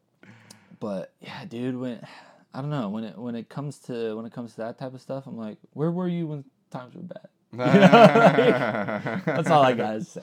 but 0.78 1.12
yeah, 1.20 1.44
dude, 1.46 1.76
when 1.76 2.06
I 2.52 2.60
don't 2.60 2.70
know 2.70 2.88
when 2.88 3.04
it 3.04 3.16
when 3.18 3.34
it 3.36 3.48
comes 3.48 3.78
to 3.80 4.16
when 4.16 4.26
it 4.26 4.32
comes 4.32 4.52
to 4.52 4.56
that 4.58 4.78
type 4.78 4.94
of 4.94 5.00
stuff, 5.00 5.26
I'm 5.26 5.36
like, 5.38 5.58
where 5.72 5.90
were 5.90 6.08
you 6.08 6.26
when 6.26 6.44
times 6.70 6.94
were 6.94 7.02
bad? 7.02 7.28
That's 9.26 9.50
all 9.50 9.62
I 9.62 9.72
got 9.72 9.92
to 9.92 10.04
say. 10.04 10.22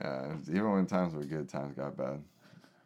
Yeah, 0.00 0.34
even 0.48 0.72
when 0.72 0.86
times 0.86 1.14
were 1.14 1.24
good, 1.24 1.48
times 1.48 1.76
got 1.76 1.96
bad. 1.96 2.20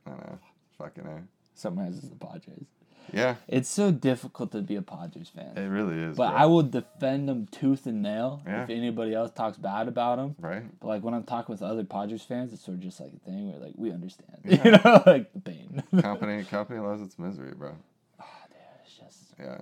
I 0.07 0.11
know. 0.11 0.39
Fucking 0.79 1.07
A. 1.07 1.23
Summarizes 1.55 2.09
the 2.09 2.17
Padres. 2.17 2.67
Yeah, 3.11 3.37
It's 3.49 3.71
so 3.71 3.91
difficult 3.91 4.53
to 4.53 4.61
be 4.61 4.77
a 4.77 4.83
Padres 4.83 5.31
fan. 5.31 5.57
it 5.57 5.67
really 5.69 5.97
is. 5.99 6.15
But 6.19 6.29
bro. 6.29 6.39
I 6.39 6.45
will 6.45 6.63
defend 6.63 7.27
them 7.27 7.49
tooth 7.51 7.87
and 7.87 8.03
nail 8.03 8.43
Yeah. 8.47 8.65
if 8.65 8.71
anybody 8.71 9.15
else 9.15 9.31
talks 9.31 9.57
bad 9.57 9.89
about 9.89 10.17
them. 10.17 10.37
Right? 10.39 10.63
But 10.79 10.87
like 10.89 11.03
when 11.03 11.15
I'm 11.15 11.23
talking 11.25 11.55
with 11.55 11.63
other 11.63 11.85
Padres 11.85 12.23
fans, 12.23 12.53
it's 12.53 12.63
sort 12.63 12.77
of 12.77 12.83
just 12.83 13.01
like 13.01 13.13
a 13.15 13.19
thing 13.31 13.51
where 13.51 13.61
like 13.61 13.73
we 13.77 13.91
understand, 13.93 14.37
Yeah. 14.45 14.63
you 14.63 14.71
know, 14.73 15.03
like 15.07 15.33
the 15.33 15.41
pain. 15.41 15.83
Company 16.03 16.45
company 16.45 16.81
loves 16.81 17.01
its 17.01 17.19
misery, 17.19 17.55
bro. 17.57 17.73
Ah, 18.21 18.25
dude, 18.49 18.59
it's 18.85 18.95
just 18.99 19.19
Yeah. 19.39 19.59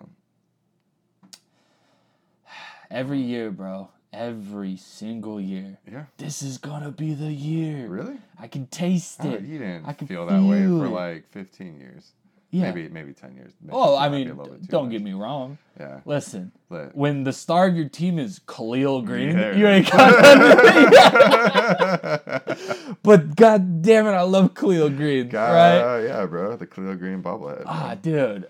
every 2.90 3.20
year, 3.20 3.50
bro. 3.50 3.88
Every 4.12 4.76
single 4.76 5.40
year. 5.40 5.78
Yeah. 5.90 6.04
This 6.16 6.42
is 6.42 6.58
gonna 6.58 6.90
be 6.90 7.14
the 7.14 7.32
year. 7.32 7.86
Really? 7.88 8.16
I 8.38 8.46
can 8.48 8.66
taste 8.68 9.18
Oh, 9.22 9.30
it. 9.30 9.42
you 9.42 9.58
didn't 9.58 9.84
I 9.86 9.92
can 9.92 10.06
feel 10.06 10.24
that 10.26 10.40
way 10.42 10.62
feel 10.62 10.78
for 10.78 10.86
it. 10.86 10.90
like 10.90 11.28
15 11.32 11.78
years. 11.78 12.12
yeah. 12.50 12.62
Maybe 12.72 12.88
maybe 12.88 13.12
10 13.12 13.34
years. 13.34 13.52
Maybe 13.60 13.72
Oh, 13.76 13.94
I 13.96 14.08
mean, 14.08 14.30
a 14.30 14.34
little 14.34 14.52
bit 14.54 14.62
too 14.62 14.68
don't 14.68 14.84
much. 14.84 14.92
get 14.92 15.02
me 15.02 15.12
wrong. 15.12 15.58
Yeah. 15.78 16.00
Listen, 16.06 16.52
But 16.70 16.96
when 16.96 17.24
the 17.24 17.32
star 17.34 17.66
of 17.66 17.76
your 17.76 17.88
team 17.90 18.18
is 18.18 18.38
Khalil 18.46 19.02
Greene, 19.02 19.36
Yeah. 19.36 19.52
you 19.54 19.66
ain't 19.66 19.90
got 19.90 20.38
nothing. 20.38 20.86
but 23.02 23.36
god 23.36 23.82
damn 23.82 24.06
it, 24.06 24.12
I 24.12 24.22
love 24.22 24.54
Khalil 24.54 24.88
Greene, 24.90 25.28
God, 25.28 25.52
right? 25.52 26.04
yeah, 26.06 26.24
bro. 26.24 26.56
The 26.56 26.66
Khalil 26.66 26.94
Greene 26.94 27.22
bobblehead. 27.22 27.64
Ah, 27.66 27.94
dude. 28.00 28.48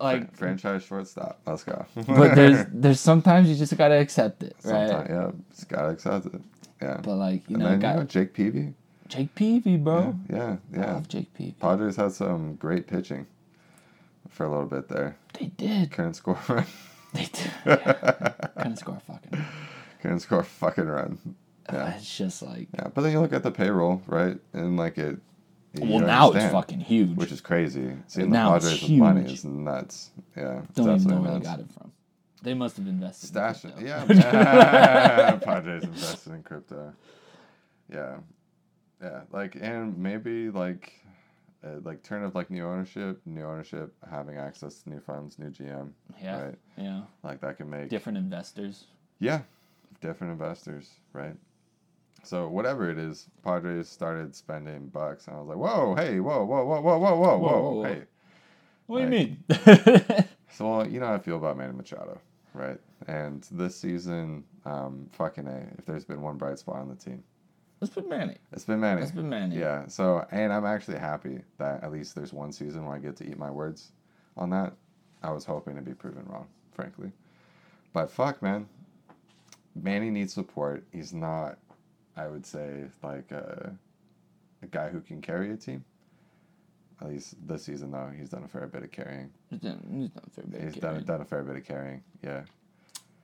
Like, 0.00 0.34
franchise 0.34 0.82
shortstop. 0.82 1.40
Let's 1.46 1.62
go. 1.64 1.86
but 2.06 2.34
there's 2.34 2.66
there's 2.72 3.00
sometimes 3.00 3.48
you 3.48 3.54
just 3.54 3.76
gotta 3.76 3.94
accept 3.94 4.42
it, 4.42 4.56
right? 4.64 4.88
Sometimes, 4.88 5.08
yeah, 5.08 5.30
just 5.54 5.68
gotta 5.68 5.88
accept 5.88 6.26
it. 6.26 6.40
Yeah. 6.82 7.00
But 7.02 7.16
like, 7.16 7.48
you 7.48 7.56
know, 7.56 7.68
then 7.70 7.80
guy, 7.80 7.92
you 7.92 7.98
know 8.00 8.04
Jake 8.04 8.34
Peavy. 8.34 8.74
Jake 9.08 9.34
Peavy, 9.34 9.76
bro. 9.76 10.14
Yeah, 10.28 10.56
I 10.74 10.76
yeah. 10.76 10.92
love 10.94 11.08
Jake 11.08 11.32
Peavy. 11.34 11.54
Padres 11.60 11.96
had 11.96 12.12
some 12.12 12.56
great 12.56 12.86
pitching 12.86 13.26
for 14.28 14.44
a 14.44 14.50
little 14.50 14.66
bit 14.66 14.88
there. 14.88 15.16
They 15.38 15.46
did. 15.46 15.90
Couldn't 15.92 16.14
score. 16.14 16.38
They 17.12 17.26
did. 17.26 17.50
Yeah. 17.64 18.32
Couldn't 18.56 18.76
score 18.78 18.96
a 18.96 19.00
fucking. 19.00 19.44
Couldn't 20.02 20.20
score 20.20 20.40
a 20.40 20.44
fucking 20.44 20.86
run. 20.86 21.18
Uh, 21.68 21.76
yeah. 21.76 21.94
It's 21.96 22.18
just 22.18 22.42
like. 22.42 22.68
Yeah, 22.74 22.88
but 22.92 23.02
then 23.02 23.12
you 23.12 23.20
look 23.20 23.32
at 23.32 23.44
the 23.44 23.52
payroll, 23.52 24.02
right? 24.06 24.36
And 24.52 24.76
like 24.76 24.98
it. 24.98 25.18
You 25.74 25.90
Well, 25.90 26.00
now 26.06 26.30
it's 26.32 26.52
fucking 26.52 26.80
huge. 26.80 27.16
Which 27.16 27.32
is 27.32 27.40
crazy. 27.40 27.96
Seeing 28.06 28.30
Now 28.30 28.50
the 28.50 28.56
it's 28.56 28.64
Padres 28.66 28.82
with 28.90 28.98
money 28.98 29.32
is 29.32 29.44
nuts. 29.44 30.10
Yeah. 30.36 30.62
Don't 30.74 31.00
even 31.00 31.08
know 31.10 31.20
where 31.20 31.34
they 31.34 31.40
got 31.40 31.60
it 31.60 31.70
from. 31.72 31.92
They 32.42 32.54
must 32.54 32.76
have 32.76 32.86
invested. 32.86 33.24
in 33.28 33.28
Stash 33.28 33.64
it. 33.64 33.74
crypto. 33.74 33.86
Yeah. 33.86 35.36
Padres 35.44 35.84
invested 35.84 36.32
in 36.34 36.42
crypto. 36.42 36.92
Yeah. 37.92 38.16
Yeah. 39.02 39.20
Like, 39.32 39.56
and 39.60 39.96
maybe 39.98 40.50
like, 40.50 40.92
uh, 41.64 41.80
like 41.82 42.02
turn 42.02 42.22
of 42.22 42.34
like 42.34 42.50
new 42.50 42.64
ownership, 42.66 43.20
new 43.24 43.44
ownership, 43.44 43.94
having 44.10 44.36
access 44.36 44.82
to 44.82 44.90
new 44.90 45.00
funds, 45.00 45.38
new 45.38 45.48
GM. 45.50 45.90
Yeah. 46.22 46.42
Right. 46.44 46.54
Yeah. 46.76 47.02
Like 47.22 47.40
that 47.40 47.56
can 47.56 47.70
make 47.70 47.88
Different 47.88 48.18
investors. 48.18 48.84
Yeah, 49.20 49.40
different 50.00 50.32
investors, 50.32 50.90
right? 51.14 51.34
So 52.24 52.48
whatever 52.48 52.90
it 52.90 52.98
is, 52.98 53.28
Padres 53.42 53.88
started 53.88 54.34
spending 54.34 54.88
bucks, 54.88 55.26
and 55.26 55.36
I 55.36 55.40
was 55.40 55.48
like, 55.48 55.58
"Whoa, 55.58 55.94
hey, 55.94 56.20
whoa, 56.20 56.44
whoa, 56.44 56.64
whoa, 56.64 56.80
whoa, 56.80 56.98
whoa, 56.98 57.16
whoa, 57.16 57.38
Whoa, 57.38 57.72
whoa, 57.72 57.82
hey." 57.84 58.02
What 58.86 58.98
do 58.98 59.04
you 59.04 59.10
mean? 59.10 59.44
So 60.50 60.68
well, 60.70 60.86
you 60.86 61.00
know 61.00 61.06
how 61.06 61.14
I 61.14 61.18
feel 61.18 61.36
about 61.36 61.56
Manny 61.56 61.72
Machado, 61.72 62.20
right? 62.52 62.78
And 63.08 63.44
this 63.50 63.74
season, 63.76 64.44
um, 64.64 65.08
fucking 65.12 65.48
a, 65.48 65.66
if 65.78 65.84
there's 65.84 66.04
been 66.04 66.22
one 66.22 66.36
bright 66.36 66.60
spot 66.60 66.76
on 66.76 66.88
the 66.88 66.94
team, 66.94 67.24
It's 67.82 67.92
been 67.92 68.08
Manny. 68.08 68.36
It's 68.52 68.64
been 68.64 68.78
Manny. 68.78 69.02
It's 69.02 69.10
been 69.10 69.28
Manny. 69.28 69.56
Yeah. 69.56 69.86
So, 69.88 70.24
and 70.30 70.52
I'm 70.52 70.64
actually 70.64 70.98
happy 70.98 71.40
that 71.58 71.82
at 71.82 71.90
least 71.90 72.14
there's 72.14 72.32
one 72.32 72.52
season 72.52 72.86
where 72.86 72.94
I 72.94 73.00
get 73.00 73.16
to 73.16 73.28
eat 73.28 73.36
my 73.36 73.50
words 73.50 73.90
on 74.36 74.50
that. 74.50 74.74
I 75.24 75.32
was 75.32 75.44
hoping 75.44 75.74
to 75.74 75.82
be 75.82 75.92
proven 75.92 76.24
wrong, 76.28 76.46
frankly. 76.72 77.10
But 77.92 78.10
fuck, 78.10 78.40
man. 78.40 78.68
Manny 79.74 80.10
needs 80.10 80.32
support. 80.32 80.84
He's 80.92 81.12
not, 81.12 81.58
I 82.16 82.28
would 82.28 82.46
say, 82.46 82.84
like 83.02 83.30
a, 83.32 83.72
a 84.62 84.66
guy 84.66 84.88
who 84.90 85.00
can 85.00 85.20
carry 85.20 85.50
a 85.52 85.56
team. 85.56 85.84
At 87.00 87.08
least 87.08 87.34
this 87.46 87.64
season, 87.64 87.90
though, 87.90 88.10
he's 88.16 88.30
done 88.30 88.44
a 88.44 88.48
fair 88.48 88.66
bit 88.68 88.84
of 88.84 88.92
carrying. 88.92 89.30
He's 89.50 89.60
done, 89.60 89.80
he's 89.92 90.10
done 90.10 90.22
a 90.26 90.30
fair 90.30 90.44
bit. 90.46 90.58
of 90.60 90.64
He's 90.64 90.74
done, 90.74 90.82
carrying. 90.90 91.04
done 91.04 91.20
a 91.20 91.24
fair 91.24 91.42
bit 91.42 91.56
of 91.56 91.64
carrying. 91.64 92.02
Yeah. 92.22 92.42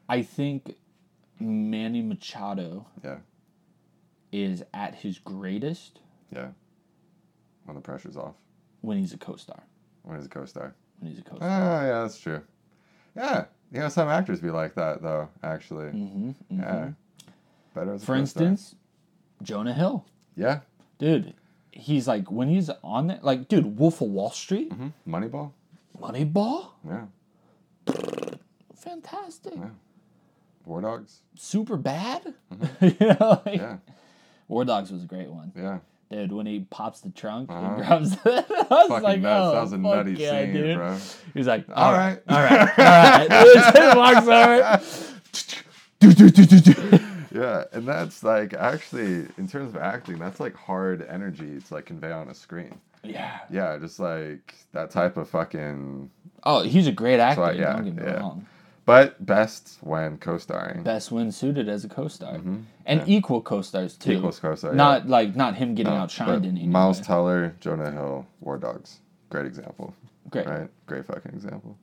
I 0.09 0.23
think 0.23 0.75
Manny 1.39 2.03
Machado 2.03 2.87
Yeah. 3.05 3.19
is 4.33 4.65
at 4.75 4.97
his 4.97 5.19
greatest 5.21 6.01
Yeah. 6.35 6.49
When 7.65 7.77
the 7.77 7.81
pressure's 7.81 8.17
off. 8.17 8.35
when 8.81 8.99
he's 8.99 9.13
a 9.15 9.19
co-star. 9.19 9.63
When 10.03 10.17
he's 10.17 10.27
a 10.27 10.31
co 10.31 10.45
star. 10.47 10.75
When 10.99 11.11
he's 11.13 11.21
a 11.21 11.23
co-star. 11.25 11.49
Ah, 11.49 11.83
yeah, 11.87 12.03
that's 12.03 12.19
true. 12.19 12.43
Yeah. 13.15 13.45
You 13.73 13.79
know, 13.81 13.89
some 13.89 14.09
actors 14.09 14.41
be 14.41 14.51
like 14.51 14.75
that, 14.75 15.01
though, 15.01 15.29
actually. 15.45 15.91
hmm 15.91 16.33
Yeah. 16.49 16.91
Better 17.73 17.93
For 18.01 18.17
co-star. 18.17 18.17
instance, 18.17 18.75
Jonah 19.43 19.73
Hill, 19.75 20.05
Yeah. 20.37 20.61
dude. 20.99 21.35
He's 21.73 22.07
like 22.09 22.31
when 22.31 22.49
he's 22.49 22.69
on 22.83 23.07
there, 23.09 23.19
like 23.23 23.49
dude, 23.49 23.79
Wolf 23.79 24.01
of 24.01 24.09
Wall 24.09 24.31
Street, 24.31 24.73
hmm 24.73 24.89
Moneyball. 25.09 25.53
Moneyball, 25.99 26.69
Yeah. 26.87 27.07
fantastic, 28.77 29.55
Yeah. 29.57 29.69
War 30.65 30.81
Dogs. 30.81 31.21
Superbad. 31.39 32.35
you 32.81 33.07
know, 33.07 33.43
like, 33.47 33.57
Yeah. 33.61 33.77
War 34.49 34.65
Dogs 34.65 34.91
was 34.91 35.05
a 35.05 35.07
great 35.07 35.31
one, 35.31 35.53
Yeah. 35.57 35.79
dude. 36.11 36.33
When 36.33 36.47
he 36.47 36.61
pops 36.71 37.01
the 37.01 37.11
trunk 37.11 37.51
Uh-huh. 37.51 37.67
and 37.67 37.77
grabs, 37.77 38.13
it, 38.25 38.25
I 38.27 38.67
was 38.69 38.89
Fucking 38.89 39.03
like, 39.03 39.21
nuts. 39.21 39.47
oh, 39.49 39.53
that 39.55 39.61
was 39.63 39.73
a 39.73 39.79
nutty 39.79 40.13
yeah, 40.15 40.31
scene, 40.45 40.53
dude. 40.53 40.77
bro. 40.77 40.97
He's 41.35 41.47
like, 41.47 41.65
All 41.71 41.85
all 41.85 41.93
right. 41.93 42.21
right, 42.29 42.51
all 42.51 42.57
right, 42.57 43.31
all 43.31 43.45
right. 43.55 43.97
Walks 43.97 44.27
over. 44.29 44.81
Do, 46.01 46.13
do, 46.15 46.31
do, 46.31 46.47
do, 46.47 46.61
do. 46.73 46.99
Yeah, 47.33 47.65
and 47.73 47.87
that's 47.87 48.23
like 48.25 48.55
actually 48.55 49.27
in 49.39 49.47
terms 49.49 49.75
of 49.75 49.77
acting, 49.81 50.19
that's 50.19 50.41
like 50.41 50.55
hard 50.55 51.07
energy 51.09 51.61
to 51.61 51.75
like 51.75 51.87
convey 51.87 52.13
on 52.13 52.29
a 52.29 52.35
screen. 52.35 52.81
Yeah. 53.05 53.39
Yeah, 53.51 53.79
just 53.79 53.99
like 54.01 54.55
that 54.73 54.91
type 54.91 55.17
of 55.17 55.29
fucking. 55.29 56.11
Oh, 56.45 56.63
he's 56.63 56.87
a 56.87 56.93
great 56.93 57.21
actor. 57.21 57.45
I- 57.45 57.53
yeah, 57.53 57.73
don't 57.75 57.85
get 57.85 57.97
me 57.97 58.03
yeah. 58.05 58.19
wrong. 58.19 58.47
But 58.87 59.25
best 59.25 59.79
when 59.83 60.19
co-starring. 60.19 60.83
Best 60.83 61.13
when 61.13 61.31
suited 61.31 61.69
as 61.69 61.85
a 61.85 61.89
co-star, 61.89 62.35
Mhm, 62.39 62.65
and 62.87 63.01
yeah. 63.07 63.17
equal 63.19 63.41
co-stars 63.41 63.97
too. 63.97 64.13
Equals 64.13 64.41
co-star. 64.41 64.73
yeah. 64.73 64.77
Not 64.77 65.09
like 65.09 65.37
not 65.37 65.55
him 65.55 65.75
getting 65.77 65.93
No, 65.95 66.01
outshined 66.01 66.45
in 66.45 66.57
any 66.57 66.67
Miles 66.67 66.99
way. 66.99 67.05
Teller, 67.05 67.55
Jonah 67.61 67.91
Hill, 67.93 68.27
War 68.41 68.59
Dogs. 68.59 68.99
Great 69.29 69.47
example. 69.47 69.95
Great. 70.31 70.49
Right? 70.49 70.69
Great 70.87 71.05
fucking 71.07 71.33
example. 71.33 71.77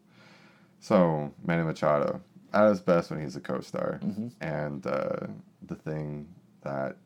So, 0.82 1.32
Manny 1.46 1.64
Machado, 1.64 2.20
at 2.66 2.70
his 2.70 2.82
best 2.82 3.10
when 3.12 3.22
he's 3.22 3.36
a 3.36 3.42
co 3.42 3.60
star. 3.62 4.00
Mm-hmm. 4.04 4.28
And 4.42 4.86
uh, 4.86 5.28
the 5.66 5.76
thing 5.76 6.28
that 6.62 6.98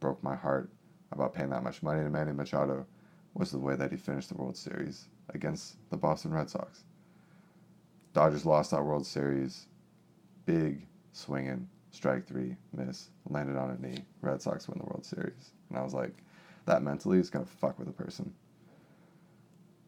broke 0.00 0.22
my 0.22 0.34
heart 0.34 0.70
about 1.12 1.34
paying 1.34 1.50
that 1.50 1.62
much 1.62 1.82
money 1.82 2.02
to 2.02 2.10
Manny 2.10 2.32
Machado 2.32 2.86
was 3.34 3.50
the 3.50 3.58
way 3.58 3.76
that 3.76 3.90
he 3.90 3.96
finished 3.96 4.28
the 4.28 4.34
World 4.34 4.56
Series 4.56 5.08
against 5.34 5.76
the 5.90 5.96
Boston 5.96 6.32
Red 6.32 6.50
Sox. 6.50 6.84
Dodgers 8.12 8.46
lost 8.46 8.70
that 8.70 8.82
World 8.82 9.06
Series. 9.06 9.66
Big 10.46 10.86
swinging, 11.12 11.68
strike 11.90 12.26
three, 12.26 12.56
miss, 12.72 13.10
landed 13.28 13.56
on 13.56 13.70
a 13.70 13.86
knee. 13.86 14.04
Red 14.22 14.40
Sox 14.40 14.68
win 14.68 14.78
the 14.78 14.84
World 14.84 15.04
Series. 15.04 15.52
And 15.68 15.78
I 15.78 15.82
was 15.82 15.92
like, 15.92 16.14
that 16.66 16.82
mentally 16.82 17.18
is 17.18 17.30
going 17.30 17.44
to 17.44 17.50
fuck 17.50 17.78
with 17.78 17.88
a 17.88 17.92
person. 17.92 18.32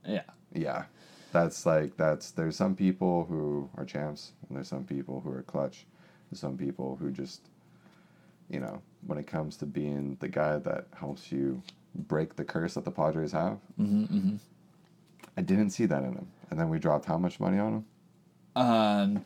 Yeah. 0.05 0.23
Yeah. 0.53 0.85
That's 1.33 1.67
like 1.67 1.97
that's 1.97 2.31
there's 2.31 2.57
some 2.57 2.75
people 2.75 3.25
who 3.29 3.69
are 3.77 3.85
champs 3.85 4.33
and 4.49 4.57
there's 4.57 4.69
some 4.69 4.85
people 4.85 5.21
who 5.21 5.31
are 5.31 5.43
clutch. 5.43 5.87
There's 6.31 6.41
some 6.41 6.57
people 6.57 6.97
who 7.01 7.11
just 7.11 7.43
you 8.51 8.61
know, 8.61 8.81
when 9.07 9.19
it 9.19 9.27
comes 9.27 9.57
to 9.59 9.67
being 9.67 10.17
the 10.21 10.29
guy 10.29 10.59
that 10.59 10.87
helps 10.99 11.31
you 11.31 11.63
break 11.95 12.37
the 12.37 12.45
curse 12.45 12.75
that 12.75 12.85
the 12.85 12.91
Padres 12.91 13.33
have, 13.33 13.59
hmm 13.77 14.05
hmm 14.05 14.37
I 15.37 15.43
didn't 15.43 15.71
see 15.71 15.87
that 15.87 16.03
in 16.03 16.15
him. 16.15 16.27
And 16.51 16.59
then 16.59 16.69
we 16.69 16.79
dropped 16.79 17.05
how 17.05 17.17
much 17.19 17.39
money 17.39 17.59
on 17.59 17.73
him? 17.75 17.85
Um, 18.57 19.25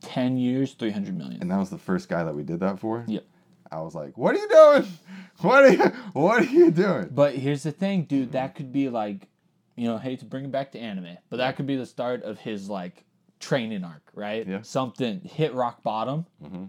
ten 0.00 0.36
years, 0.36 0.72
three 0.72 0.90
hundred 0.90 1.16
million. 1.16 1.40
And 1.40 1.50
that 1.50 1.58
was 1.58 1.70
the 1.70 1.78
first 1.78 2.08
guy 2.08 2.24
that 2.24 2.34
we 2.34 2.42
did 2.42 2.60
that 2.60 2.78
for. 2.80 3.04
Yep. 3.06 3.24
I 3.70 3.80
was 3.80 3.94
like, 3.94 4.16
"What 4.16 4.34
are 4.34 4.38
you 4.38 4.48
doing? 4.48 4.86
What 5.40 5.64
are 5.64 5.70
you 5.70 5.84
What 6.14 6.40
are 6.40 6.44
you 6.46 6.72
doing?" 6.72 7.10
But 7.12 7.36
here's 7.36 7.62
the 7.62 7.70
thing, 7.70 8.04
dude. 8.04 8.32
That 8.32 8.56
could 8.56 8.72
be 8.72 8.88
like, 8.88 9.28
you 9.78 9.86
know, 9.88 9.96
hate 9.98 10.18
to 10.20 10.24
bring 10.24 10.44
it 10.44 10.50
back 10.52 10.72
to 10.72 10.78
anime, 10.78 11.16
but 11.30 11.36
that 11.38 11.56
could 11.56 11.66
be 11.66 11.76
the 11.76 11.86
start 11.86 12.22
of 12.22 12.38
his 12.38 12.68
like 12.68 13.04
training 13.40 13.84
arc, 13.84 14.02
right? 14.14 14.46
Yeah. 14.46 14.62
Something 14.62 15.20
hit 15.20 15.54
rock 15.54 15.82
bottom, 15.82 16.26
hmm 16.42 16.64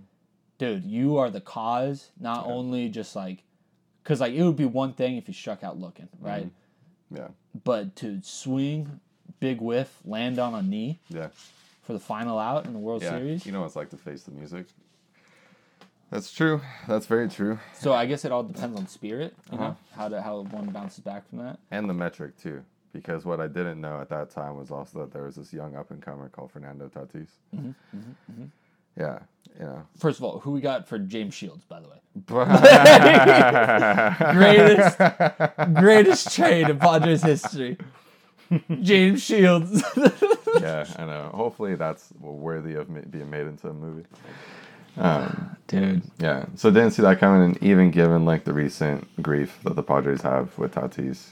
dude. 0.57 0.83
You 0.83 1.17
are 1.17 1.29
the 1.29 1.41
cause, 1.41 2.11
not 2.19 2.45
Yeah. 2.45 2.51
only 2.53 2.89
just 2.89 3.15
like, 3.15 3.43
because 4.03 4.19
like 4.21 4.33
it 4.33 4.43
would 4.43 4.55
be 4.57 4.65
one 4.65 4.93
thing 4.93 5.15
if 5.17 5.27
you 5.27 5.33
struck 5.33 5.63
out 5.63 5.77
looking, 5.79 6.09
right? 6.19 6.47
Mm-hmm. 7.11 7.17
Yeah. 7.17 7.27
But 7.63 7.95
to 7.97 8.19
swing, 8.21 8.99
big 9.39 9.61
whiff, 9.61 9.99
land 10.05 10.37
on 10.37 10.53
a 10.53 10.61
knee 10.61 10.99
Yeah. 11.09 11.29
for 11.81 11.93
the 11.93 11.99
final 11.99 12.37
out 12.37 12.65
in 12.65 12.73
the 12.73 12.79
World 12.79 13.01
Yeah. 13.01 13.11
Series. 13.17 13.45
You 13.45 13.51
know 13.53 13.61
what 13.61 13.67
it's 13.67 13.75
like 13.75 13.89
to 13.91 13.97
face 13.97 14.23
the 14.23 14.31
music. 14.31 14.67
That's 16.11 16.31
true. 16.31 16.61
That's 16.87 17.05
very 17.05 17.29
true. 17.29 17.59
So 17.73 17.93
I 17.93 18.05
guess 18.07 18.25
it 18.25 18.31
all 18.31 18.43
depends 18.43 18.77
on 18.77 18.87
spirit, 18.87 19.35
you 19.51 19.57
Uh-huh. 19.57 19.67
know, 19.69 19.77
how 19.95 20.09
to 20.09 20.21
how 20.21 20.41
one 20.41 20.69
bounces 20.71 21.03
back 21.03 21.27
from 21.29 21.37
that. 21.39 21.59
and 21.71 21.89
the 21.89 21.93
metric 21.93 22.37
too 22.37 22.63
because 22.93 23.25
what 23.25 23.39
i 23.39 23.47
didn't 23.47 23.79
know 23.81 23.99
at 24.01 24.09
that 24.09 24.29
time 24.29 24.57
was 24.57 24.71
also 24.71 24.99
that 24.99 25.11
there 25.13 25.23
was 25.23 25.35
this 25.35 25.53
young 25.53 25.75
up 25.75 25.91
and 25.91 26.01
comer 26.01 26.29
called 26.29 26.51
fernando 26.51 26.87
tatis 26.87 27.27
Mm-hmm, 27.55 28.45
yeah 28.97 29.19
you 29.59 29.65
know 29.65 29.81
First 29.97 30.19
of 30.19 30.23
all, 30.25 30.39
who 30.39 30.51
we 30.51 30.61
got 30.61 30.87
for 30.87 30.99
James 30.99 31.33
Shields, 31.33 31.65
by 31.65 31.79
the 31.81 31.89
way? 31.89 31.97
greatest 34.33 34.97
Greatest 35.75 36.35
trade 36.35 36.69
in 36.69 36.79
Padres 36.79 37.23
history. 37.23 37.77
James 38.81 39.21
Shields. 39.21 39.83
yeah 40.61 40.85
i 40.97 41.05
know 41.05 41.29
hopefully 41.33 41.75
that's 41.75 42.09
worthy 42.19 42.73
of 42.75 42.87
being 43.11 43.29
made 43.29 43.45
into 43.47 43.69
a 43.69 43.73
movie 43.73 44.05
um, 44.97 45.55
Dude. 45.67 46.01
yeah 46.19 46.45
so 46.55 46.71
didn't 46.71 46.91
see 46.91 47.01
that 47.03 47.19
coming 47.19 47.43
and 47.43 47.63
even 47.63 47.91
given 47.91 48.25
like 48.25 48.43
the 48.45 48.53
recent 48.53 49.07
grief 49.21 49.59
that 49.63 49.75
the 49.75 49.83
padres 49.83 50.21
have 50.21 50.57
with 50.57 50.73
tatis 50.73 51.29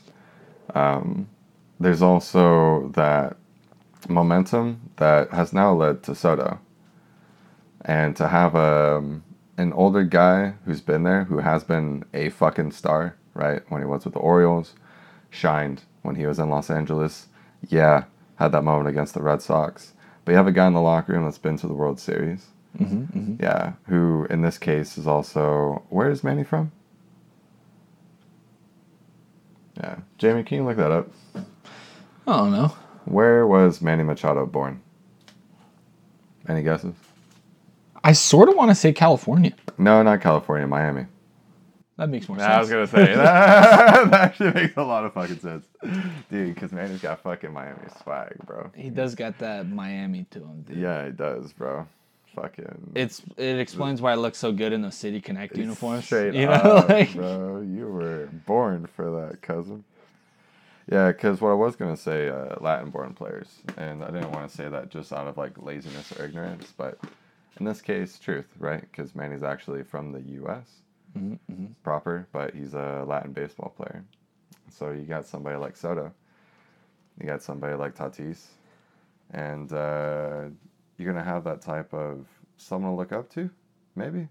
um, 0.76 1.28
there's 1.80 2.02
also 2.02 2.90
that 2.96 3.38
momentum 4.10 4.92
that 4.98 5.32
has 5.32 5.54
now 5.54 5.74
led 5.74 6.04
to 6.04 6.16
soto 6.16 6.60
and 7.82 8.16
to 8.16 8.28
have 8.28 8.56
um, 8.56 9.24
an 9.58 9.74
older 9.74 10.04
guy 10.04 10.56
who's 10.66 10.82
been 10.82 11.04
there, 11.04 11.26
who 11.26 11.40
has 11.40 11.64
been 11.64 12.04
a 12.14 12.30
fucking 12.30 12.72
star, 12.72 13.16
right? 13.34 13.62
When 13.70 13.82
he 13.82 13.88
was 13.88 14.06
with 14.06 14.14
the 14.14 14.20
Orioles, 14.20 14.74
shined 15.30 15.84
when 16.04 16.16
he 16.16 16.26
was 16.26 16.40
in 16.40 16.50
Los 16.50 16.70
Angeles. 16.70 17.28
Yeah, 17.68 18.06
had 18.38 18.52
that 18.54 18.64
moment 18.64 18.90
against 18.90 19.14
the 19.14 19.24
Red 19.24 19.42
Sox. 19.42 19.94
But 20.26 20.34
you 20.34 20.38
have 20.38 20.48
a 20.48 20.52
guy 20.52 20.68
in 20.68 20.74
the 20.74 20.82
locker 20.82 21.14
room 21.14 21.26
that's 21.26 21.38
been 21.38 21.58
to 21.58 21.68
the 21.68 21.74
World 21.74 22.00
Series. 22.00 22.48
Mm-hmm, 22.80 23.44
Yeah, 23.44 23.74
who 23.88 24.28
in 24.30 24.42
this 24.42 24.58
case 24.58 24.98
is 24.98 25.08
also 25.08 25.84
where 25.90 26.10
is 26.12 26.24
Manny 26.24 26.44
from? 26.44 26.72
Yeah, 29.78 29.98
Jamie, 30.18 30.44
can 30.44 30.58
you 30.60 30.66
look 30.66 30.78
that 30.78 30.92
up? 30.92 31.10
I 32.28 32.38
don't 32.38 32.52
know. 32.52 32.76
Where 33.06 33.48
was 33.48 33.82
Manny 33.82 34.04
Machado 34.04 34.46
born? 34.46 34.82
Any 36.48 36.62
guesses? 36.62 36.94
I 38.04 38.12
sort 38.12 38.50
of 38.50 38.56
want 38.56 38.70
to 38.70 38.76
say 38.76 38.92
California. 38.94 39.54
No, 39.78 40.04
not 40.04 40.22
California, 40.22 40.68
Miami. 40.68 41.06
That 41.98 42.10
makes 42.10 42.30
more 42.30 42.38
sense. 42.38 42.50
I 42.50 42.60
was 42.60 42.70
gonna 42.70 42.88
say 42.88 43.06
that, 43.16 44.12
that 44.12 44.14
actually 44.14 44.54
makes 44.54 44.78
a 44.78 44.84
lot 44.84 45.04
of 45.04 45.14
fucking 45.14 45.40
sense, 45.40 45.66
dude. 46.30 46.54
Because 46.54 46.72
Manny's 46.72 47.02
got 47.02 47.22
fucking 47.24 47.52
Miami 47.52 47.80
swag, 48.04 48.38
bro. 48.46 48.72
He 48.76 48.90
does 48.90 49.16
got 49.16 49.40
that 49.40 49.68
Miami 49.68 50.26
to 50.32 50.40
him, 50.40 50.62
dude. 50.62 50.78
Yeah, 50.78 51.06
he 51.06 51.12
does, 51.12 51.54
bro. 51.54 51.88
Fucking. 52.36 52.92
It's 52.94 53.24
it 53.36 53.58
explains 53.60 54.00
why 54.00 54.12
I 54.12 54.16
look 54.16 54.36
so 54.36 54.52
good 54.52 54.74
in 54.74 54.84
those 54.84 54.94
City 54.96 55.20
Connect 55.20 55.58
uniforms. 55.58 56.06
Straight 56.06 56.34
you 56.36 56.46
know, 56.46 56.52
up, 56.52 56.90
like 56.90 57.16
bro. 57.16 57.62
You 57.62 57.88
were 57.88 58.30
born 58.46 58.86
for 58.96 59.10
that, 59.22 59.42
cousin. 59.42 59.84
Yeah, 60.90 61.12
because 61.12 61.42
what 61.42 61.52
I 61.52 61.56
was 61.56 61.76
gonna 61.76 61.98
say, 61.98 62.30
uh, 62.30 62.56
Latin-born 62.62 63.14
players, 63.14 63.62
and 63.78 64.04
I 64.04 64.08
didn't 64.12 64.32
want 64.32 64.50
to 64.50 64.56
say 64.56 64.70
that 64.70 64.90
just 64.90 65.12
out 65.14 65.28
of 65.28 65.38
like 65.38 65.62
laziness 65.62 66.12
or 66.14 66.26
ignorance, 66.26 66.74
but 66.78 67.00
in 67.60 67.66
this 67.66 67.82
case, 67.82 68.20
truth, 68.20 68.48
right? 68.60 68.82
Because 68.82 69.16
Manny's 69.16 69.44
actually 69.44 69.84
from 69.84 70.12
the 70.14 70.22
U.S. 70.22 70.82
Mm-hmm, 71.18 71.68
proper, 71.84 72.28
but 72.32 72.54
he's 72.56 72.74
a 72.74 73.04
Latin 73.08 73.34
baseball 73.34 73.74
player. 73.76 74.06
So 74.72 74.92
you 74.92 75.04
got 75.04 75.26
somebody 75.26 75.58
like 75.58 75.76
Soto, 75.76 76.14
you 77.20 77.28
got 77.28 77.42
somebody 77.42 77.76
like 77.76 77.96
Tatis, 77.96 78.46
and 79.32 79.72
uh, 79.74 80.46
you're 80.98 81.12
gonna 81.12 81.24
have 81.26 81.44
that 81.46 81.62
type 81.62 81.94
of 81.94 82.28
someone 82.58 82.94
to 82.94 82.98
look 82.98 83.12
up 83.12 83.30
to, 83.32 83.50
maybe, 83.96 84.28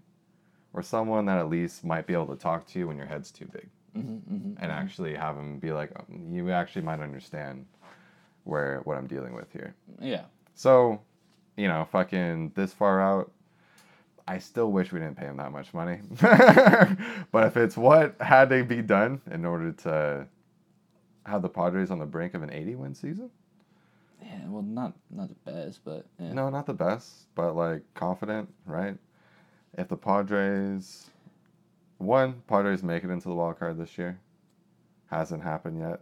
or 0.73 0.81
someone 0.81 1.25
that 1.25 1.39
at 1.39 1.49
least 1.49 1.85
might 1.85 2.07
be 2.07 2.13
able 2.13 2.27
to 2.27 2.35
talk 2.35 2.65
to 2.67 2.79
you 2.79 2.87
when 2.87 2.97
your 2.97 3.07
head's 3.07 3.31
too 3.31 3.45
big, 3.45 3.69
Mm-hmm, 3.97 4.53
and 4.63 4.71
actually 4.71 5.15
have 5.15 5.35
them 5.35 5.59
be 5.59 5.71
like, 5.71 5.91
um, 5.97 6.29
you 6.31 6.51
actually 6.51 6.83
might 6.83 6.99
understand 6.99 7.65
where 8.43 8.81
what 8.85 8.97
I'm 8.97 9.07
dealing 9.07 9.33
with 9.33 9.51
here. 9.51 9.75
Yeah. 9.99 10.23
So, 10.55 11.01
you 11.57 11.67
know, 11.67 11.87
fucking 11.91 12.51
this 12.55 12.73
far 12.73 13.01
out, 13.01 13.31
I 14.27 14.39
still 14.39 14.71
wish 14.71 14.91
we 14.91 14.99
didn't 14.99 15.17
pay 15.17 15.25
him 15.25 15.37
that 15.37 15.51
much 15.51 15.73
money. 15.73 15.99
but 17.31 17.45
if 17.47 17.57
it's 17.57 17.77
what 17.77 18.15
had 18.19 18.49
to 18.49 18.63
be 18.63 18.81
done 18.81 19.21
in 19.31 19.45
order 19.45 19.71
to 19.71 20.27
have 21.25 21.41
the 21.41 21.49
Padres 21.49 21.91
on 21.91 21.99
the 21.99 22.05
brink 22.05 22.33
of 22.33 22.43
an 22.43 22.51
80 22.51 22.75
win 22.75 22.95
season, 22.95 23.29
Yeah. 24.21 24.39
Well, 24.47 24.63
not 24.63 24.93
not 25.09 25.29
the 25.29 25.51
best, 25.51 25.81
but 25.85 26.05
yeah. 26.19 26.33
no, 26.33 26.49
not 26.49 26.65
the 26.65 26.73
best, 26.73 27.27
but 27.35 27.53
like 27.55 27.81
confident, 27.93 28.49
right? 28.65 28.97
If 29.77 29.87
the 29.89 29.97
Padres, 29.97 31.09
one, 31.97 32.41
Padres 32.47 32.83
make 32.83 33.03
it 33.03 33.09
into 33.09 33.27
the 33.27 33.35
wild 33.35 33.59
card 33.59 33.77
this 33.77 33.97
year, 33.97 34.19
hasn't 35.09 35.43
happened 35.43 35.79
yet, 35.79 36.01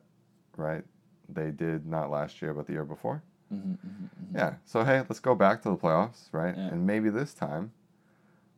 right? 0.57 0.83
They 1.29 1.51
did 1.51 1.85
not 1.85 2.11
last 2.11 2.41
year, 2.41 2.53
but 2.53 2.67
the 2.67 2.73
year 2.73 2.83
before. 2.83 3.23
Mm-hmm, 3.53 3.71
mm-hmm. 3.71 4.37
Yeah. 4.37 4.55
So 4.65 4.83
hey, 4.83 4.99
let's 4.99 5.19
go 5.19 5.35
back 5.35 5.61
to 5.63 5.69
the 5.69 5.77
playoffs, 5.77 6.27
right? 6.31 6.55
Yeah. 6.55 6.67
And 6.67 6.85
maybe 6.85 7.09
this 7.09 7.33
time, 7.33 7.71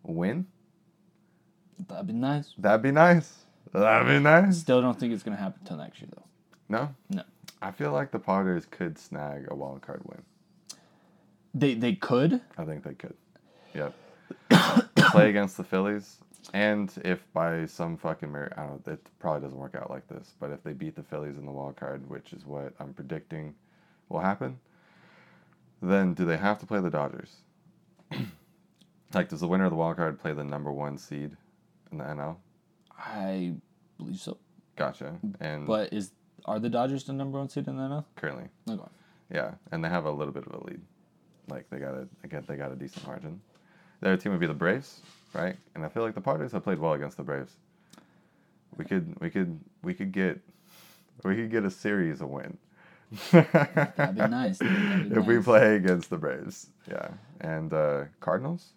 win. 0.03 0.47
That'd 1.88 2.07
be 2.07 2.14
nice. 2.14 2.53
That'd 2.57 2.81
be 2.81 2.91
nice. 2.91 3.45
That'd 3.73 4.07
be 4.07 4.19
nice. 4.19 4.57
Still 4.57 4.81
don't 4.81 4.99
think 4.99 5.14
it's 5.14 5.23
gonna 5.23 5.38
happen 5.38 5.61
till 5.65 5.77
next 5.77 6.01
year 6.01 6.09
though. 6.15 6.23
No. 6.69 6.95
No. 7.09 7.23
I 7.61 7.72
feel 7.72 7.91
like 7.91 8.11
the 8.11 8.19
Padres 8.19 8.65
could 8.65 8.97
snag 8.97 9.47
a 9.49 9.55
wild 9.55 9.81
card 9.81 10.01
win. 10.05 10.22
They 11.53 11.73
they 11.73 11.93
could. 11.93 12.41
I 12.57 12.65
think 12.65 12.84
they 12.84 12.93
could. 12.93 13.15
Yep. 13.73 13.93
Play 14.95 15.30
against 15.30 15.57
the 15.57 15.64
Phillies, 15.64 16.18
and 16.53 16.94
if 17.03 17.19
by 17.34 17.65
some 17.65 17.98
fucking 17.98 18.32
mir- 18.32 18.53
I 18.57 18.65
don't, 18.68 18.88
it 18.88 19.06
probably 19.19 19.41
doesn't 19.41 19.57
work 19.60 19.76
out 19.76 19.90
like 19.90 20.07
this. 20.07 20.34
But 20.40 20.52
if 20.52 20.64
they 20.64 20.74
beat 20.74 20.95
the 20.95 21.03
Phillies 21.03 21.38
in 21.38 21.45
the 21.45 21.52
wild 21.52 21.76
card, 21.76 22.10
which 22.10 22.34
is 22.34 22.45
what 22.45 22.74
I'm 22.80 22.94
predicting 22.94 23.53
will 24.10 24.19
happen, 24.22 24.60
then 25.82 26.14
do 26.14 26.26
they 26.26 26.38
have 26.38 26.60
to 26.60 26.65
play 26.65 26.80
the 26.80 26.90
Dodgers? 26.90 27.36
like, 29.14 29.30
does 29.30 29.40
the 29.41 29.48
winner 29.48 29.65
of 29.65 29.72
the 29.72 29.76
wild 29.78 29.98
card 29.98 30.19
play 30.19 30.34
the 30.34 30.44
number 30.44 30.72
one 30.72 30.98
seed 30.98 31.36
in 31.91 31.98
the 31.98 32.03
NL? 32.03 32.38
I 32.98 33.53
believe 33.98 34.19
so. 34.19 34.38
Gotcha. 34.76 35.15
And 35.40 35.65
But 35.68 35.91
is 35.94 36.11
are 36.45 36.60
the 36.60 36.69
Dodgers 36.69 37.03
the 37.03 37.14
number 37.14 37.38
one 37.38 37.49
seed 37.49 37.68
in 37.68 37.78
the 37.78 37.84
NL? 37.84 38.06
currently, 38.15 38.45
Okay. 38.69 38.82
yeah, 39.34 39.56
and 39.72 39.84
they 39.84 39.90
have 39.90 40.06
a 40.06 40.11
little 40.11 40.34
bit 40.34 40.45
of 40.48 40.53
a 40.53 40.64
lead. 40.65 40.82
Like 41.49 41.69
they 41.69 41.80
got 41.80 41.94
a 41.95 42.07
again, 42.24 42.44
they 42.48 42.56
got 42.57 42.72
a 42.72 42.76
decent 42.76 43.06
margin. 43.06 43.41
The 44.02 44.10
other 44.10 44.18
team 44.18 44.32
would 44.32 44.41
be 44.41 44.48
the 44.48 44.53
Braves, 44.53 45.02
right? 45.34 45.56
And 45.76 45.86
I 45.86 45.90
feel 45.90 46.03
like 46.03 46.15
the 46.15 46.22
Padres 46.22 46.52
have 46.52 46.64
played 46.64 46.80
well 46.80 46.94
against 46.94 47.18
the 47.18 47.24
Braves. 47.24 47.53
We 48.78 48.86
could, 48.86 49.19
we 49.19 49.30
could, 49.30 49.60
we 49.84 49.94
could 49.94 50.11
get, 50.11 50.40
we 51.24 51.36
could 51.36 51.52
get 51.52 51.65
a 51.65 51.72
series 51.72 52.22
a 52.22 52.28
win. 52.28 52.57
That'd 53.32 54.15
be 54.15 54.28
nice. 54.28 54.60
That'd 54.60 55.10
be 55.10 55.15
if 55.19 55.26
we 55.26 55.40
play 55.40 55.76
against 55.78 56.10
the 56.10 56.18
Braves, 56.18 56.68
yeah, 56.90 57.10
and 57.41 57.74
uh, 57.74 58.06
Cardinals, 58.19 58.69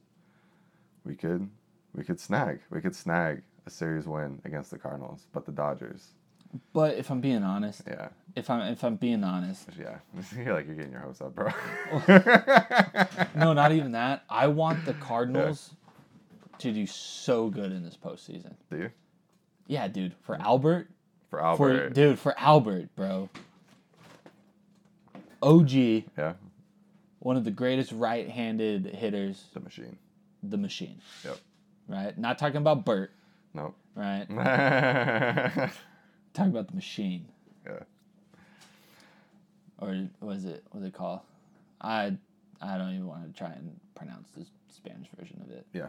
we 1.05 1.15
could, 1.15 1.49
we 1.95 2.05
could 2.05 2.21
snag, 2.21 2.61
we 2.71 2.81
could 2.81 2.95
snag 2.97 3.43
a 3.67 3.71
series 3.71 4.07
win 4.07 4.41
against 4.45 4.71
the 4.71 4.79
Cardinals, 4.79 5.27
but 5.33 5.47
the 5.47 5.53
Dodgers, 5.53 6.09
But 6.73 6.97
if 6.97 7.11
I'm 7.11 7.21
being 7.21 7.43
honest, 7.45 7.83
yeah, 7.87 8.09
if 8.35 8.51
I'm 8.51 8.73
if 8.73 8.83
I'm 8.83 8.97
being 8.97 9.23
honest, 9.25 9.69
yeah, 9.79 9.99
you're 10.37 10.55
like 10.55 10.67
you're 10.67 10.75
getting 10.77 10.93
your 10.93 11.01
hopes 11.01 11.21
up, 11.21 11.35
bro. 11.35 11.51
no, 13.41 13.53
not 13.53 13.73
even 13.73 13.93
that. 13.93 14.25
I 14.29 14.49
want 14.49 14.85
the 14.85 14.95
Cardinals 14.95 15.71
to 16.59 16.73
do 16.73 16.87
so 16.87 17.49
good 17.49 17.73
in 17.73 17.85
this 17.85 17.97
postseason. 17.97 18.55
Do 18.71 18.79
you? 18.79 18.91
Yeah, 19.67 19.87
dude. 19.89 20.15
For 20.23 20.35
Albert, 20.37 20.89
For 21.31 21.39
for 21.39 21.45
Albert, 21.45 21.95
dude, 21.95 22.19
for 22.19 22.35
Albert, 22.39 22.95
bro. 22.97 23.29
OG, 25.43 25.71
yeah, 25.71 26.33
one 27.21 27.37
of 27.37 27.45
the 27.45 27.51
greatest 27.51 27.93
right-handed 27.93 28.87
hitters, 28.87 29.45
the 29.55 29.61
machine. 29.61 29.97
the 30.43 30.59
machine. 30.59 31.01
Yep. 31.25 31.39
Right. 31.89 32.19
Not 32.19 32.39
talking 32.39 32.59
about 32.59 32.85
Bert. 32.85 33.11
Nope. 33.55 33.75
Right. 33.95 34.27
Talking 36.35 36.51
about 36.53 36.69
the 36.69 36.75
machine. 36.75 37.27
Yeah. 37.67 37.81
Or 39.79 40.09
was 40.21 40.45
it? 40.45 40.65
What's 40.71 40.87
it 40.87 40.95
called? 40.95 41.21
I 41.81 42.17
I 42.61 42.77
don't 42.79 42.91
even 42.95 43.07
want 43.07 43.27
to 43.33 43.37
try 43.39 43.51
and 43.51 43.79
pronounce 43.95 44.31
the 44.37 44.45
Spanish 44.69 45.09
version 45.19 45.41
of 45.43 45.51
it. 45.51 45.67
Yeah. 45.73 45.87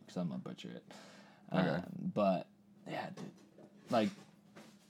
because 0.00 0.16
I'm 0.16 0.28
gonna 0.28 0.38
butcher 0.38 0.68
it. 0.68 0.84
Okay. 1.52 1.68
Um, 1.68 1.82
but 2.14 2.46
yeah, 2.88 3.06
dude, 3.16 3.24
like 3.90 4.08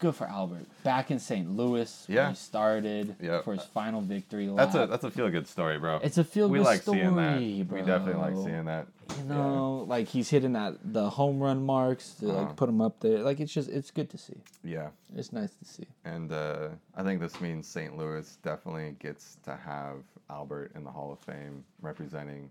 good 0.01 0.15
for 0.17 0.27
Albert. 0.27 0.67
Back 0.83 1.11
in 1.11 1.19
St. 1.21 1.49
Louis, 1.57 2.05
Yeah. 2.09 2.31
he 2.31 2.35
started 2.35 3.15
Yep. 3.21 3.45
for 3.45 3.53
his 3.55 3.63
final 3.65 4.01
victory 4.01 4.49
lap. 4.49 4.73
That's 4.73 4.75
a 4.75 4.87
that's 4.91 5.05
a 5.05 5.11
feel 5.11 5.31
good 5.31 5.47
story, 5.47 5.79
bro. 5.79 6.01
it's 6.03 6.19
a 6.19 6.25
feel 6.25 6.49
good 6.49 6.53
we 6.53 6.59
good 6.59 6.65
like 6.65 6.83
story, 6.83 6.99
seeing 7.01 7.15
that. 7.17 7.69
bro. 7.69 7.79
We 7.81 7.87
definitely 7.87 8.21
like 8.21 8.35
seeing 8.45 8.65
that. 8.65 8.87
You 9.19 9.25
know, 9.25 9.85
like 9.89 10.09
he's 10.09 10.29
hitting 10.31 10.53
that 10.55 10.75
the 10.83 11.09
home 11.11 11.39
run 11.41 11.65
marks 11.65 12.15
to 12.15 12.31
Uh-huh. 12.31 12.43
like 12.43 12.57
put 12.57 12.69
him 12.69 12.81
up 12.81 13.01
there. 13.01 13.19
Like 13.23 13.39
it's 13.41 13.53
just 13.53 13.69
it's 13.69 13.91
good 13.91 14.11
to 14.11 14.19
see. 14.19 14.37
Yeah. 14.65 14.89
It's 15.15 15.33
nice 15.33 15.53
to 15.55 15.65
see. 15.65 15.87
And 16.05 16.33
uh, 16.33 16.69
I 16.97 17.03
think 17.03 17.21
this 17.21 17.41
means 17.41 17.67
St. 17.67 17.97
Louis 17.97 18.37
definitely 18.43 18.97
gets 18.99 19.37
to 19.45 19.55
have 19.57 19.97
Albert 20.29 20.73
in 20.75 20.85
the 20.85 20.91
Hall 20.91 21.13
of 21.13 21.19
Fame 21.21 21.65
representing 21.83 22.51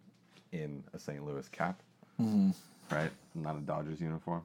in 0.52 0.84
a 0.94 1.00
St. 1.00 1.26
Louis 1.26 1.48
cap, 1.50 1.82
Mm-hmm. 2.22 2.50
right? 2.94 3.12
Not 3.36 3.56
a 3.56 3.60
Dodgers 3.62 4.02
uniform. 4.02 4.44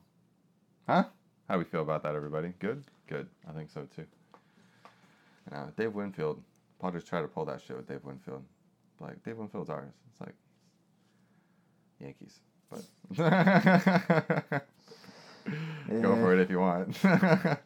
Huh? 0.87 1.05
How 1.49 1.55
do 1.55 1.59
we 1.59 1.65
feel 1.65 1.83
about 1.83 2.03
that, 2.05 2.15
everybody? 2.15 2.53
Good? 2.59 2.85
Good. 3.07 3.29
I 3.49 3.53
think 3.53 3.71
so 3.71 3.87
too. 3.95 4.07
Now, 5.51 5.65
uh, 5.65 5.67
Dave 5.77 5.95
Winfield, 5.95 6.43
Padres 6.81 7.05
try 7.05 7.21
to 7.21 7.29
pull 7.29 7.45
that 7.47 7.61
shit 7.61 7.77
with 7.77 7.87
Dave 7.87 8.03
Winfield. 8.05 8.43
Like, 9.01 9.23
Dave 9.25 9.37
Winfield's 9.37 9.69
ours. 9.71 9.93
It's 10.11 10.21
like 10.21 10.35
Yankees. 12.01 12.41
But 12.71 12.83
go 16.01 16.15
for 16.17 16.33
it 16.35 16.41
if 16.41 16.51
you 16.51 16.61
want. 16.61 16.99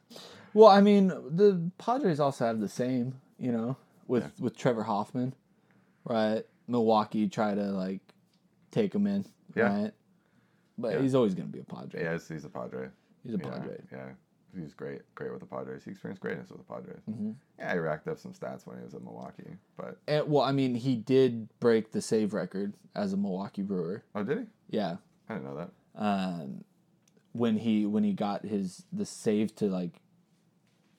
Well, 0.54 0.68
I 0.70 0.80
mean, 0.80 1.08
the 1.08 1.70
Padres 1.76 2.18
also 2.18 2.46
have 2.46 2.58
the 2.58 2.70
same, 2.70 3.20
you 3.38 3.52
know, 3.52 3.76
with 4.08 4.22
Yeah. 4.24 4.30
with 4.44 4.56
Trevor 4.56 4.82
Hoffman, 4.82 5.34
right? 6.04 6.42
Milwaukee 6.66 7.28
try 7.28 7.54
to 7.54 7.64
like 7.64 8.00
take 8.70 8.94
him 8.94 9.06
in, 9.06 9.26
Yeah. 9.54 9.64
right? 9.82 9.92
But 10.78 10.94
Yeah. 10.94 11.02
he's 11.02 11.14
always 11.14 11.34
gonna 11.34 11.48
be 11.48 11.60
a 11.60 11.64
Padre. 11.64 12.02
yes, 12.02 12.26
he's 12.28 12.46
a 12.46 12.48
Padre. 12.48 12.88
He's 13.22 13.34
a 13.34 13.38
Yeah, 13.38 13.50
Padre. 13.50 13.76
Yeah, 13.92 14.08
he 14.54 14.62
was 14.62 14.72
great, 14.74 15.02
great 15.14 15.30
with 15.30 15.40
the 15.40 15.46
Padres. 15.46 15.84
He 15.84 15.90
experienced 15.90 16.20
greatness 16.22 16.48
with 16.50 16.58
the 16.66 16.72
Padres. 16.72 17.02
Mhm. 17.08 17.34
Yeah, 17.58 17.72
he 17.74 17.78
racked 17.78 18.08
up 18.08 18.18
some 18.18 18.32
stats 18.32 18.66
when 18.66 18.78
he 18.78 18.84
was 18.84 18.94
at 18.94 19.02
Milwaukee. 19.02 19.56
But 19.76 19.98
And, 20.08 20.28
well, 20.28 20.42
I 20.42 20.52
mean, 20.52 20.74
he 20.74 20.96
did 20.96 21.48
break 21.60 21.92
the 21.92 22.00
save 22.00 22.32
record 22.34 22.74
as 22.94 23.12
a 23.12 23.16
Milwaukee 23.16 23.62
Brewer. 23.62 24.02
oh, 24.14 24.22
did 24.24 24.38
he? 24.38 24.44
Yeah. 24.70 24.96
I 25.28 25.34
didn't 25.34 25.46
know 25.46 25.56
that. 25.56 25.70
Um, 25.94 26.64
when 27.32 27.58
he 27.58 27.84
when 27.86 28.04
he 28.04 28.12
got 28.12 28.44
his 28.44 28.84
the 28.92 29.04
save 29.04 29.54
to 29.56 29.66
like, 29.66 30.00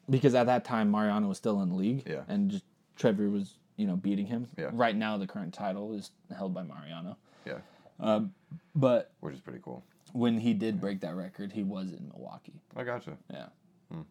because 0.10 0.36
at 0.36 0.46
that 0.46 0.64
time 0.66 0.90
Mariano 0.92 1.28
was 1.28 1.38
still 1.38 1.62
in 1.62 1.70
the 1.70 1.76
league. 1.76 2.04
Yeah. 2.08 2.24
And 2.28 2.52
just 2.52 2.66
Trevor 2.96 3.30
was 3.30 3.56
you 3.78 3.88
know 3.88 3.96
beating 3.96 4.28
him. 4.28 4.48
Yeah. 4.58 4.70
Right 4.74 4.96
now, 4.96 5.18
the 5.18 5.26
current 5.28 5.54
title 5.54 5.94
is 5.94 6.12
held 6.36 6.54
by 6.54 6.64
Mariano. 6.64 7.18
Yeah, 7.46 7.60
Um, 8.00 8.34
but 8.76 9.12
which 9.22 9.34
is 9.34 9.42
pretty 9.42 9.60
cool. 9.64 9.84
When 10.14 10.40
he 10.40 10.54
did 10.54 10.80
break 10.82 11.00
that 11.02 11.16
record, 11.16 11.52
he 11.52 11.64
was 11.64 11.92
in 11.94 12.10
Milwaukee. 12.14 12.54
I 12.76 12.84
gotcha. 12.84 13.18
Yeah. 13.32 13.46
Hmm. 13.92 14.02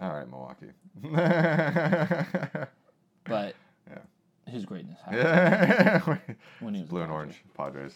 All 0.00 0.12
right, 0.12 0.28
Milwaukee. 0.28 0.70
But 3.24 3.54
Yeah. 3.88 3.98
his 4.50 4.64
greatness 4.64 4.98
happened 5.04 6.20
when 6.60 6.74
he 6.74 6.80
was 6.80 6.88
Blue 6.90 7.02
and 7.02 7.12
orange 7.12 7.42
Padres. 7.56 7.94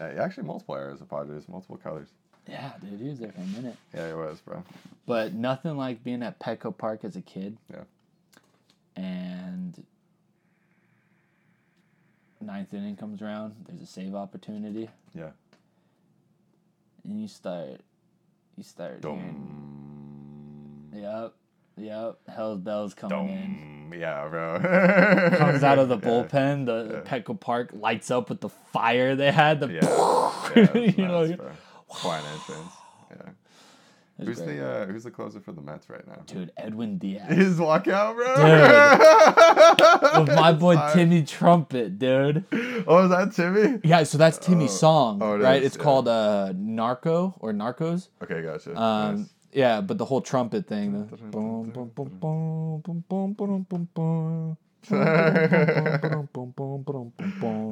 Actually, 0.00 0.44
multiple 0.46 0.74
eras 0.76 1.00
of 1.00 1.10
Padres, 1.10 1.48
multiple 1.48 1.76
colors. 1.76 2.08
Yeah, 2.48 2.72
dude, 2.80 2.98
he 3.00 3.08
was 3.08 3.18
there 3.20 3.30
for 3.32 3.40
a 3.40 3.44
minute. 3.44 3.76
Yeah, 3.94 4.08
he 4.08 4.14
was, 4.14 4.40
bro. 4.40 4.64
But 5.06 5.32
nothing 5.34 5.76
like 5.76 6.02
being 6.02 6.22
at 6.22 6.38
Petco 6.40 6.76
Park 6.76 7.04
as 7.04 7.14
a 7.16 7.20
kid. 7.20 7.56
Yeah. 7.70 7.82
And 8.96 9.84
ninth 12.40 12.72
inning 12.74 12.96
comes 12.96 13.20
around. 13.22 13.54
There's 13.68 13.80
a 13.80 13.86
save 13.86 14.14
opportunity, 14.14 14.88
Yeah. 15.14 15.30
And 17.04 17.20
you 17.20 17.28
start, 17.28 17.80
you 18.56 18.62
start 18.64 19.00
hearing, 19.02 20.90
Dum. 20.92 21.00
yep, 21.00 21.34
yep, 21.76 22.18
Hell's 22.28 22.58
bells 22.60 22.94
coming 22.94 23.28
in. 23.28 23.98
Yeah, 24.00 24.26
bro. 24.28 24.58
Comes 25.36 25.62
out 25.62 25.78
of 25.78 25.88
the 25.88 25.98
bullpen. 26.06 26.64
The 26.66 27.02
Yeah. 27.04 27.10
Petco 27.20 27.38
Park 27.38 27.70
lights 27.74 28.10
up 28.10 28.30
with 28.30 28.40
the 28.40 28.48
fire 28.48 29.14
they 29.16 29.30
had. 29.30 29.60
The 29.60 29.68
Yeah. 29.68 29.82
yeah 30.56 30.78
you 30.96 31.06
know, 31.06 31.26
nuts, 31.26 31.36
bro. 31.36 31.50
Entrance. 32.12 32.72
Who's 34.26 34.40
great. 34.40 34.56
the 34.56 34.66
uh, 34.66 34.86
Who's 34.86 35.04
the 35.04 35.10
closer 35.10 35.40
for 35.40 35.52
the 35.52 35.60
Mets 35.60 35.88
right 35.88 36.06
now? 36.06 36.22
Dude, 36.26 36.52
Edwin 36.56 36.98
Diaz. 36.98 37.28
His 37.28 37.58
walkout, 37.58 38.14
bro. 38.16 38.34
Dude, 39.76 40.28
with 40.28 40.36
my 40.36 40.52
boy 40.52 40.74
Sorry. 40.74 40.94
Timmy 40.94 41.22
Trumpet, 41.22 41.98
dude. 41.98 42.44
Oh, 42.86 43.04
is 43.04 43.10
that 43.10 43.32
Timmy? 43.32 43.80
Yeah, 43.84 44.02
so 44.04 44.18
that's 44.18 44.38
Timmy's 44.38 44.72
oh. 44.72 44.76
song, 44.76 45.22
oh, 45.22 45.34
it 45.34 45.38
right? 45.42 45.62
Is, 45.62 45.68
it's 45.68 45.76
yeah. 45.76 45.82
called 45.82 46.08
uh, 46.08 46.52
Narco 46.56 47.34
or 47.40 47.52
Narcos. 47.52 48.08
Okay, 48.22 48.42
gotcha. 48.42 48.80
Um, 48.80 49.16
nice. 49.16 49.28
Yeah, 49.52 49.80
but 49.82 49.98
the 49.98 50.04
whole 50.04 50.22
trumpet 50.22 50.66
thing. 50.66 50.92
The 50.92 51.16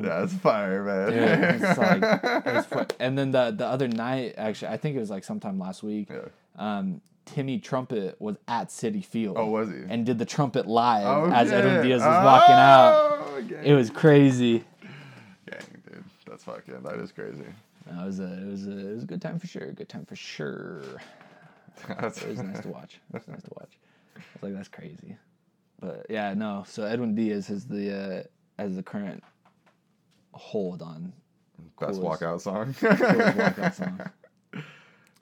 That's 0.02 0.34
fire, 0.34 0.84
man. 0.84 1.10
Dude, 1.10 1.62
it's 1.62 1.78
like, 1.78 2.02
it's 2.46 2.94
and 3.00 3.18
then 3.18 3.32
the 3.32 3.50
the 3.50 3.66
other 3.66 3.88
night, 3.88 4.34
actually, 4.36 4.68
I 4.68 4.76
think 4.76 4.96
it 4.96 5.00
was 5.00 5.10
like 5.10 5.24
sometime 5.24 5.58
last 5.58 5.82
week. 5.82 6.08
Yeah. 6.10 6.28
Um, 6.56 7.00
Timmy 7.26 7.58
Trumpet 7.58 8.16
was 8.20 8.36
at 8.48 8.68
Citi 8.68 9.04
Field. 9.04 9.36
Oh, 9.38 9.46
was 9.46 9.68
he? 9.68 9.76
And 9.88 10.04
did 10.04 10.18
the 10.18 10.24
trumpet 10.24 10.66
live 10.66 11.06
Oh, 11.06 11.30
as 11.32 11.52
Edwin. 11.52 11.86
Diaz 11.86 12.00
was 12.00 12.24
walking 12.24 12.54
out. 12.54 13.18
Oh, 13.22 13.42
gang. 13.48 13.64
It 13.64 13.74
was 13.74 13.88
crazy. 13.90 14.64
Gang, 15.48 15.60
dude. 15.86 16.04
That's 16.26 16.42
fucking. 16.44 16.82
That 16.82 16.98
is 16.98 17.12
crazy. 17.12 17.44
That 17.86 18.04
was 18.06 18.20
a 18.20 18.24
it 18.24 18.46
was 18.46 18.66
a 18.66 18.78
it 18.90 18.94
was 18.94 19.02
a 19.04 19.06
good 19.06 19.22
time 19.22 19.38
for 19.38 19.46
sure. 19.46 19.72
Good 19.72 19.88
time 19.88 20.04
for 20.06 20.16
sure. 20.16 20.82
It 21.88 22.02
was 22.02 22.42
nice 22.42 22.60
to 22.60 22.68
watch. 22.68 23.00
It 23.08 23.14
was 23.14 23.28
nice 23.28 23.42
to 23.42 23.50
watch. 23.58 23.78
I 24.16 24.20
was 24.34 24.42
like, 24.42 24.54
that's 24.54 24.68
crazy. 24.68 25.16
But 25.80 26.04
yeah, 26.10 26.34
no. 26.34 26.64
So 26.66 26.82
Edwin 26.84 27.14
Diaz 27.14 27.46
has 27.46 27.64
the 27.64 27.94
uh, 28.18 28.22
as 28.62 28.76
the 28.76 28.82
current 28.82 29.22
hold 30.34 30.82
on 30.82 31.12
Best 31.80 32.00
Coolest- 32.00 32.22
walkout 32.22 32.40
song. 32.42 32.74
walkout 32.74 33.74
song. 33.74 34.00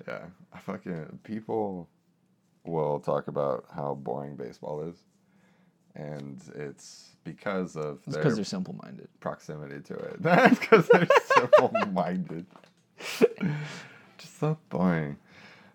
Yeah, 0.08 0.24
I 0.54 0.58
fucking 0.58 1.20
people 1.22 1.88
will 2.64 2.98
talk 3.00 3.28
about 3.28 3.66
how 3.74 3.94
boring 3.94 4.36
baseball 4.36 4.82
is, 4.82 4.96
and 5.94 6.40
it's 6.54 7.16
because 7.24 7.76
of 7.76 7.98
It's 8.06 8.14
their 8.14 8.22
because 8.22 8.36
they're 8.36 8.44
simple 8.44 8.74
minded. 8.82 9.08
proximity 9.20 9.80
to 9.82 9.94
it. 9.94 10.16
That's 10.22 10.58
because 10.58 10.88
they're 10.88 11.06
simple-minded. 11.36 12.46
just 14.18 14.38
so 14.38 14.56
boring. 14.70 15.16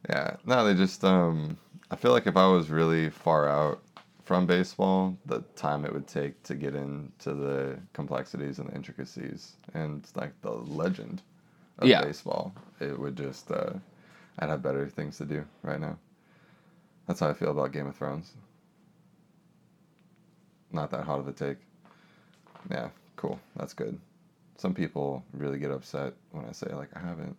Yeah, 0.09 0.37
no, 0.45 0.65
they 0.65 0.73
just 0.73 1.03
um. 1.03 1.57
I 1.91 1.95
feel 1.95 2.11
like 2.11 2.25
if 2.25 2.35
I 2.37 2.47
was 2.47 2.69
really 2.71 3.09
far 3.11 3.47
out 3.47 3.83
from 4.23 4.47
baseball, 4.47 5.15
the 5.27 5.41
time 5.55 5.85
it 5.85 5.93
would 5.93 6.07
take 6.07 6.41
to 6.43 6.55
get 6.55 6.73
into 6.75 7.33
the 7.35 7.77
complexities 7.93 8.57
and 8.57 8.67
the 8.69 8.73
intricacies 8.75 9.57
and 9.75 10.07
like 10.15 10.33
the 10.41 10.51
legend 10.51 11.21
of 11.77 11.87
Yeah. 11.87 12.01
baseball, 12.01 12.53
it 12.79 12.97
would 12.97 13.15
just 13.15 13.51
uh, 13.51 13.73
I'd 14.39 14.49
have 14.49 14.61
better 14.63 14.87
things 14.87 15.17
to 15.17 15.25
do 15.25 15.45
right 15.61 15.79
now. 15.79 15.97
That's 17.07 17.19
how 17.19 17.29
I 17.29 17.33
feel 17.33 17.51
about 17.51 17.71
Game 17.71 17.87
of 17.87 17.95
Thrones. 17.95 18.33
Not 20.71 20.89
that 20.91 21.03
hot 21.03 21.19
of 21.19 21.27
a 21.27 21.31
take. 21.33 21.57
Yeah, 22.71 22.89
cool. 23.15 23.39
That's 23.55 23.73
good. 23.73 23.99
Some 24.57 24.73
people 24.73 25.23
really 25.33 25.59
get 25.59 25.71
upset 25.71 26.13
when 26.31 26.45
I 26.45 26.51
say 26.51 26.67
like 26.73 26.89
I 26.95 26.99
haven't 26.99 27.35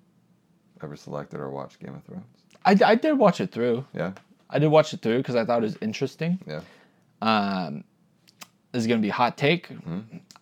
ever 0.82 0.96
selected 0.96 1.40
or 1.40 1.50
watched 1.50 1.80
Game 1.80 1.94
of 1.94 2.04
Thrones. 2.04 2.24
I, 2.64 2.78
I 2.84 2.94
did 2.94 3.14
watch 3.14 3.40
it 3.40 3.50
through. 3.50 3.84
Yeah, 3.94 4.12
I 4.50 4.58
did 4.58 4.68
watch 4.68 4.92
it 4.94 5.00
through 5.02 5.18
because 5.18 5.34
I 5.36 5.44
thought 5.44 5.58
it 5.58 5.66
was 5.66 5.78
interesting. 5.80 6.38
yeah. 6.46 6.60
Um, 7.22 7.84
this 8.72 8.82
is 8.82 8.86
gonna 8.86 9.00
be 9.00 9.08
a 9.08 9.12
hot 9.12 9.36
take. 9.38 9.68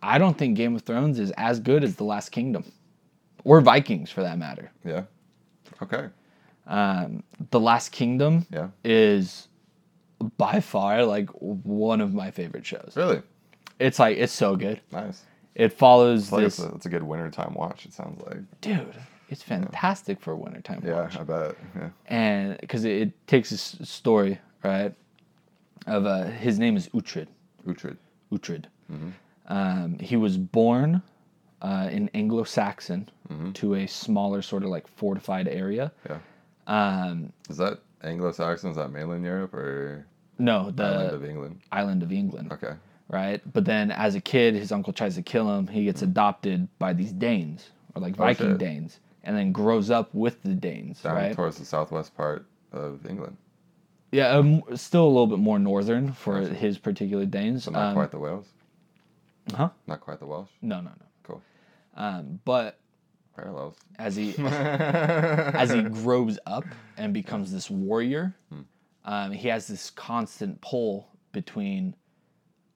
I 0.02 0.18
don't 0.18 0.36
think 0.36 0.56
Game 0.56 0.74
of 0.74 0.82
Thrones 0.82 1.18
is 1.18 1.30
as 1.36 1.60
good 1.60 1.84
as 1.84 1.96
The 1.96 2.04
Last 2.04 2.30
Kingdom, 2.30 2.64
or 3.44 3.60
Vikings 3.60 4.10
for 4.10 4.22
that 4.22 4.38
matter. 4.38 4.72
Yeah. 4.84 5.04
Okay. 5.80 6.08
Um, 6.66 7.22
the 7.50 7.58
Last 7.60 7.90
Kingdom 7.90 8.46
Yeah. 8.50 8.68
is 8.84 9.48
by 10.38 10.60
far 10.60 11.04
like 11.04 11.28
one 11.30 12.00
of 12.00 12.14
my 12.14 12.30
favorite 12.30 12.64
shows. 12.64 12.92
Really 12.96 13.22
It's 13.78 13.98
like 13.98 14.16
it's 14.18 14.32
so 14.32 14.54
good. 14.56 14.80
nice. 14.92 15.22
It 15.54 15.72
follows 15.72 16.24
It's 16.24 16.32
like 16.32 16.44
this 16.44 16.58
it's 16.60 16.68
a, 16.68 16.74
it's 16.76 16.86
a 16.86 16.88
good 16.88 17.02
wintertime 17.02 17.54
watch. 17.54 17.84
It 17.86 17.92
sounds 17.92 18.22
like. 18.26 18.38
dude. 18.60 18.94
It's 19.28 19.42
fantastic 19.42 20.20
for 20.20 20.32
a 20.32 20.36
wintertime 20.36 20.82
Yeah, 20.84 21.02
watch. 21.02 21.16
I 21.18 21.22
bet. 21.24 21.56
Yeah. 21.74 21.88
and 22.06 22.58
because 22.60 22.84
it, 22.84 22.92
it 23.02 23.26
takes 23.26 23.50
this 23.50 23.76
story 23.82 24.38
right 24.62 24.94
of 25.86 26.06
uh, 26.06 26.24
his 26.24 26.58
name 26.58 26.76
is 26.76 26.88
Uhtred. 26.90 27.26
Uhtred. 27.66 27.96
Uhtred. 28.32 28.64
Um, 29.48 29.98
he 29.98 30.16
was 30.16 30.36
born 30.38 31.02
uh, 31.62 31.88
in 31.90 32.08
Anglo-Saxon 32.14 33.08
to 33.54 33.74
a 33.74 33.86
smaller 33.86 34.42
sort 34.42 34.62
of 34.64 34.68
like 34.68 34.86
fortified 34.86 35.48
area. 35.48 35.90
Yeah. 36.08 36.18
Um, 36.66 37.32
Is 37.48 37.56
that 37.58 37.80
Anglo-Saxon? 38.02 38.70
Is 38.70 38.76
that 38.76 38.90
mainland 38.90 39.24
Europe 39.24 39.54
or 39.54 40.06
no, 40.38 40.70
the 40.70 40.84
island 40.84 41.14
of 41.14 41.24
England? 41.24 41.60
island 41.72 42.02
of 42.02 42.12
England, 42.12 42.52
Okay. 42.52 42.74
right? 43.08 43.40
But 43.52 43.64
then 43.64 43.90
as 43.90 44.14
a 44.14 44.20
kid, 44.20 44.54
his 44.54 44.72
uncle 44.72 44.92
tries 44.92 45.14
to 45.16 45.22
kill 45.22 45.56
him. 45.56 45.66
He 45.66 45.84
gets 45.84 46.02
adopted 46.02 46.68
by 46.78 46.92
these 46.92 47.12
Danes 47.12 47.70
or 47.94 48.02
like 48.02 48.14
Oh, 48.14 48.24
Viking. 48.24 48.56
Danes, 48.58 49.00
and 49.24 49.36
then 49.36 49.52
grows 49.52 49.90
up 49.90 50.14
with 50.14 50.42
the 50.42 50.54
Danes, 50.54 51.02
Down 51.02 51.14
right? 51.14 51.34
towards 51.34 51.58
the 51.58 51.64
southwest 51.64 52.16
part 52.16 52.46
of 52.72 53.04
England. 53.06 53.36
Yeah, 54.10 54.28
um, 54.30 54.62
still 54.74 55.04
a 55.06 55.08
little 55.08 55.26
bit 55.26 55.38
more 55.38 55.58
northern 55.58 56.12
for 56.12 56.40
his 56.40 56.76
particular 56.78 57.24
Danes. 57.24 57.64
So 57.64 57.70
not 57.70 57.88
Um, 57.88 57.94
quite 57.94 58.10
the 58.10 58.18
Wales. 58.18 58.46
Huh? 59.54 59.70
Not 59.86 60.00
quite 60.00 60.20
the 60.20 60.26
Welsh. 60.26 60.50
No, 60.60 60.76
no, 60.76 60.90
no. 60.90 61.06
Cool. 61.24 61.42
Um, 61.96 62.38
but 62.44 62.78
Parallels. 63.36 63.76
as 63.98 64.14
he 64.16 64.34
as 64.38 65.70
he 65.70 65.82
grows 65.82 66.38
up 66.46 66.64
and 66.96 67.12
becomes 67.14 67.50
this 67.52 67.70
warrior, 67.70 68.34
Hmm. 68.50 68.60
um, 69.04 69.32
he 69.32 69.48
has 69.48 69.66
this 69.66 69.90
constant 69.90 70.60
pull 70.60 71.08
between 71.32 71.94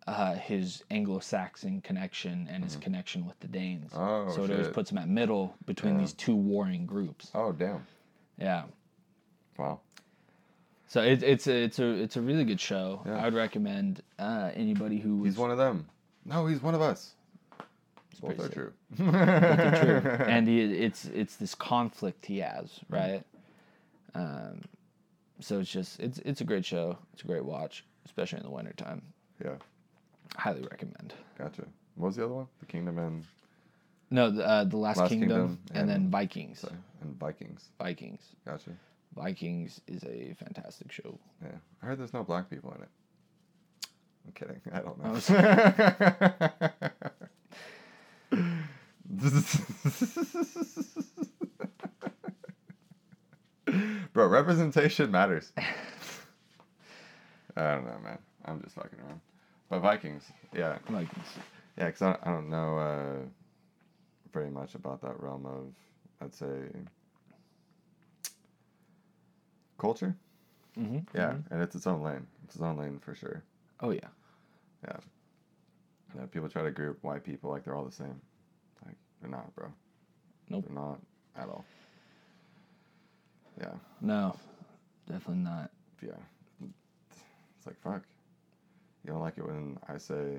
uh, 0.06 0.34
his 0.34 0.84
Anglo-Saxon 0.90 1.80
connection 1.80 2.48
and 2.50 2.62
his 2.62 2.76
connection 2.76 3.26
with 3.26 3.38
the 3.40 3.48
Danes. 3.48 3.92
Hmm. 3.92 3.98
Oh, 4.00 4.32
so 4.34 4.44
it 4.44 4.50
always 4.50 4.68
puts 4.68 4.90
him 4.90 4.98
at 4.98 5.08
middle 5.08 5.54
between 5.66 5.94
Yeah. 5.94 6.00
these 6.00 6.12
two 6.12 6.34
warring 6.36 6.86
groups. 6.86 7.30
oh 7.34 7.52
damn. 7.52 7.84
Yeah. 8.38 8.64
Wow. 9.58 9.80
So 10.88 11.02
it, 11.02 11.22
it's 11.24 11.46
a 11.48 11.64
it's 11.64 11.78
a 11.80 11.84
it's 11.86 12.16
a 12.16 12.20
really 12.22 12.44
good 12.44 12.60
show. 12.60 13.02
Yeah. 13.04 13.16
I 13.18 13.24
would 13.24 13.34
recommend 13.34 14.02
uh, 14.18 14.50
anybody 14.54 14.98
who 15.00 15.16
was 15.16 15.32
He's 15.34 15.38
one 15.38 15.50
of 15.50 15.58
them. 15.58 15.88
No, 16.24 16.46
he's 16.46 16.62
one 16.62 16.74
of 16.74 16.80
us. 16.82 17.14
Both 18.20 18.36
pretty 18.38 18.42
are 18.42 18.46
sick. 18.46 18.54
true. 18.54 18.72
true. 18.96 20.10
and 20.26 20.46
he, 20.48 20.60
it's 20.62 21.04
it's 21.06 21.36
this 21.36 21.54
conflict 21.54 22.26
he 22.26 22.38
has, 22.38 22.80
Hmm. 22.88 22.94
right? 22.94 23.22
Um, 24.14 24.62
so 25.40 25.60
it's 25.60 25.70
just 25.70 26.00
it's 26.00 26.18
it's 26.20 26.40
a 26.40 26.44
great 26.44 26.64
show. 26.64 26.98
It's 27.12 27.22
a 27.22 27.26
great 27.26 27.44
watch, 27.44 27.84
especially 28.06 28.38
in 28.38 28.44
the 28.44 28.50
wintertime. 28.50 29.02
yeah, 29.44 29.56
Highly 30.36 30.62
recommend. 30.62 31.14
gotcha. 31.38 31.64
What 31.96 32.06
was 32.08 32.16
the 32.16 32.24
other 32.24 32.34
one? 32.34 32.46
The 32.60 32.66
Kingdom 32.66 32.98
and 32.98 33.24
No, 34.10 34.30
the, 34.30 34.46
uh, 34.46 34.64
the 34.64 34.76
Last, 34.76 34.98
Last 34.98 35.08
Kingdom, 35.10 35.28
Kingdom 35.28 35.58
and, 35.74 35.88
then 35.88 36.10
Vikings. 36.10 36.60
sorry, 36.60 36.74
and 37.02 37.18
Vikings. 37.18 37.68
Vikings. 37.78 38.20
Gotcha. 38.46 38.70
Vikings 39.14 39.80
is 39.86 40.04
a 40.04 40.34
fantastic 40.38 40.92
show. 40.92 41.18
Yeah, 41.42 41.52
I 41.82 41.86
heard 41.86 41.98
there's 41.98 42.12
no 42.12 42.22
black 42.22 42.48
people 42.50 42.72
in 42.76 42.82
it. 42.82 42.88
I'm 44.26 44.32
kidding. 44.32 44.60
I 44.72 44.80
don't 44.80 44.98
know. 45.02 45.18
Bro, 54.12 54.28
representation 54.28 55.10
matters. 55.10 55.52
I 57.56 57.74
don't 57.74 57.84
know, 57.84 57.98
man. 58.02 58.18
I'm 58.44 58.62
just 58.62 58.74
fucking 58.74 58.98
around. 59.00 59.20
But 59.68 59.80
Vikings, 59.80 60.30
yeah, 60.54 60.78
Vikings. 60.88 61.26
yeah, 61.76 61.86
because 61.86 62.02
I, 62.02 62.16
I 62.22 62.30
don't 62.30 62.48
know 62.48 62.78
uh, 62.78 63.18
very 64.32 64.50
much 64.50 64.74
about 64.74 65.00
that 65.02 65.20
realm 65.20 65.44
of, 65.44 65.74
I'd 66.22 66.34
say, 66.34 66.46
culture. 69.78 70.14
Mm-hmm. 70.78 70.98
Yeah, 71.14 71.34
and 71.50 71.62
it's 71.62 71.74
its 71.74 71.86
own 71.86 72.02
lane. 72.02 72.26
It's 72.44 72.54
its 72.54 72.62
own 72.62 72.76
lane 72.76 72.98
for 73.00 73.14
sure. 73.14 73.42
Oh 73.80 73.90
yeah. 73.90 74.08
Yeah. 74.86 74.96
Yeah, 76.14 76.26
people 76.26 76.48
try 76.48 76.62
to 76.62 76.70
group 76.70 77.02
white 77.02 77.24
people 77.24 77.50
like 77.50 77.64
they're 77.64 77.74
all 77.74 77.84
the 77.84 77.92
same. 77.92 78.20
They're 79.26 79.36
not, 79.38 79.54
bro. 79.56 79.66
Nope. 80.48 80.64
They're 80.68 80.74
not 80.76 81.00
at 81.36 81.48
all. 81.48 81.64
Yeah, 83.60 83.72
No, 84.00 84.36
definitely 85.08 85.44
not. 85.44 85.70
yeah. 86.02 86.10
It's 87.58 87.66
like 87.66 87.80
fuck. 87.82 88.02
You 89.04 89.12
don't 89.12 89.20
like 89.22 89.38
it 89.38 89.46
when 89.46 89.78
I 89.88 89.98
say 89.98 90.38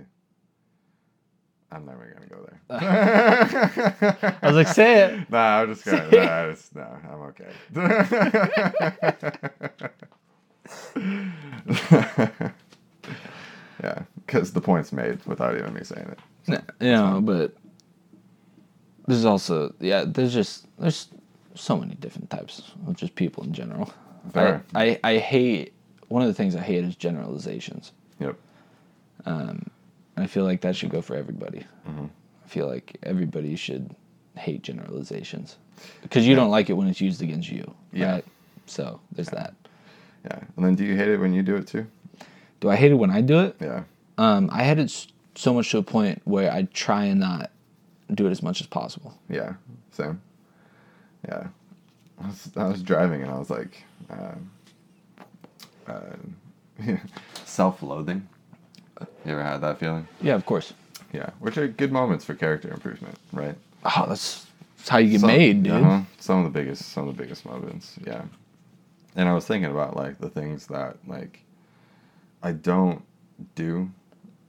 I'm 1.71 1.85
never 1.85 2.05
gonna 2.15 2.27
go 2.27 2.47
there. 2.47 2.59
I 4.41 4.47
was 4.47 4.55
like, 4.55 4.67
say 4.69 5.03
it. 5.05 5.19
Nah, 5.29 5.61
I'm 5.61 5.73
just 5.73 5.85
gonna. 5.85 6.09
Nah, 6.11 6.43
it's, 6.45 6.73
no, 6.73 6.87
I'm 7.11 7.21
okay. 7.23 7.51
yeah, 13.83 13.99
because 14.25 14.53
the 14.53 14.61
point's 14.61 14.93
made 14.93 15.19
without 15.25 15.57
even 15.57 15.73
me 15.73 15.83
saying 15.83 16.15
it. 16.47 16.61
You 16.79 16.91
know, 16.93 17.19
but 17.21 17.53
there's 19.07 19.25
also 19.25 19.73
yeah, 19.79 20.05
there's 20.05 20.33
just 20.33 20.67
there's 20.77 21.07
so 21.55 21.77
many 21.77 21.95
different 21.95 22.29
types 22.29 22.71
of 22.87 22.95
just 22.95 23.15
people 23.15 23.43
in 23.43 23.53
general. 23.53 23.91
I, 24.27 24.29
Fair. 24.31 24.63
I 24.75 24.99
I 25.03 25.17
hate 25.17 25.73
one 26.09 26.21
of 26.21 26.27
the 26.27 26.33
things 26.33 26.55
I 26.55 26.61
hate 26.61 26.83
is 26.83 26.95
generalizations. 26.95 27.91
Yep. 28.19 28.35
And 30.17 30.23
I 30.23 30.27
feel 30.27 30.45
like 30.45 30.61
that 30.61 30.75
should 30.75 30.89
go 30.89 31.01
for 31.01 31.15
everybody. 31.15 31.65
Mm-hmm. 31.87 32.05
I 32.05 32.47
feel 32.47 32.67
like 32.67 32.97
everybody 33.03 33.55
should 33.55 33.95
hate 34.35 34.63
generalizations 34.63 35.57
because 36.01 36.27
you 36.27 36.35
don't 36.35 36.49
like 36.49 36.69
it 36.69 36.73
when 36.73 36.87
it's 36.87 37.01
used 37.01 37.21
against 37.21 37.51
you. 37.51 37.71
Yeah. 37.93 38.13
Right? 38.13 38.25
So 38.65 38.99
there's 39.11 39.29
that. 39.29 39.53
Yeah. 40.25 40.39
And 40.55 40.65
then 40.65 40.75
do 40.75 40.85
you 40.85 40.95
hate 40.95 41.09
it 41.09 41.17
when 41.19 41.33
you 41.33 41.43
do 41.43 41.55
it 41.55 41.67
too? 41.67 41.85
Do 42.59 42.69
I 42.69 42.75
hate 42.75 42.91
it 42.91 42.95
when 42.95 43.11
I 43.11 43.21
do 43.21 43.41
it? 43.41 43.55
Yeah. 43.61 43.83
Um, 44.17 44.49
I 44.51 44.63
had 44.63 44.79
it 44.79 45.07
so 45.35 45.53
much 45.53 45.69
to 45.71 45.77
a 45.77 45.83
point 45.83 46.21
where 46.25 46.51
I 46.51 46.63
try 46.73 47.05
and 47.05 47.19
not 47.19 47.51
do 48.13 48.27
it 48.27 48.31
as 48.31 48.41
much 48.43 48.61
as 48.61 48.67
possible. 48.67 49.17
Yeah. 49.29 49.53
Same. 49.91 50.21
Yeah. 51.27 51.47
I 52.21 52.27
was, 52.27 52.51
I 52.55 52.65
was 52.67 52.81
driving 52.81 53.21
and 53.21 53.31
I 53.31 53.37
was 53.37 53.49
like, 53.49 53.83
um, 54.09 54.51
uh, 55.87 56.15
self-loathing. 57.45 58.27
You 59.25 59.31
ever 59.33 59.43
had 59.43 59.59
that 59.61 59.79
feeling? 59.79 60.07
Yeah, 60.21 60.35
of 60.35 60.45
course. 60.45 60.73
Yeah. 61.13 61.29
Which 61.39 61.57
are 61.57 61.67
good 61.67 61.91
moments 61.91 62.25
for 62.25 62.33
character 62.33 62.71
improvement, 62.71 63.15
right? 63.31 63.55
Oh, 63.83 64.05
that's, 64.07 64.47
that's 64.77 64.89
how 64.89 64.97
you 64.97 65.11
get 65.11 65.21
Some- 65.21 65.27
made, 65.27 65.63
dude. 65.63 65.73
uh-huh. 65.73 66.01
Some 66.19 66.39
of 66.39 66.51
the 66.51 66.59
biggest, 66.59 66.83
some 66.91 67.07
of 67.07 67.15
the 67.15 67.21
biggest 67.21 67.45
moments. 67.45 67.97
Yeah. 68.05 68.23
And 69.15 69.27
I 69.27 69.33
was 69.33 69.45
thinking 69.45 69.71
about 69.71 69.95
like 69.95 70.19
the 70.19 70.29
things 70.29 70.67
that 70.67 70.97
like 71.07 71.41
I 72.43 72.51
don't 72.51 73.03
do 73.55 73.89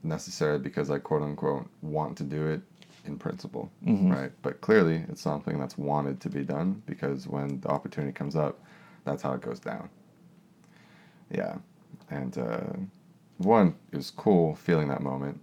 necessarily 0.03 0.59
because 0.59 0.89
I 0.91 0.99
quote 0.99 1.23
unquote 1.23 1.67
want 1.81 2.17
to 2.19 2.23
do 2.23 2.47
it 2.47 2.61
in 3.09 3.17
principle, 3.17 3.69
Mhm. 3.85 4.11
right? 4.11 4.31
But 4.41 4.61
clearly, 4.61 5.03
it's 5.09 5.21
something 5.21 5.59
that's 5.59 5.77
wanted 5.77 6.21
to 6.21 6.29
be 6.29 6.43
done 6.45 6.81
because 6.85 7.27
when 7.27 7.59
the 7.59 7.69
opportunity 7.69 8.13
comes 8.13 8.35
up, 8.35 8.59
that's 9.03 9.21
how 9.21 9.33
it 9.33 9.41
goes 9.41 9.59
down. 9.59 9.89
Yeah, 11.29 11.57
and 12.09 12.37
uh, 12.37 12.73
one 13.37 13.75
it 13.91 13.97
was 13.97 14.11
cool 14.11 14.55
feeling 14.55 14.87
that 14.89 15.01
moment, 15.01 15.39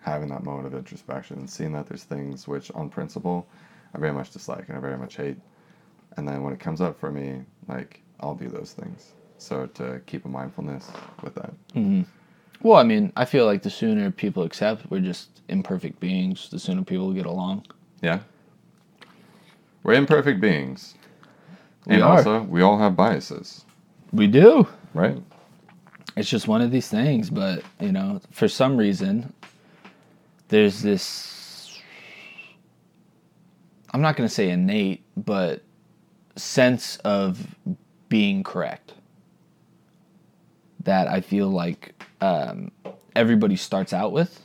having 0.00 0.28
that 0.30 0.44
moment 0.44 0.66
of 0.66 0.74
introspection, 0.74 1.38
and 1.38 1.50
seeing 1.50 1.72
that 1.72 1.86
there's 1.86 2.04
things 2.04 2.48
which 2.48 2.70
on 2.72 2.88
principle 2.88 3.46
I 3.94 3.98
very 3.98 4.12
much 4.12 4.30
dislike 4.30 4.68
and 4.68 4.76
I 4.78 4.80
very 4.80 4.96
much 4.96 5.16
hate, 5.16 5.38
and 6.16 6.26
then 6.26 6.42
when 6.42 6.52
it 6.52 6.60
comes 6.60 6.80
up 6.80 6.98
for 6.98 7.10
me, 7.10 7.42
like 7.68 8.02
I'll 8.20 8.34
do 8.34 8.48
those 8.48 8.72
things. 8.72 9.12
So 9.38 9.66
to 9.66 10.00
keep 10.06 10.24
a 10.24 10.28
mindfulness 10.28 10.90
with 11.22 11.34
that. 11.34 11.52
hmm 11.74 12.02
Well, 12.62 12.78
I 12.78 12.84
mean, 12.84 13.12
I 13.16 13.24
feel 13.24 13.44
like 13.46 13.62
the 13.62 13.70
sooner 13.70 14.10
people 14.10 14.44
accept 14.44 14.88
we're 14.90 15.00
just 15.00 15.40
imperfect 15.48 15.98
beings, 16.00 16.48
the 16.48 16.58
sooner 16.58 16.82
people 16.84 17.12
get 17.12 17.26
along. 17.26 17.66
Yeah. 18.00 18.20
We're 19.82 19.94
imperfect 19.94 20.40
beings. 20.40 20.94
We 21.86 21.94
and 21.94 22.04
are. 22.04 22.18
also, 22.18 22.42
we 22.42 22.62
all 22.62 22.78
have 22.78 22.94
biases, 22.94 23.64
We 24.12 24.28
do. 24.28 24.68
right? 24.94 25.20
It's 26.16 26.28
just 26.28 26.46
one 26.46 26.60
of 26.60 26.70
these 26.70 26.88
things, 26.88 27.30
but 27.30 27.64
you 27.80 27.90
know, 27.90 28.20
for 28.30 28.46
some 28.46 28.76
reason, 28.76 29.32
there's 30.48 30.82
this. 30.82 31.80
I'm 33.92 34.00
not 34.02 34.16
going 34.16 34.28
to 34.28 34.34
say 34.34 34.50
innate, 34.50 35.02
but 35.16 35.62
sense 36.36 36.96
of 36.98 37.54
being 38.08 38.42
correct 38.42 38.94
that 40.84 41.08
I 41.08 41.20
feel 41.20 41.48
like 41.48 42.02
um, 42.20 42.70
everybody 43.14 43.56
starts 43.56 43.92
out 43.92 44.12
with, 44.12 44.40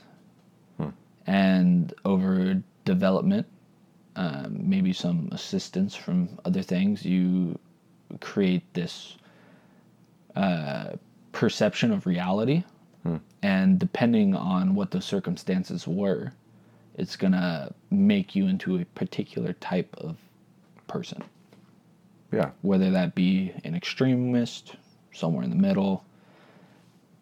Hmm. 0.77 0.89
and 1.26 1.93
over 2.05 2.61
development, 2.85 3.47
um, 4.15 4.57
maybe 4.69 4.93
some 4.93 5.30
assistance 5.31 5.95
from 5.95 6.30
other 6.45 6.61
things, 6.61 7.05
you 7.05 7.57
create 8.22 8.73
this 8.73 9.18
uh, 10.35 10.91
perception 11.31 11.91
of 11.91 12.05
reality. 12.05 12.64
Hmm. 13.03 13.18
And 13.41 13.80
depending 13.80 14.35
on 14.35 14.76
what 14.76 14.91
the 14.91 15.01
circumstances 15.01 15.88
were, 15.88 16.34
it's 16.95 17.15
gonna 17.15 17.73
make 17.91 18.35
you 18.35 18.47
into 18.47 18.80
a 18.80 18.85
particular 18.85 19.53
type 19.53 19.95
of 19.99 20.18
person, 20.88 21.22
Yeah. 22.31 22.51
whether 22.61 22.89
that 22.91 23.14
be 23.14 23.51
an 23.64 23.76
extremist, 23.76 24.76
somewhere 25.14 25.43
in 25.43 25.49
the 25.51 25.55
middle, 25.55 26.03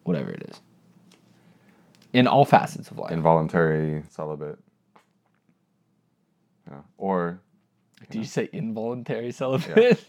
whatever 0.06 0.30
it 0.30 0.42
is. 0.48 0.60
In 2.12 2.26
all 2.26 2.44
facets 2.44 2.90
of 2.90 2.98
life. 2.98 3.12
Involuntary 3.12 4.02
celibate. 4.10 4.58
Yeah. 6.70 6.80
Or, 6.96 7.40
Do 8.10 8.18
you 8.18 8.24
say 8.24 8.48
involuntary 8.52 9.32
celibate? 9.32 10.04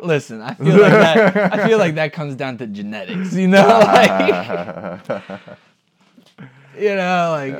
Listen, 0.00 0.40
I 0.40 0.54
feel 0.54 0.80
like 0.80 0.92
that. 0.92 1.52
I 1.54 1.66
feel 1.66 1.78
like 1.78 1.96
that 1.96 2.12
comes 2.12 2.36
down 2.36 2.58
to 2.58 2.68
genetics. 2.68 3.34
You 3.34 3.48
know, 3.48 3.66
like 3.66 4.08
you 6.78 6.94
know, 6.94 7.30
like 7.32 7.52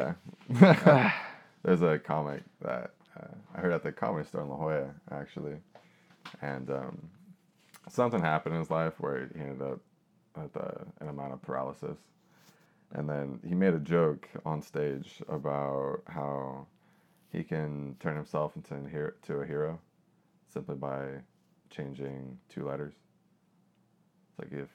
yeah. 0.61 1.13
There's 1.65 1.83
a 1.83 1.99
comic 1.99 2.43
that 2.63 2.93
uh, 3.21 3.27
I 3.55 3.61
heard 3.61 3.73
at 3.73 3.83
the 3.83 3.93
comedy 3.93 4.27
store 4.27 4.43
in 4.43 4.49
La 4.49 4.57
Jolla, 4.57 4.91
actually. 5.11 5.57
And 6.43 6.71
um, 6.71 7.11
something 7.89 8.21
happened 8.21 8.55
in 8.55 8.61
his 8.61 8.71
life 8.71 8.95
where 8.99 9.29
he 9.35 9.41
ended 9.41 9.63
up 9.63 9.81
with 10.37 10.57
uh, 10.57 10.85
an 11.01 11.09
amount 11.09 11.33
of 11.33 11.43
paralysis. 11.43 11.99
And 12.93 13.09
then 13.09 13.41
he 13.47 13.55
made 13.55 13.75
a 13.75 13.79
joke 13.79 14.29
on 14.47 14.63
stage 14.63 15.23
about 15.29 16.03
how 16.07 16.67
he 17.31 17.43
can 17.43 17.97
turn 18.01 18.17
himself 18.17 18.57
into 18.57 18.75
a 18.75 18.89
hero, 18.89 19.13
to 19.27 19.41
a 19.41 19.47
hero 19.47 19.79
simply 20.53 20.77
by 20.77 21.07
changing 21.71 22.39
two 22.49 22.67
letters. 22.67 22.95
It's 24.31 24.39
like 24.39 24.61
if 24.63 24.69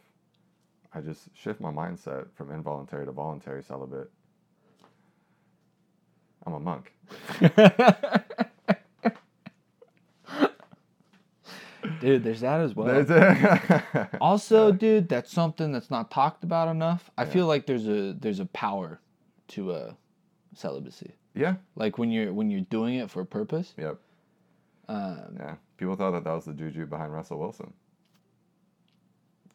I 0.93 1.01
just 1.01 1.35
shift 1.35 1.59
my 1.59 1.71
mindset 1.71 2.27
from 2.35 2.51
involuntary 2.51 3.05
to 3.05 3.11
voluntary 3.11 3.63
celibate, 3.63 4.11
I'm 6.45 6.53
a 6.53 6.59
monk. 6.59 6.91
dude, 11.99 12.23
there's 12.23 12.41
that 12.41 12.59
as 12.61 12.75
well. 12.75 12.87
A- 12.89 14.09
Also, 14.21 14.71
dude, 14.71 15.09
that's 15.09 15.31
something 15.31 15.71
that's 15.71 15.89
not 15.91 16.11
talked 16.11 16.43
about 16.43 16.67
enough. 16.69 17.09
I 17.17 17.23
Yeah. 17.23 17.29
feel 17.29 17.47
like 17.47 17.65
there's 17.65 17.87
a 17.87 18.13
there's 18.13 18.39
a 18.39 18.45
power 18.47 18.99
to 19.49 19.71
uh, 19.71 19.93
celibacy. 20.53 21.13
yeah. 21.33 21.55
Like 21.75 21.97
when 21.97 22.11
you're 22.11 22.33
when 22.33 22.49
you're 22.49 22.61
doing 22.61 22.95
it 22.95 23.09
for 23.09 23.21
a 23.21 23.25
purpose. 23.25 23.73
Yep. 23.77 23.97
Um, 24.87 25.37
Yeah. 25.39 25.55
People 25.77 25.95
thought 25.95 26.11
that 26.11 26.23
that 26.23 26.33
was 26.33 26.45
the 26.45 26.53
juju 26.53 26.85
behind 26.85 27.11
Russell 27.13 27.39
Wilson. 27.39 27.73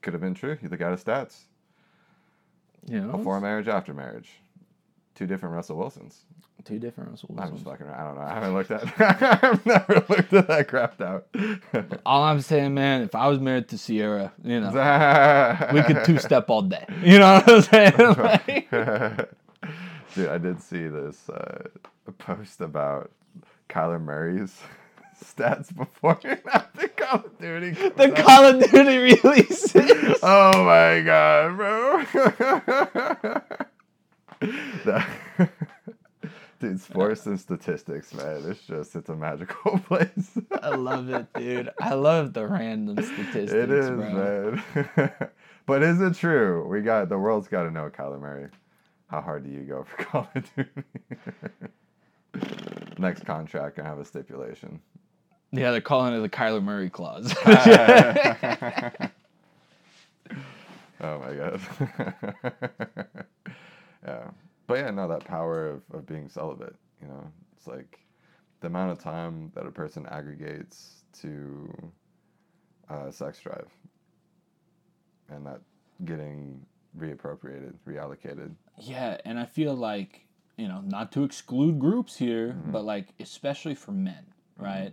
Could 0.02 0.12
have 0.12 0.20
been 0.20 0.35
true. 0.35 0.59
You 0.62 0.69
look 0.69 0.81
at 0.81 0.90
his 0.90 1.02
stats. 1.02 1.44
you 2.86 3.01
know, 3.01 3.12
Before 3.16 3.40
marriage, 3.40 3.69
after 3.69 3.94
marriage. 3.94 4.31
Two 5.19 5.27
different 5.27 5.57
Russell 5.57 5.77
Wilsons. 5.77 6.20
two 6.65 6.78
different 6.78 7.11
Russell 7.11 7.31
Wilsons. 7.32 7.49
I'm 7.49 7.55
just 7.57 7.65
fucking. 7.65 7.89
I 7.89 8.05
don't 8.05 8.15
know. 8.15 8.20
I 8.20 8.35
haven't 8.35 8.55
looked 8.55 8.70
at 8.70 8.85
I've 9.43 9.66
never 9.66 9.95
looked 10.09 10.32
at 10.32 10.47
that 10.47 10.69
crap 10.69 11.01
out. 11.01 11.27
All 12.07 12.23
I'm 12.23 12.40
saying, 12.40 12.73
man, 12.74 13.03
if 13.03 13.16
I 13.16 13.27
was 13.27 13.40
married 13.40 13.66
to 13.70 13.78
Sierra, 13.78 14.32
you 14.45 14.61
know, 14.61 14.69
we 15.74 15.82
could 15.82 16.05
two 16.05 16.19
step 16.19 16.49
all 16.49 16.62
day. 16.62 16.85
You 17.03 17.19
know 17.19 17.43
what 17.45 17.51
I'm 17.51 17.62
saying? 17.62 17.95
Like- 17.99 18.70
Dude, 20.15 20.28
I 20.28 20.39
did 20.39 20.62
see 20.62 20.86
this 20.86 21.28
uh, 21.28 21.65
post 22.19 22.61
about 22.61 23.11
Kyler 23.69 24.01
Murray's 24.01 24.57
stats 25.20 25.74
before 25.77 26.16
and 26.23 26.39
after 26.53 26.86
Call 26.89 27.24
of 27.24 27.36
Duty. 27.40 27.70
the 27.73 28.11
out. 28.11 28.16
Call 28.24 28.45
of 28.47 28.61
Duty 28.70 28.99
releases. 28.99 29.74
Oh 30.23 30.65
my 30.65 31.01
god, 31.01 31.57
bro. 31.57 32.05
Dude, 36.60 36.81
sports 36.81 37.24
and 37.27 37.39
statistics, 37.39 38.12
man. 38.12 38.43
It's 38.47 38.66
just 38.66 38.97
it's 38.97 39.09
a 39.09 39.15
magical 39.15 39.78
place. 39.86 40.36
I 40.60 40.70
love 40.70 41.09
it, 41.09 41.27
dude. 41.35 41.70
I 41.81 41.94
love 41.94 42.32
the 42.32 42.48
random 42.48 42.97
statistics, 43.05 43.52
it 43.52 43.70
is, 43.70 43.89
bro. 43.89 44.60
man. 44.77 45.12
but 45.66 45.85
is 45.85 46.01
it 46.01 46.15
true? 46.15 46.66
We 46.66 46.81
got 46.81 47.09
the 47.09 47.19
world's 47.19 47.47
got 47.47 47.62
to 47.62 47.70
know 47.70 47.89
Kyler 47.90 48.20
Murray. 48.20 48.48
How 49.09 49.20
hard 49.20 49.44
do 49.44 49.51
you 49.51 49.60
go 49.60 49.85
for 49.85 50.02
Call 50.05 50.28
of 50.35 50.44
Duty? 50.56 50.70
Next 52.98 53.24
contract 53.24 53.77
gonna 53.77 53.89
have 53.89 54.01
a 54.01 54.05
stipulation. 54.05 54.81
Yeah, 55.52 55.70
they're 55.70 55.81
calling 55.81 56.12
it 56.12 56.20
the 56.20 56.28
Kyler 56.28 56.62
Murray 56.62 56.90
clause. 56.90 57.32
Ah, 57.47 58.90
oh 61.01 61.19
my 61.20 61.35
god. 61.35 63.27
Yeah. 64.07 64.31
But 64.66 64.79
yeah, 64.79 64.91
no, 64.91 65.09
that 65.09 65.25
power 65.25 65.69
of, 65.69 65.83
of 65.93 66.07
being 66.07 66.29
celibate, 66.29 66.77
you 67.01 67.09
know, 67.09 67.31
it's 67.57 67.66
like 67.66 68.01
the 68.61 68.66
amount 68.66 68.93
of 68.93 68.99
time 68.99 69.51
that 69.55 69.66
a 69.66 69.70
person 69.70 70.07
aggregates 70.11 71.05
to 71.23 71.93
uh, 72.91 73.11
sex 73.11 73.41
drive 73.41 73.69
and 75.31 75.47
that 75.47 75.61
getting 76.05 76.61
reappropriated, 76.99 77.75
reallocated. 77.87 78.53
Yeah, 78.79 79.19
and 79.25 79.39
I 79.39 79.45
feel 79.47 79.75
like 79.75 80.25
you 80.57 80.66
know, 80.66 80.81
not 80.85 81.12
to 81.12 81.23
exclude 81.23 81.79
groups 81.79 82.16
here, 82.16 82.49
Mm-hmm. 82.49 82.73
but 82.73 82.85
like 82.85 83.09
especially 83.20 83.75
for 83.77 83.93
men, 83.93 84.27
right? 84.57 84.93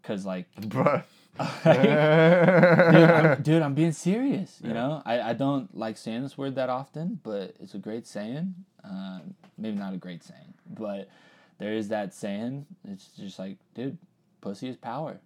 Because 0.00 0.24
like, 0.24 0.46
But 0.68 1.06
dude, 1.64 1.66
I'm, 1.66 3.42
dude, 3.42 3.62
I'm 3.62 3.74
being 3.74 3.92
serious. 3.92 4.60
You 4.62 4.74
know, 4.74 5.02
I, 5.04 5.20
I 5.20 5.32
don't 5.32 5.74
like 5.76 5.96
saying 5.96 6.22
this 6.22 6.36
word 6.36 6.56
that 6.56 6.68
often, 6.68 7.20
but 7.22 7.54
it's 7.60 7.74
a 7.74 7.78
great 7.78 8.06
saying. 8.06 8.54
Um, 8.84 9.34
maybe 9.56 9.76
not 9.78 9.94
a 9.94 9.96
great 9.96 10.22
saying, 10.22 10.54
but 10.68 11.08
there 11.58 11.72
is 11.72 11.88
that 11.88 12.12
saying. 12.12 12.66
It's 12.86 13.08
just 13.18 13.38
like, 13.38 13.56
dude, 13.74 13.96
pussy 14.40 14.68
is 14.68 14.76
power. 14.76 15.20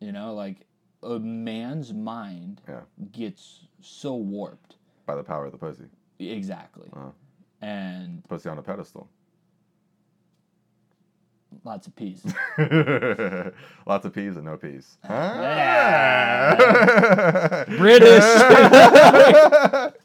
You 0.00 0.12
know, 0.12 0.34
like 0.34 0.66
a 1.02 1.18
man's 1.18 1.92
mind 1.92 2.62
yeah, 2.68 2.80
gets 3.12 3.66
so 3.80 4.14
warped. 4.14 4.76
by 5.06 5.14
the 5.14 5.22
power 5.22 5.46
of 5.46 5.52
the 5.52 5.58
pussy. 5.58 5.84
Exactly. 6.18 6.88
Uh-huh. 6.92 7.10
And 7.60 8.26
Pussy 8.28 8.48
on 8.48 8.58
a 8.58 8.62
pedestal. 8.62 9.08
Lots 11.64 11.86
of 11.86 11.94
peas. 11.96 12.24
Lots 13.86 14.04
of 14.06 14.12
peas 14.14 14.36
and 14.36 14.44
no 14.44 14.56
peas. 14.56 14.98
Uh, 15.04 15.12
ah. 15.12 16.56
Yeah. 16.58 17.64
British. 17.78 18.24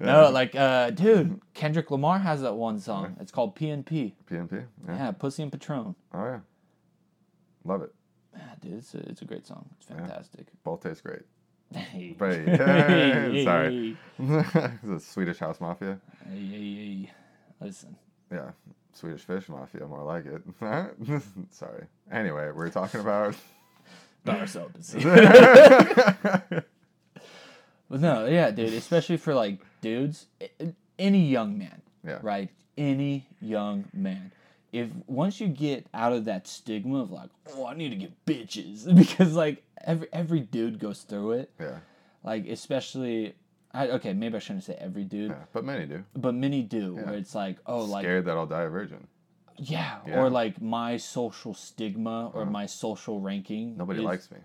No, 0.00 0.30
like, 0.30 0.54
uh, 0.54 0.90
dude, 0.90 1.40
Kendrick 1.54 1.90
Lamar 1.90 2.20
has 2.20 2.42
that 2.42 2.54
one 2.54 2.78
song. 2.78 3.16
It's 3.18 3.32
called 3.32 3.56
PNP. 3.56 4.12
PNP. 4.30 4.64
Yeah. 4.86 4.96
Yeah, 4.96 5.10
Pussy 5.10 5.42
and 5.42 5.50
Patron. 5.50 5.96
Oh 6.14 6.24
yeah. 6.24 6.38
Love 7.64 7.82
it. 7.82 7.92
Yeah, 8.32 8.42
dude, 8.60 8.74
it's 8.74 8.94
a, 8.94 8.98
it's 9.08 9.22
a 9.22 9.24
great 9.24 9.44
song. 9.44 9.68
It's 9.76 9.86
fantastic. 9.86 10.46
Both 10.62 10.84
taste 10.84 11.02
great. 11.02 11.22
Hey. 11.74 12.14
But 12.16 12.32
Hey, 12.32 13.44
sorry. 13.44 13.96
hey, 14.18 14.70
the 14.84 15.00
Swedish 15.00 15.38
House 15.38 15.60
Mafia. 15.60 15.98
hey, 16.30 16.38
hey, 16.46 16.74
hey. 16.74 17.10
Listen. 17.60 17.96
Yeah. 18.30 18.52
Swedish 18.98 19.22
Fish 19.22 19.48
Mafia, 19.48 19.86
more 19.86 20.02
like 20.02 20.24
it. 20.26 20.42
sorry. 21.50 21.84
Anyway, 22.10 22.50
we're 22.54 22.70
talking 22.70 23.00
about. 23.00 23.36
Power 24.24 24.46
celibacy. 24.46 25.00
But 27.90 28.00
no, 28.00 28.26
yeah, 28.26 28.50
dude, 28.50 28.74
especially 28.74 29.16
for 29.16 29.34
like 29.34 29.60
dudes, 29.80 30.26
any 30.98 31.26
young 31.26 31.56
man, 31.56 31.80
Yeah. 32.06 32.18
right? 32.22 32.50
Any 32.76 33.26
young 33.40 33.86
man. 33.94 34.30
If 34.72 34.90
once 35.06 35.40
you 35.40 35.48
get 35.48 35.86
out 35.94 36.12
of 36.12 36.26
that 36.26 36.46
stigma 36.46 37.00
of 37.00 37.10
like, 37.10 37.30
oh, 37.54 37.66
I 37.66 37.72
need 37.74 37.88
to 37.88 37.96
get 37.96 38.26
bitches, 38.26 38.94
because 38.94 39.32
like 39.34 39.62
every 39.86 40.08
every 40.12 40.40
dude 40.40 40.78
goes 40.78 41.00
through 41.02 41.32
it. 41.32 41.50
Yeah. 41.58 41.78
Like 42.22 42.46
especially, 42.46 43.34
I, 43.78 43.88
okay, 43.96 44.12
maybe 44.12 44.36
I 44.36 44.38
shouldn't 44.40 44.64
say 44.64 44.76
every 44.80 45.04
dude, 45.04 45.30
Yeah. 45.30 45.44
But 45.52 45.64
many 45.64 45.86
do. 45.86 46.04
but 46.16 46.34
many 46.34 46.62
do. 46.62 46.96
Yeah. 46.96 47.04
Where 47.06 47.14
it's 47.14 47.34
like, 47.34 47.58
oh, 47.66 47.84
like 47.84 48.04
Scared 48.04 48.24
that 48.26 48.36
I'll 48.36 48.46
die 48.46 48.62
a 48.62 48.68
virgin. 48.68 49.06
yeah, 49.56 49.98
Yeah. 50.06 50.18
or 50.20 50.30
like 50.30 50.60
my 50.60 50.96
social 50.96 51.54
stigma 51.54 52.30
or 52.34 52.42
Uh-huh. 52.42 52.50
my 52.50 52.66
social 52.66 53.20
ranking. 53.20 53.76
Nobody 53.76 54.00
is- 54.00 54.04
likes 54.04 54.30
me. 54.30 54.38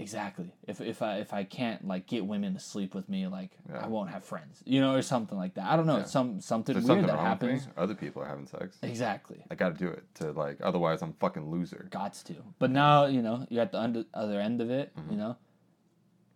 Exactly. 0.00 0.50
If 0.66 0.80
if 0.80 1.02
I 1.02 1.16
if 1.18 1.34
I 1.34 1.44
can't 1.44 1.86
like 1.86 2.06
get 2.06 2.24
women 2.24 2.54
to 2.54 2.58
sleep 2.60 2.94
with 2.94 3.06
me, 3.10 3.26
like. 3.26 3.50
I 3.84 3.86
won't 3.86 4.08
have 4.08 4.24
friends, 4.24 4.62
you 4.64 4.80
know, 4.80 4.94
or 4.94 5.02
something 5.02 5.36
like 5.36 5.52
that. 5.54 5.66
I 5.70 5.76
don't 5.76 5.86
know. 5.86 5.98
Yeah. 5.98 6.04
Some 6.16 6.40
something 6.40 6.72
There's 6.72 6.86
weird 6.86 7.00
something 7.04 7.14
that 7.16 7.22
happens. 7.22 7.68
Other 7.76 7.94
people 7.94 8.22
are 8.22 8.26
having 8.34 8.46
sex. 8.46 8.78
Exactly. 8.82 9.44
I 9.50 9.54
got 9.56 9.76
to 9.76 9.78
do 9.84 9.88
it 9.88 10.02
to 10.20 10.32
like. 10.32 10.56
Otherwise, 10.62 11.02
I'm 11.02 11.12
fucking 11.20 11.50
loser. 11.50 11.86
Gots 11.90 12.24
to. 12.28 12.34
But 12.58 12.70
now 12.70 13.04
you 13.14 13.20
know 13.20 13.46
you're 13.50 13.60
at 13.60 13.72
the 13.72 13.78
under, 13.78 14.04
other 14.14 14.40
end 14.40 14.62
of 14.62 14.70
it. 14.70 14.86
Mm-hmm. 14.96 15.10
You 15.12 15.18
know, 15.18 15.36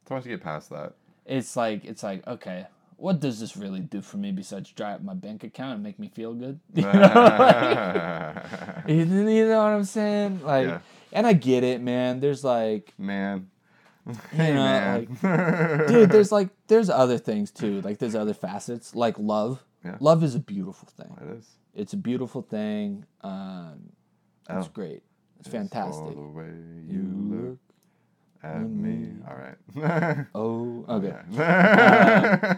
So 0.06 0.14
once 0.14 0.26
you 0.26 0.32
get 0.36 0.43
past 0.44 0.68
that, 0.68 0.93
it's 1.27 1.57
like 1.57 1.85
it's 1.85 2.03
like 2.03 2.27
okay, 2.27 2.67
what 2.97 3.21
does 3.21 3.41
this 3.41 3.57
really 3.57 3.81
do 3.81 4.01
for 4.03 4.17
me 4.19 4.31
besides 4.33 4.71
dry 4.71 4.93
up 4.95 5.03
my 5.03 5.15
bank 5.15 5.45
account 5.45 5.75
and 5.75 5.83
make 5.83 5.99
me 5.99 6.09
feel 6.09 6.35
good? 6.35 6.61
You 6.75 6.83
know, 6.83 6.91
like, 6.93 8.87
you 8.89 9.05
you 9.39 9.49
know 9.49 9.59
what 9.59 9.73
I'm 9.73 9.85
saying? 9.85 10.43
Like, 10.43 10.67
Yeah. 10.69 10.79
and 11.13 11.27
I 11.27 11.33
get 11.33 11.65
it, 11.65 11.81
man. 11.81 12.21
There's 12.21 12.45
like 12.45 12.93
man. 12.99 13.49
Hey 14.33 14.53
know, 14.53 15.07
man. 15.23 15.87
dude 15.89 16.11
there's 16.11 16.31
like 16.31 16.51
there's 16.67 16.91
other 16.91 17.17
things 17.17 17.51
too 17.51 17.81
like 17.81 17.97
there's 17.99 18.15
other 18.15 18.35
facets 18.35 18.95
like 18.95 19.19
love 19.19 19.65
Yeah. 19.83 19.97
love 19.99 20.23
is 20.23 20.35
a 20.35 20.39
beautiful 20.41 20.87
thing 20.95 21.17
it 21.23 21.39
is. 21.39 21.49
it's 21.75 21.95
a 21.95 21.97
beautiful 21.97 22.43
thing 22.43 23.07
um 23.23 23.93
it's 24.51 24.67
Oh. 24.67 24.71
great 24.75 25.03
it's 25.41 25.49
All 25.49 25.53
fantastic 25.53 26.17
the 28.53 28.66
way 28.83 28.91
you 28.91 28.97
you 28.97 29.12
look 29.25 29.25
look 29.25 29.25
at 29.25 29.25
me. 29.25 29.25
All 29.29 29.37
right. 29.37 30.27
Oh, 30.35 30.85
oh 30.89 30.95
okay 30.97 31.15
Yeah. 31.31 32.55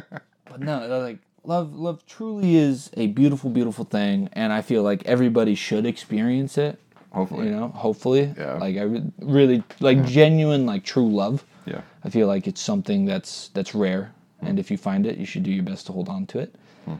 Uh, 0.10 0.18
but 0.52 0.60
no 0.60 0.74
uh, 0.82 0.98
like 1.00 1.18
love 1.44 1.72
love 1.74 2.04
truly 2.06 2.56
is 2.56 2.90
a 2.96 3.06
beautiful 3.06 3.48
beautiful 3.50 3.84
thing 3.84 4.28
and 4.32 4.52
i 4.52 4.60
feel 4.60 4.82
like 4.82 5.00
everybody 5.06 5.54
should 5.54 5.86
experience 5.86 6.58
it 6.58 6.78
Hopefully. 7.12 7.46
you 7.46 7.52
know 7.52 7.68
hopefully 7.68 8.34
Yeah. 8.36 8.54
like 8.54 8.76
i 8.76 8.82
re- 8.82 9.12
really 9.20 9.62
like 9.80 10.04
genuine 10.04 10.66
like 10.66 10.84
true 10.84 11.08
love 11.08 11.44
Yeah. 11.66 11.82
I 12.04 12.10
feel 12.10 12.26
like 12.26 12.46
it's 12.48 12.60
something 12.60 13.04
that's 13.06 13.48
that's 13.54 13.74
rare, 13.74 14.10
hmm. 14.40 14.46
and 14.46 14.58
if 14.58 14.70
you 14.70 14.78
find 14.78 15.06
it, 15.06 15.18
you 15.18 15.26
should 15.26 15.44
do 15.44 15.50
your 15.52 15.62
best 15.64 15.86
to 15.86 15.92
hold 15.92 16.08
on 16.08 16.26
to 16.26 16.38
it. 16.40 16.54
Hmm. 16.86 16.94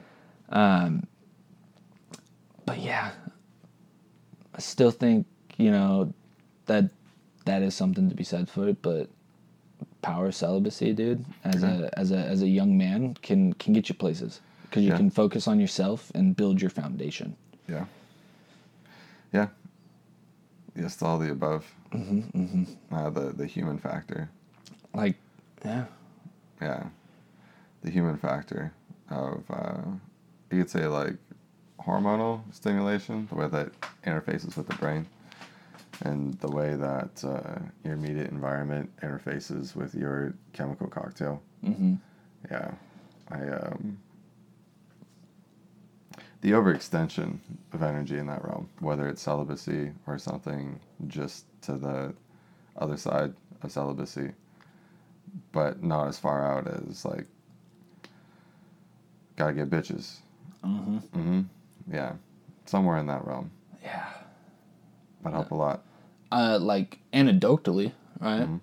Um, 0.50 1.06
but 2.66 2.78
yeah, 2.78 3.10
I 4.54 4.60
still 4.60 4.90
think 4.92 5.26
you 5.56 5.70
know 5.72 6.12
that 6.66 6.84
that 7.44 7.62
is 7.62 7.74
something 7.74 8.08
to 8.08 8.14
be 8.14 8.24
said 8.24 8.48
for 8.48 8.68
it. 8.68 8.80
But 8.82 9.08
power 10.02 10.30
celibacy, 10.32 10.92
dude, 10.92 11.24
as 11.44 11.62
a 11.62 11.90
as 11.98 12.10
a 12.10 12.18
as 12.18 12.42
a 12.42 12.48
young 12.48 12.76
man, 12.78 13.14
can 13.22 13.52
can 13.54 13.72
get 13.72 13.88
you 13.88 13.94
places 13.94 14.40
because 14.62 14.82
you 14.84 14.90
Yeah. 14.90 14.96
can 14.96 15.10
focus 15.10 15.48
on 15.48 15.58
yourself 15.60 16.10
and 16.14 16.36
build 16.36 16.60
your 16.60 16.70
foundation. 16.70 17.36
Yeah. 17.68 17.86
Yeah. 19.32 19.48
Yes 20.76 20.96
to 20.96 21.06
all 21.06 21.18
the 21.18 21.30
above. 21.32 21.66
Mm-hmm, 21.92 22.40
mm-hmm. 22.40 22.94
Uh, 22.94 23.10
the 23.10 23.32
the 23.32 23.46
human 23.46 23.78
factor. 23.78 24.30
Like, 24.94 25.16
yeah, 25.64 25.84
Yeah. 26.60 26.84
The 27.82 27.90
human 27.90 28.16
factor 28.18 28.72
of 29.08 29.42
uh, 29.50 29.82
you 30.50 30.58
could 30.62 30.70
say 30.70 30.86
like 30.86 31.16
hormonal 31.80 32.42
stimulation, 32.52 33.26
the 33.28 33.34
way 33.36 33.48
that 33.48 33.70
interfaces 34.04 34.56
with 34.56 34.68
the 34.68 34.74
brain, 34.76 35.06
and 36.02 36.34
the 36.40 36.48
way 36.48 36.74
that 36.74 37.24
uh, 37.24 37.58
your 37.84 37.94
immediate 37.94 38.30
environment 38.30 38.90
interfaces 39.02 39.74
with 39.76 39.94
your 39.94 40.34
chemical 40.52 40.86
cocktail. 40.86 41.42
hmm 41.62 41.94
Yeah, 42.50 42.72
I 43.30 43.40
um, 43.48 43.98
the 46.40 46.52
overextension 46.52 47.38
of 47.72 47.82
energy 47.82 48.18
in 48.18 48.26
that 48.26 48.44
realm, 48.44 48.68
whether 48.80 49.08
it's 49.08 49.20
celibacy 49.22 49.92
or 50.06 50.18
something 50.18 50.80
just 51.06 51.44
to 51.62 51.72
the 51.76 52.14
other 52.76 52.96
side 52.96 53.34
of 53.62 53.70
celibacy, 53.70 54.32
but 55.52 55.82
not 55.82 56.08
as 56.08 56.18
far 56.18 56.46
out 56.50 56.66
as 56.66 57.04
like 57.04 57.26
gotta 59.36 59.52
get 59.52 59.68
bitches. 59.70 60.16
Mm-hmm. 60.64 60.96
Mm-hmm. 60.98 61.40
Yeah, 61.92 62.12
somewhere 62.64 62.98
in 62.98 63.06
that 63.06 63.26
realm 63.26 63.50
yeah. 63.82 64.06
that 65.22 65.32
help 65.32 65.50
a 65.50 65.54
lot. 65.54 65.82
Uh, 66.32 66.58
like 66.60 66.98
anecdotally, 67.12 67.92
right? 68.20 68.46
Mhm. 68.48 68.60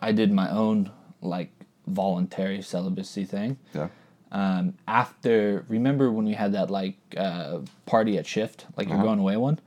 I 0.00 0.12
did 0.12 0.32
my 0.32 0.50
own 0.50 0.90
like 1.22 1.50
voluntary 1.86 2.62
celibacy 2.62 3.24
thing. 3.24 3.58
Yeah. 3.74 3.88
Um, 4.32 4.74
after 4.86 5.64
remember 5.68 6.10
when 6.12 6.24
we 6.24 6.34
had 6.34 6.52
that 6.52 6.70
like 6.70 6.96
uh, 7.16 7.60
party 7.86 8.16
at 8.18 8.26
shift, 8.26 8.66
like 8.76 8.86
you're 8.88 8.96
Uh-huh. 8.96 9.06
going 9.06 9.18
away 9.18 9.36
one. 9.36 9.58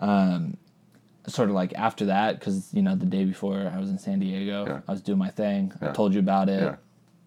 Um, 0.00 0.56
sort 1.26 1.48
of 1.48 1.54
like 1.54 1.74
after 1.74 2.06
that, 2.06 2.38
because 2.38 2.72
you 2.72 2.80
know 2.82 2.94
the 2.94 3.06
day 3.06 3.24
before 3.24 3.70
I 3.74 3.78
was 3.78 3.90
in 3.90 3.98
San 3.98 4.20
Diego, 4.20 4.64
Yeah. 4.66 4.80
I 4.88 4.92
was 4.92 5.02
doing 5.02 5.18
my 5.18 5.30
thing. 5.30 5.72
I 5.80 5.88
told 5.88 6.14
you 6.14 6.20
about 6.20 6.48
it. 6.48 6.62
Yeah. 6.62 6.76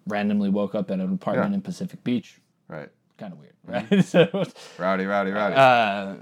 Randomly 0.06 0.48
woke 0.48 0.74
up 0.74 0.90
at 0.90 0.98
an 0.98 1.12
apartment 1.12 1.50
Yeah. 1.50 1.56
in 1.56 1.60
Pacific 1.62 2.02
Beach. 2.02 2.40
Right. 2.68 2.88
Kind 3.18 3.32
of 3.34 3.38
weird, 3.38 3.54
right? 3.64 4.04
so 4.12 4.26
Rowdy, 4.78 5.04
rowdy, 5.04 5.30
rowdy. 5.30 5.54
uh, 5.54 6.14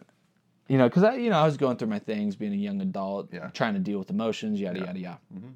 you 0.70 0.78
know, 0.78 0.88
because 0.88 1.02
I, 1.02 1.16
you 1.16 1.30
know, 1.30 1.38
I 1.38 1.44
was 1.44 1.56
going 1.56 1.76
through 1.76 1.88
my 1.88 1.98
things, 1.98 2.36
being 2.36 2.52
a 2.52 2.56
young 2.56 2.80
adult, 2.80 3.32
Yeah. 3.32 3.48
trying 3.52 3.74
to 3.74 3.80
deal 3.80 3.98
with 3.98 4.08
emotions, 4.10 4.60
yada 4.60 4.78
Yeah. 4.78 4.86
yada 4.86 4.98
yada. 5.00 5.18
Mhm. 5.34 5.54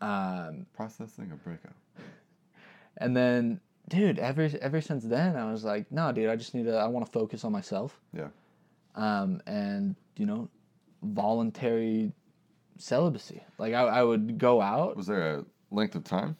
Um, 0.00 0.66
Processing 0.74 1.32
a 1.32 1.36
breakup. 1.36 1.74
and 2.98 3.16
then, 3.16 3.60
dude, 3.88 4.18
ever 4.18 4.50
ever 4.60 4.80
since 4.82 5.02
then, 5.04 5.34
I 5.36 5.50
was 5.50 5.64
like, 5.64 5.90
no, 5.90 6.12
dude, 6.12 6.28
I 6.28 6.36
just 6.36 6.54
need 6.54 6.64
to. 6.64 6.76
I 6.76 6.86
want 6.88 7.06
to 7.06 7.10
focus 7.12 7.44
on 7.44 7.52
myself. 7.52 7.98
Yeah. 8.12 8.28
Um, 8.94 9.40
and 9.46 9.96
you 10.16 10.26
know, 10.26 10.48
voluntary 11.02 12.12
celibacy. 12.76 13.42
Like 13.58 13.72
I, 13.72 13.82
I 13.82 14.02
would 14.02 14.38
go 14.38 14.60
out. 14.60 14.96
Was 14.96 15.06
there 15.06 15.36
a 15.38 15.44
length 15.70 15.94
of 15.94 16.04
time? 16.04 16.36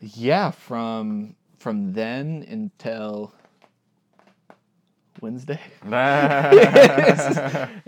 Yeah, 0.00 0.50
from 0.50 1.36
from 1.58 1.92
then 1.94 2.44
until 2.48 3.32
Wednesday. 5.22 5.60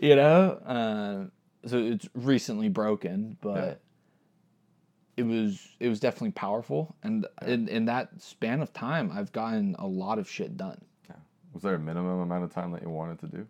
you 0.00 0.16
know 0.16 0.60
um, 0.64 1.32
so 1.66 1.78
it's 1.78 2.08
recently 2.14 2.68
broken 2.68 3.36
but 3.40 3.80
it 5.16 5.22
was 5.24 5.66
it 5.80 5.88
was 5.88 6.00
definitely 6.00 6.32
powerful 6.32 6.94
and 7.02 7.26
in, 7.46 7.68
in 7.68 7.84
that 7.86 8.08
span 8.20 8.60
of 8.62 8.72
time 8.72 9.10
i've 9.14 9.32
gotten 9.32 9.74
a 9.78 9.86
lot 9.86 10.18
of 10.18 10.28
shit 10.28 10.56
done 10.56 10.80
Was 11.52 11.62
there 11.62 11.74
a 11.74 11.78
minimum 11.78 12.20
amount 12.20 12.44
of 12.44 12.52
time 12.52 12.72
that 12.72 12.82
you 12.82 12.90
wanted 12.90 13.18
to 13.20 13.26
do? 13.28 13.46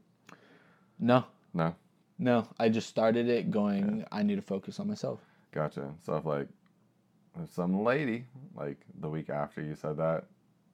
No, 0.99 1.25
No. 1.55 1.75
no. 2.19 2.47
I 2.59 2.69
just 2.69 2.87
started 2.89 3.29
it 3.29 3.51
going. 3.51 4.05
I 4.13 4.23
need 4.23 4.37
to 4.37 4.43
focus 4.43 4.79
on 4.79 4.87
myself. 4.89 5.21
Gotcha. 5.53 5.91
So 6.05 6.17
if 6.17 6.27
like 6.27 6.49
if 7.43 7.51
some 7.55 7.83
lady 7.83 8.27
like 8.55 8.77
the 9.01 9.09
week 9.09 9.31
after 9.31 9.63
you 9.63 9.75
said 9.75 9.97
that, 9.97 10.25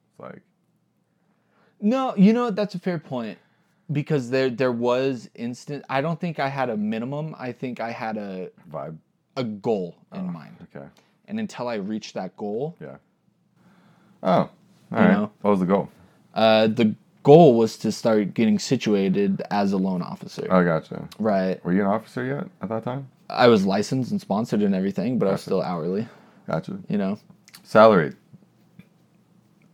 it's 0.09 0.19
like 0.19 0.41
No, 1.81 2.15
you 2.15 2.33
know? 2.33 2.51
That's 2.51 2.75
a 2.75 2.79
fair 2.79 2.99
point 2.99 3.37
because 3.91 4.29
there 4.29 4.49
there 4.49 4.71
was 4.71 5.29
instant. 5.35 5.83
I 5.89 6.01
don't 6.01 6.19
think 6.19 6.39
I 6.39 6.47
had 6.47 6.69
a 6.69 6.77
minimum. 6.77 7.35
I 7.37 7.51
think 7.51 7.79
I 7.79 7.91
had 7.91 8.17
a 8.17 8.49
vibe. 8.71 8.97
a 9.37 9.43
goal 9.43 9.95
in 10.13 10.31
mind, 10.31 10.55
Okay. 10.75 10.85
and 11.27 11.39
until 11.39 11.67
I 11.67 11.75
reached 11.75 12.13
that 12.15 12.35
goal, 12.37 12.75
Yeah. 12.79 12.97
Oh. 14.23 14.29
All 14.29 14.49
right. 14.91 15.11
know? 15.11 15.31
What 15.41 15.51
was 15.51 15.59
the 15.61 15.65
goal? 15.65 15.89
uh, 16.35 16.67
the 16.67 16.93
goal 17.23 17.55
was 17.57 17.77
to 17.77 17.91
start 17.91 18.33
getting 18.33 18.59
situated 18.59 19.41
as 19.51 19.71
a 19.73 19.77
loan 19.77 20.01
officer. 20.01 20.47
I 20.51 20.63
gotcha. 20.63 21.07
right. 21.19 21.63
Were 21.65 21.71
you 21.73 21.81
an 21.81 21.87
officer 21.87 22.23
yet 22.25 22.47
at 22.61 22.69
that 22.69 22.83
time? 22.83 23.07
I 23.29 23.47
was 23.47 23.65
licensed 23.65 24.11
and 24.11 24.19
sponsored 24.19 24.61
and 24.61 24.75
everything, 24.75 25.17
but 25.17 25.27
I 25.27 25.31
was 25.31 25.41
still 25.41 25.61
hourly. 25.61 26.07
Gotcha. 26.47 26.77
You 26.89 26.97
know, 26.97 27.17
Salaried. 27.63 28.15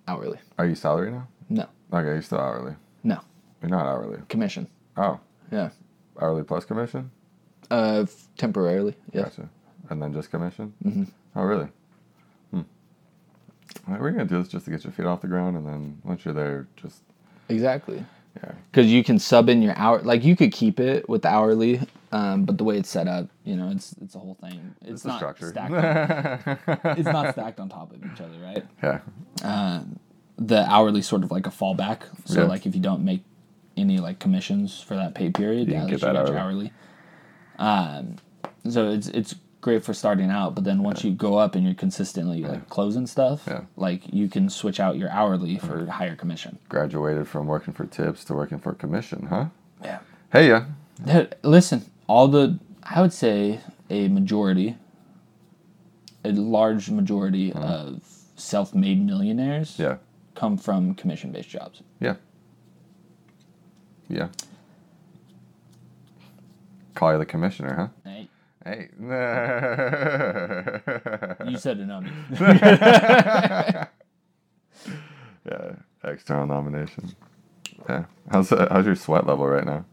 hourly. 0.08 0.38
Are 0.58 0.66
you 0.66 0.76
salary 0.76 1.12
now? 1.12 1.28
No, 1.50 1.66
Okay, 1.94 2.08
you're 2.08 2.22
still 2.22 2.40
hourly. 2.40 2.76
no 3.04 3.20
You're 3.62 3.70
not 3.72 3.86
hourly. 3.86 4.20
commission. 4.30 4.68
Oh, 4.98 5.20
Yeah. 5.52 5.70
hourly 6.22 6.44
plus 6.44 6.66
commission? 6.66 7.12
Uh, 7.72 8.02
f- 8.04 8.28
temporarily. 8.38 8.96
Yeah. 9.14 9.24
Gotcha. 9.24 9.50
And 9.90 10.02
then 10.02 10.14
just 10.14 10.30
commission? 10.32 10.74
Mm-hmm. 10.84 11.04
Oh, 11.36 11.44
really? 11.44 11.68
Hmm. 12.52 12.62
All 13.88 13.94
right, 13.94 14.02
we're 14.02 14.12
going 14.12 14.28
to 14.28 14.34
do 14.34 14.40
this 14.42 14.50
just 14.50 14.66
to 14.66 14.72
get 14.72 14.84
your 14.84 14.92
feet 14.94 15.06
off 15.06 15.22
the 15.22 15.28
ground, 15.28 15.56
and 15.58 15.66
then 15.66 16.00
once 16.04 16.26
you're 16.26 16.34
there, 16.34 16.68
just, 16.76 17.02
Exactly. 17.50 18.04
yeah. 18.44 18.52
Because 18.72 18.88
you 18.92 19.04
can 19.04 19.18
sub 19.20 19.48
in 19.50 19.62
your 19.62 19.78
hour. 19.78 20.00
Like 20.02 20.24
you 20.24 20.36
could 20.36 20.52
keep 20.52 20.80
it 20.80 21.08
with 21.08 21.22
the 21.22 21.30
hourly, 21.30 21.80
um, 22.12 22.44
but 22.46 22.58
the 22.58 22.64
way 22.66 22.78
it's 22.78 22.90
set 22.90 23.08
up, 23.08 23.28
you 23.46 23.56
know, 23.56 23.70
it's 23.70 23.94
it's 24.02 24.16
a 24.16 24.20
whole 24.20 24.36
thing. 24.42 24.76
It's, 24.82 24.90
It's 24.92 25.06
not 25.06 25.18
structure. 25.18 25.50
stacked. 25.50 25.74
On, 25.74 26.80
it's 26.98 27.08
not 27.08 27.34
stacked 27.34 27.60
on 27.60 27.70
top 27.70 27.94
of 27.94 28.04
each 28.04 28.20
other, 28.22 28.38
right? 28.40 28.66
yeah. 28.84 29.00
Um, 29.44 30.00
the 30.38 30.66
hourly 30.72 31.02
sort 31.02 31.24
of 31.24 31.32
like 31.32 31.48
a 31.48 31.50
fallback. 31.52 32.02
So 32.26 32.42
Yeah. 32.42 32.48
like 32.48 32.66
if 32.66 32.76
you 32.76 32.82
don't 32.82 33.04
make 33.04 33.24
any 33.76 33.98
like 34.00 34.20
commissions 34.20 34.80
for 34.80 34.96
that 34.96 35.14
pay 35.16 35.30
period, 35.30 35.68
You 35.68 35.74
yeah, 35.76 35.82
get 35.84 35.92
you 35.92 35.98
that 36.00 36.14
got 36.14 36.28
your 36.28 36.38
hourly. 36.38 36.72
Um, 37.60 38.16
so 38.70 38.90
it's 38.90 39.08
it's 39.08 39.36
great 39.62 39.84
for 39.84 39.94
starting 39.94 40.30
out, 40.30 40.54
but 40.56 40.64
then 40.64 40.84
once 40.84 41.04
you 41.04 41.12
go 41.12 41.38
up 41.38 41.56
and 41.56 41.64
you're 41.66 41.74
consistently 41.74 42.44
like 42.44 42.70
closing 42.70 43.08
stuff, 43.08 43.44
Yeah. 43.48 43.62
like 43.76 44.02
you 44.14 44.30
can 44.30 44.50
switch 44.50 44.80
out 44.80 44.98
your 44.98 45.10
hourly 45.10 45.58
for 45.58 45.86
higher 45.88 46.16
commission. 46.16 46.60
Graduated 46.70 47.28
from 47.28 47.48
working 47.48 47.74
for 47.74 47.86
tips 47.86 48.24
to 48.26 48.34
working 48.34 48.60
for 48.60 48.74
commission, 48.74 49.28
huh? 49.30 49.46
Yeah. 49.84 50.00
Hey, 50.32 50.48
yeah. 50.50 50.66
Listen, 51.44 51.86
all 52.08 52.28
the 52.28 52.60
I 52.84 53.02
would 53.02 53.14
say 53.14 53.60
a 53.90 54.08
majority, 54.08 54.78
a 56.24 56.32
large 56.32 56.90
majority 56.90 57.52
of 57.54 58.02
self-made 58.36 59.04
millionaires. 59.06 59.78
Yeah. 59.80 59.98
Come 60.38 60.56
from 60.58 60.94
commission-based 60.94 61.50
jobs. 61.50 61.82
Yeah. 62.00 62.16
Yeah. 64.08 64.30
Call 66.94 67.12
you 67.14 67.18
the 67.18 67.26
commissioner, 67.26 67.76
huh? 67.76 67.88
Hey, 68.10 68.30
Hey. 68.64 68.90
you 71.50 71.58
said 71.58 71.80
not 71.88 72.04
me. 72.04 72.12
yeah. 72.40 73.88
External 76.04 76.46
nomination. 76.46 77.16
Yeah. 77.90 78.06
How's 78.32 78.52
uh, 78.52 78.68
how's 78.72 78.86
your 78.86 78.96
sweat 78.96 79.26
level 79.26 79.48
right 79.48 79.66
now? 79.66 79.86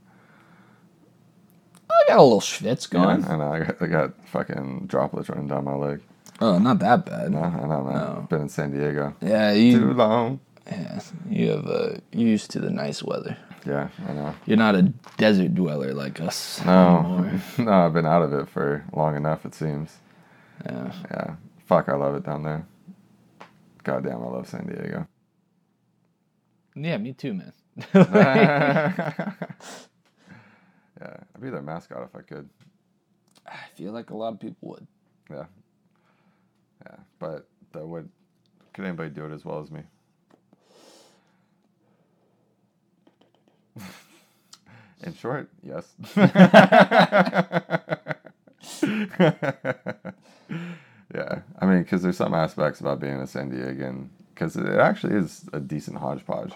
I 1.91 2.05
got 2.09 2.19
a 2.19 2.23
little 2.23 2.41
schwitz 2.41 2.91
going. 2.91 3.21
Yeah, 3.23 3.33
I 3.33 3.37
know. 3.37 3.53
I 3.53 3.61
got, 3.61 3.83
I 3.83 3.87
got 3.87 4.29
fucking 4.29 4.87
droplets 4.87 5.29
running 5.29 5.47
down 5.47 5.65
my 5.65 5.75
leg. 5.75 6.01
Oh, 6.41 6.59
not 6.59 6.79
that 6.81 7.07
bad. 7.07 7.31
No, 7.33 7.39
I 7.43 7.51
know, 7.67 7.85
man. 7.85 7.95
No. 7.95 8.27
Been 8.29 8.43
in 8.43 8.49
San 8.49 8.71
Diego 8.73 9.15
Yeah, 9.21 9.53
too 9.53 9.61
you. 9.61 9.93
long. 9.93 10.41
Yeah, 10.67 11.01
you 11.29 11.51
have 11.51 11.67
uh, 11.67 11.91
you're 12.13 12.29
used 12.29 12.51
to 12.53 12.61
the 12.61 12.71
nice 12.71 13.03
weather. 13.03 13.37
Yeah, 13.67 13.89
I 14.09 14.13
know. 14.13 14.35
You're 14.47 14.57
not 14.57 14.75
a 14.75 14.83
desert 15.17 15.55
dweller 15.55 15.93
like 15.95 16.21
us 16.21 16.63
No, 16.65 16.99
anymore. 16.99 17.41
no, 17.59 17.73
I've 17.73 17.93
been 17.95 18.07
out 18.07 18.23
of 18.23 18.33
it 18.33 18.49
for 18.49 18.85
long 18.93 19.17
enough. 19.17 19.45
It 19.47 19.55
seems. 19.55 19.97
Yeah. 20.65 20.93
Yeah. 21.11 21.35
Fuck, 21.67 21.89
I 21.89 21.95
love 21.97 22.15
it 22.15 22.25
down 22.25 22.43
there. 22.43 22.67
Goddamn, 23.85 24.23
I 24.23 24.27
love 24.29 24.49
San 24.49 24.67
Diego. 24.67 25.07
Yeah, 26.75 26.97
me 26.99 27.13
too, 27.13 27.35
man. 27.35 27.53
yeah, 27.95 29.33
I'd 31.01 31.41
be 31.41 31.51
their 31.51 31.63
mascot 31.63 32.03
if 32.03 32.15
I 32.17 32.23
could. 32.23 32.49
I 33.47 33.57
feel 33.77 33.93
like 33.93 34.11
a 34.11 34.17
lot 34.17 34.33
of 34.33 34.41
people 34.41 34.69
would. 34.71 34.87
Yeah. 35.31 35.45
Yeah, 36.83 36.97
but 37.19 37.47
that 37.73 37.87
would. 37.87 38.09
Could 38.73 38.87
anybody 38.87 39.11
do 39.11 39.27
it 39.27 39.33
as 39.33 39.45
well 39.45 39.61
as 39.61 39.71
me? 39.71 39.83
In 45.03 45.15
short, 45.15 45.49
yes. 45.63 45.93
yeah, 46.17 46.31
I 51.59 51.67
mean, 51.67 51.83
because 51.83 52.03
there's 52.03 52.17
some 52.17 52.35
aspects 52.35 52.81
about 52.81 53.01
being 53.01 53.21
a 53.21 53.27
San 53.27 53.51
Diegan, 53.51 54.09
because 54.35 54.57
it 54.57 54.67
actually 54.67 55.15
is 55.17 55.45
a 55.53 55.61
decent 55.61 55.99
hodgepodge. 55.99 56.53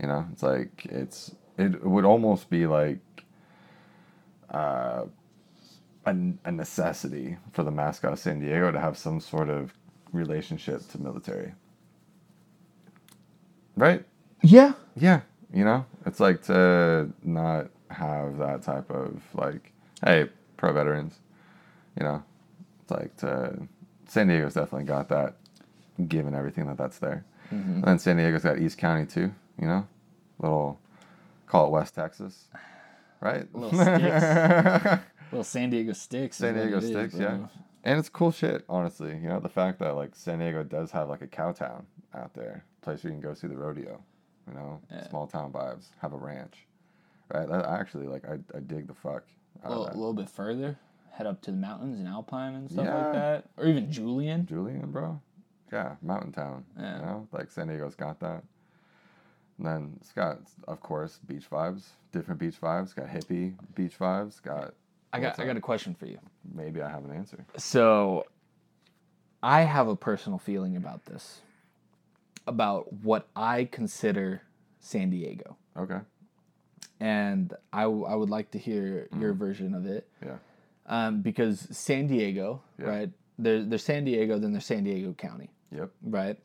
You 0.00 0.06
know, 0.08 0.26
it's 0.32 0.42
like 0.42 0.86
it's 0.86 1.34
it 1.58 1.84
would 1.84 2.04
almost 2.04 2.50
be 2.50 2.66
like 2.66 2.98
uh, 4.50 5.04
a, 6.06 6.16
a 6.44 6.52
necessity 6.52 7.36
for 7.52 7.64
the 7.64 7.70
mascot 7.70 8.12
of 8.12 8.18
San 8.18 8.40
Diego 8.40 8.70
to 8.70 8.80
have 8.80 8.96
some 8.96 9.20
sort 9.20 9.50
of 9.50 9.74
relationship 10.12 10.88
to 10.90 11.00
military. 11.00 11.52
Right? 13.76 14.04
Yeah. 14.42 14.72
Yeah. 14.94 15.20
You 15.52 15.64
know, 15.64 15.84
it's 16.06 16.20
like 16.20 16.42
to 16.44 17.10
not 17.22 17.68
have 17.90 18.38
that 18.38 18.62
type 18.62 18.90
of 18.90 19.22
like, 19.34 19.72
hey, 20.04 20.28
pro 20.56 20.72
veterans. 20.72 21.18
You 21.98 22.04
know, 22.04 22.22
it's 22.82 22.90
like 22.90 23.16
to 23.18 23.68
San 24.06 24.28
Diego's 24.28 24.54
definitely 24.54 24.84
got 24.84 25.08
that, 25.08 25.36
given 26.08 26.34
everything 26.34 26.66
that 26.66 26.76
that's 26.76 26.98
there. 26.98 27.24
Mm-hmm. 27.52 27.74
And 27.74 27.84
then 27.84 27.98
San 27.98 28.16
Diego's 28.16 28.42
got 28.42 28.58
East 28.58 28.78
County 28.78 29.06
too. 29.06 29.32
You 29.60 29.66
know, 29.66 29.86
little 30.38 30.78
call 31.46 31.66
it 31.66 31.70
West 31.70 31.94
Texas, 31.94 32.44
right? 33.20 33.46
Little 33.54 33.78
sticks. 33.78 35.02
Well, 35.32 35.44
San 35.44 35.70
Diego 35.70 35.92
sticks. 35.92 36.36
San 36.36 36.54
Diego 36.54 36.80
sticks, 36.80 37.14
bro. 37.14 37.22
yeah. 37.24 37.46
And 37.84 37.98
it's 37.98 38.08
cool 38.08 38.32
shit, 38.32 38.64
honestly. 38.68 39.10
You 39.10 39.28
know, 39.28 39.40
the 39.40 39.48
fact 39.48 39.78
that 39.80 39.94
like 39.96 40.14
San 40.14 40.38
Diego 40.40 40.62
does 40.64 40.90
have 40.92 41.08
like 41.08 41.22
a 41.22 41.26
cow 41.26 41.52
town 41.52 41.86
out 42.14 42.34
there, 42.34 42.64
place 42.82 43.02
where 43.04 43.12
you 43.12 43.18
can 43.20 43.28
go 43.28 43.34
see 43.34 43.46
the 43.46 43.56
rodeo. 43.56 44.02
You 44.48 44.54
know, 44.54 44.80
Yeah. 44.90 45.08
small 45.08 45.26
town 45.26 45.52
vibes. 45.52 45.86
Have 46.00 46.12
a 46.12 46.16
ranch, 46.16 46.66
right? 47.32 47.48
That, 47.48 47.68
I 47.68 47.78
actually 47.78 48.06
like. 48.06 48.24
I, 48.28 48.34
I 48.56 48.60
dig 48.60 48.86
the 48.86 48.94
fuck 48.94 49.24
A 49.62 49.66
out 49.66 49.70
little, 49.70 49.86
of 49.86 49.94
a 49.94 49.98
little 49.98 50.14
bit 50.14 50.28
further, 50.30 50.78
head 51.12 51.26
up 51.26 51.42
to 51.42 51.50
the 51.50 51.56
mountains 51.56 51.98
and 51.98 52.06
Alpine 52.08 52.54
and 52.54 52.70
stuff 52.70 52.84
Yeah. 52.84 52.94
like 53.04 53.12
that, 53.12 53.44
or 53.56 53.66
even 53.66 53.90
Julian. 53.90 54.46
Julian, 54.46 54.90
bro. 54.92 55.20
Yeah, 55.72 55.96
mountain 56.02 56.30
town. 56.32 56.64
Yeah. 56.78 56.96
You 57.00 57.02
know, 57.02 57.28
like 57.32 57.50
San 57.50 57.66
Diego's 57.68 57.96
got 57.96 58.20
that. 58.20 58.44
And 59.58 59.66
then 59.66 59.94
it's 60.00 60.12
got, 60.12 60.38
of 60.68 60.80
course, 60.80 61.18
beach 61.26 61.48
vibes. 61.50 61.86
Different 62.12 62.38
beach 62.38 62.60
vibes. 62.60 62.94
Got 62.94 63.06
hippie 63.08 63.54
beach 63.74 63.98
vibes. 63.98 64.40
Got. 64.42 64.74
I 65.16 65.20
got, 65.20 65.26
what's 65.28 65.40
I 65.40 65.46
got 65.46 65.56
a 65.56 65.60
question 65.60 65.94
for 65.94 66.06
you. 66.06 66.18
Maybe 66.54 66.80
I 66.82 66.88
have 66.90 67.04
an 67.04 67.12
answer. 67.12 67.44
So, 67.56 68.24
I 69.42 69.62
have 69.62 69.88
a 69.88 69.96
personal 69.96 70.38
feeling 70.38 70.76
about 70.76 71.04
this, 71.06 71.40
about 72.46 72.92
what 72.92 73.28
I 73.36 73.64
consider 73.64 74.42
San 74.80 75.10
Diego, 75.10 75.56
Okay. 75.76 75.98
and 77.00 77.52
I, 77.72 77.82
w- 77.82 78.04
I 78.04 78.14
would 78.14 78.30
like 78.30 78.50
to 78.52 78.58
hear 78.58 79.08
your 79.18 79.32
version 79.34 79.74
of 79.74 79.86
it. 79.86 80.08
Yeah. 80.24 80.36
Um, 80.86 81.20
because 81.20 81.66
San 81.76 82.06
Diego, 82.06 82.62
Yeah. 82.78 82.86
right? 82.86 83.10
There, 83.38 83.62
there's 83.64 83.84
San 83.84 84.04
Diego, 84.04 84.38
then 84.38 84.52
there's 84.52 84.64
San 84.64 84.84
Diego 84.84 85.12
County. 85.12 85.50
Yep. 85.72 85.90
right? 86.04 86.38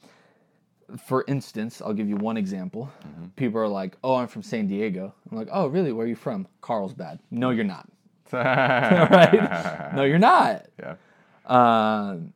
For 1.07 1.23
instance, 1.27 1.81
I'll 1.81 1.93
give 1.93 2.09
you 2.09 2.17
one 2.17 2.35
example. 2.35 2.91
Mm-hmm. 3.07 3.25
People 3.37 3.61
are 3.61 3.67
like, 3.67 3.95
"Oh, 4.03 4.15
I'm 4.15 4.27
from 4.27 4.41
San 4.43 4.67
Diego." 4.67 5.13
I'm 5.31 5.37
like, 5.37 5.47
"Oh, 5.49 5.67
really? 5.67 5.93
Where 5.93 6.05
are 6.05 6.09
you 6.09 6.17
from?" 6.17 6.47
Carlsbad. 6.59 7.19
No, 7.29 7.51
you're 7.51 7.63
not. 7.63 7.87
right? 8.39 9.91
No, 9.95 10.03
you're 10.03 10.19
not. 10.19 10.65
Yeah. 10.79 10.95
Um, 11.45 12.33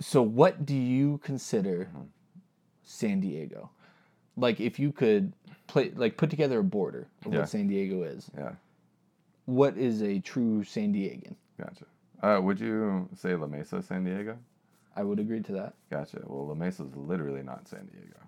so, 0.00 0.22
what 0.22 0.64
do 0.66 0.74
you 0.74 1.18
consider 1.22 1.88
Mm-hmm. 1.92 2.02
San 2.84 3.20
Diego? 3.20 3.70
Like, 4.36 4.60
if 4.60 4.78
you 4.78 4.92
could 4.92 5.32
play, 5.66 5.90
like, 5.94 6.16
put 6.16 6.30
together 6.30 6.58
a 6.60 6.64
border 6.64 7.08
of 7.24 7.32
Yeah. 7.32 7.40
what 7.40 7.48
San 7.48 7.66
Diego 7.68 8.02
is, 8.02 8.30
Yeah. 8.36 8.52
what 9.46 9.76
is 9.78 10.02
a 10.02 10.18
true 10.20 10.62
San 10.64 10.92
Diegan? 10.92 11.34
Gotcha. 11.60 11.86
Uh, 12.22 12.40
would 12.40 12.60
you 12.60 13.08
say 13.14 13.34
La 13.34 13.46
Mesa, 13.46 13.82
San 13.82 14.04
Diego? 14.04 14.36
I 14.94 15.02
would 15.04 15.18
agree 15.18 15.40
to 15.42 15.52
that. 15.52 15.74
Gotcha. 15.90 16.20
Well, 16.26 16.46
La 16.48 16.54
Mesa 16.54 16.84
is 16.84 16.94
literally 16.96 17.42
not 17.42 17.66
San 17.66 17.86
Diego 17.86 18.18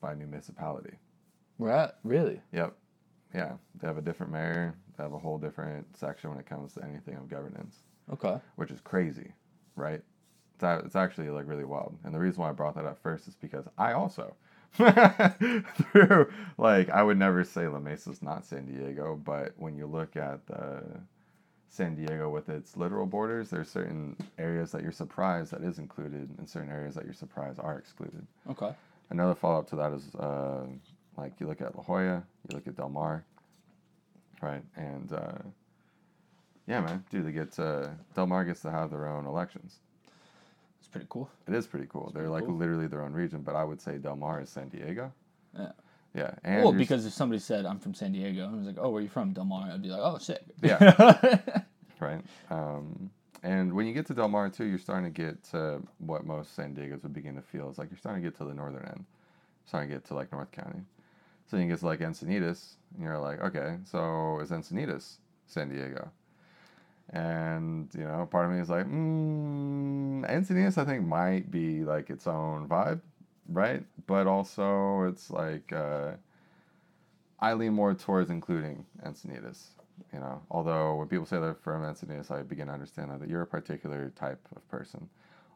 by 0.00 0.14
municipality. 0.14 0.94
Right? 1.58 1.90
Really? 2.04 2.40
Yep. 2.52 2.74
Yeah. 3.34 3.52
They 3.80 3.86
have 3.86 3.98
a 3.98 4.02
different 4.02 4.32
mayor. 4.32 4.74
They 4.96 5.02
have 5.02 5.12
a 5.12 5.18
whole 5.18 5.38
different 5.38 5.96
section 5.96 6.30
when 6.30 6.38
it 6.38 6.46
comes 6.46 6.74
to 6.74 6.84
anything 6.84 7.14
of 7.16 7.28
governance, 7.28 7.76
Okay. 8.12 8.38
which 8.56 8.70
is 8.70 8.80
crazy, 8.80 9.32
right? 9.76 10.02
It's, 10.54 10.62
a- 10.62 10.82
it's 10.84 10.96
actually 10.96 11.30
like 11.30 11.46
really 11.48 11.64
wild. 11.64 11.96
And 12.04 12.14
the 12.14 12.18
reason 12.18 12.42
why 12.42 12.50
I 12.50 12.52
brought 12.52 12.74
that 12.76 12.84
up 12.84 12.98
first 13.02 13.26
is 13.28 13.34
because 13.34 13.64
I 13.78 13.92
also, 13.92 14.36
through 14.74 16.32
like, 16.58 16.90
I 16.90 17.02
would 17.02 17.18
never 17.18 17.44
say 17.44 17.68
La 17.68 17.78
Mesa's 17.78 18.22
not 18.22 18.44
San 18.44 18.66
Diego, 18.66 19.16
but 19.22 19.52
when 19.56 19.76
you 19.76 19.86
look 19.86 20.16
at 20.16 20.46
the 20.46 20.82
San 21.68 21.94
Diego 21.94 22.28
with 22.28 22.48
its 22.50 22.76
literal 22.76 23.06
borders, 23.06 23.48
there's 23.50 23.70
certain 23.70 24.16
areas 24.38 24.72
that 24.72 24.82
you're 24.82 24.92
surprised 24.92 25.52
that 25.52 25.62
is 25.62 25.78
included, 25.78 26.28
and 26.38 26.48
certain 26.48 26.70
areas 26.70 26.94
that 26.94 27.04
you're 27.04 27.14
surprised 27.14 27.58
are 27.60 27.78
excluded. 27.78 28.26
Okay. 28.50 28.72
Another 29.10 29.34
follow 29.34 29.58
up 29.58 29.68
to 29.70 29.76
that 29.76 29.92
is 29.92 30.14
uh, 30.16 30.64
like 31.16 31.34
you 31.40 31.46
look 31.46 31.60
at 31.60 31.76
La 31.76 31.82
Jolla, 31.82 32.24
you 32.48 32.54
look 32.54 32.66
at 32.66 32.76
Del 32.76 32.88
Mar, 32.88 33.24
right? 34.40 34.62
And 34.76 35.12
uh, 35.12 35.38
yeah, 36.66 36.80
man, 36.80 37.04
dude, 37.10 37.26
they 37.26 37.32
get 37.32 37.52
to, 37.52 37.90
Del 38.14 38.26
Mar 38.26 38.44
gets 38.44 38.62
to 38.62 38.70
have 38.70 38.90
their 38.90 39.06
own 39.06 39.26
elections. 39.26 39.80
It's 40.78 40.88
pretty 40.88 41.06
cool. 41.10 41.30
It 41.46 41.54
is 41.54 41.66
pretty 41.66 41.86
cool. 41.88 42.10
They're 42.14 42.22
pretty 42.22 42.28
like 42.30 42.44
cool. 42.46 42.56
literally 42.56 42.86
their 42.86 43.02
own 43.02 43.12
region, 43.12 43.42
but 43.42 43.54
I 43.54 43.64
would 43.64 43.80
say 43.80 43.98
Del 43.98 44.16
Mar 44.16 44.40
is 44.40 44.50
San 44.50 44.68
Diego. 44.68 45.12
Yeah. 45.56 45.72
Yeah, 46.14 46.34
and 46.44 46.62
well, 46.62 46.72
because 46.74 47.06
if 47.06 47.14
somebody 47.14 47.38
said 47.38 47.64
I'm 47.64 47.78
from 47.78 47.94
San 47.94 48.12
Diego 48.12 48.44
and 48.44 48.58
was 48.58 48.66
like, 48.66 48.76
"Oh, 48.78 48.90
where 48.90 49.00
are 49.00 49.02
you 49.02 49.08
from?" 49.08 49.32
Del 49.32 49.46
Mar, 49.46 49.70
I'd 49.72 49.80
be 49.80 49.88
like, 49.88 50.02
"Oh, 50.02 50.18
sick." 50.18 50.42
Yeah. 50.62 51.62
right? 52.00 52.20
Um, 52.50 53.10
and 53.42 53.72
when 53.72 53.86
you 53.86 53.94
get 53.94 54.06
to 54.08 54.14
Del 54.14 54.28
Mar 54.28 54.50
too, 54.50 54.64
you're 54.64 54.78
starting 54.78 55.10
to 55.10 55.22
get 55.22 55.42
to 55.52 55.82
what 55.98 56.26
most 56.26 56.54
San 56.54 56.74
Diegos 56.74 57.02
would 57.02 57.14
begin 57.14 57.34
to 57.36 57.40
feel. 57.40 57.70
It's 57.70 57.78
like 57.78 57.90
you're 57.90 57.98
starting 57.98 58.22
to 58.22 58.28
get 58.28 58.36
to 58.38 58.44
the 58.44 58.52
northern 58.52 58.84
end, 58.84 59.06
starting 59.64 59.88
to 59.88 59.96
get 59.96 60.04
to 60.06 60.14
like 60.14 60.30
North 60.32 60.50
County. 60.52 60.80
So 61.46 61.56
you 61.56 61.66
get 61.66 61.82
like 61.82 62.00
Encinitas, 62.00 62.76
and 62.94 63.04
you're 63.04 63.18
like, 63.18 63.40
okay, 63.40 63.76
so 63.84 64.38
is 64.40 64.50
Encinitas 64.50 65.16
San 65.46 65.68
Diego? 65.68 66.10
And 67.10 67.90
you 67.94 68.04
know, 68.04 68.26
part 68.30 68.46
of 68.46 68.52
me 68.52 68.60
is 68.60 68.70
like, 68.70 68.86
mm, 68.86 70.24
Encinitas, 70.30 70.78
I 70.78 70.84
think 70.84 71.04
might 71.04 71.50
be 71.50 71.84
like 71.84 72.10
its 72.10 72.26
own 72.26 72.68
vibe, 72.68 73.00
right? 73.48 73.84
But 74.06 74.26
also, 74.26 75.02
it's 75.02 75.30
like 75.30 75.72
uh, 75.72 76.12
I 77.38 77.52
lean 77.54 77.74
more 77.74 77.92
towards 77.94 78.30
including 78.30 78.86
Encinitas 79.04 79.72
you 80.12 80.18
know 80.18 80.40
although 80.50 80.96
when 80.96 81.08
people 81.08 81.26
say 81.26 81.38
they're 81.38 81.54
from 81.54 81.82
encinitas 81.82 82.30
i 82.30 82.42
begin 82.42 82.66
to 82.66 82.72
understand 82.72 83.10
that 83.10 83.28
you're 83.28 83.42
a 83.42 83.46
particular 83.46 84.12
type 84.16 84.46
of 84.54 84.66
person 84.68 85.08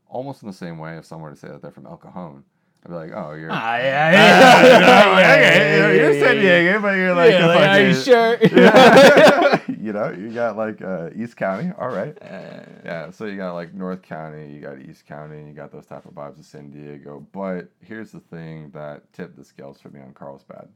almost 0.08 0.42
in 0.42 0.48
the 0.48 0.54
same 0.54 0.78
way 0.78 0.96
if 0.96 1.04
someone 1.04 1.30
were 1.30 1.34
to 1.34 1.40
say 1.40 1.48
that 1.48 1.62
they're 1.62 1.70
from 1.70 1.86
el 1.86 1.96
cajon 1.96 2.44
i'd 2.85 2.89
be 2.89 2.94
like 2.94 3.11
oh 3.15 3.32
you're 3.32 3.51
Ah, 3.51 3.77
yeah, 3.78 4.11
You 4.11 4.81
know, 4.81 4.86
yeah, 4.86 5.07
like, 5.11 5.27
okay, 5.27 5.43
yeah, 5.43 5.77
yeah, 5.77 5.93
you're 5.93 6.12
yeah, 6.12 6.24
San 6.27 6.36
yeah. 6.36 6.43
Diego, 6.43 6.81
but 6.82 6.97
you're 6.97 7.15
like, 7.15 7.31
Yeah, 7.32 7.47
like, 7.47 7.69
are 7.69 7.81
you 7.81 7.94
sure? 7.94 8.39
Yeah. 8.53 9.61
you 9.81 9.93
know, 9.93 10.11
you 10.11 10.31
got 10.32 10.57
like 10.57 10.82
uh, 10.82 11.11
East 11.15 11.36
County, 11.36 11.73
all 11.78 11.89
right. 11.89 12.16
Uh, 12.23 12.61
Yeah, 12.85 13.11
so 13.11 13.27
you 13.27 13.36
got 13.36 13.55
like 13.55 13.74
North 13.74 14.03
County, 14.03 14.53
you 14.53 14.61
got 14.61 14.81
East 14.81 15.07
County, 15.07 15.47
you 15.47 15.53
got 15.53 15.73
those 15.73 15.86
type 15.86 16.05
of 16.07 16.12
vibes 16.12 16.39
of 16.39 16.44
San 16.44 16.70
Diego. 16.70 17.27
But 17.32 17.69
here's 17.81 18.11
the 18.12 18.20
thing 18.20 18.70
that 18.70 19.12
tipped 19.12 19.36
the 19.36 19.44
scales 19.44 19.81
for 19.81 19.89
me 19.90 20.01
on 20.01 20.12
Carlsbad. 20.12 20.69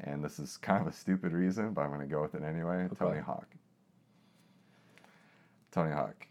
And 0.00 0.24
this 0.24 0.38
is 0.38 0.56
kind 0.56 0.80
of 0.80 0.92
a 0.92 0.96
stupid 0.96 1.32
reason, 1.32 1.72
but 1.72 1.82
I'm 1.82 1.88
going 1.88 2.00
to 2.00 2.06
go 2.06 2.22
with 2.22 2.34
it 2.34 2.42
anyway. 2.42 2.88
Tony 2.98 3.20
Hawk. 3.20 3.46
Tony 5.70 5.92
Hawk. 5.92 6.26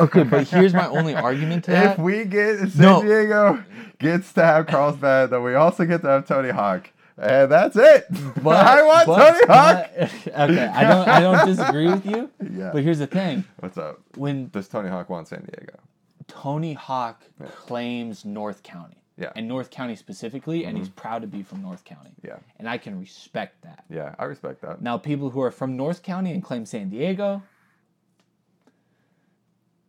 Okay, 0.00 0.22
but 0.24 0.48
here's 0.48 0.74
my 0.74 0.86
only 0.88 1.14
argument 1.14 1.64
to 1.64 1.70
that. 1.72 1.92
If 1.92 1.98
we 1.98 2.24
get 2.24 2.58
San 2.70 2.82
No. 2.82 3.02
Diego 3.02 3.64
gets 3.98 4.32
to 4.34 4.44
have 4.44 4.66
Carlsbad, 4.66 5.30
then 5.30 5.42
we 5.42 5.54
also 5.54 5.84
get 5.84 6.02
to 6.02 6.08
have 6.08 6.26
Tony 6.26 6.50
Hawk. 6.50 6.90
And 7.16 7.50
that's 7.50 7.76
it. 7.76 8.06
But 8.42 8.66
I 8.66 8.82
want 8.82 9.06
but- 9.06 9.30
Tony 9.30 9.46
Hawk. 9.46 9.90
okay, 10.26 10.32
I 10.36 10.46
don't. 10.84 11.08
I 11.08 11.20
don't 11.20 11.46
disagree 11.46 11.86
with 11.86 12.04
you. 12.04 12.28
Yeah. 12.52 12.70
But 12.72 12.82
here's 12.82 12.98
the 12.98 13.06
thing: 13.06 13.44
What's 13.60 13.78
up? 13.78 14.00
when 14.16 14.48
Does 14.48 14.68
Tony 14.68 14.88
Hawk 14.88 15.08
want 15.08 15.28
San 15.28 15.40
Diego? 15.44 15.78
Tony 16.26 16.72
Hawk 16.74 17.22
claims 17.54 18.24
North 18.24 18.62
County, 18.62 18.96
Yeah. 19.16 19.26
Mm-hmm. 19.28 19.38
and 19.38 19.48
North 19.48 19.70
County 19.70 19.94
specifically, 19.94 20.64
and 20.64 20.76
he's 20.76 20.88
proud 20.88 21.20
to 21.22 21.28
be 21.28 21.42
from 21.42 21.62
North 21.62 21.84
County, 21.84 22.10
Yeah. 22.24 22.36
and 22.58 22.68
I 22.68 22.78
can 22.78 22.98
respect 22.98 23.62
that. 23.62 23.84
Yeah, 23.90 24.14
I 24.18 24.24
respect 24.24 24.62
that. 24.62 24.80
Now, 24.82 24.96
people 24.98 25.30
who 25.30 25.40
are 25.42 25.50
from 25.50 25.76
North 25.76 26.02
County 26.02 26.32
and 26.32 26.42
claim 26.42 26.64
San 26.66 26.88
Diego, 26.88 27.42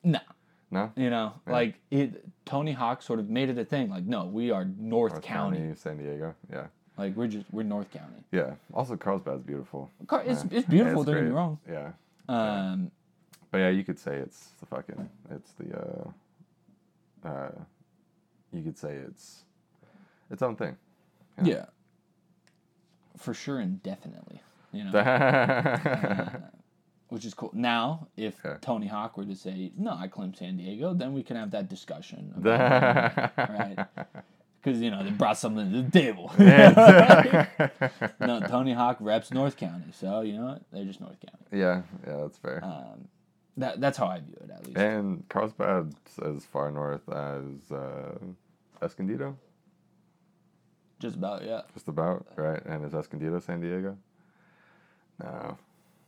no, 0.05 0.19
No? 0.71 0.91
you 0.95 1.09
know, 1.09 1.33
like 1.47 1.75
it. 1.91 2.23
Tony 2.45 2.71
Hawk 2.73 3.01
sort 3.01 3.19
of 3.19 3.29
made 3.29 3.49
it 3.49 3.57
a 3.57 3.65
thing. 3.65 3.89
Like, 3.89 4.03
no, 4.05 4.25
we 4.25 4.51
are 4.51 4.63
North, 4.65 5.13
North 5.13 5.23
County. 5.23 5.57
County, 5.57 5.75
San 5.75 5.97
Diego. 5.97 6.35
Yeah. 6.51 6.67
Like, 6.97 7.15
we're 7.17 7.27
just 7.27 7.45
we're 7.51 7.63
North 7.63 7.91
County. 7.91 8.23
Yeah. 8.31 8.53
Also, 8.73 8.95
Carlsbad's 8.95 9.43
beautiful. 9.43 9.89
Car- 10.07 10.23
It's 10.25 10.43
Yeah. 10.45 10.57
it's 10.59 10.67
beautiful. 10.69 11.01
It's 11.01 11.07
don't 11.11 11.15
get 11.15 11.25
me 11.25 11.31
wrong. 11.31 11.57
Yeah. 11.69 11.91
Um, 12.29 12.91
But 13.51 13.57
yeah, 13.59 13.69
you 13.69 13.83
could 13.83 13.99
say 13.99 14.15
it's 14.17 14.51
the 14.59 14.65
fucking, 14.67 15.09
it's 15.31 15.51
the, 15.53 16.11
uh, 17.25 17.27
uh, 17.27 17.51
you 18.53 18.61
could 18.63 18.77
say 18.77 18.93
it's 18.95 19.43
its 20.29 20.41
own 20.41 20.55
thing. 20.55 20.77
yeah. 21.43 21.65
For 23.17 23.33
sure 23.33 23.59
and 23.59 23.81
definitely. 23.81 24.41
You 24.71 24.83
know. 24.85 24.91
yeah. 24.93 26.37
which 27.15 27.23
is 27.23 27.33
cool. 27.33 27.49
Now, 27.53 28.07
if 28.17 28.45
Okay. 28.45 28.57
Tony 28.59 28.87
Hawk 28.87 29.15
were 29.17 29.23
to 29.23 29.35
say, 29.37 29.71
"No, 29.77 29.91
I 29.93 30.09
claim 30.09 30.33
San 30.33 30.57
Diego," 30.57 30.93
then 30.93 31.13
we 31.13 31.23
can 31.23 31.37
have 31.37 31.51
that 31.51 31.69
discussion, 31.69 32.33
about 32.37 33.31
right? 33.37 33.87
Because 34.61 34.81
you 34.81 34.91
know 34.91 35.01
they 35.01 35.11
brought 35.11 35.37
something 35.37 35.71
to 35.71 35.81
the 35.83 35.91
table. 35.91 36.29
no, 38.19 38.41
Tony 38.47 38.73
Hawk 38.73 38.97
reps 38.99 39.31
North 39.31 39.55
County, 39.55 39.91
so 39.93 40.19
you 40.21 40.33
know 40.33 40.45
what? 40.45 40.61
They're 40.73 40.83
just 40.83 40.99
North 40.99 41.17
County. 41.21 41.45
yeah, 41.57 41.83
yeah, 42.05 42.17
that's 42.17 42.37
fair. 42.37 42.59
Um, 42.65 43.07
that 43.55 43.79
that's 43.79 43.97
how 43.97 44.07
I 44.07 44.19
view 44.19 44.35
it, 44.43 44.49
at 44.51 44.65
least. 44.67 44.77
and 44.77 45.23
Carlsbad's 45.29 45.95
as 46.19 46.43
far 46.43 46.69
north 46.71 47.07
as 47.07 47.71
uh, 47.71 48.17
Escondido, 48.81 49.37
just 50.99 51.15
about, 51.15 51.45
yeah. 51.45 51.61
just 51.73 51.87
about, 51.87 52.25
right? 52.35 52.61
And 52.65 52.83
is 52.83 52.93
Escondido 52.93 53.39
San 53.39 53.61
Diego? 53.61 53.97
No. 55.23 55.57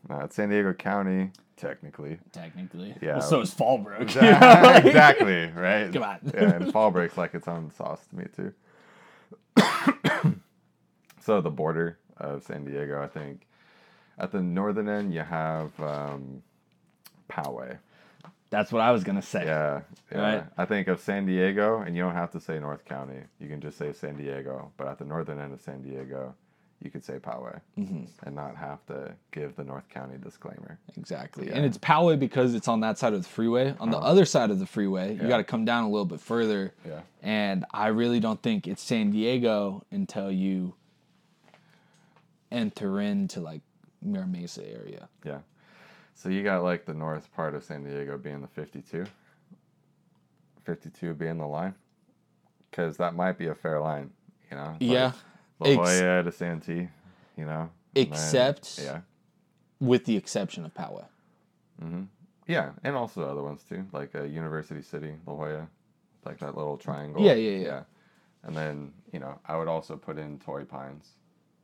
No, 0.10 0.20
it's 0.22 0.36
San 0.36 0.50
Diego 0.50 0.74
County, 0.74 1.32
technically. 1.58 2.20
Technically, 2.32 2.96
Yeah. 3.02 3.18
Well, 3.18 3.22
so 3.22 3.42
is 3.42 3.54
Fallbrook. 3.54 4.16
like- 4.16 4.86
exactly, 4.86 5.48
right? 5.52 5.92
Come 5.92 6.04
on. 6.04 6.20
yeah, 6.34 6.54
and 6.56 6.74
Fallbrook's 6.74 7.18
like 7.18 7.34
its 7.34 7.48
own 7.48 7.72
sauce 7.72 8.06
to 8.08 8.16
me 8.16 8.26
too. 8.36 8.54
so 11.22 11.42
the 11.42 11.50
border 11.50 11.98
of 12.18 12.44
San 12.44 12.64
Diego, 12.66 13.02
I 13.02 13.08
think, 13.08 13.48
at 14.18 14.32
the 14.32 14.42
northern 14.42 14.88
end 14.90 15.14
you 15.14 15.22
have 15.22 15.78
um, 15.80 16.42
Poway. 17.30 17.78
That's 18.50 18.72
what 18.72 18.82
I 18.82 18.92
was 18.92 19.04
gonna 19.04 19.22
say. 19.22 19.44
Yeah, 19.46 19.82
yeah. 20.12 20.18
Right. 20.36 20.44
I 20.58 20.64
think 20.66 20.88
of 20.88 21.02
San 21.02 21.26
Diego, 21.26 21.82
and 21.82 21.96
you 21.98 22.04
don't 22.04 22.14
have 22.14 22.32
to 22.32 22.40
say 22.40 22.60
North 22.60 22.86
County. 22.86 23.20
You 23.42 23.50
can 23.50 23.60
just 23.60 23.78
say 23.78 23.92
San 23.92 24.16
Diego. 24.16 24.72
But 24.78 24.88
at 24.88 25.00
the 25.00 25.06
northern 25.06 25.38
end 25.40 25.52
of 25.54 25.60
San 25.60 25.82
Diego, 25.82 26.34
you 26.82 26.92
could 26.92 27.04
say 27.04 27.14
Poway, 27.20 27.60
Mm-hmm. 27.78 28.04
and 28.24 28.36
not 28.36 28.56
have 28.56 28.86
to 28.86 29.14
give 29.32 29.56
the 29.56 29.64
North 29.64 29.88
County 29.90 30.16
disclaimer. 30.24 30.78
Exactly. 30.96 31.48
Yeah. 31.48 31.56
And 31.56 31.66
it's 31.66 31.78
Poway 31.78 32.20
because 32.20 32.54
it's 32.54 32.68
on 32.68 32.82
that 32.82 32.98
side 33.00 33.14
of 33.14 33.24
the 33.24 33.28
freeway. 33.30 33.76
On 33.80 33.90
the 33.90 33.98
other 33.98 34.26
side 34.26 34.52
of 34.52 34.60
the 34.60 34.66
freeway, 34.68 35.14
you 35.16 35.28
got 35.28 35.38
to 35.38 35.44
come 35.44 35.66
down 35.66 35.84
a 35.86 35.90
little 35.90 36.06
bit 36.06 36.20
further. 36.20 36.74
Yeah. 36.88 37.02
And 37.24 37.66
I 37.74 37.88
really 37.88 38.20
don't 38.20 38.42
think 38.44 38.68
it's 38.68 38.82
San 38.84 39.10
Diego 39.12 39.84
until 39.92 40.32
you 40.32 40.76
enter 42.52 43.02
into 43.02 43.40
like 43.42 43.62
Mira 44.02 44.28
Mesa 44.28 44.64
area. 44.70 45.10
Yeah. 45.24 45.40
So 46.14 46.30
you 46.30 46.44
got 46.44 46.64
like 46.64 46.86
the 46.86 46.94
north 46.94 47.34
part 47.36 47.56
of 47.56 47.64
San 47.64 47.84
Diego 47.84 48.18
being 48.18 48.42
the 48.42 48.48
52. 48.48 49.06
52 50.64 51.14
being 51.14 51.38
the 51.38 51.46
line. 51.48 51.74
Because 52.70 52.98
that 52.98 53.16
might 53.16 53.38
be 53.38 53.48
a 53.48 53.56
fair 53.56 53.80
line, 53.80 54.12
you 54.52 54.58
know? 54.58 54.76
It's 54.80 54.92
Yeah. 54.92 55.12
La 55.60 55.70
Ex- 55.70 56.00
Jolla 56.00 56.24
to 56.24 56.32
Santee, 56.32 56.88
you 57.38 57.46
know? 57.46 57.70
And 57.96 58.06
then- 58.06 58.14
Except- 58.14 58.80
yeah. 58.84 59.02
With 59.80 60.06
the 60.06 60.16
exception 60.18 60.66
of 60.66 60.74
Poway. 60.74 61.06
Yeah. 62.48 62.72
And 62.84 62.96
also 62.96 63.22
other 63.24 63.44
ones 63.44 63.64
too, 63.68 63.86
like 63.92 64.16
uh, 64.16 64.24
University 64.24 64.82
City, 64.82 65.14
La 65.26 65.34
Jolla, 65.36 65.68
like 66.26 66.40
that 66.40 66.56
little 66.58 66.78
triangle. 66.78 67.22
Yeah, 67.24 67.34
yeah, 67.34 67.58
yeah. 67.60 67.82
And 68.44 68.56
then, 68.56 68.92
you 69.12 69.20
know, 69.20 69.38
I 69.46 69.58
would 69.58 69.68
also 69.68 69.98
put 69.98 70.18
in 70.18 70.40
Torrey 70.40 70.66
Pines, 70.66 71.10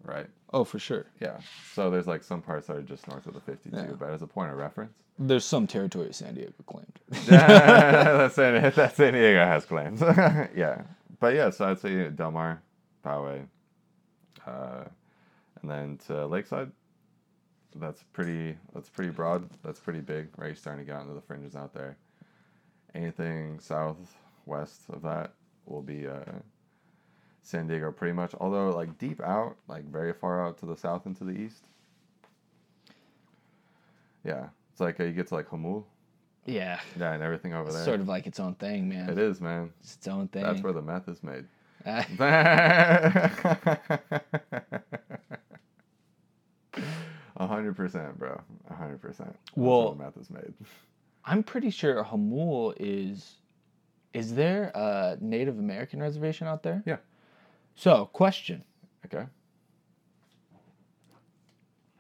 right? 0.04 0.28
Oh, 0.54 0.64
for 0.64 0.80
sure. 0.80 1.06
Yeah. 1.22 1.40
So 1.74 1.90
there's 1.90 2.08
like 2.08 2.24
some 2.24 2.42
parts 2.42 2.68
that 2.68 2.76
are 2.78 2.82
just 2.82 3.08
north 3.08 3.26
of 3.28 3.34
the 3.34 3.40
52, 3.40 3.76
Yeah. 3.76 3.86
but 3.98 4.10
as 4.12 4.22
a 4.22 4.28
point 4.28 4.52
of 4.52 4.58
reference, 4.58 4.94
There's 5.18 5.46
some 5.46 5.66
territory 5.68 6.12
San 6.14 6.36
Diego 6.36 6.54
claimed. 6.66 7.00
that, 7.28 8.32
San, 8.34 8.62
that 8.76 8.96
San 8.96 9.14
Diego 9.14 9.46
has 9.46 9.66
claims. 9.66 10.02
yeah. 10.56 10.82
But 11.20 11.36
yeah, 11.36 11.50
so 11.50 11.70
I'd 11.70 11.80
say 11.80 12.10
Del 12.10 12.32
Mar, 12.32 12.62
Poway, 13.06 13.46
uh, 14.48 14.84
and 15.62 15.70
then 15.72 15.98
to 16.08 16.26
Lakeside. 16.26 16.72
That's 17.76 18.04
pretty. 18.14 18.56
That's 18.74 18.90
pretty 18.90 19.12
broad. 19.12 19.50
That's 19.64 19.80
pretty 19.80 20.02
big. 20.02 20.30
Right, 20.38 20.48
you're 20.48 20.56
starting 20.56 20.86
to 20.86 20.92
get 20.92 21.02
into 21.02 21.14
the 21.14 21.22
fringes 21.22 21.56
out 21.56 21.74
there. 21.74 21.98
Anything 22.94 23.60
south, 23.60 24.16
west 24.46 24.82
of 24.92 25.02
that 25.02 25.34
will 25.66 25.82
be 25.82 26.08
uh, 26.08 26.20
San 27.42 27.68
Diego 27.68 27.92
pretty 27.92 28.14
much. 28.14 28.36
Although 28.40 28.70
like 28.70 28.98
deep 29.00 29.20
out, 29.22 29.56
like 29.68 29.86
very 29.86 30.14
far 30.14 30.46
out 30.46 30.58
to 30.60 30.66
the 30.68 30.78
south 30.78 31.06
and 31.08 31.16
to 31.18 31.24
the 31.24 31.32
east. 31.32 31.66
Yeah, 34.24 34.48
it's 34.72 34.80
like 34.80 35.00
uh, 35.00 35.04
you 35.06 35.12
get 35.14 35.28
to 35.28 35.36
like 35.36 35.50
Jamul. 35.50 35.84
Yeah. 36.46 36.80
Yeah, 37.00 37.14
and 37.14 37.24
everything 37.24 37.54
over 37.54 37.68
It's 37.68 37.76
there. 37.78 37.86
sort 37.86 38.00
of 38.02 38.08
like 38.08 38.28
its 38.28 38.40
own 38.40 38.56
thing, 38.56 38.90
man. 38.90 39.10
It 39.10 39.18
is, 39.18 39.40
man. 39.42 39.72
It's 39.80 39.96
its 39.96 40.08
own 40.08 40.28
thing. 40.28 40.44
That's 40.44 40.62
where 40.62 40.74
the 40.74 40.82
meth 40.82 41.08
is 41.08 41.24
made. 41.24 41.46
A 47.38 47.48
hundred 47.48 47.76
percent, 47.76 48.18
bro. 48.18 48.40
A 48.70 48.74
hundred 48.76 49.02
percent. 49.02 49.36
Well- 49.56 49.96
the 49.96 50.12
is 50.20 50.30
made. 50.30 50.54
I'm 51.26 51.42
pretty 51.44 51.70
sure 51.70 52.04
Jamul 52.04 52.74
is. 52.80 53.36
Is 54.14 54.36
there 54.36 54.72
a 54.76 55.18
Native 55.22 55.58
American 55.58 56.02
reservation 56.02 56.48
out 56.48 56.64
there? 56.64 56.84
Yeah. 56.86 56.98
So, 57.76 58.06
question: 58.08 58.64
Okay. 59.06 59.26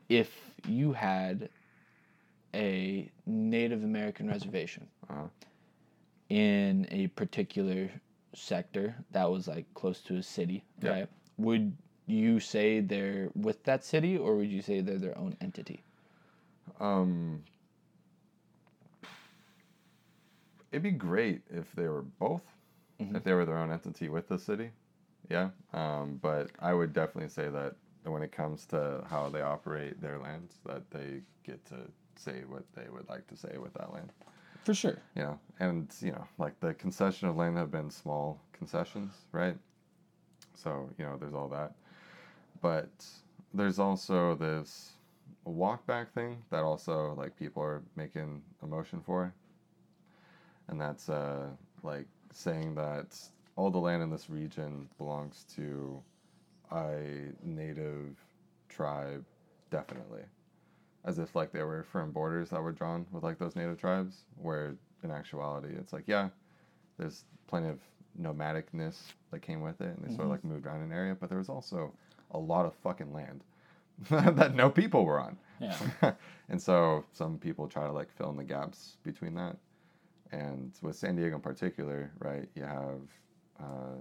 If 0.10 0.30
you 0.68 0.92
had 0.94 1.50
a 2.54 3.10
Native 3.26 3.84
American 3.84 4.28
reservation 4.28 4.88
Uh-huh. 5.10 5.24
in 6.30 6.88
a 6.92 7.08
particular 7.08 7.90
sector 8.36 8.96
that 9.12 9.30
was 9.30 9.48
like 9.48 9.72
close 9.74 10.02
to 10.02 10.16
a 10.18 10.24
city, 10.24 10.64
Yeah. 10.82 10.90
right? 10.92 11.10
Would 11.38 11.76
you 12.06 12.40
say 12.40 12.80
they're 12.80 13.30
with 13.36 13.64
that 13.64 13.84
city, 13.84 14.18
or 14.18 14.36
would 14.36 14.50
you 14.50 14.62
say 14.62 14.82
they're 14.82 14.98
their 15.00 15.18
own 15.18 15.36
entity? 15.42 15.84
Um, 16.80 17.44
it'd 20.72 20.84
be 20.84 20.92
great 20.92 21.42
if 21.50 21.72
they 21.74 21.88
were 21.88 22.02
both, 22.02 22.44
Mhm. 23.00 23.16
if 23.16 23.24
they 23.24 23.34
were 23.34 23.46
their 23.46 23.58
own 23.58 23.72
entity 23.72 24.10
with 24.10 24.28
the 24.28 24.40
city. 24.40 24.72
Yeah. 25.30 25.52
Um, 25.72 26.18
but 26.22 26.52
I 26.60 26.74
would 26.74 26.94
definitely 26.94 27.30
say 27.30 27.50
that 27.50 27.76
when 28.04 28.22
it 28.22 28.32
comes 28.32 28.66
to 28.68 29.06
how 29.10 29.30
they 29.30 29.42
operate 29.42 30.02
their 30.02 30.20
lands, 30.20 30.60
that 30.66 30.90
they 30.92 31.22
get 31.44 31.64
to 31.66 31.90
say 32.16 32.44
what 32.46 32.64
they 32.74 32.90
would 32.90 33.08
like 33.10 33.28
to 33.28 33.38
say 33.38 33.58
with 33.58 33.74
that 33.76 33.94
land. 33.94 34.12
For 34.64 34.73
sure. 34.73 34.98
Know, 35.15 35.40
and 35.60 35.94
you 36.02 36.11
know, 36.11 36.26
like 36.38 36.60
the 36.60 36.73
concession 36.73 37.27
of 37.27 37.35
land 37.35 37.57
have 37.57 37.72
been 37.72 37.90
small 37.90 38.40
concessions, 38.53 39.14
right? 39.31 39.57
So 40.56 40.90
you 40.98 41.06
know, 41.06 41.18
there's 41.18 41.34
all 41.34 41.49
that, 41.49 41.73
but 42.61 42.90
there's 43.53 43.80
also 43.80 44.35
this 44.35 44.94
walk 45.45 45.85
back 45.85 46.14
thing 46.14 46.41
that 46.49 46.64
also 46.64 47.14
like 47.18 47.38
people 47.38 47.61
are 47.61 47.81
making 47.95 48.41
a 48.61 48.68
motion 48.68 49.02
for, 49.02 49.34
and 50.69 50.80
that's 50.80 51.10
uh 51.10 51.48
like 51.84 52.07
saying 52.31 52.76
that 52.76 53.18
all 53.56 53.69
the 53.69 53.77
land 53.77 54.02
in 54.02 54.10
this 54.10 54.30
region 54.30 54.88
belongs 54.98 55.45
to 55.56 56.02
a 56.72 57.31
native 57.44 58.15
tribe, 58.69 59.23
definitely 59.69 60.23
as 61.06 61.20
if 61.20 61.36
like 61.36 61.52
there 61.52 61.68
were 61.68 61.84
firm 61.84 62.12
borders 62.12 62.50
that 62.50 62.62
were 62.62 62.72
drawn 62.72 63.06
with 63.12 63.24
like 63.24 63.38
those 63.38 63.56
native 63.56 63.78
tribes 63.78 64.26
where 64.38 64.76
in 65.04 65.12
actuality 65.12 65.74
it's 65.78 65.94
like 65.94 66.04
yeah 66.08 66.30
there's 66.98 67.26
plenty 67.48 67.68
of 67.68 67.80
nomadicness 68.22 68.96
that 69.32 69.42
came 69.42 69.62
with 69.62 69.82
it 69.82 69.96
and 69.98 70.04
they 70.04 70.10
sort 70.14 70.26
of 70.26 70.32
like 70.32 70.44
moved 70.44 70.66
around 70.66 70.82
an 70.82 70.92
area 70.92 71.16
but 71.20 71.30
there 71.30 71.38
was 71.38 71.50
also 71.50 71.94
a 72.32 72.38
lot 72.38 72.66
of 72.66 72.74
fucking 72.76 73.12
land 73.12 73.44
that 74.10 74.56
no 74.56 74.70
people 74.70 75.06
were 75.06 75.20
on. 75.20 75.38
Yeah. 75.62 75.78
and 76.50 76.62
so 76.62 77.06
some 77.14 77.38
people 77.38 77.68
try 77.68 77.86
to 77.86 77.92
like 77.92 78.12
fill 78.12 78.30
in 78.32 78.38
the 78.38 78.44
gaps 78.44 78.98
between 79.04 79.36
that. 79.36 79.58
And 80.32 80.72
with 80.82 80.96
san 80.96 81.16
diego 81.16 81.36
in 81.36 81.42
particular 81.42 82.12
right 82.20 82.50
you 82.56 82.64
have 82.64 83.02
uh, 83.60 83.98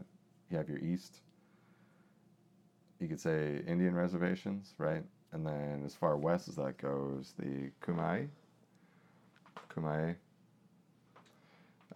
you 0.51 0.57
have 0.57 0.69
your 0.69 0.79
east. 0.79 1.21
You 3.01 3.09
could 3.09 3.21
say 3.21 3.61
indian 3.67 3.95
reservations 3.95 4.75
right 4.79 5.03
and 5.33 5.47
then 5.47 5.83
as 5.85 5.95
far 5.95 6.17
west 6.17 6.49
as 6.49 6.57
that 6.57 6.79
goes 6.79 7.35
the 7.39 7.71
Kumeyaay 7.85 8.29
Kumeyaay 9.75 10.15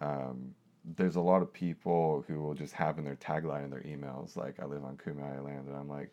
um, 0.01 0.53
there's 0.95 1.15
a 1.15 1.21
lot 1.21 1.41
of 1.41 1.51
people 1.51 2.23
who 2.27 2.39
will 2.39 2.53
just 2.53 2.73
have 2.73 2.97
in 2.97 3.05
their 3.05 3.15
tagline 3.15 3.65
in 3.65 3.71
their 3.71 3.81
emails 3.81 4.35
like 4.35 4.59
i 4.61 4.65
live 4.65 4.83
on 4.83 4.97
Kumeyaay 4.97 5.43
land 5.43 5.67
and 5.67 5.75
i'm 5.75 5.89
like 5.89 6.11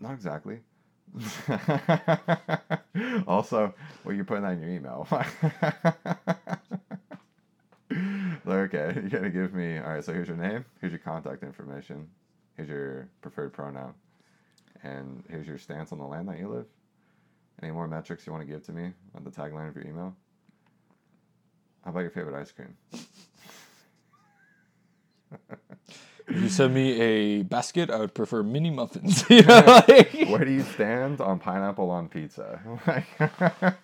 not 0.00 0.12
exactly 0.12 0.60
also, 3.26 3.74
well, 4.04 4.14
you're 4.14 4.24
putting 4.24 4.44
in 4.44 4.60
your 4.60 4.70
email. 4.70 5.06
Okay, 8.46 9.00
you 9.02 9.08
gotta 9.08 9.30
give 9.30 9.54
me. 9.54 9.78
All 9.78 9.90
right, 9.90 10.04
so 10.04 10.12
here's 10.12 10.28
your 10.28 10.36
name. 10.36 10.64
Here's 10.80 10.92
your 10.92 10.98
contact 10.98 11.42
information. 11.42 12.08
Here's 12.56 12.68
your 12.68 13.08
preferred 13.20 13.52
pronoun, 13.52 13.94
and 14.82 15.22
here's 15.28 15.46
your 15.46 15.58
stance 15.58 15.92
on 15.92 15.98
the 15.98 16.04
land 16.06 16.28
that 16.28 16.38
you 16.38 16.48
live. 16.48 16.66
Any 17.62 17.70
more 17.72 17.86
metrics 17.86 18.26
you 18.26 18.32
want 18.32 18.46
to 18.46 18.52
give 18.52 18.64
to 18.66 18.72
me 18.72 18.92
on 19.14 19.24
the 19.24 19.30
tagline 19.30 19.68
of 19.68 19.76
your 19.76 19.86
email? 19.86 20.14
How 21.84 21.90
about 21.90 22.00
your 22.00 22.10
favorite 22.10 22.40
ice 22.40 22.50
cream? 22.52 22.76
If 26.28 26.36
you 26.42 26.48
send 26.48 26.74
me 26.74 27.00
a 27.00 27.42
basket, 27.42 27.90
I 27.90 27.98
would 27.98 28.14
prefer 28.14 28.42
mini 28.42 28.70
muffins. 28.70 29.24
you 29.28 29.42
know, 29.42 29.62
like- 29.88 30.12
Where 30.28 30.44
do 30.44 30.50
you 30.50 30.62
stand 30.74 31.20
on 31.20 31.38
pineapple 31.38 31.90
on 31.90 32.08
pizza? 32.08 32.60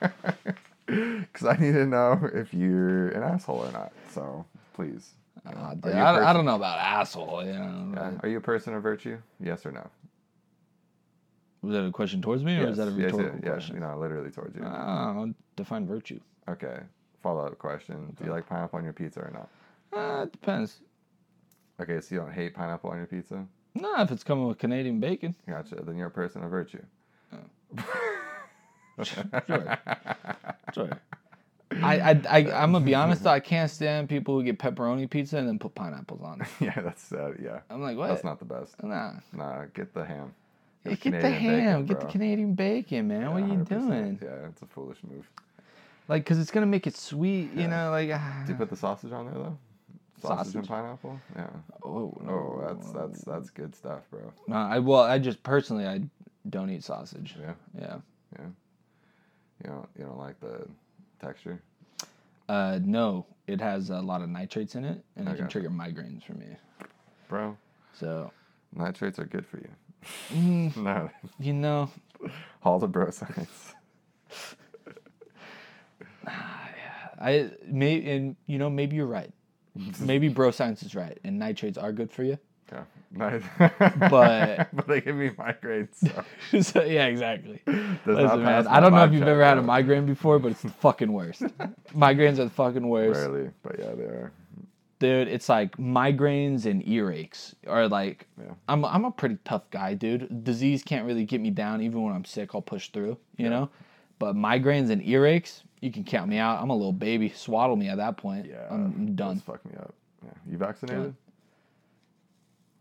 Because 0.87 1.47
I 1.47 1.57
need 1.61 1.73
to 1.73 1.85
know 1.85 2.19
if 2.33 2.55
you're 2.55 3.09
an 3.11 3.23
asshole 3.23 3.59
or 3.67 3.71
not. 3.73 3.93
So 4.15 4.47
please. 4.73 5.11
Uh, 5.47 5.51
you 5.51 5.55
know, 5.57 5.75
dude, 5.75 5.85
you 5.93 5.99
a 5.99 6.03
I, 6.03 6.31
I 6.31 6.33
don't 6.33 6.47
know 6.47 6.55
about 6.57 6.79
asshole. 6.79 7.45
You 7.45 7.53
know, 7.53 7.91
Yeah. 7.95 8.13
Are 8.23 8.29
you 8.31 8.39
a 8.39 8.41
person 8.41 8.73
of 8.73 8.83
virtue? 8.83 9.19
Yes 9.39 9.67
or 9.67 9.73
no? 9.73 9.87
Was 11.63 11.73
that 11.73 11.85
a 11.85 11.91
question 11.91 12.23
towards 12.23 12.45
me, 12.45 12.57
or 12.59 12.69
is 12.69 12.77
that 12.77 12.89
a 12.89 12.91
yes, 12.93 13.13
rhetorical 13.13 13.41
yes, 13.43 13.53
question? 13.53 13.75
You 13.77 13.81
know, 13.81 13.99
literally 13.99 14.31
towards 14.31 14.57
you. 14.57 14.63
Ah, 14.65 15.27
define 15.57 15.87
virtue. 15.87 16.21
Okay. 16.49 16.81
Follow 17.23 17.47
up 17.47 17.59
question. 17.59 18.15
Do 18.19 18.25
you 18.25 18.31
like 18.31 18.49
pineapple 18.49 18.79
on 18.79 18.85
your 18.85 18.93
pizza 18.93 19.21
or 19.21 19.33
not? 19.33 19.49
Uh, 19.93 20.23
it 20.23 20.33
depends. 20.33 20.79
Okay, 21.81 22.01
so 22.01 22.15
you 22.15 22.21
don't 22.21 22.33
hate 22.33 22.55
pineapple 22.55 22.91
on 22.91 22.97
your 22.99 23.07
pizza? 23.07 23.45
Nah, 23.75 24.03
if 24.03 24.11
it's 24.11 24.25
coming 24.25 24.47
with 24.47 24.59
Canadian 24.59 25.01
bacon. 25.01 25.35
Gotcha. 25.49 25.77
Then 25.77 25.97
you're 25.97 26.09
a 26.09 26.11
person 26.11 26.43
of 26.45 26.51
virtue. 26.51 26.83
Sure. 29.05 29.79
Sure. 30.75 30.91
I, 31.71 32.01
I, 32.01 32.23
I, 32.29 32.39
I'm 32.63 32.73
gonna 32.73 32.85
be 32.85 32.95
honest 32.95 33.23
though, 33.23 33.31
I 33.31 33.41
can't 33.41 33.71
stand 33.71 34.09
people 34.09 34.35
who 34.35 34.43
get 34.43 34.59
pepperoni 34.59 35.09
pizza 35.09 35.39
and 35.39 35.47
then 35.47 35.59
put 35.59 35.75
pineapples 35.75 36.23
on 36.23 36.41
it. 36.41 36.49
yeah, 36.61 36.81
that's 36.81 37.13
uh, 37.13 37.33
yeah. 37.41 37.61
I'm 37.71 37.83
like, 37.83 37.97
what? 37.97 38.09
That's 38.09 38.25
not 38.25 38.39
the 38.39 38.45
best. 38.45 38.83
Nah. 38.83 39.13
Nah, 39.33 39.67
get 39.75 39.95
the 39.95 40.05
ham. 40.05 40.35
The 40.91 40.97
get 40.97 41.03
the 41.13 41.19
Canadian 41.19 41.41
bacon, 41.43 41.61
ham, 41.61 41.85
get 41.87 42.01
the. 42.01 42.07
Canadian 42.07 42.55
bacon, 42.55 43.09
man. 43.09 43.33
what 43.33 43.43
are 43.43 43.47
you 43.47 43.65
doing? 43.65 44.19
Yeah, 44.23 44.49
it's 44.49 44.63
a 44.63 44.67
foolish 44.67 44.99
move. 45.09 45.29
Like, 46.09 46.25
cause 46.25 46.39
it's 46.39 46.51
gonna 46.51 46.67
make 46.67 46.87
it 46.87 46.97
sweet, 46.97 47.53
you 47.53 47.63
Yeah. 47.63 47.67
know, 47.67 47.91
like. 47.91 48.11
ah. 48.13 48.43
Do 48.47 48.53
you 48.53 48.59
put 48.59 48.71
the 48.71 48.77
sausage 48.77 49.13
on 49.13 49.27
there 49.27 49.35
though? 49.35 49.59
Sausage, 50.21 50.57
and 50.57 50.67
pineapple? 50.67 51.21
Yeah. 51.37 51.49
Oh 51.85 52.13
no. 52.23 52.33
Oh, 52.33 52.65
that's 52.67 52.91
that's 52.93 53.23
that's 53.25 53.51
good 53.51 53.75
stuff, 53.75 54.03
bro. 54.11 54.33
No, 54.49 54.57
I 54.57 54.79
well, 54.81 55.03
I 55.03 55.19
just 55.19 55.43
personally, 55.43 55.87
I 55.87 56.01
don't 56.51 56.71
eat 56.71 56.83
sausage. 56.83 57.37
Yeah. 57.41 57.53
Yeah. 57.79 57.97
Yeah. 58.39 58.47
You 59.65 59.71
don't 59.71 59.89
you 59.99 60.05
don't 60.05 60.19
like 60.19 60.41
the 60.41 60.67
texture? 61.21 61.61
Uh, 62.49 62.81
no, 62.83 63.27
it 63.47 63.61
has 63.61 63.91
a 63.91 64.01
lot 64.01 64.23
of 64.23 64.29
nitrates 64.31 64.75
in 64.75 64.85
it, 64.85 65.05
and 65.17 65.29
it 65.29 65.37
can 65.37 65.49
trigger 65.49 65.69
migraines 65.71 66.23
for 66.25 66.33
me. 66.33 66.47
Bro, 67.29 67.59
So, 67.93 68.33
nitrates 68.75 69.19
are 69.19 69.27
good 69.27 69.45
for 69.47 69.59
you. 69.59 69.69
mm, 70.33 70.77
no. 70.77 71.11
you 71.39 71.53
know, 71.53 71.91
All 72.63 72.79
the 72.79 72.89
bro 72.89 73.11
science. 73.11 73.75
I 77.21 77.51
may 77.67 78.17
and 78.17 78.37
you 78.47 78.59
know 78.59 78.71
maybe 78.71 78.97
you're 78.97 79.07
right. 79.07 79.31
Maybe 80.01 80.29
bro 80.29 80.51
science 80.51 80.83
is 80.83 80.95
right, 80.95 81.19
and 81.25 81.39
nitrates 81.39 81.79
are 81.79 81.93
good 81.93 82.11
for 82.11 82.23
you. 82.25 82.39
Yeah. 82.73 82.83
Nice. 83.11 83.43
But- 84.11 84.69
but 84.73 84.87
they 84.87 85.01
give 85.01 85.17
me 85.17 85.31
migraines. 85.31 85.95
So. 85.95 86.61
so, 86.61 86.83
yeah, 86.85 87.07
exactly. 87.07 87.63
Listen, 87.67 88.43
man, 88.45 88.67
I 88.67 88.81
don't 88.81 88.93
know 88.93 89.05
if 89.05 89.13
you've 89.13 89.27
ever 89.27 89.43
had 89.43 89.57
a 89.59 89.63
migraine 89.63 90.05
before, 90.07 90.39
but 90.39 90.53
it's 90.53 90.63
the 90.63 90.69
fucking 90.69 91.13
worst. 91.13 91.43
Migraines 91.95 92.39
are 92.39 92.45
the 92.45 92.51
fucking 92.51 92.87
worst. 92.87 93.19
Rarely, 93.21 93.51
but 93.63 93.79
yeah, 93.79 93.95
they 93.95 94.03
are. 94.05 94.33
Dude 95.01 95.29
it's 95.29 95.49
like 95.49 95.77
migraines 95.77 96.67
and 96.67 96.83
earaches 96.85 97.55
or 97.67 97.89
like 97.89 98.27
Yeah. 98.41 98.53
I'm, 98.69 98.85
I'm 98.85 99.05
a 99.05 99.11
pretty 99.11 99.39
tough 99.45 99.69
guy 99.71 99.95
dude 99.95 100.45
disease 100.45 100.83
can't 100.83 101.07
really 101.07 101.25
get 101.25 101.41
me 101.41 101.51
down 101.51 101.81
even 101.83 102.03
when 102.03 102.15
i'm 102.15 102.25
sick 102.25 102.55
i'll 102.55 102.63
push 102.63 102.89
through 102.91 103.17
you 103.37 103.49
know 103.49 103.69
but 104.19 104.35
migraines 104.35 104.91
and 104.91 105.01
earaches 105.03 105.63
you 105.81 105.93
can 105.93 106.03
count 106.05 106.29
me 106.29 106.39
out 106.39 106.61
i'm 106.61 106.71
a 106.71 106.77
little 106.77 106.93
baby 106.93 107.29
swaddle 107.31 107.77
me 107.77 107.89
at 107.89 107.97
that 107.99 108.17
point 108.17 108.47
Yeah. 108.47 108.67
i'm 108.71 109.15
done 109.15 109.39
Fuck 109.41 109.65
me 109.65 109.73
up. 109.79 109.95
Yeah. 110.25 110.31
You 110.53 110.59
vaccinated? 110.59 111.15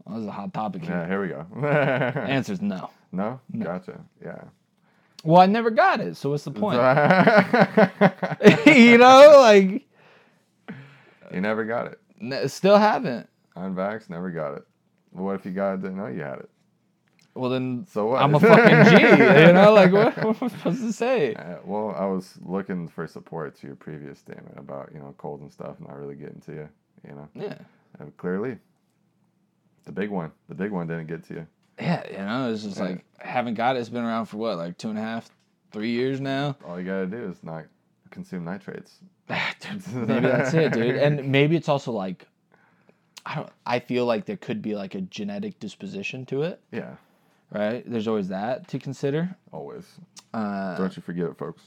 that 0.07 0.14
was 0.15 0.26
a 0.26 0.31
hot 0.31 0.53
topic 0.53 0.84
here. 0.85 0.95
Yeah. 0.95 1.07
Here 1.07 1.22
we 1.22 1.27
go. 1.27 1.45
answer's 2.19 2.61
no 2.61 2.89
no? 3.11 3.39
Gotcha. 3.60 3.99
Yeah. 4.23 4.41
well 5.23 5.41
i 5.41 5.45
never 5.45 5.69
got 5.69 5.99
it 6.02 6.18
so 6.18 6.31
what's 6.31 6.44
the 6.45 6.52
point 6.52 6.77
you 8.76 8.98
know 8.98 9.38
like 9.39 9.84
you 11.34 11.41
never 11.41 11.65
got 11.65 11.88
it. 11.88 11.99
N- 12.22 12.48
still 12.49 12.77
haven't 12.77 13.30
Unvaxxed, 13.56 14.10
never 14.10 14.30
got 14.30 14.56
it. 14.56 14.64
What 15.11 15.34
if 15.35 15.45
you 15.45 15.52
got 15.52 15.73
it, 15.73 15.81
didn't 15.81 15.98
know 15.98 16.07
you 16.07 16.22
had 16.22 16.39
it? 16.39 16.49
Well, 17.34 17.49
then 17.49 17.85
So 17.89 18.07
what? 18.07 18.22
I'm 18.22 18.34
a 18.35 18.39
fucking 18.39 18.98
G. 18.98 19.03
You 19.03 19.18
know, 19.53 19.72
like 19.73 19.91
what, 19.91 20.15
what 20.18 20.41
am 20.41 20.45
I 20.45 20.48
supposed 20.48 20.81
to 20.81 20.94
say? 20.94 21.34
Uh, 21.35 21.57
well, 21.65 21.95
I 21.98 22.06
was 22.06 22.34
looking 22.44 22.88
for 22.88 23.06
support 23.07 23.56
to 23.60 23.68
your 23.68 23.76
previous 23.76 24.19
statement 24.19 24.57
about 24.57 24.89
you 24.94 24.99
know 24.99 25.14
cold 25.18 25.41
and 25.41 25.52
stuff 25.52 25.76
not 25.80 25.95
really 25.98 26.15
getting 26.15 26.39
to 26.41 26.52
you. 26.52 26.69
You 27.07 27.15
know, 27.15 27.27
Yeah. 27.35 27.57
and 27.99 28.15
clearly, 28.18 28.57
the 29.85 29.91
big 29.91 30.10
one, 30.10 30.31
the 30.49 30.56
big 30.56 30.72
one 30.72 30.88
didn't 30.88 31.07
get 31.07 31.23
to 31.27 31.34
you. 31.35 31.48
Yeah, 31.80 32.03
you 32.10 32.18
know, 32.18 32.52
it's 32.52 32.64
just 32.64 32.77
Yeah. 32.77 32.84
like 32.84 33.06
haven't 33.19 33.53
got 33.56 33.76
it. 33.76 33.80
It's 33.80 33.89
been 33.89 34.03
around 34.03 34.26
for 34.26 34.38
what, 34.38 34.57
like 34.57 34.77
two 34.77 34.89
and 34.89 34.98
a 34.98 35.02
half, 35.02 35.30
three 35.72 35.91
years 35.91 36.19
now. 36.19 36.56
All 36.68 36.80
you 36.80 36.85
gotta 36.85 37.06
do 37.07 37.23
is 37.30 37.44
not 37.44 37.65
consume 38.11 38.45
nitrates. 38.45 38.99
Dude, 39.27 39.88
maybe 40.07 40.27
that's 40.27 40.53
it, 40.53 40.73
dude. 40.73 40.95
And 40.95 41.29
maybe 41.31 41.55
it's 41.55 41.69
also 41.69 41.91
like, 41.91 42.27
I 43.25 43.35
don't. 43.35 43.49
I 43.65 43.79
feel 43.79 44.05
like 44.05 44.25
there 44.25 44.38
could 44.38 44.61
be 44.61 44.75
like 44.75 44.95
a 44.95 45.01
genetic 45.01 45.59
disposition 45.59 46.25
to 46.27 46.43
it, 46.43 46.61
Yeah, 46.71 46.95
right? 47.51 47.84
There's 47.89 48.07
always 48.07 48.29
that 48.29 48.67
to 48.69 48.79
consider. 48.79 49.35
always. 49.51 49.85
Uh, 50.34 50.77
Don't 50.77 50.95
you 50.95 51.01
forget 51.01 51.25
it, 51.29 51.38
folks. 51.38 51.63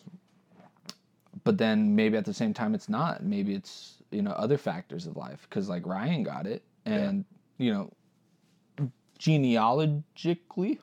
but 1.44 1.58
then 1.58 1.94
maybe 1.94 2.16
at 2.16 2.24
the 2.24 2.32
same 2.34 2.54
time 2.54 2.74
it's 2.74 2.88
not. 2.88 3.22
Maybe 3.22 3.54
it's 3.54 3.96
you 4.10 4.22
know 4.22 4.30
other 4.32 4.56
factors 4.58 5.06
of 5.06 5.16
life 5.16 5.46
because 5.48 5.68
like 5.68 5.86
Ryan 5.86 6.22
got 6.22 6.46
it, 6.46 6.62
and 6.86 7.24
you 7.58 7.72
know, 7.74 7.90
genealogically. 9.18 10.78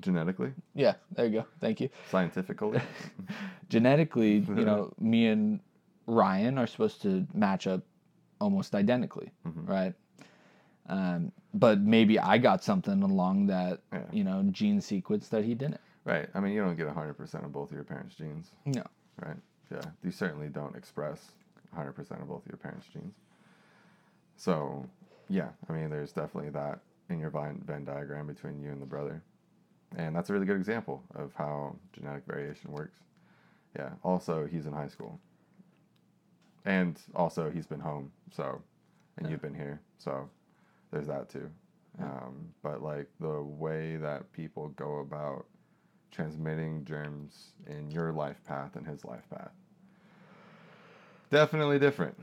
Genetically, 0.00 0.52
Yeah, 0.74 0.94
there 1.12 1.24
you 1.26 1.32
go. 1.40 1.46
Thank 1.60 1.80
you. 1.80 1.88
scientifically, 2.10 2.80
genetically, 3.70 4.38
you 4.38 4.64
know, 4.64 4.92
me 5.00 5.26
and 5.28 5.60
Ryan 6.06 6.58
are 6.58 6.66
supposed 6.66 7.00
to 7.02 7.26
match 7.32 7.66
up 7.66 7.82
almost 8.40 8.74
identically, 8.74 9.30
Mhm. 9.46 9.66
right? 9.68 9.94
Um, 10.88 11.32
but 11.54 11.80
maybe 11.80 12.18
I 12.18 12.36
got 12.38 12.62
something 12.62 13.02
along 13.02 13.46
that, 13.46 13.80
Yeah. 13.92 14.04
you 14.12 14.22
know, 14.24 14.42
gene 14.52 14.80
sequence 14.80 15.28
that 15.30 15.44
he 15.44 15.54
didn't. 15.54 15.80
right? 16.04 16.28
I 16.34 16.38
mean, 16.40 16.52
you 16.52 16.62
don't 16.62 16.76
get 16.76 16.86
hundred 16.88 17.14
percent 17.14 17.44
of 17.44 17.52
both 17.52 17.70
of 17.70 17.74
your 17.74 17.82
parents' 17.82 18.14
genes, 18.14 18.52
No. 18.64 18.84
right? 19.24 19.36
Yeah, 19.72 19.80
you 20.04 20.12
certainly 20.12 20.48
don't 20.48 20.76
express 20.76 21.32
hundred 21.74 21.94
percent 21.94 22.20
of 22.20 22.28
both 22.28 22.44
of 22.44 22.48
your 22.52 22.58
parents' 22.58 22.86
genes. 22.86 23.14
So, 24.36 24.86
yeah, 25.28 25.48
I 25.68 25.72
mean, 25.72 25.90
there's 25.90 26.12
definitely 26.12 26.50
that 26.50 26.78
in 27.08 27.18
your 27.18 27.30
Venn 27.30 27.84
diagram 27.84 28.26
between 28.28 28.60
you 28.60 28.70
and 28.70 28.80
the 28.80 28.86
brother, 28.86 29.20
and 29.96 30.14
that's 30.16 30.30
a 30.30 30.32
really 30.32 30.46
good 30.46 30.56
example 30.56 31.02
of 31.14 31.32
how 31.34 31.76
genetic 31.92 32.24
variation 32.26 32.72
works. 32.72 32.98
Yeah. 33.78 33.90
Also, 34.02 34.46
he's 34.46 34.66
in 34.66 34.72
high 34.72 34.88
school, 34.88 35.20
and 36.64 36.98
also 37.14 37.50
he's 37.50 37.66
been 37.66 37.80
home. 37.80 38.10
So, 38.32 38.60
and 39.16 39.26
Yeah. 39.26 39.32
you've 39.32 39.42
been 39.42 39.54
here. 39.54 39.80
So, 39.98 40.28
there's 40.90 41.06
that 41.06 41.28
too. 41.28 41.50
Um, 41.98 42.48
but 42.62 42.82
like 42.82 43.08
the 43.20 43.42
way 43.42 43.96
that 43.96 44.30
people 44.32 44.68
go 44.70 44.98
about 44.98 45.46
transmitting 46.10 46.84
germs 46.84 47.52
in 47.66 47.90
your 47.90 48.12
life 48.12 48.42
path 48.44 48.76
and 48.76 48.86
his 48.86 49.04
life 49.04 49.28
path, 49.30 49.50
definitely 51.30 51.78
different. 51.78 52.18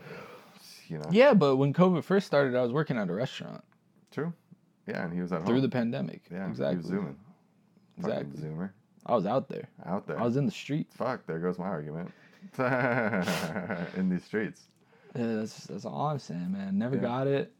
You 0.88 0.98
know. 1.00 1.10
Yeah, 1.12 1.34
but 1.34 1.56
when 1.58 1.74
COVID 1.74 2.04
first 2.04 2.28
started, 2.28 2.56
I 2.56 2.62
was 2.62 2.72
working 2.72 2.98
at 2.98 3.10
a 3.10 3.14
restaurant 3.14 3.64
True. 4.12 4.32
Yeah, 4.88 5.04
and 5.06 5.14
he 5.14 5.22
was 5.22 5.32
at 5.32 5.38
home. 5.40 5.46
through 5.48 5.56
home. 5.56 5.62
the 5.64 5.70
pandemic. 5.70 6.22
yeah, 6.32 6.48
exactly. 6.48 6.76
He 6.76 6.78
was 6.78 6.86
zooming. 6.88 7.18
Exactly. 8.00 8.26
Fucking 8.42 8.56
zoomer 8.58 8.70
I 9.06 9.16
was 9.16 9.26
out 9.26 9.50
there. 9.50 9.68
out 9.86 10.08
there. 10.08 10.20
I 10.20 10.24
was 10.24 10.38
in 10.38 10.46
the 10.46 10.52
streets. 10.52 10.96
Fuck, 10.96 11.26
there 11.28 11.40
goes 11.40 11.60
my 11.60 11.66
argument. 11.66 12.12
in 12.58 14.10
these 14.10 14.24
streets. 14.24 14.62
Yeah, 15.16 15.36
that's 15.36 15.66
that's 15.68 15.86
all 15.86 16.08
I'm 16.08 16.20
saying, 16.20 16.52
man. 16.52 16.78
Never 16.78 16.96
Yeah. 16.96 17.02
got 17.02 17.28
it. 17.28 17.54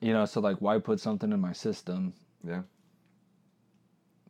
You 0.00 0.12
know, 0.12 0.24
so 0.26 0.40
like, 0.40 0.58
why 0.58 0.78
put 0.78 1.00
something 1.00 1.30
in 1.32 1.40
my 1.40 1.52
system? 1.52 2.12
Yeah. 2.46 2.62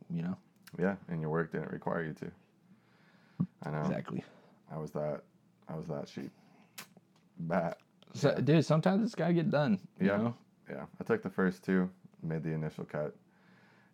You 0.09 0.21
know, 0.23 0.37
Yeah, 0.79 0.95
and 1.09 1.19
your 1.21 1.29
work 1.29 1.51
didn't 1.51 1.71
require 1.71 2.03
you 2.03 2.13
to. 2.13 2.31
I 3.63 3.71
know. 3.71 3.81
exactly. 3.81 4.23
I 4.71 4.77
was 4.77 4.91
that. 4.91 5.21
I 5.67 5.75
was 5.75 5.87
that 5.87 6.07
sheep. 6.07 6.31
Bat. 7.39 7.77
So, 8.13 8.29
Yeah. 8.29 8.39
dude, 8.41 8.65
sometimes 8.65 9.03
it's 9.03 9.15
gotta 9.15 9.33
get 9.33 9.49
done. 9.49 9.79
Yeah. 9.99 10.17
know? 10.17 10.35
Yeah, 10.69 10.85
I 10.99 11.03
took 11.03 11.21
the 11.23 11.29
first 11.29 11.63
two, 11.63 11.89
made 12.23 12.43
the 12.43 12.51
initial 12.51 12.85
cut. 12.85 13.15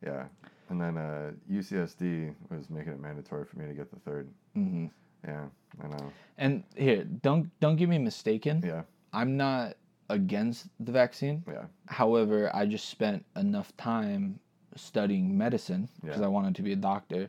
Yeah, 0.05 0.25
and 0.71 0.79
then 0.81 0.97
uh, 0.97 1.31
UCSD 1.51 2.33
was 2.49 2.69
making 2.69 2.93
it 2.93 2.99
mandatory 2.99 3.45
for 3.45 3.59
me 3.59 3.67
to 3.67 3.73
get 3.73 3.91
the 3.91 3.99
third. 3.99 4.27
hmm 4.55 4.85
Yeah, 5.27 5.45
I 5.83 5.87
know. 5.87 6.11
And 6.37 6.63
here, 6.75 7.03
don't 7.03 7.51
don't 7.59 7.75
get 7.75 7.89
me 7.89 7.99
mistaken. 7.99 8.63
Yeah, 8.65 8.83
I'm 9.13 9.35
not 9.37 9.75
against 10.09 10.67
the 10.79 10.91
vaccine. 10.91 11.43
yeah, 11.47 11.65
However, 11.87 12.49
I 12.53 12.65
just 12.65 12.89
spent 12.89 13.23
enough 13.35 13.75
time 13.77 14.39
studying 14.75 15.37
medicine 15.37 15.87
because 16.01 16.19
Yeah. 16.21 16.25
I 16.25 16.29
wanted 16.29 16.55
to 16.55 16.63
be 16.63 16.71
a 16.73 16.75
doctor 16.91 17.27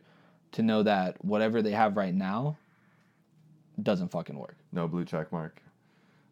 to 0.53 0.61
know 0.63 0.83
that 0.83 1.23
whatever 1.23 1.61
they 1.61 1.71
have 1.71 1.95
right 1.97 2.13
now 2.15 2.57
doesn't 3.81 4.09
fucking 4.09 4.37
work. 4.37 4.55
no 4.71 4.87
blue 4.87 5.03
check 5.05 5.31
mark, 5.31 5.61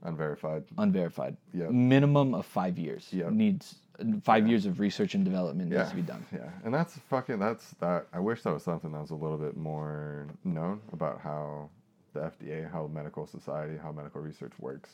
unverified. 0.03 0.63
Unverified. 0.77 1.35
Yeah, 1.53 1.69
Minimum 1.69 2.33
of 2.35 2.45
five 2.45 2.77
years. 2.77 3.07
Yep. 3.11 3.31
Needs 3.31 3.75
five 4.23 4.43
Yeah. 4.45 4.49
years 4.51 4.65
of 4.65 4.79
research 4.79 5.15
and 5.15 5.23
development 5.25 5.71
needs 5.71 5.89
to 5.89 5.95
be 5.95 6.01
done. 6.01 6.25
yeah, 6.33 6.49
and 6.63 6.73
that's 6.73 6.97
fucking. 7.09 7.39
That's 7.39 7.71
that. 7.79 8.07
I 8.13 8.19
wish 8.19 8.41
that 8.43 8.53
was 8.53 8.63
something 8.63 8.91
that 8.91 9.01
was 9.01 9.11
a 9.11 9.15
little 9.15 9.37
bit 9.37 9.55
more 9.57 10.27
known 10.43 10.81
about 10.93 11.19
how 11.21 11.69
the 12.13 12.21
FDA, 12.21 12.69
how 12.71 12.87
medical 12.87 13.25
society, 13.25 13.77
how 13.77 13.91
medical 13.91 14.21
research 14.21 14.51
works. 14.59 14.89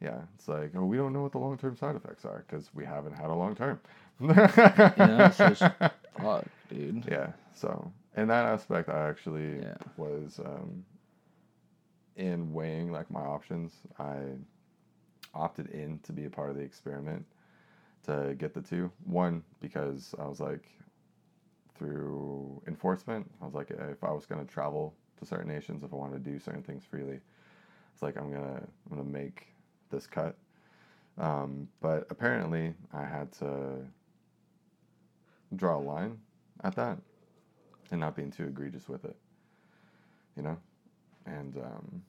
Yeah, 0.00 0.20
it's 0.34 0.48
like, 0.48 0.72
oh, 0.76 0.84
we 0.84 0.96
don't 0.96 1.12
know 1.12 1.22
what 1.22 1.32
the 1.32 1.38
long 1.38 1.56
term 1.56 1.76
side 1.76 1.96
effects 1.96 2.24
are 2.24 2.44
because 2.46 2.68
we 2.74 2.84
haven't 2.84 3.12
had 3.14 3.30
a 3.30 3.34
long 3.34 3.54
term. 3.54 3.80
You 4.20 4.28
know, 4.28 5.32
it's, 5.38 5.58
fuck, 6.20 6.44
dude. 6.68 7.04
Yeah. 7.10 7.32
So 7.54 7.90
in 8.16 8.28
that 8.28 8.44
aspect, 8.44 8.88
I 8.88 9.08
actually 9.08 9.60
Yeah. 9.60 9.74
was 9.96 10.38
um, 10.44 10.84
in 12.16 12.52
weighing 12.52 12.92
like 12.92 13.10
my 13.10 13.20
options. 13.22 13.72
I 13.98 14.18
opted 15.34 15.70
in 15.70 15.98
to 16.04 16.12
be 16.12 16.26
a 16.26 16.30
part 16.30 16.50
of 16.50 16.56
the 16.56 16.62
experiment 16.62 17.24
to 18.06 18.34
get 18.38 18.54
the 18.54 18.60
two. 18.60 18.90
One 19.04 19.42
because 19.60 20.14
I 20.18 20.26
was 20.26 20.40
like 20.40 20.68
through 21.76 22.62
enforcement. 22.66 23.30
I 23.42 23.44
was 23.44 23.54
like, 23.54 23.70
if 23.70 24.02
I 24.04 24.10
was 24.10 24.26
gonna 24.26 24.44
travel 24.44 24.94
to 25.18 25.26
certain 25.26 25.48
nations, 25.48 25.82
if 25.82 25.92
I 25.92 25.96
wanted 25.96 26.24
to 26.24 26.30
do 26.30 26.38
certain 26.38 26.62
things 26.62 26.84
freely, 26.84 27.20
it's 27.92 28.02
like 28.02 28.16
I'm 28.16 28.32
gonna 28.32 28.62
I'm 28.90 28.96
gonna 28.96 29.04
make 29.04 29.48
this 29.90 30.06
cut. 30.06 30.36
Um, 31.18 31.68
but 31.80 32.06
apparently, 32.10 32.74
I 32.92 33.04
had 33.04 33.30
to 33.34 33.86
draw 35.56 35.78
a 35.78 35.80
line 35.80 36.18
at 36.62 36.74
that 36.76 36.98
and 37.90 38.00
not 38.00 38.16
being 38.16 38.30
too 38.30 38.44
egregious 38.44 38.88
with 38.88 39.04
it, 39.04 39.16
you 40.36 40.42
know? 40.42 40.56
And 41.26 41.56
um, 41.56 42.02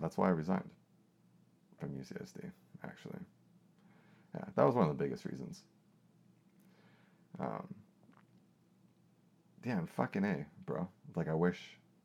that's 0.00 0.18
why 0.18 0.26
I 0.26 0.30
resigned 0.30 0.68
from 1.78 1.90
UCSD, 1.90 2.50
actually. 2.84 3.18
Yeah, 4.34 4.44
that 4.54 4.64
was 4.64 4.74
one 4.74 4.88
of 4.88 4.96
the 4.96 5.02
biggest 5.04 5.24
reasons. 5.24 5.62
Um, 7.40 7.66
and 9.64 9.88
fucking 9.90 10.24
A, 10.24 10.44
bro. 10.66 10.88
Like, 11.14 11.28
I 11.28 11.34
wish 11.34 11.58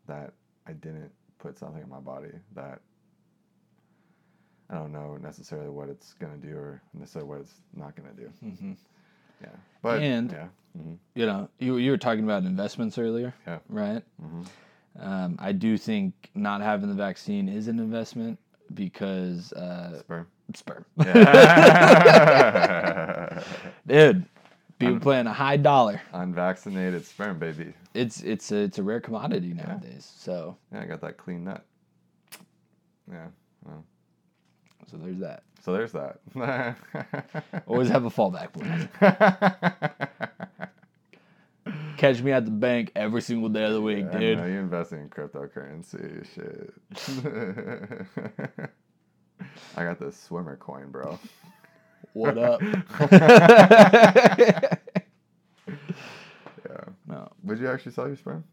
that 0.08 0.34
I 0.68 0.74
didn't 0.74 1.12
put 1.40 1.58
something 1.58 1.82
in 1.82 1.90
my 1.90 2.00
body 2.00 2.32
that 2.56 2.82
I 4.70 4.76
don't 4.76 4.92
know 4.92 5.18
necessarily 5.18 5.70
what 5.70 5.90
it's 5.90 6.14
gonna 6.16 6.38
do 6.38 6.56
or 6.56 6.82
necessarily 6.94 7.30
what 7.30 7.40
it's 7.40 7.54
not 7.74 7.96
gonna 7.96 8.14
do. 8.14 8.30
hmm 8.42 8.74
Yeah, 9.42 9.50
but 9.82 10.02
And- 10.02 10.32
yeah, 10.32 10.48
hmm 10.76 10.96
You 11.16 11.26
know, 11.26 11.50
you 11.60 11.78
you 11.78 11.92
were 11.92 11.98
talking 11.98 12.24
about 12.24 12.44
investments 12.44 12.98
earlier, 12.98 13.34
Yeah. 13.46 13.60
right? 13.70 14.04
hmm 14.20 14.44
Um, 15.00 15.36
I 15.40 15.52
do 15.52 15.78
think 15.78 16.32
not 16.36 16.62
having 16.62 16.90
the 16.90 16.96
vaccine 16.96 17.48
is 17.48 17.68
an 17.68 17.80
investment 17.80 18.40
because 18.74 19.54
uh, 19.54 20.00
sperm. 20.00 20.28
Sperm. 20.56 20.86
Dude, 23.88 24.26
people 24.80 24.96
Un- 24.96 25.00
playing 25.02 25.28
a 25.28 25.34
high 25.34 25.58
dollar. 25.58 26.02
Unvaccinated 26.14 27.06
sperm, 27.06 27.38
baby. 27.40 27.74
It's 27.94 28.22
it's 28.22 28.52
a, 28.52 28.58
it's 28.58 28.78
a 28.80 28.84
rare 28.84 29.00
commodity 29.02 29.54
nowadays. 29.54 30.12
So 30.18 30.58
Yeah, 30.72 30.82
I 30.82 30.86
got 30.86 31.02
that 31.02 31.18
clean 31.18 31.44
nut. 31.46 31.64
Yeah. 33.12 33.28
Well, 33.66 33.84
so 34.92 34.98
there's 34.98 35.18
that. 35.20 35.44
so 35.64 35.74
there's 35.74 35.92
that. 35.94 36.20
Always 37.68 37.90
have 37.90 38.06
a 38.06 38.10
fallback 38.10 38.54
plan. 38.54 38.90
Catch 41.98 42.22
me 42.22 42.32
at 42.32 42.46
the 42.46 42.52
bank 42.52 42.92
every 42.96 43.22
single 43.22 43.50
day 43.50 43.66
of 43.66 43.74
the 43.74 43.82
week, 43.82 44.06
Yeah, 44.14 44.20
dude. 44.20 44.38
you're 44.40 44.60
investing 44.60 45.00
in 45.02 45.10
cryptocurrency. 45.10 46.26
Shit. 46.34 46.74
I 49.76 49.84
got 49.84 50.00
this 50.00 50.20
swimmer 50.20 50.56
coin, 50.58 50.90
bro. 50.90 51.20
What 52.14 52.38
up? 52.38 52.62
Yeah. 56.70 56.84
no, 57.06 57.30
Would 57.44 57.60
you 57.60 57.70
actually 57.70 57.92
sell 57.94 58.08
your 58.08 58.16
sperm? 58.18 58.44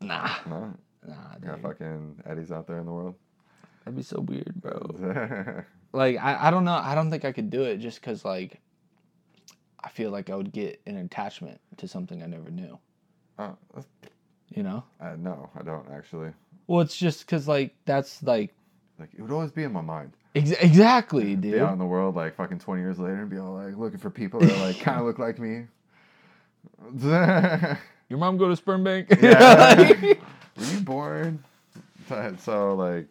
nah, 0.00 0.36
No. 0.48 0.72
nah, 1.06 1.14
You 1.40 1.46
got 1.46 1.54
dude. 1.56 1.62
fucking 1.62 2.22
Eddies 2.26 2.50
out 2.52 2.66
there 2.66 2.78
in 2.78 2.86
the 2.86 2.92
world. 2.92 3.14
That'd 3.84 3.96
be 3.96 4.02
so 4.02 4.20
weird, 4.20 4.54
bro. 4.56 5.64
Like 5.92 6.18
I, 6.18 6.46
I 6.46 6.50
don't 6.52 6.64
know. 6.64 6.74
I 6.80 6.94
don't 6.94 7.10
think 7.10 7.24
I 7.24 7.32
could 7.32 7.50
do 7.50 7.64
it 7.64 7.78
just 7.78 8.00
because 8.00 8.24
like 8.24 8.60
I 9.82 9.88
feel 9.88 10.12
like 10.12 10.30
I 10.30 10.36
would 10.36 10.52
get 10.52 10.80
an 10.86 10.96
attachment 10.98 11.60
to 11.78 11.88
something 11.88 12.22
I 12.22 12.26
never 12.26 12.48
knew. 12.48 12.78
Uh, 13.36 13.54
You 14.54 14.62
know? 14.62 14.84
uh, 15.00 15.16
no, 15.18 15.50
I 15.58 15.64
don't 15.64 15.90
actually. 15.90 16.30
Well, 16.68 16.80
it's 16.82 16.96
just 16.96 17.26
because 17.26 17.48
like 17.48 17.74
that's 17.86 18.22
like 18.22 18.54
Like 19.00 19.10
it 19.16 19.22
would 19.22 19.30
always 19.32 19.50
be 19.50 19.64
in 19.64 19.72
my 19.72 19.80
mind. 19.80 20.12
ex- 20.34 20.50
exactly, 20.52 21.34
Be 21.34 21.50
dude. 21.52 21.62
out 21.62 21.72
in 21.72 21.78
the 21.78 21.86
world 21.86 22.14
like 22.14 22.34
fucking 22.36 22.58
twenty 22.60 22.82
years 22.82 22.98
later 22.98 23.22
and 23.22 23.30
be 23.30 23.38
all 23.38 23.54
like 23.54 23.76
looking 23.76 23.98
for 23.98 24.10
people 24.10 24.38
that 24.40 24.58
like 24.58 24.78
kind 24.78 25.00
of 25.00 25.06
look 25.06 25.18
like 25.18 25.38
me. 25.38 25.66
Your 28.08 28.18
mom 28.18 28.36
go 28.38 28.48
to 28.48 28.56
sperm 28.56 28.84
bank? 28.84 29.08
Yeah. 29.20 29.74
Like- 29.88 30.20
Were 30.56 30.64
you 30.64 30.80
born? 30.80 31.42
So 32.40 32.74
like, 32.74 33.06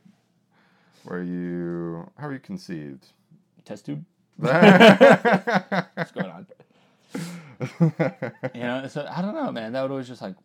were 1.06 1.24
you? 1.24 2.10
How 2.18 2.28
were 2.28 2.34
you 2.34 2.40
conceived? 2.40 3.06
Test 3.66 3.86
tube. 3.86 4.04
What's 4.38 6.12
going 6.12 6.30
on? 6.30 6.46
You 8.54 8.62
know, 8.62 8.88
so 8.88 9.08
I 9.10 9.22
don't 9.22 9.34
know, 9.36 9.52
man. 9.52 9.72
That 9.74 9.82
would 9.84 9.92
always 9.92 10.08
just 10.08 10.22
like 10.22 10.36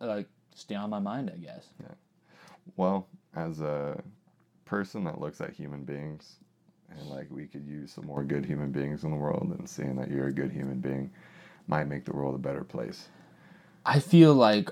like 0.00 0.28
stay 0.54 0.74
on 0.74 0.90
my 0.90 0.98
mind, 0.98 1.30
I 1.32 1.38
guess. 1.38 1.66
Yeah. 1.80 1.94
Well, 2.76 3.06
as 3.34 3.60
a 3.60 4.00
person 4.72 5.04
that 5.04 5.20
looks 5.20 5.42
at 5.42 5.50
human 5.52 5.84
beings, 5.84 6.36
and 6.90 7.06
like 7.10 7.26
we 7.30 7.44
could 7.46 7.66
use 7.66 7.92
some 7.92 8.06
more 8.06 8.24
good 8.24 8.42
human 8.46 8.72
beings 8.72 9.04
in 9.04 9.10
the 9.10 9.16
world, 9.18 9.54
and 9.58 9.68
seeing 9.68 9.96
that 9.96 10.10
you're 10.10 10.28
a 10.28 10.32
good 10.32 10.50
human 10.50 10.80
being 10.80 11.10
might 11.66 11.84
make 11.84 12.06
the 12.06 12.12
world 12.16 12.34
a 12.34 12.38
better 12.38 12.64
place. 12.64 13.08
I 13.84 13.98
feel 13.98 14.32
like 14.32 14.70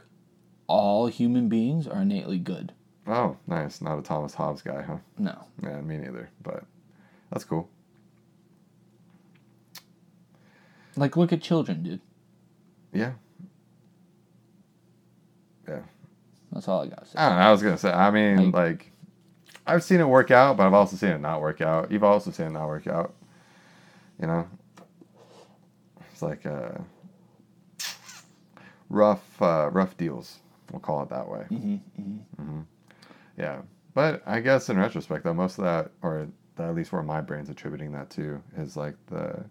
all 0.67 1.07
human 1.09 1.51
beings 1.51 1.87
are 1.87 2.01
innately 2.01 2.39
good. 2.39 2.73
Oh, 3.07 3.37
nice. 3.47 3.83
Not 3.83 3.99
a 3.99 4.03
Thomas 4.03 4.33
Hobbes 4.33 4.63
guy, 4.63 4.81
huh? 4.81 4.97
No. 5.19 5.37
Yeah, 5.63 5.83
me 5.83 5.99
neither. 5.99 6.31
But 6.43 6.65
that's 7.31 7.45
cool. 7.45 7.69
Like 10.97 11.15
look 11.19 11.31
at 11.31 11.43
children, 11.43 11.83
dude. 11.83 12.01
Yeah. 12.95 13.13
Yeah. 15.69 15.81
That's 16.53 16.69
all 16.69 16.81
I 16.83 16.87
say. 16.87 17.19
I 17.19 17.29
don't 17.29 17.39
know. 17.39 17.45
I 17.45 17.51
was 17.53 17.63
gonna 17.63 17.77
say. 17.79 17.93
I 17.93 18.11
mean, 18.11 18.51
Like- 18.51 18.55
like, 18.55 18.93
I've 19.71 19.85
seen 19.85 20.01
it 20.01 20.09
work 20.09 20.31
out, 20.31 20.57
but 20.57 20.67
I've 20.67 20.75
also 20.75 20.97
seen 20.97 21.11
it 21.11 21.21
not 21.21 21.41
work 21.41 21.61
out. 21.61 21.93
You've 21.93 22.05
also 22.05 22.31
seen 22.31 22.47
it 22.47 22.51
not 22.51 22.67
work 22.67 22.87
out. 22.87 23.15
You 24.21 24.27
know, 24.27 24.49
it's 26.13 26.23
like 26.23 26.45
uh, 26.45 26.79
rough, 28.89 29.41
uh, 29.41 29.71
rough 29.73 29.97
deals. 29.97 30.41
We'll 30.73 30.81
call 30.81 31.03
it 31.03 31.09
that 31.11 31.29
way. 31.29 31.47
Mm-hmm, 31.51 32.61
Yeah, 33.39 33.63
but 33.95 34.23
I 34.27 34.41
guess 34.41 34.69
in 34.69 34.79
retrospect, 34.79 35.25
though, 35.25 35.35
most 35.35 35.59
of 35.59 35.65
that, 35.65 35.93
or 36.03 36.29
at 36.59 36.75
least 36.75 36.93
where 36.93 37.03
my 37.03 37.21
brain's 37.21 37.49
attributing 37.49 37.93
that 37.93 38.11
to, 38.11 38.43
is 38.57 38.77
like 38.77 38.95
the 39.07 39.45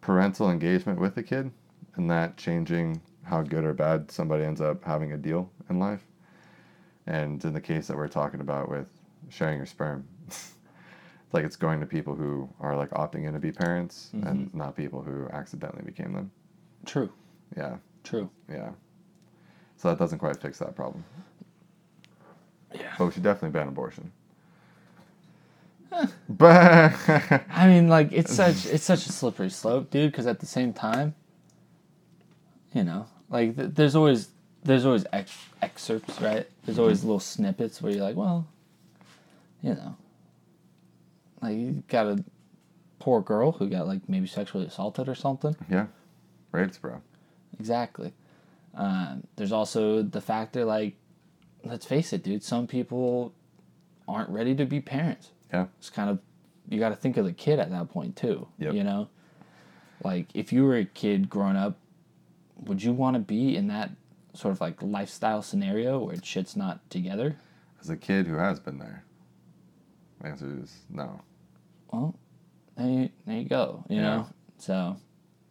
parental 0.00 0.50
engagement 0.50 1.00
with 1.00 1.14
the 1.14 1.22
kid, 1.22 1.50
and 1.96 2.10
that 2.10 2.36
changing 2.36 3.00
how 3.24 3.42
good 3.42 3.64
or 3.64 3.72
bad 3.72 4.10
somebody 4.10 4.44
ends 4.44 4.60
up 4.60 4.84
having 4.84 5.12
a 5.12 5.16
deal 5.16 5.50
in 5.70 5.78
life. 5.78 6.02
And 7.06 7.44
in 7.44 7.54
the 7.54 7.60
case 7.60 7.86
that 7.86 7.96
we're 7.96 8.08
talking 8.08 8.40
about 8.40 8.68
with 8.68 8.88
sharing 9.28 9.56
your 9.56 9.66
sperm, 9.66 10.06
it's 10.26 10.52
like 11.32 11.44
it's 11.44 11.56
going 11.56 11.80
to 11.80 11.86
people 11.86 12.14
who 12.14 12.48
are 12.60 12.76
like 12.76 12.90
opting 12.90 13.26
in 13.26 13.32
to 13.32 13.38
be 13.38 13.52
parents, 13.52 14.10
and 14.12 14.48
mm-hmm. 14.48 14.58
not 14.58 14.76
people 14.76 15.02
who 15.02 15.28
accidentally 15.32 15.84
became 15.84 16.12
them. 16.12 16.30
True. 16.84 17.10
Yeah, 17.56 17.76
True. 18.04 18.30
yeah. 18.50 18.70
So 19.76 19.88
that 19.88 19.98
doesn't 19.98 20.18
quite 20.18 20.40
fix 20.40 20.58
that 20.58 20.74
problem. 20.74 21.04
Yeah. 22.74 22.92
But 22.98 23.06
we 23.06 23.12
should 23.12 23.22
definitely 23.22 23.58
ban 23.58 23.68
abortion. 23.68 24.12
but 26.28 26.92
I 27.50 27.66
mean, 27.66 27.88
like 27.88 28.12
it's 28.12 28.34
such 28.34 28.66
it's 28.66 28.84
such 28.84 29.06
a 29.06 29.12
slippery 29.12 29.50
slope, 29.50 29.90
dude. 29.90 30.10
Because 30.10 30.26
at 30.26 30.40
the 30.40 30.46
same 30.46 30.72
time, 30.72 31.14
you 32.74 32.84
know, 32.84 33.06
like 33.30 33.56
th- 33.56 33.70
there's 33.72 33.94
always 33.94 34.28
there's 34.64 34.84
always 34.84 35.06
ex- 35.12 35.46
excerpts, 35.62 36.20
right? 36.20 36.46
There's 36.64 36.78
always 36.78 36.98
mm-hmm. 36.98 37.08
little 37.08 37.20
snippets 37.20 37.80
where 37.80 37.92
you're 37.92 38.02
like, 38.02 38.16
well, 38.16 38.46
you 39.62 39.74
know, 39.74 39.96
like 41.42 41.56
you 41.56 41.82
got 41.88 42.06
a 42.06 42.24
poor 42.98 43.20
girl 43.20 43.52
who 43.52 43.68
got 43.68 43.86
like 43.86 44.08
maybe 44.08 44.26
sexually 44.26 44.66
assaulted 44.66 45.08
or 45.08 45.14
something. 45.14 45.56
yeah, 45.70 45.86
rapes, 46.52 46.78
bro. 46.78 47.00
Exactly. 47.58 48.12
Um, 48.74 49.24
there's 49.36 49.52
also 49.52 50.02
the 50.02 50.20
factor, 50.20 50.64
like, 50.64 50.94
let's 51.64 51.86
face 51.86 52.12
it, 52.12 52.22
dude. 52.22 52.42
Some 52.42 52.66
people 52.66 53.32
aren't 54.06 54.28
ready 54.28 54.54
to 54.54 54.66
be 54.66 54.80
parents. 54.80 55.30
Yeah, 55.52 55.66
It's 55.78 55.88
kind 55.90 56.10
of 56.10 56.18
you 56.68 56.78
got 56.78 56.88
to 56.90 56.96
think 56.96 57.16
of 57.16 57.24
the 57.24 57.32
kid 57.32 57.58
at 57.58 57.70
that 57.70 57.88
point 57.90 58.16
too. 58.16 58.48
Yep. 58.58 58.74
You 58.74 58.84
know, 58.84 59.08
like 60.04 60.26
if 60.34 60.52
you 60.52 60.64
were 60.64 60.76
a 60.76 60.84
kid 60.84 61.30
growing 61.30 61.56
up, 61.56 61.76
would 62.64 62.82
you 62.82 62.92
want 62.92 63.14
to 63.14 63.20
be 63.20 63.56
in 63.56 63.68
that 63.68 63.90
sort 64.34 64.52
of 64.52 64.60
like 64.60 64.82
lifestyle 64.82 65.40
scenario 65.42 65.98
where 65.98 66.16
shit's 66.22 66.56
not 66.56 66.88
together? 66.90 67.36
as 67.80 67.88
a 67.90 67.96
kid 67.96 68.26
who 68.26 68.34
has 68.36 68.58
been 68.58 68.78
there, 68.78 69.04
the 70.20 70.28
answer 70.28 70.58
is 70.62 70.74
no. 70.90 71.20
Well, 71.92 72.14
there 72.76 72.88
you, 72.88 73.08
there 73.26 73.36
you 73.38 73.48
go. 73.48 73.84
You 73.88 73.96
Yeah. 73.96 74.02
know, 74.02 74.26
so 74.58 74.96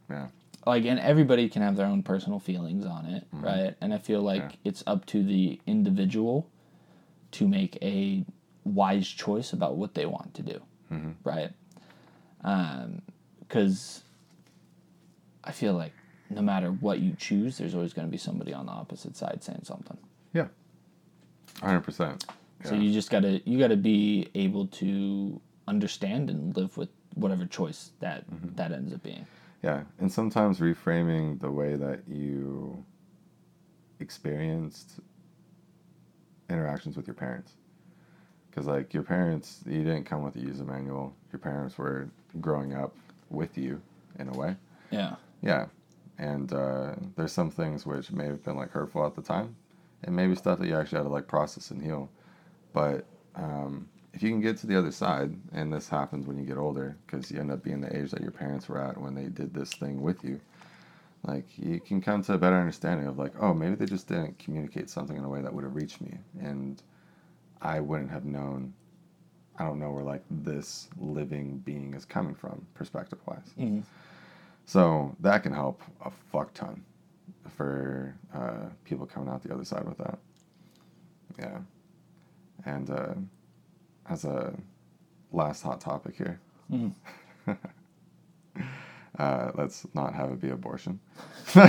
Yeah, 0.09 0.27
like 0.65 0.85
and 0.85 0.99
everybody 0.99 1.49
can 1.49 1.61
have 1.61 1.75
their 1.75 1.85
own 1.87 2.03
personal 2.03 2.39
feelings 2.39 2.85
on 2.85 3.05
it 3.05 3.25
right 3.31 3.75
and 3.81 3.93
i 3.93 3.97
feel 3.97 4.21
like 4.21 4.41
Mm-hmm. 4.41 4.51
Yeah. 4.63 4.69
it's 4.69 4.83
up 4.87 5.05
to 5.07 5.23
the 5.23 5.59
individual 5.67 6.49
to 7.31 7.47
make 7.47 7.77
a 7.81 8.23
wise 8.63 9.07
choice 9.07 9.53
about 9.53 9.75
what 9.77 9.93
they 9.93 10.05
want 10.05 10.33
to 10.35 10.41
do 10.43 10.59
Mm-hmm. 10.91 11.11
right 11.23 11.51
because 13.47 14.03
i 15.43 15.51
feel 15.51 15.73
like 15.73 15.93
no 16.29 16.41
matter 16.41 16.69
what 16.71 16.99
you 16.99 17.13
choose 17.17 17.57
there's 17.57 17.75
always 17.75 17.93
going 17.93 18.07
to 18.07 18.11
be 18.11 18.17
somebody 18.17 18.53
on 18.53 18.65
the 18.65 18.71
opposite 18.71 19.15
side 19.15 19.43
saying 19.43 19.61
something 19.63 19.97
yeah, 20.33 20.47
hundred 21.61 21.81
percent. 21.81 22.25
So 22.63 22.73
you 22.75 22.91
just 22.91 23.09
gotta 23.09 23.41
you 23.45 23.59
gotta 23.59 23.77
be 23.77 24.29
able 24.35 24.67
to 24.67 25.39
understand 25.67 26.29
and 26.29 26.55
live 26.55 26.77
with 26.77 26.89
whatever 27.15 27.45
choice 27.45 27.91
that 27.99 28.29
Mm-hmm. 28.31 28.55
that 28.55 28.71
ends 28.71 28.93
up 28.93 29.03
being 29.03 29.25
Yeah, 29.63 29.83
and 29.99 30.11
sometimes 30.11 30.59
reframing 30.59 31.39
the 31.39 31.51
way 31.51 31.75
that 31.75 32.01
you 32.07 32.83
experienced 33.99 34.99
interactions 36.49 36.95
with 36.97 37.07
your 37.07 37.13
parents. 37.15 37.53
Because, 38.49 38.67
like, 38.67 38.93
your 38.93 39.03
parents, 39.03 39.61
you 39.65 39.83
didn't 39.83 40.05
come 40.05 40.23
with 40.23 40.35
a 40.37 40.39
user 40.39 40.63
manual. 40.63 41.13
Your 41.31 41.39
parents 41.39 41.77
were 41.77 42.07
growing 42.39 42.73
up 42.73 42.95
with 43.29 43.57
you 43.57 43.81
in 44.19 44.29
a 44.29 44.33
way. 44.33 44.55
yeah 44.91 45.15
Yeah. 45.41 45.65
And 46.17 46.53
uh, 46.53 46.95
there's 47.17 47.33
some 47.33 47.51
things 47.51 47.85
which 47.85 48.11
may 48.11 48.25
have 48.25 48.41
been, 48.43 48.55
like, 48.55 48.71
hurtful 48.71 49.05
at 49.05 49.15
the 49.15 49.21
time, 49.21 49.55
and 50.03 50.15
maybe 50.15 50.35
stuff 50.35 50.59
that 50.59 50.67
you 50.67 50.77
actually 50.77 50.97
had 50.99 51.03
to, 51.03 51.09
like, 51.09 51.27
process 51.27 51.71
and 51.71 51.81
heal. 51.81 52.09
But 52.75 53.05
um, 53.35 53.87
if 54.13 54.21
you 54.21 54.29
can 54.29 54.41
get 54.41 54.57
to 54.57 54.67
the 54.67 54.77
other 54.77 54.91
side, 54.91 55.33
and 55.53 55.71
this 55.71 55.87
happens 55.87 56.27
when 56.27 56.37
you 56.37 56.43
get 56.45 56.57
older, 56.57 56.97
because 57.05 57.31
you 57.31 57.39
end 57.39 57.49
up 57.49 57.63
being 57.63 57.79
the 57.79 57.95
age 57.95 58.11
that 58.11 58.21
your 58.21 58.31
parents 58.31 58.67
were 58.67 58.77
at 58.81 58.99
when 58.99 59.15
they 59.15 59.27
did 59.27 59.53
this 59.53 59.71
thing 59.71 60.01
with 60.01 60.25
you, 60.25 60.41
like 61.25 61.45
you 61.57 61.79
can 61.79 62.01
come 62.01 62.21
to 62.23 62.33
a 62.33 62.37
better 62.37 62.57
understanding 62.57 63.07
of 63.07 63.17
like, 63.17 63.31
oh, 63.39 63.53
maybe 63.53 63.75
they 63.75 63.85
just 63.85 64.09
didn't 64.09 64.37
communicate 64.39 64.89
something 64.89 65.15
in 65.15 65.23
a 65.23 65.29
way 65.29 65.41
that 65.41 65.53
would 65.53 65.63
have 65.63 65.73
reached 65.73 66.01
me, 66.01 66.17
and 66.41 66.83
I 67.61 67.79
wouldn't 67.79 68.11
have 68.11 68.25
known. 68.25 68.73
I 69.57 69.63
don't 69.63 69.79
know 69.79 69.91
where 69.91 70.03
like 70.03 70.23
this 70.29 70.89
living 70.99 71.59
being 71.59 71.93
is 71.93 72.03
coming 72.03 72.35
from, 72.35 72.67
perspective 72.73 73.19
wise. 73.25 73.53
Mhm. 73.57 73.83
So 74.65 75.15
that 75.21 75.43
can 75.43 75.53
help 75.53 75.81
a 76.03 76.11
fuck 76.11 76.53
ton 76.53 76.83
for 77.55 78.13
uh, 78.33 78.65
people 78.83 79.05
coming 79.05 79.29
out 79.29 79.43
the 79.43 79.53
other 79.53 79.63
side 79.63 79.85
with 79.85 79.97
that. 79.99 80.19
Yeah. 81.39 81.59
And 82.65 82.89
uh, 82.89 83.13
as 84.09 84.25
a 84.25 84.53
last 85.31 85.61
hot 85.63 85.81
topic 85.81 86.15
here, 86.15 86.39
Mhm. 86.71 86.91
uh, 89.19 89.51
let's 89.55 89.85
not 89.93 90.13
have 90.15 90.31
it 90.31 90.41
be 90.41 90.49
abortion. 90.49 90.99
yeah. 91.55 91.67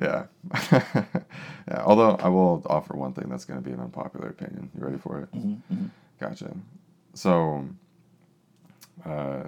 yeah. 0.72 1.82
Although 1.84 2.16
I 2.16 2.28
will 2.28 2.62
offer 2.66 2.96
one 2.96 3.12
thing 3.12 3.28
that's 3.28 3.44
going 3.44 3.60
to 3.62 3.64
be 3.64 3.72
an 3.72 3.80
unpopular 3.80 4.28
opinion. 4.28 4.70
You 4.76 4.84
ready 4.84 4.98
for 4.98 5.20
it? 5.20 5.32
Mhm, 5.32 5.90
Gotcha. 6.20 6.54
So, 7.14 7.64
uh, 9.04 9.44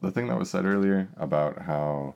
the 0.00 0.10
thing 0.10 0.28
that 0.28 0.38
was 0.38 0.50
said 0.50 0.64
earlier 0.64 1.08
about 1.16 1.58
how 1.62 2.14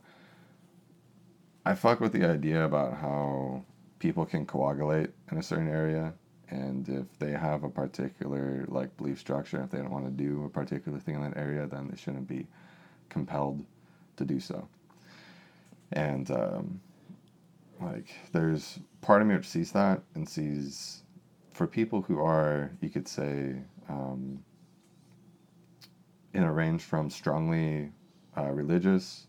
I 1.67 1.75
fuck 1.75 2.01
with 2.01 2.13
the 2.13 2.25
idea 2.29 2.65
about 2.65 2.95
how 2.99 3.63
people 3.99 4.25
can 4.27 4.45
coagulate 4.47 5.11
in 5.31 5.39
a 5.39 5.43
certain 5.43 5.69
area, 5.69 6.13
and 6.51 6.89
if 6.89 7.19
they 7.19 7.33
have 7.33 7.65
a 7.65 7.71
particular 7.71 8.65
like 8.69 8.97
belief 8.97 9.19
structure, 9.19 9.63
if 9.63 9.71
they 9.71 9.79
don't 9.79 9.91
want 9.91 10.05
to 10.05 10.11
do 10.11 10.45
a 10.45 10.49
particular 10.49 10.99
thing 10.99 11.15
in 11.15 11.23
that 11.23 11.37
area, 11.37 11.67
then 11.67 11.89
they 11.89 11.97
shouldn't 11.97 12.29
be 12.29 12.47
compelled 13.09 13.65
to 14.17 14.25
do 14.25 14.41
so. 14.41 14.69
And 15.93 16.31
um, 16.31 16.81
like, 17.81 18.15
there's 18.33 18.79
part 19.01 19.23
of 19.23 19.29
me 19.29 19.35
which 19.37 19.49
sees 19.49 19.73
that 19.73 20.03
and 20.15 20.29
sees 20.29 21.03
for 21.53 21.67
people 21.67 22.03
who 22.03 22.21
are, 22.21 22.73
you 22.81 22.89
could 22.89 23.09
say, 23.09 23.55
um, 23.89 24.43
in 26.33 26.43
a 26.43 26.53
range 26.53 26.83
from 26.83 27.09
strongly 27.11 27.93
uh, 28.37 28.51
religious, 28.51 29.29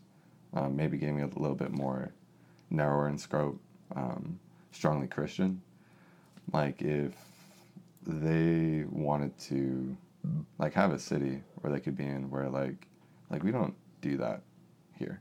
um, 0.54 0.74
maybe 0.74 0.98
giving 0.98 1.20
it 1.20 1.34
a 1.34 1.38
little 1.38 1.56
bit 1.56 1.70
more 1.70 2.12
narrower 2.70 3.08
in 3.08 3.16
scope, 3.16 3.60
um, 3.94 4.38
strongly 4.76 5.08
Christian. 5.08 5.62
Like 6.52 6.82
if 6.82 7.12
they 8.06 8.84
wanted 8.88 9.36
to 9.38 9.96
like 10.58 10.74
have 10.74 10.92
a 10.92 10.98
city 10.98 11.42
where 11.56 11.72
they 11.72 11.80
could 11.80 11.96
be 11.96 12.04
in 12.06 12.30
where 12.30 12.48
like 12.48 12.86
like 13.30 13.42
we 13.42 13.50
don't 13.50 13.74
do 14.00 14.16
that 14.16 14.42
here 14.98 15.20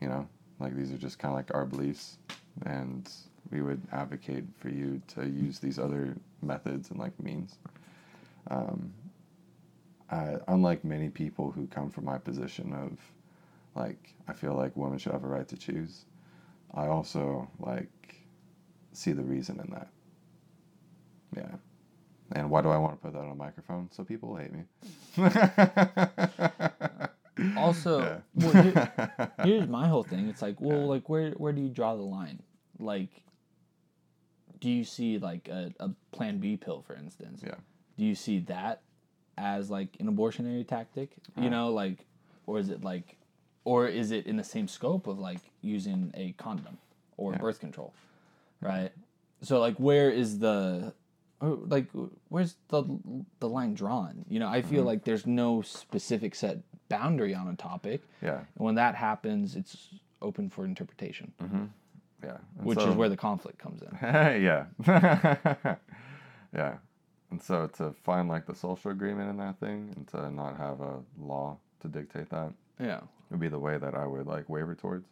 you 0.00 0.08
know 0.08 0.28
like 0.58 0.74
these 0.74 0.92
are 0.92 0.98
just 0.98 1.18
kind 1.18 1.32
of 1.32 1.36
like 1.36 1.54
our 1.54 1.64
beliefs 1.64 2.18
and 2.64 3.10
we 3.50 3.62
would 3.62 3.80
advocate 3.92 4.44
for 4.58 4.68
you 4.68 5.00
to 5.06 5.28
use 5.28 5.58
these 5.58 5.78
other 5.78 6.16
methods 6.42 6.90
and 6.90 6.98
like 6.98 7.18
means 7.22 7.56
um, 8.50 8.92
I, 10.10 10.36
unlike 10.48 10.84
many 10.84 11.08
people 11.08 11.50
who 11.50 11.66
come 11.66 11.90
from 11.90 12.04
my 12.04 12.18
position 12.18 12.72
of 12.72 12.98
like 13.74 14.14
i 14.28 14.32
feel 14.32 14.54
like 14.54 14.76
women 14.76 14.98
should 14.98 15.12
have 15.12 15.24
a 15.24 15.28
right 15.28 15.46
to 15.48 15.56
choose 15.56 16.04
i 16.74 16.86
also 16.86 17.48
like 17.60 17.88
see 18.96 19.12
the 19.12 19.22
reason 19.22 19.60
in 19.60 19.70
that 19.72 19.88
yeah 21.36 21.56
and 22.32 22.48
why 22.50 22.60
do 22.62 22.70
I 22.70 22.78
want 22.78 22.94
to 22.94 22.98
put 23.04 23.12
that 23.12 23.20
on 23.20 23.30
a 23.30 23.34
microphone? 23.36 23.88
So 23.92 24.02
people 24.02 24.30
will 24.30 24.36
hate 24.38 24.52
me. 24.52 24.64
Also, 27.56 28.00
Yeah. 28.00 28.20
well, 28.34 28.62
here- 28.62 29.32
here's 29.44 29.68
my 29.68 29.88
whole 29.88 30.02
thing. 30.02 30.26
It's 30.28 30.40
like, 30.40 30.58
well, 30.60 30.86
like 30.86 31.08
where 31.10 31.32
where 31.32 31.52
do 31.52 31.60
you 31.60 31.68
draw 31.68 31.94
the 31.94 32.02
line? 32.02 32.42
Like, 32.78 33.22
do 34.58 34.70
you 34.70 34.84
see 34.84 35.18
like 35.18 35.48
a, 35.48 35.72
a 35.78 35.90
Plan 36.12 36.38
B 36.38 36.56
pill, 36.56 36.80
for 36.82 36.94
instance? 36.96 37.42
Yeah. 37.46 37.56
Do 37.98 38.04
you 38.04 38.14
see 38.14 38.38
that 38.40 38.80
as 39.36 39.70
like 39.70 39.96
an 40.00 40.10
abortionary 40.10 40.66
tactic? 40.66 41.16
You 41.36 41.48
Uh. 41.48 41.50
know, 41.50 41.72
like, 41.72 42.06
or 42.46 42.58
is 42.58 42.70
it 42.70 42.82
like, 42.82 43.18
or 43.64 43.86
is 43.86 44.10
it 44.12 44.26
in 44.26 44.38
the 44.38 44.44
same 44.44 44.66
scope 44.66 45.06
of 45.06 45.18
like 45.18 45.40
using 45.60 46.10
a 46.14 46.32
condom 46.32 46.78
or 47.18 47.32
Yeah. 47.32 47.38
birth 47.38 47.60
control, 47.60 47.92
right? 48.60 48.90
So 49.42 49.60
like, 49.60 49.76
where 49.76 50.10
is 50.10 50.38
the 50.38 50.94
like 51.40 51.88
where's 52.28 52.56
the 52.68 52.84
the 53.40 53.48
line 53.48 53.74
drawn? 53.74 54.24
You 54.28 54.38
know, 54.40 54.48
I 54.48 54.62
feel 54.62 54.78
Mm-hmm. 54.80 54.86
like 54.86 55.04
there's 55.04 55.26
no 55.26 55.62
specific 55.62 56.34
set 56.34 56.58
boundary 56.88 57.34
on 57.34 57.48
a 57.48 57.54
topic. 57.56 58.00
yeah. 58.22 58.38
And 58.38 58.64
when 58.66 58.74
that 58.76 58.94
happens, 58.94 59.54
it's 59.56 59.88
open 60.22 60.48
for 60.48 60.64
interpretation, 60.64 61.32
Yeah. 62.24 62.38
And 62.56 62.66
which 62.66 62.78
so- 62.78 62.88
is 62.90 62.96
where 62.96 63.08
the 63.10 63.16
conflict 63.16 63.58
comes 63.58 63.82
in. 63.82 63.88
yeah. 64.02 64.66
yeah. 66.54 66.76
And 67.30 67.42
so 67.42 67.66
to 67.78 67.92
find 68.04 68.28
like 68.28 68.46
the 68.46 68.54
social 68.54 68.90
agreement 68.90 69.28
in 69.30 69.36
that 69.38 69.58
thing 69.60 69.92
and 69.96 70.06
to 70.08 70.30
not 70.30 70.56
have 70.56 70.80
a 70.80 71.00
law 71.20 71.58
to 71.80 71.88
dictate 71.88 72.30
that 72.30 72.52
Yeah. 72.80 73.00
would 73.30 73.40
be 73.40 73.48
the 73.48 73.58
way 73.58 73.76
that 73.78 73.94
I 73.94 74.06
would 74.06 74.26
like 74.26 74.48
waver 74.48 74.74
towards. 74.74 75.06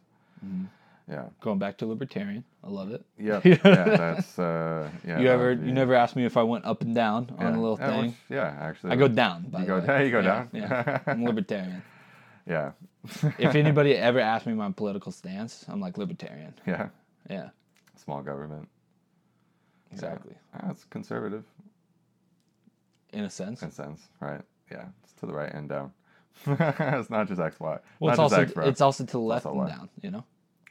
Mm-hmm. 0.45 0.65
Yeah. 1.09 1.25
Going 1.41 1.59
back 1.59 1.77
to 1.77 1.85
libertarian, 1.85 2.43
I 2.63 2.69
love 2.69 2.91
it. 2.91 3.05
Yeah. 3.19 3.39
yeah. 3.43 3.55
That's 3.63 4.39
uh 4.39 4.89
yeah. 5.07 5.19
you 5.19 5.27
ever 5.27 5.55
be- 5.55 5.67
you 5.67 5.73
never 5.73 5.93
asked 5.93 6.15
me 6.15 6.25
if 6.25 6.35
I 6.35 6.43
went 6.43 6.65
up 6.65 6.81
and 6.81 6.95
down 6.95 7.29
on 7.37 7.53
yeah. 7.53 7.59
a 7.59 7.61
little 7.61 7.77
Yeah, 7.79 7.87
thing. 7.89 8.05
which- 8.05 8.15
yeah, 8.29 8.57
actually. 8.59 8.91
I 8.91 8.95
go 8.95 9.07
down. 9.07 9.43
By 9.49 9.59
You 9.59 9.65
the 9.65 9.71
go 9.71 9.79
way. 9.79 9.85
down- 9.87 10.01
you 10.05 10.11
go 10.11 10.19
Yeah, 10.19 10.23
down? 10.23 10.49
Yeah. 10.53 10.99
I'm 11.05 11.23
libertarian. 11.31 11.83
Yeah. 12.47 12.71
if 13.37 13.53
anybody 13.55 13.95
ever 13.95 14.19
asked 14.19 14.47
me 14.47 14.53
my 14.53 14.71
political 14.71 15.11
stance, 15.11 15.63
I'm 15.67 15.79
like 15.79 15.97
libertarian. 15.99 16.53
Yeah. 16.65 16.89
Yeah. 17.29 17.49
Small 17.97 18.21
government. 18.23 18.67
Exactly. 19.91 20.33
Ah, 20.55 20.67
That's 20.67 20.83
conservative 20.85 21.43
In 23.13 23.23
a 23.25 23.29
sense. 23.29 23.61
in 23.61 23.69
a 23.69 23.71
sense, 23.71 24.01
right? 24.19 24.41
Yeah. 24.71 24.85
It's 25.03 25.13
to 25.13 25.25
the 25.27 25.33
right 25.33 25.53
and 25.53 25.69
down. 25.69 25.93
it's 26.47 27.09
not 27.09 27.27
just 27.27 27.39
X, 27.39 27.59
Y. 27.59 27.77
Well, 27.99 28.09
it's 28.11 28.17
not 28.17 28.23
also 28.23 28.41
X, 28.41 28.51
it's 28.57 28.81
also 28.81 29.05
to 29.05 29.11
the 29.11 29.19
left 29.19 29.45
and 29.45 29.67
down, 29.67 29.89
you 30.01 30.11
know, 30.11 30.25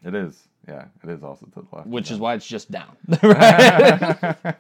It 0.05 0.15
is. 0.15 0.49
Yeah, 0.69 0.87
it 1.03 1.11
is 1.11 1.23
also 1.23 1.47
to 1.47 1.63
the 1.63 1.77
left. 1.77 1.89
which 1.89 2.11
is 2.11 2.19
why 2.19 2.35
it's 2.35 2.47
just 2.47 2.71
down. 2.71 2.97
right? 3.23 3.37
yeah, 4.03 4.55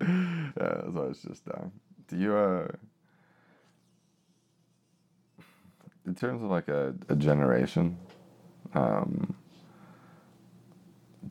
that's 0.00 0.92
why 0.92 1.06
it's 1.10 1.22
just 1.22 1.44
down. 1.46 1.72
Do 2.08 2.16
you 2.16 2.34
uh 2.34 2.68
in 6.06 6.14
terms 6.14 6.42
of 6.42 6.50
like 6.50 6.68
a, 6.68 6.94
a 7.08 7.14
generation, 7.16 7.98
um 8.74 9.34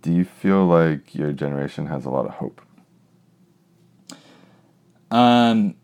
do 0.02 0.14
you 0.14 0.23
feel 0.23 0.65
like 0.65 1.14
your 1.15 1.34
generation 1.34 1.88
has 1.88 2.06
a 2.06 2.10
lot 2.10 2.26
of 2.26 2.31
hope? 2.31 2.61
Um, 5.11 5.76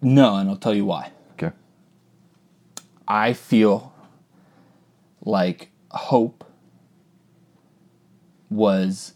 no, 0.00 0.36
and 0.36 0.48
I'll 0.48 0.56
tell 0.56 0.74
you 0.74 0.84
why. 0.86 1.12
Okay. 1.34 1.52
I 3.06 3.34
feel 3.34 3.91
like 5.24 5.70
hope 5.90 6.44
was 8.50 9.14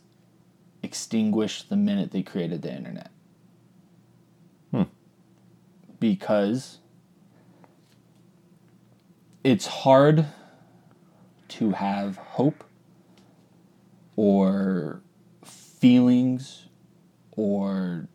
extinguished 0.82 1.68
the 1.68 1.76
minute 1.76 2.10
they 2.12 2.22
created 2.22 2.62
the 2.62 2.74
internet. 2.74 3.10
Hmm. 4.70 4.82
Because 6.00 6.78
it's 9.44 9.66
hard 9.66 10.26
to 11.48 11.70
have 11.70 12.16
hope 12.16 12.64
or 14.16 15.02
feelings 15.44 16.66
or 17.32 18.08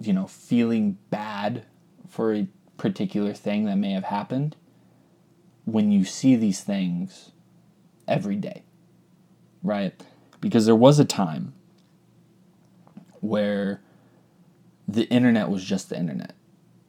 you 0.00 0.12
know 0.12 0.26
feeling 0.26 0.98
bad 1.10 1.64
for 2.08 2.34
a 2.34 2.46
particular 2.76 3.32
thing 3.32 3.66
that 3.66 3.76
may 3.76 3.92
have 3.92 4.04
happened 4.04 4.56
when 5.64 5.92
you 5.92 6.04
see 6.04 6.36
these 6.36 6.60
things 6.62 7.30
every 8.08 8.36
day 8.36 8.62
right 9.62 9.94
because 10.40 10.66
there 10.66 10.74
was 10.76 10.98
a 10.98 11.04
time 11.04 11.52
where 13.20 13.80
the 14.88 15.04
internet 15.08 15.48
was 15.48 15.64
just 15.64 15.88
the 15.88 15.98
internet 15.98 16.34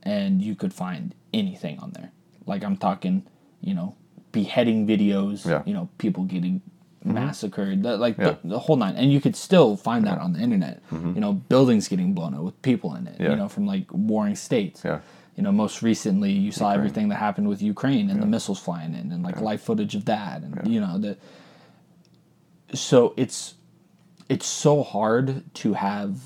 and 0.02 0.41
you 0.41 0.56
could 0.56 0.74
find 0.74 1.14
anything 1.34 1.78
on 1.80 1.91
there 1.91 2.12
like 2.45 2.64
i'm 2.64 2.76
talking 2.78 3.24
you 3.62 3.74
know 3.74 3.95
beheading 4.32 4.88
videos 4.88 5.45
Yeah. 5.45 5.62
you 5.66 5.74
know 5.74 5.90
people 6.00 6.24
getting 6.24 6.62
massacred 7.04 7.84
the, 7.84 7.98
like 7.98 8.16
Mm-hmm. 8.16 8.22
Yeah. 8.26 8.36
the, 8.44 8.48
the 8.50 8.60
whole 8.60 8.78
nine 8.78 8.95
and 8.95 9.12
you 9.12 9.22
could 9.22 9.36
still 9.36 9.76
find 9.78 10.08
that 10.08 10.18
on 10.20 10.34
the 10.34 10.40
internet 10.40 10.82
Mm-hmm. 10.90 11.14
you 11.16 11.22
know 11.22 11.34
buildings 11.34 11.88
getting 11.88 12.14
blown 12.14 12.34
up 12.34 12.41
with 12.41 12.60
people 12.62 12.95
in 12.95 13.08
it 13.08 13.14
Mm-hmm. 13.14 13.24
Yeah. 13.24 13.30
you 13.32 13.36
know 13.36 13.48
from 13.48 13.66
like 13.68 13.86
warring 13.91 14.36
states 14.36 14.82
Yeah. 14.84 15.00
You 15.35 15.43
know 15.43 15.51
most 15.51 15.81
recently 15.81 16.31
you 16.31 16.51
saw 16.51 16.69
Ukraine. 16.69 16.80
everything 16.80 17.10
that 17.10 17.15
happened 17.15 17.47
with 17.49 17.61
ukraine 17.61 18.10
and 18.10 18.22
the 18.22 18.26
missiles 18.26 18.60
flying 18.60 18.93
in 18.93 19.11
and 19.11 19.23
like 19.23 19.39
live 19.41 19.61
footage 19.61 19.95
of 19.95 20.05
that 20.05 20.41
and 20.41 20.68
you 20.68 20.80
know 20.80 20.97
the 20.97 21.18
so 22.73 23.14
it's 23.18 23.55
it's 24.30 24.45
so 24.45 24.84
hard 24.84 25.43
to 25.55 25.73
have 25.73 26.18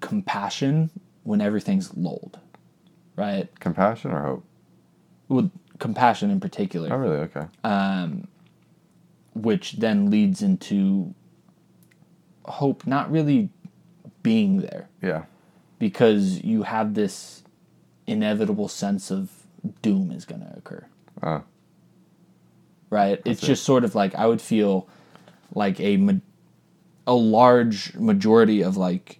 compassion 0.00 0.90
when 1.22 1.40
everything's 1.40 1.94
lulled 1.96 2.38
right 3.16 3.48
Compassion 3.60 4.10
or 4.12 4.20
hope? 4.22 4.44
with 5.28 5.50
compassion 5.78 6.30
in 6.30 6.40
particular 6.40 6.92
Oh 6.92 6.96
really? 6.96 7.16
Okay. 7.16 7.46
Um 7.64 8.28
which 9.34 9.72
then 9.72 10.10
leads 10.10 10.42
into 10.42 11.14
hope 12.44 12.86
not 12.86 13.10
really 13.10 13.48
being 14.22 14.58
there 14.60 14.88
yeah. 15.02 15.24
because 15.78 16.42
you 16.44 16.62
have 16.62 16.94
this 16.94 17.43
inevitable 18.06 18.68
sense 18.68 19.10
of 19.10 19.30
doom 19.82 20.10
is 20.10 20.24
going 20.24 20.40
to 20.40 20.52
occur 20.56 20.84
Uh, 21.22 21.40
right 22.90 23.20
it's 23.24 23.40
see. 23.40 23.46
just 23.48 23.64
sort 23.64 23.84
of 23.84 23.94
like 23.94 24.14
i 24.14 24.26
would 24.26 24.40
feel 24.40 24.88
like 25.54 25.80
a 25.80 25.96
ma- 25.96 26.12
a 27.06 27.14
large 27.14 27.94
majority 27.94 28.62
of 28.62 28.76
like 28.76 29.18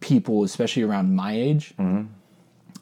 people 0.00 0.42
especially 0.44 0.82
around 0.82 1.14
my 1.14 1.32
age 1.34 1.74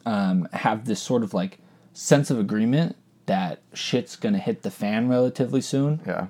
um, 0.05 0.47
have 0.53 0.85
this 0.85 1.01
sort 1.01 1.21
of 1.23 1.33
like 1.33 1.59
sense 1.93 2.31
of 2.31 2.39
agreement 2.39 2.95
that 3.25 3.59
shit's 3.73 4.15
going 4.15 4.33
to 4.33 4.39
hit 4.39 4.63
the 4.63 4.71
fan 4.71 5.07
relatively 5.09 5.61
soon 5.61 6.01
yeah. 6.07 6.27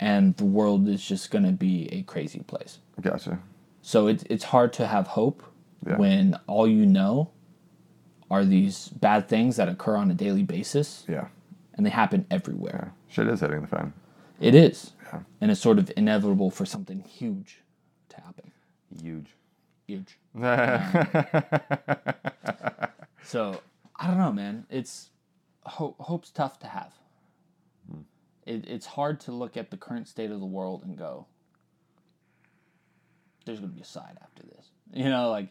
and 0.00 0.36
the 0.36 0.44
world 0.44 0.88
is 0.88 1.04
just 1.04 1.30
going 1.30 1.44
to 1.44 1.52
be 1.52 1.88
a 1.92 2.02
crazy 2.02 2.40
place 2.40 2.78
Gotcha. 3.00 3.38
so 3.82 4.06
it's 4.06 4.24
it's 4.30 4.44
hard 4.44 4.72
to 4.74 4.86
have 4.86 5.08
hope 5.08 5.42
Yeah. 5.86 5.96
when 5.96 6.38
all 6.46 6.68
you 6.68 6.86
know 6.86 7.30
are 8.32 8.44
these 8.44 8.88
bad 8.88 9.28
things 9.28 9.56
that 9.56 9.68
occur 9.68 9.94
on 9.96 10.10
a 10.10 10.14
daily 10.14 10.42
basis 10.42 11.04
Yeah. 11.08 11.28
and 11.74 11.84
they 11.86 11.90
happen 11.90 12.26
everywhere. 12.30 12.92
Yeah. 13.08 13.12
Shit 13.14 13.28
is 13.28 13.40
hitting 13.40 13.60
the 13.60 13.66
fan. 13.66 13.92
It 14.40 14.54
is. 14.54 14.92
Yeah. 15.12 15.20
And 15.40 15.50
it's 15.50 15.60
sort 15.60 15.78
of 15.78 15.92
inevitable 15.96 16.50
for 16.50 16.64
something 16.66 17.00
huge 17.00 17.60
to 18.08 18.16
happen. 18.20 18.50
Huge. 19.00 19.30
Huge. 19.86 20.18
So, 23.24 23.60
I 23.96 24.08
don't 24.08 24.18
know, 24.18 24.32
man. 24.32 24.66
It's 24.68 25.10
hope 25.64 25.96
hope's 26.00 26.30
tough 26.30 26.58
to 26.60 26.66
have. 26.66 26.92
It, 28.44 28.66
it's 28.66 28.84
hard 28.86 29.20
to 29.20 29.32
look 29.32 29.56
at 29.56 29.70
the 29.70 29.76
current 29.76 30.08
state 30.08 30.32
of 30.32 30.40
the 30.40 30.46
world 30.46 30.82
and 30.84 30.98
go, 30.98 31.26
there's 33.46 33.60
gonna 33.60 33.72
be 33.72 33.80
a 33.80 33.84
side 33.84 34.18
after 34.22 34.42
this. 34.42 34.70
You 34.94 35.08
know, 35.08 35.30
like 35.30 35.48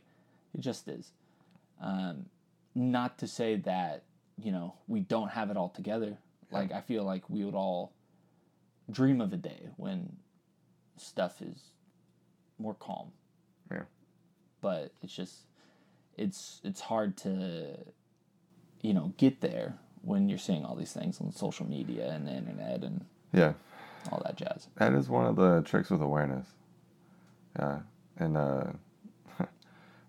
it 0.53 0.59
just 0.61 0.87
is. 0.87 1.11
Um, 1.81 2.25
not 2.75 3.17
to 3.19 3.27
say 3.27 3.55
that 3.57 4.03
you 4.41 4.51
know 4.51 4.73
we 4.87 4.99
don't 5.01 5.29
have 5.29 5.49
it 5.49 5.57
all 5.57 5.69
together. 5.69 6.17
Like 6.51 6.71
I 6.71 6.81
feel 6.81 7.03
like 7.03 7.29
we 7.29 7.45
would 7.45 7.55
all 7.55 7.93
dream 8.89 9.21
of 9.21 9.31
a 9.31 9.37
day 9.37 9.69
when 9.77 10.17
stuff 10.97 11.41
is 11.41 11.57
more 12.59 12.73
calm. 12.75 13.07
Yeah. 13.71 13.83
But 14.59 14.91
it's 15.01 15.15
just 15.15 15.45
it's 16.17 16.59
it's 16.63 16.81
hard 16.81 17.15
to 17.17 17.77
you 18.81 18.93
know 18.93 19.13
get 19.17 19.41
there 19.41 19.75
when 20.01 20.27
you're 20.27 20.37
seeing 20.39 20.65
all 20.65 20.75
these 20.75 20.91
things 20.93 21.21
on 21.21 21.31
social 21.31 21.65
media 21.65 22.11
and 22.11 22.27
the 22.27 22.31
internet 22.31 22.83
and 22.83 23.05
Yeah. 23.33 23.53
all 24.11 24.21
that 24.25 24.35
jazz. 24.35 24.67
That 24.77 24.93
is 24.93 25.07
one 25.09 25.27
of 25.27 25.35
the 25.35 25.61
tricks 25.61 25.89
with 25.91 26.01
awareness. 26.01 26.47
Yeah. 27.57 27.79
And 28.17 28.35
uh, 28.35 28.63
when 29.37 29.47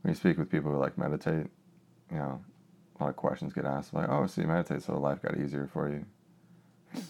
you 0.08 0.14
speak 0.14 0.38
with 0.38 0.50
people 0.50 0.72
who 0.72 0.78
like 0.78 0.96
meditate, 0.98 1.46
you 2.10 2.16
know, 2.18 2.40
lot 3.02 3.10
of 3.10 3.16
questions 3.16 3.52
get 3.52 3.64
asked 3.64 3.94
like, 3.94 4.08
oh, 4.08 4.26
so 4.26 4.40
you 4.40 4.46
meditate, 4.48 4.82
so 4.82 4.98
life 4.98 5.22
got 5.22 5.36
easier 5.38 5.68
for 5.72 5.88
you. 5.88 6.04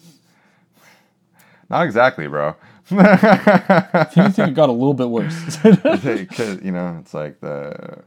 Not 1.70 1.84
exactly, 1.84 2.26
bro. 2.26 2.54
you 2.90 2.96
think 2.98 4.38
it 4.38 4.54
got 4.54 4.68
a 4.68 4.72
little 4.72 4.94
bit 4.94 5.08
worse. 5.08 5.56
Because, 6.02 6.60
you 6.62 6.72
know, 6.72 6.98
it's 7.00 7.14
like 7.14 7.40
the. 7.40 8.02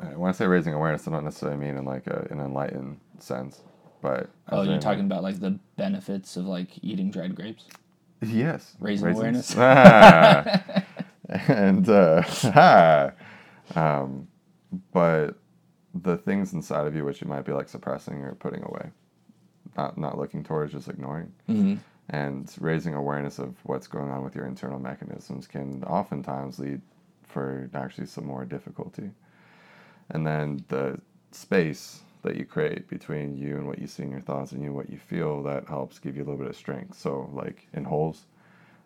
uh, 0.00 0.06
When 0.16 0.28
I 0.28 0.32
say 0.32 0.46
raising 0.46 0.72
awareness, 0.72 1.06
I 1.06 1.10
don't 1.10 1.24
necessarily 1.24 1.58
mean 1.58 1.76
in 1.76 1.84
like 1.84 2.06
a, 2.06 2.26
an 2.30 2.40
enlightened 2.40 3.00
sense, 3.18 3.60
but. 4.00 4.30
oh, 4.50 4.62
you're 4.62 4.74
in, 4.74 4.80
talking 4.80 5.04
about 5.04 5.22
like 5.22 5.40
the 5.40 5.58
benefits 5.76 6.36
of 6.36 6.46
like 6.46 6.70
eating 6.82 7.10
dried 7.10 7.34
grapes. 7.34 7.66
Yes. 8.22 8.76
Raising 8.80 9.06
Raisins. 9.08 9.54
awareness. 9.54 9.54
Ah. 9.56 10.84
and 11.28 11.88
uh, 11.88 12.22
ah. 12.54 13.10
um, 13.74 14.28
but 14.92 15.32
the 15.94 16.16
things 16.16 16.52
inside 16.52 16.86
of 16.86 16.94
you 16.94 17.04
which 17.04 17.20
you 17.20 17.28
might 17.28 17.44
be 17.44 17.52
like 17.52 17.68
suppressing 17.68 18.16
or 18.22 18.34
putting 18.34 18.62
away, 18.62 18.90
not 19.76 19.98
not 19.98 20.18
looking 20.18 20.44
towards, 20.44 20.72
just 20.72 20.88
ignoring, 20.88 21.32
hmm 21.46 21.76
and 22.10 22.54
raising 22.58 22.94
awareness 22.94 23.38
of 23.38 23.54
what's 23.64 23.86
going 23.86 24.10
on 24.10 24.24
with 24.24 24.34
your 24.34 24.46
internal 24.46 24.78
mechanisms 24.78 25.46
can 25.46 25.84
oftentimes 25.84 26.58
lead 26.58 26.80
for 27.22 27.68
actually 27.74 28.06
some 28.06 28.24
more 28.24 28.44
difficulty. 28.46 29.10
And 30.10 30.26
then 30.26 30.64
the 30.68 31.00
space 31.32 32.00
that 32.22 32.36
you 32.36 32.44
create 32.46 32.88
between 32.88 33.36
you 33.36 33.56
and 33.56 33.66
what 33.66 33.78
you 33.78 33.86
see 33.86 34.02
in 34.02 34.10
your 34.10 34.20
thoughts 34.20 34.52
and 34.52 34.62
you 34.62 34.72
what 34.72 34.88
you 34.88 34.98
feel 34.98 35.42
that 35.42 35.68
helps 35.68 35.98
give 35.98 36.16
you 36.16 36.22
a 36.22 36.24
little 36.24 36.40
bit 36.40 36.48
of 36.48 36.56
strength. 36.56 36.98
So 36.98 37.30
like 37.32 37.68
in 37.74 37.84
holes, 37.84 38.24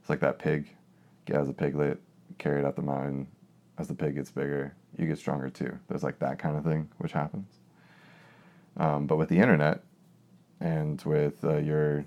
it's 0.00 0.10
like 0.10 0.20
that 0.20 0.38
pig. 0.38 0.68
As 1.28 1.48
a 1.48 1.52
piglet, 1.52 2.00
carried 2.38 2.64
up 2.64 2.74
the 2.74 2.82
mountain. 2.82 3.28
As 3.82 3.88
the 3.88 3.94
pig 3.94 4.14
gets 4.14 4.30
bigger, 4.30 4.76
you 4.96 5.08
get 5.08 5.18
stronger 5.18 5.50
too. 5.50 5.76
There's 5.88 6.04
like 6.04 6.20
that 6.20 6.38
kind 6.38 6.56
of 6.56 6.62
thing 6.62 6.88
which 6.98 7.10
happens. 7.10 7.48
Um, 8.76 9.08
but 9.08 9.16
with 9.16 9.28
the 9.28 9.40
internet 9.40 9.82
and 10.60 11.02
with 11.02 11.42
uh, 11.44 11.56
your 11.56 12.04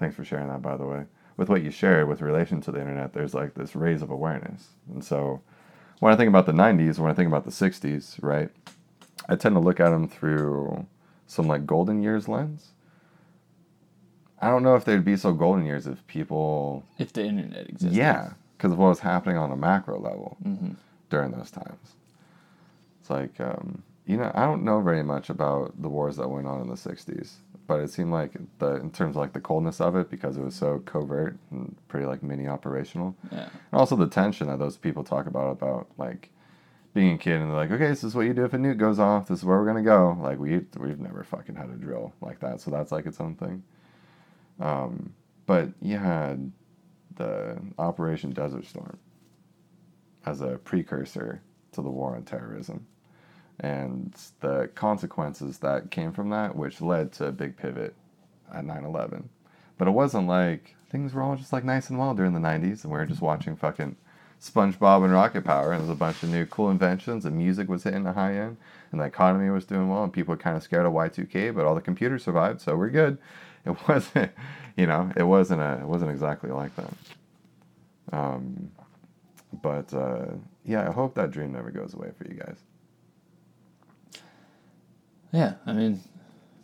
thanks 0.00 0.16
for 0.16 0.24
sharing 0.24 0.48
that 0.48 0.60
by 0.62 0.76
the 0.76 0.84
way 0.84 1.04
with 1.36 1.48
what 1.48 1.62
you 1.62 1.70
shared 1.70 2.08
with 2.08 2.20
relation 2.22 2.60
to 2.62 2.72
the 2.72 2.80
internet 2.80 3.12
there's 3.12 3.32
like 3.34 3.54
this 3.54 3.76
raise 3.76 4.02
of 4.02 4.10
awareness 4.10 4.70
and 4.92 5.04
so 5.04 5.40
when 6.00 6.12
i 6.12 6.16
think 6.16 6.28
about 6.28 6.44
the 6.46 6.52
90s 6.52 6.98
when 6.98 7.08
i 7.10 7.14
think 7.14 7.28
about 7.28 7.44
the 7.44 7.50
60s 7.52 8.20
right 8.20 8.50
i 9.28 9.36
tend 9.36 9.54
to 9.54 9.60
look 9.60 9.78
at 9.78 9.90
them 9.90 10.08
through 10.08 10.84
some 11.28 11.46
like 11.46 11.64
golden 11.64 12.02
years 12.02 12.26
lens 12.28 12.72
i 14.42 14.48
don't 14.50 14.64
know 14.64 14.74
if 14.74 14.84
they'd 14.84 15.04
be 15.04 15.16
so 15.16 15.32
golden 15.32 15.64
years 15.64 15.86
if 15.86 16.04
people 16.08 16.84
If 16.98 17.12
the 17.12 17.24
internet 17.24 17.68
existed. 17.68 17.96
yeah 17.96 18.32
because 18.56 18.72
of 18.72 18.78
what 18.78 18.88
was 18.88 19.00
happening 19.00 19.36
on 19.36 19.50
a 19.50 19.56
macro 19.56 19.98
level 19.98 20.36
hmm 20.42 20.72
during 21.10 21.30
those 21.30 21.50
times. 21.50 21.94
It's 23.00 23.10
like 23.10 23.38
um, 23.38 23.82
you 24.06 24.16
know 24.16 24.30
i 24.34 24.44
don't 24.44 24.64
know 24.64 24.80
very 24.80 25.02
much 25.02 25.30
about 25.30 25.80
the 25.80 25.88
wars 25.88 26.16
that 26.16 26.28
went 26.28 26.46
on 26.46 26.60
in 26.60 26.68
the 26.68 26.74
60s 26.74 27.34
but 27.66 27.80
it 27.80 27.90
seemed 27.90 28.10
like 28.12 28.32
the 28.58 28.76
in 28.76 28.90
terms 28.90 29.16
of 29.16 29.20
like 29.20 29.32
the 29.32 29.40
coldness 29.40 29.80
of 29.80 29.96
it 29.96 30.10
because 30.10 30.36
it 30.36 30.42
was 30.42 30.54
so 30.54 30.80
covert 30.84 31.36
and 31.50 31.74
pretty 31.88 32.04
like 32.06 32.22
mini 32.22 32.46
operational. 32.46 33.16
Yeah. 33.32 33.48
and 33.72 33.80
also 33.80 33.96
the 33.96 34.06
tension 34.06 34.48
that 34.48 34.58
those 34.58 34.76
people 34.76 35.02
talk 35.02 35.26
about 35.26 35.50
about 35.50 35.86
like 35.96 36.30
being 36.92 37.14
a 37.14 37.18
kid 37.18 37.40
and 37.40 37.50
they're 37.50 37.56
like 37.56 37.70
okay 37.70 37.88
this 37.88 38.04
is 38.04 38.14
what 38.14 38.26
you 38.26 38.34
do 38.34 38.44
if 38.44 38.52
a 38.52 38.58
nuke 38.58 38.76
goes 38.76 38.98
off. 38.98 39.28
This 39.28 39.38
is 39.38 39.44
where 39.44 39.58
we're 39.58 39.66
gonna 39.66 39.82
go. 39.82 40.16
Like 40.20 40.38
we 40.38 40.60
we've 40.78 41.00
never 41.00 41.24
fucking 41.24 41.54
had 41.54 41.70
a 41.70 41.76
drill 41.76 42.12
like 42.20 42.40
that 42.40 42.60
so 42.60 42.70
that's 42.70 42.92
like 42.92 43.06
its 43.06 43.20
own 43.20 43.34
thing. 43.34 43.62
Um, 44.60 45.14
but 45.46 45.70
had 45.98 46.52
the 47.16 47.56
operation 47.78 48.30
desert 48.30 48.66
storm 48.66 48.98
as 50.26 50.40
a 50.40 50.58
precursor 50.64 51.42
to 51.72 51.82
the 51.82 51.90
war 51.90 52.16
on 52.16 52.24
terrorism 52.24 52.86
and 53.60 54.14
the 54.40 54.68
consequences 54.74 55.58
that 55.58 55.90
came 55.90 56.12
from 56.12 56.30
that, 56.30 56.56
which 56.56 56.80
led 56.80 57.12
to 57.12 57.26
a 57.26 57.32
big 57.32 57.56
pivot 57.56 57.94
at 58.52 58.64
9 58.64 58.84
11. 58.84 59.28
But 59.78 59.88
it 59.88 59.92
wasn't 59.92 60.28
like 60.28 60.74
things 60.90 61.12
were 61.12 61.22
all 61.22 61.36
just 61.36 61.52
like 61.52 61.64
nice 61.64 61.90
and 61.90 61.98
well 61.98 62.14
during 62.14 62.34
the 62.34 62.40
90s, 62.40 62.84
and 62.84 62.92
we 62.92 62.98
were 62.98 63.06
just 63.06 63.22
watching 63.22 63.56
fucking 63.56 63.96
SpongeBob 64.40 65.04
and 65.04 65.12
Rocket 65.12 65.44
Power, 65.44 65.72
and 65.72 65.80
there 65.80 65.88
was 65.88 65.90
a 65.90 65.98
bunch 65.98 66.22
of 66.22 66.30
new 66.30 66.46
cool 66.46 66.70
inventions, 66.70 67.24
and 67.24 67.36
music 67.36 67.68
was 67.68 67.84
hitting 67.84 68.04
the 68.04 68.12
high 68.12 68.36
end, 68.36 68.56
and 68.92 69.00
the 69.00 69.04
economy 69.04 69.50
was 69.50 69.64
doing 69.64 69.88
well, 69.88 70.04
and 70.04 70.12
people 70.12 70.32
were 70.32 70.38
kind 70.38 70.56
of 70.56 70.62
scared 70.62 70.86
of 70.86 70.92
Y2K, 70.92 71.54
but 71.54 71.64
all 71.64 71.74
the 71.74 71.80
computers 71.80 72.24
survived, 72.24 72.60
so 72.60 72.76
we're 72.76 72.90
good. 72.90 73.18
It 73.66 73.88
wasn't, 73.88 74.30
you 74.76 74.86
know, 74.86 75.10
it 75.16 75.22
wasn't 75.22 75.62
a, 75.62 75.78
it 75.80 75.86
wasn't 75.86 76.10
exactly 76.10 76.50
like 76.50 76.74
that. 76.76 76.92
Um, 78.12 78.70
but 79.62 79.92
uh, 79.94 80.26
yeah, 80.64 80.86
I 80.88 80.92
hope 80.92 81.14
that 81.14 81.30
dream 81.30 81.52
never 81.52 81.70
goes 81.70 81.94
away 81.94 82.10
for 82.16 82.24
you 82.26 82.34
guys. 82.34 82.58
Yeah. 85.32 85.54
I 85.66 85.72
mean, 85.72 86.00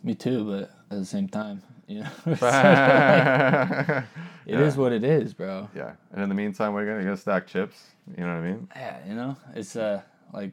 me 0.03 0.13
too, 0.15 0.45
but 0.45 0.71
at 0.91 0.99
the 0.99 1.05
same 1.05 1.27
time, 1.27 1.63
you 1.87 2.01
know, 2.01 2.09
it's 2.27 2.41
yeah. 2.41 4.03
it 4.45 4.59
is 4.59 4.77
what 4.77 4.91
it 4.91 5.03
is, 5.03 5.33
bro. 5.33 5.69
Yeah. 5.75 5.93
And 6.11 6.21
in 6.21 6.29
the 6.29 6.35
meantime, 6.35 6.73
we're 6.73 6.85
gonna 6.85 7.03
go 7.03 7.15
stack 7.15 7.47
chips. 7.47 7.77
You 8.17 8.23
know 8.23 8.35
what 8.35 8.43
I 8.43 8.49
mean? 8.49 8.67
Yeah. 8.75 8.97
You 9.07 9.15
know, 9.15 9.37
it's 9.55 9.75
uh 9.75 10.01
like, 10.33 10.51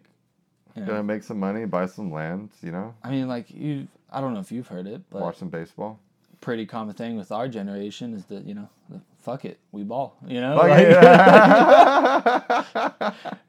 you 0.75 0.83
know, 0.83 0.89
Gonna 0.89 1.03
make 1.03 1.23
some 1.23 1.39
money, 1.39 1.65
buy 1.67 1.87
some 1.87 2.11
land. 2.13 2.51
You 2.63 2.73
know, 2.73 2.95
I 3.03 3.11
mean, 3.11 3.29
like 3.29 3.51
you. 3.51 3.89
I 4.11 4.23
don't 4.23 4.33
know 4.33 4.41
if 4.41 4.51
you've 4.51 4.69
heard 4.69 4.87
it, 4.87 5.03
but 5.11 5.21
watch 5.21 5.37
some 5.37 5.51
baseball. 5.51 6.01
Pretty 6.41 6.67
common 6.67 6.95
thing 6.95 7.17
with 7.17 7.33
our 7.33 7.49
generation 7.49 8.15
is 8.15 8.25
that 8.27 8.45
you 8.45 8.55
know, 8.55 8.69
the, 8.89 9.01
fuck 9.19 9.45
it, 9.45 9.59
we 9.73 9.83
ball. 9.83 10.17
You 10.27 10.41
know, 10.41 10.57
Like, 10.57 10.87
it. 10.87 10.97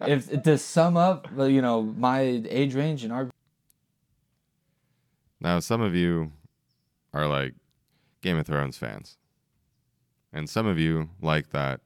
if 0.08 0.44
to 0.44 0.58
sum 0.58 0.98
up, 0.98 1.28
you 1.38 1.62
know, 1.62 1.82
my 1.82 2.22
age 2.50 2.76
range 2.76 3.04
and 3.04 3.14
our 3.14 3.30
now, 5.42 5.60
some 5.60 5.82
of 5.82 5.96
you 5.96 6.34
are 7.14 7.26
like 7.28 7.54
Game 8.22 8.38
of 8.38 8.46
Thrones 8.46 8.78
fans, 8.78 9.18
and 10.34 10.50
some 10.50 10.68
of 10.68 10.78
you 10.78 11.10
like 11.22 11.52
that 11.52 11.80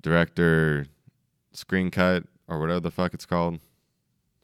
director 0.00 0.86
screen 1.52 1.90
cut 1.90 2.24
or 2.48 2.58
whatever 2.58 2.80
the 2.80 2.90
fuck 2.90 3.12
it's 3.12 3.26
called, 3.26 3.60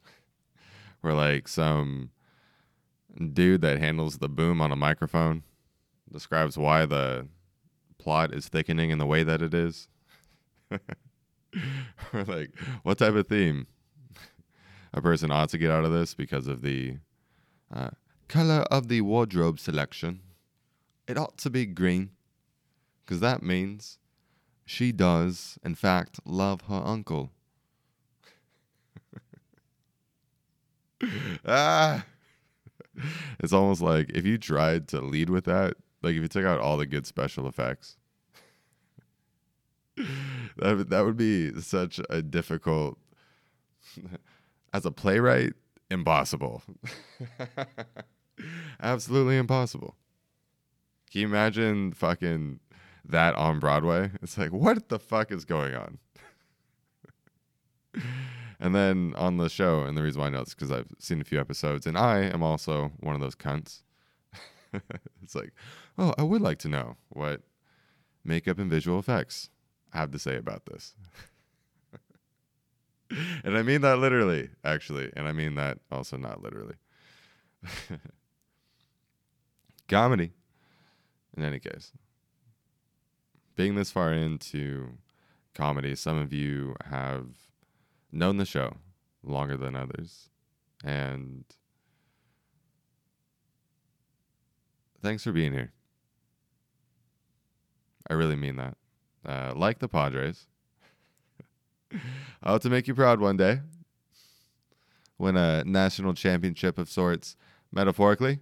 where 1.01 1.13
like 1.13 1.47
some 1.47 2.11
dude 3.33 3.61
that 3.61 3.79
handles 3.79 4.17
the 4.17 4.29
boom 4.29 4.61
on 4.61 4.71
a 4.71 4.75
microphone 4.75 5.43
describes 6.11 6.57
why 6.57 6.85
the 6.85 7.27
plot 7.97 8.33
is 8.33 8.47
thickening 8.47 8.89
in 8.91 8.97
the 8.97 9.05
way 9.05 9.23
that 9.23 9.41
it 9.41 9.53
is. 9.53 9.87
or 10.71 10.79
like, 12.25 12.51
what 12.83 12.97
type 12.97 13.15
of 13.15 13.27
theme 13.27 13.67
a 14.93 15.01
person 15.01 15.31
ought 15.31 15.49
to 15.49 15.57
get 15.57 15.71
out 15.71 15.85
of 15.85 15.91
this 15.91 16.13
because 16.13 16.47
of 16.47 16.61
the 16.61 16.97
uh, 17.73 17.89
color 18.27 18.65
of 18.71 18.87
the 18.87 19.01
wardrobe 19.01 19.59
selection. 19.59 20.21
It 21.07 21.17
ought 21.17 21.37
to 21.39 21.49
be 21.49 21.65
green, 21.65 22.11
because 23.05 23.19
that 23.21 23.41
means 23.41 23.97
she 24.65 24.91
does, 24.91 25.57
in 25.63 25.75
fact, 25.75 26.19
love 26.25 26.61
her 26.67 26.81
uncle. 26.83 27.31
ah, 31.45 32.05
it's 33.39 33.53
almost 33.53 33.81
like 33.81 34.09
if 34.11 34.25
you 34.25 34.37
tried 34.37 34.87
to 34.89 35.01
lead 35.01 35.29
with 35.29 35.45
that, 35.45 35.75
like 36.01 36.15
if 36.15 36.21
you 36.21 36.27
took 36.27 36.45
out 36.45 36.59
all 36.59 36.77
the 36.77 36.85
good 36.85 37.05
special 37.05 37.47
effects, 37.47 37.97
that 40.57 40.89
that 40.89 41.05
would 41.05 41.17
be 41.17 41.59
such 41.61 41.99
a 42.09 42.21
difficult. 42.21 42.97
As 44.73 44.85
a 44.85 44.91
playwright, 44.91 45.53
impossible. 45.89 46.61
Absolutely 48.81 49.37
impossible. 49.37 49.95
Can 51.09 51.21
you 51.21 51.27
imagine 51.27 51.93
fucking 51.93 52.59
that 53.05 53.33
on 53.35 53.59
Broadway? 53.59 54.11
It's 54.21 54.37
like, 54.37 54.51
what 54.51 54.89
the 54.89 54.99
fuck 54.99 55.31
is 55.31 55.45
going 55.45 55.73
on? 55.73 55.97
And 58.59 58.73
then 58.73 59.13
on 59.17 59.37
the 59.37 59.49
show, 59.49 59.81
and 59.81 59.97
the 59.97 60.01
reason 60.01 60.21
why 60.21 60.27
I 60.27 60.29
know 60.31 60.43
this 60.43 60.53
because 60.53 60.71
I've 60.71 60.91
seen 60.99 61.21
a 61.21 61.25
few 61.25 61.39
episodes, 61.39 61.85
and 61.85 61.97
I 61.97 62.21
am 62.21 62.41
also 62.41 62.91
one 62.99 63.15
of 63.15 63.21
those 63.21 63.35
cunts. 63.35 63.83
it's 65.23 65.35
like, 65.35 65.53
oh, 65.97 66.13
I 66.17 66.23
would 66.23 66.41
like 66.41 66.57
to 66.59 66.69
know 66.69 66.97
what 67.09 67.41
makeup 68.23 68.59
and 68.59 68.69
visual 68.69 68.99
effects 68.99 69.49
have 69.93 70.11
to 70.11 70.19
say 70.19 70.35
about 70.35 70.65
this. 70.65 70.95
and 73.43 73.57
I 73.57 73.61
mean 73.61 73.81
that 73.81 73.99
literally, 73.99 74.49
actually. 74.63 75.11
And 75.15 75.27
I 75.27 75.31
mean 75.31 75.55
that 75.55 75.79
also 75.91 76.17
not 76.17 76.41
literally. 76.41 76.75
Comedy, 79.87 80.33
in 81.35 81.43
any 81.43 81.59
case. 81.59 81.91
Being 83.55 83.75
this 83.75 83.91
far 83.91 84.13
into 84.13 84.97
comedy, 85.53 85.95
some 85.95 86.17
of 86.17 86.31
you 86.33 86.75
have 86.89 87.46
known 88.11 88.37
the 88.37 88.45
show 88.45 88.77
longer 89.23 89.57
than 89.57 89.75
others. 89.75 90.29
And 90.83 91.43
thanks 95.01 95.23
for 95.23 95.31
being 95.31 95.53
here. 95.53 95.71
I 98.09 98.13
really 98.13 98.35
mean 98.35 98.55
that. 98.57 98.77
Uh, 99.25 99.53
like 99.55 99.79
the 99.79 99.89
Padres. 99.89 100.47
I 102.43 102.51
hope 102.51 102.61
to 102.61 102.69
make 102.69 102.87
you 102.87 102.95
proud 102.95 103.19
one 103.19 103.37
day. 103.37 103.61
Win 105.17 105.35
a 105.35 105.63
national 105.65 106.13
championship 106.13 106.77
of 106.77 106.89
sorts, 106.89 107.35
metaphorically. 107.71 108.39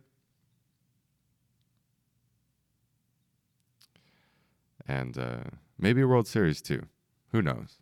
And 4.88 5.18
uh, 5.18 5.44
maybe 5.80 6.02
a 6.02 6.08
World 6.08 6.28
Series 6.28 6.62
too. 6.62 6.84
Who 7.32 7.42
knows? 7.42 7.80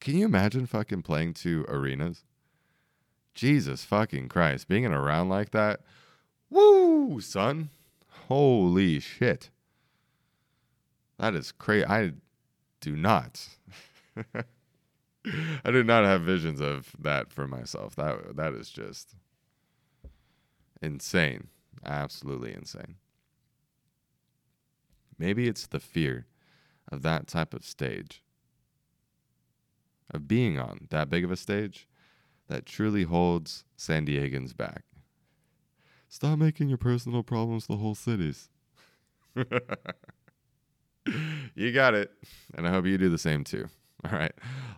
Can 0.00 0.16
you 0.16 0.24
imagine 0.26 0.66
fucking 0.66 1.02
playing 1.02 1.34
two 1.34 1.64
arenas? 1.68 2.24
Jesus 3.34 3.84
fucking 3.84 4.28
Christ. 4.28 4.68
Being 4.68 4.84
in 4.84 4.92
a 4.92 5.00
round 5.00 5.28
like 5.30 5.50
that. 5.50 5.80
Woo, 6.50 7.20
son. 7.20 7.70
Holy 8.28 9.00
shit. 9.00 9.50
That 11.18 11.34
is 11.34 11.52
crazy. 11.52 11.86
I 11.86 12.12
do 12.80 12.96
not. 12.96 13.46
I 15.64 15.70
do 15.70 15.82
not 15.82 16.04
have 16.04 16.22
visions 16.22 16.60
of 16.60 16.92
that 16.98 17.32
for 17.32 17.46
myself. 17.46 17.96
That 17.96 18.36
that 18.36 18.54
is 18.54 18.70
just 18.70 19.14
insane. 20.80 21.48
Absolutely 21.84 22.52
insane. 22.54 22.96
Maybe 25.18 25.48
it's 25.48 25.66
the 25.66 25.80
fear 25.80 26.26
of 26.92 27.02
that 27.02 27.26
type 27.26 27.54
of 27.54 27.64
stage. 27.64 28.22
Of 30.10 30.28
being 30.28 30.58
on 30.58 30.86
that 30.90 31.10
big 31.10 31.24
of 31.24 31.32
a 31.32 31.36
stage 31.36 31.88
that 32.48 32.64
truly 32.64 33.02
holds 33.02 33.64
San 33.76 34.06
Diegans 34.06 34.56
back. 34.56 34.84
Stop 36.08 36.38
making 36.38 36.68
your 36.68 36.78
personal 36.78 37.22
problems 37.22 37.66
the 37.66 37.76
whole 37.76 37.94
city's. 37.94 38.48
you 41.54 41.72
got 41.72 41.94
it. 41.94 42.12
And 42.54 42.66
I 42.66 42.70
hope 42.70 42.86
you 42.86 42.96
do 42.98 43.08
the 43.08 43.18
same 43.18 43.44
too. 43.44 43.68
All 44.04 44.18
right. 44.18 44.32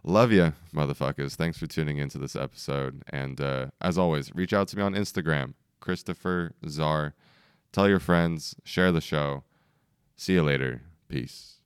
Love 0.04 0.32
you, 0.32 0.52
motherfuckers. 0.74 1.34
Thanks 1.34 1.58
for 1.58 1.66
tuning 1.66 1.98
into 1.98 2.18
this 2.18 2.36
episode. 2.36 3.02
And 3.10 3.40
uh, 3.40 3.66
as 3.80 3.98
always, 3.98 4.34
reach 4.34 4.52
out 4.52 4.68
to 4.68 4.76
me 4.76 4.82
on 4.82 4.94
Instagram, 4.94 5.54
Christopher 5.80 6.52
Czar. 6.68 7.14
Tell 7.72 7.88
your 7.88 8.00
friends, 8.00 8.54
share 8.64 8.92
the 8.92 9.00
show. 9.00 9.44
See 10.16 10.34
you 10.34 10.42
later. 10.42 10.82
Peace. 11.08 11.57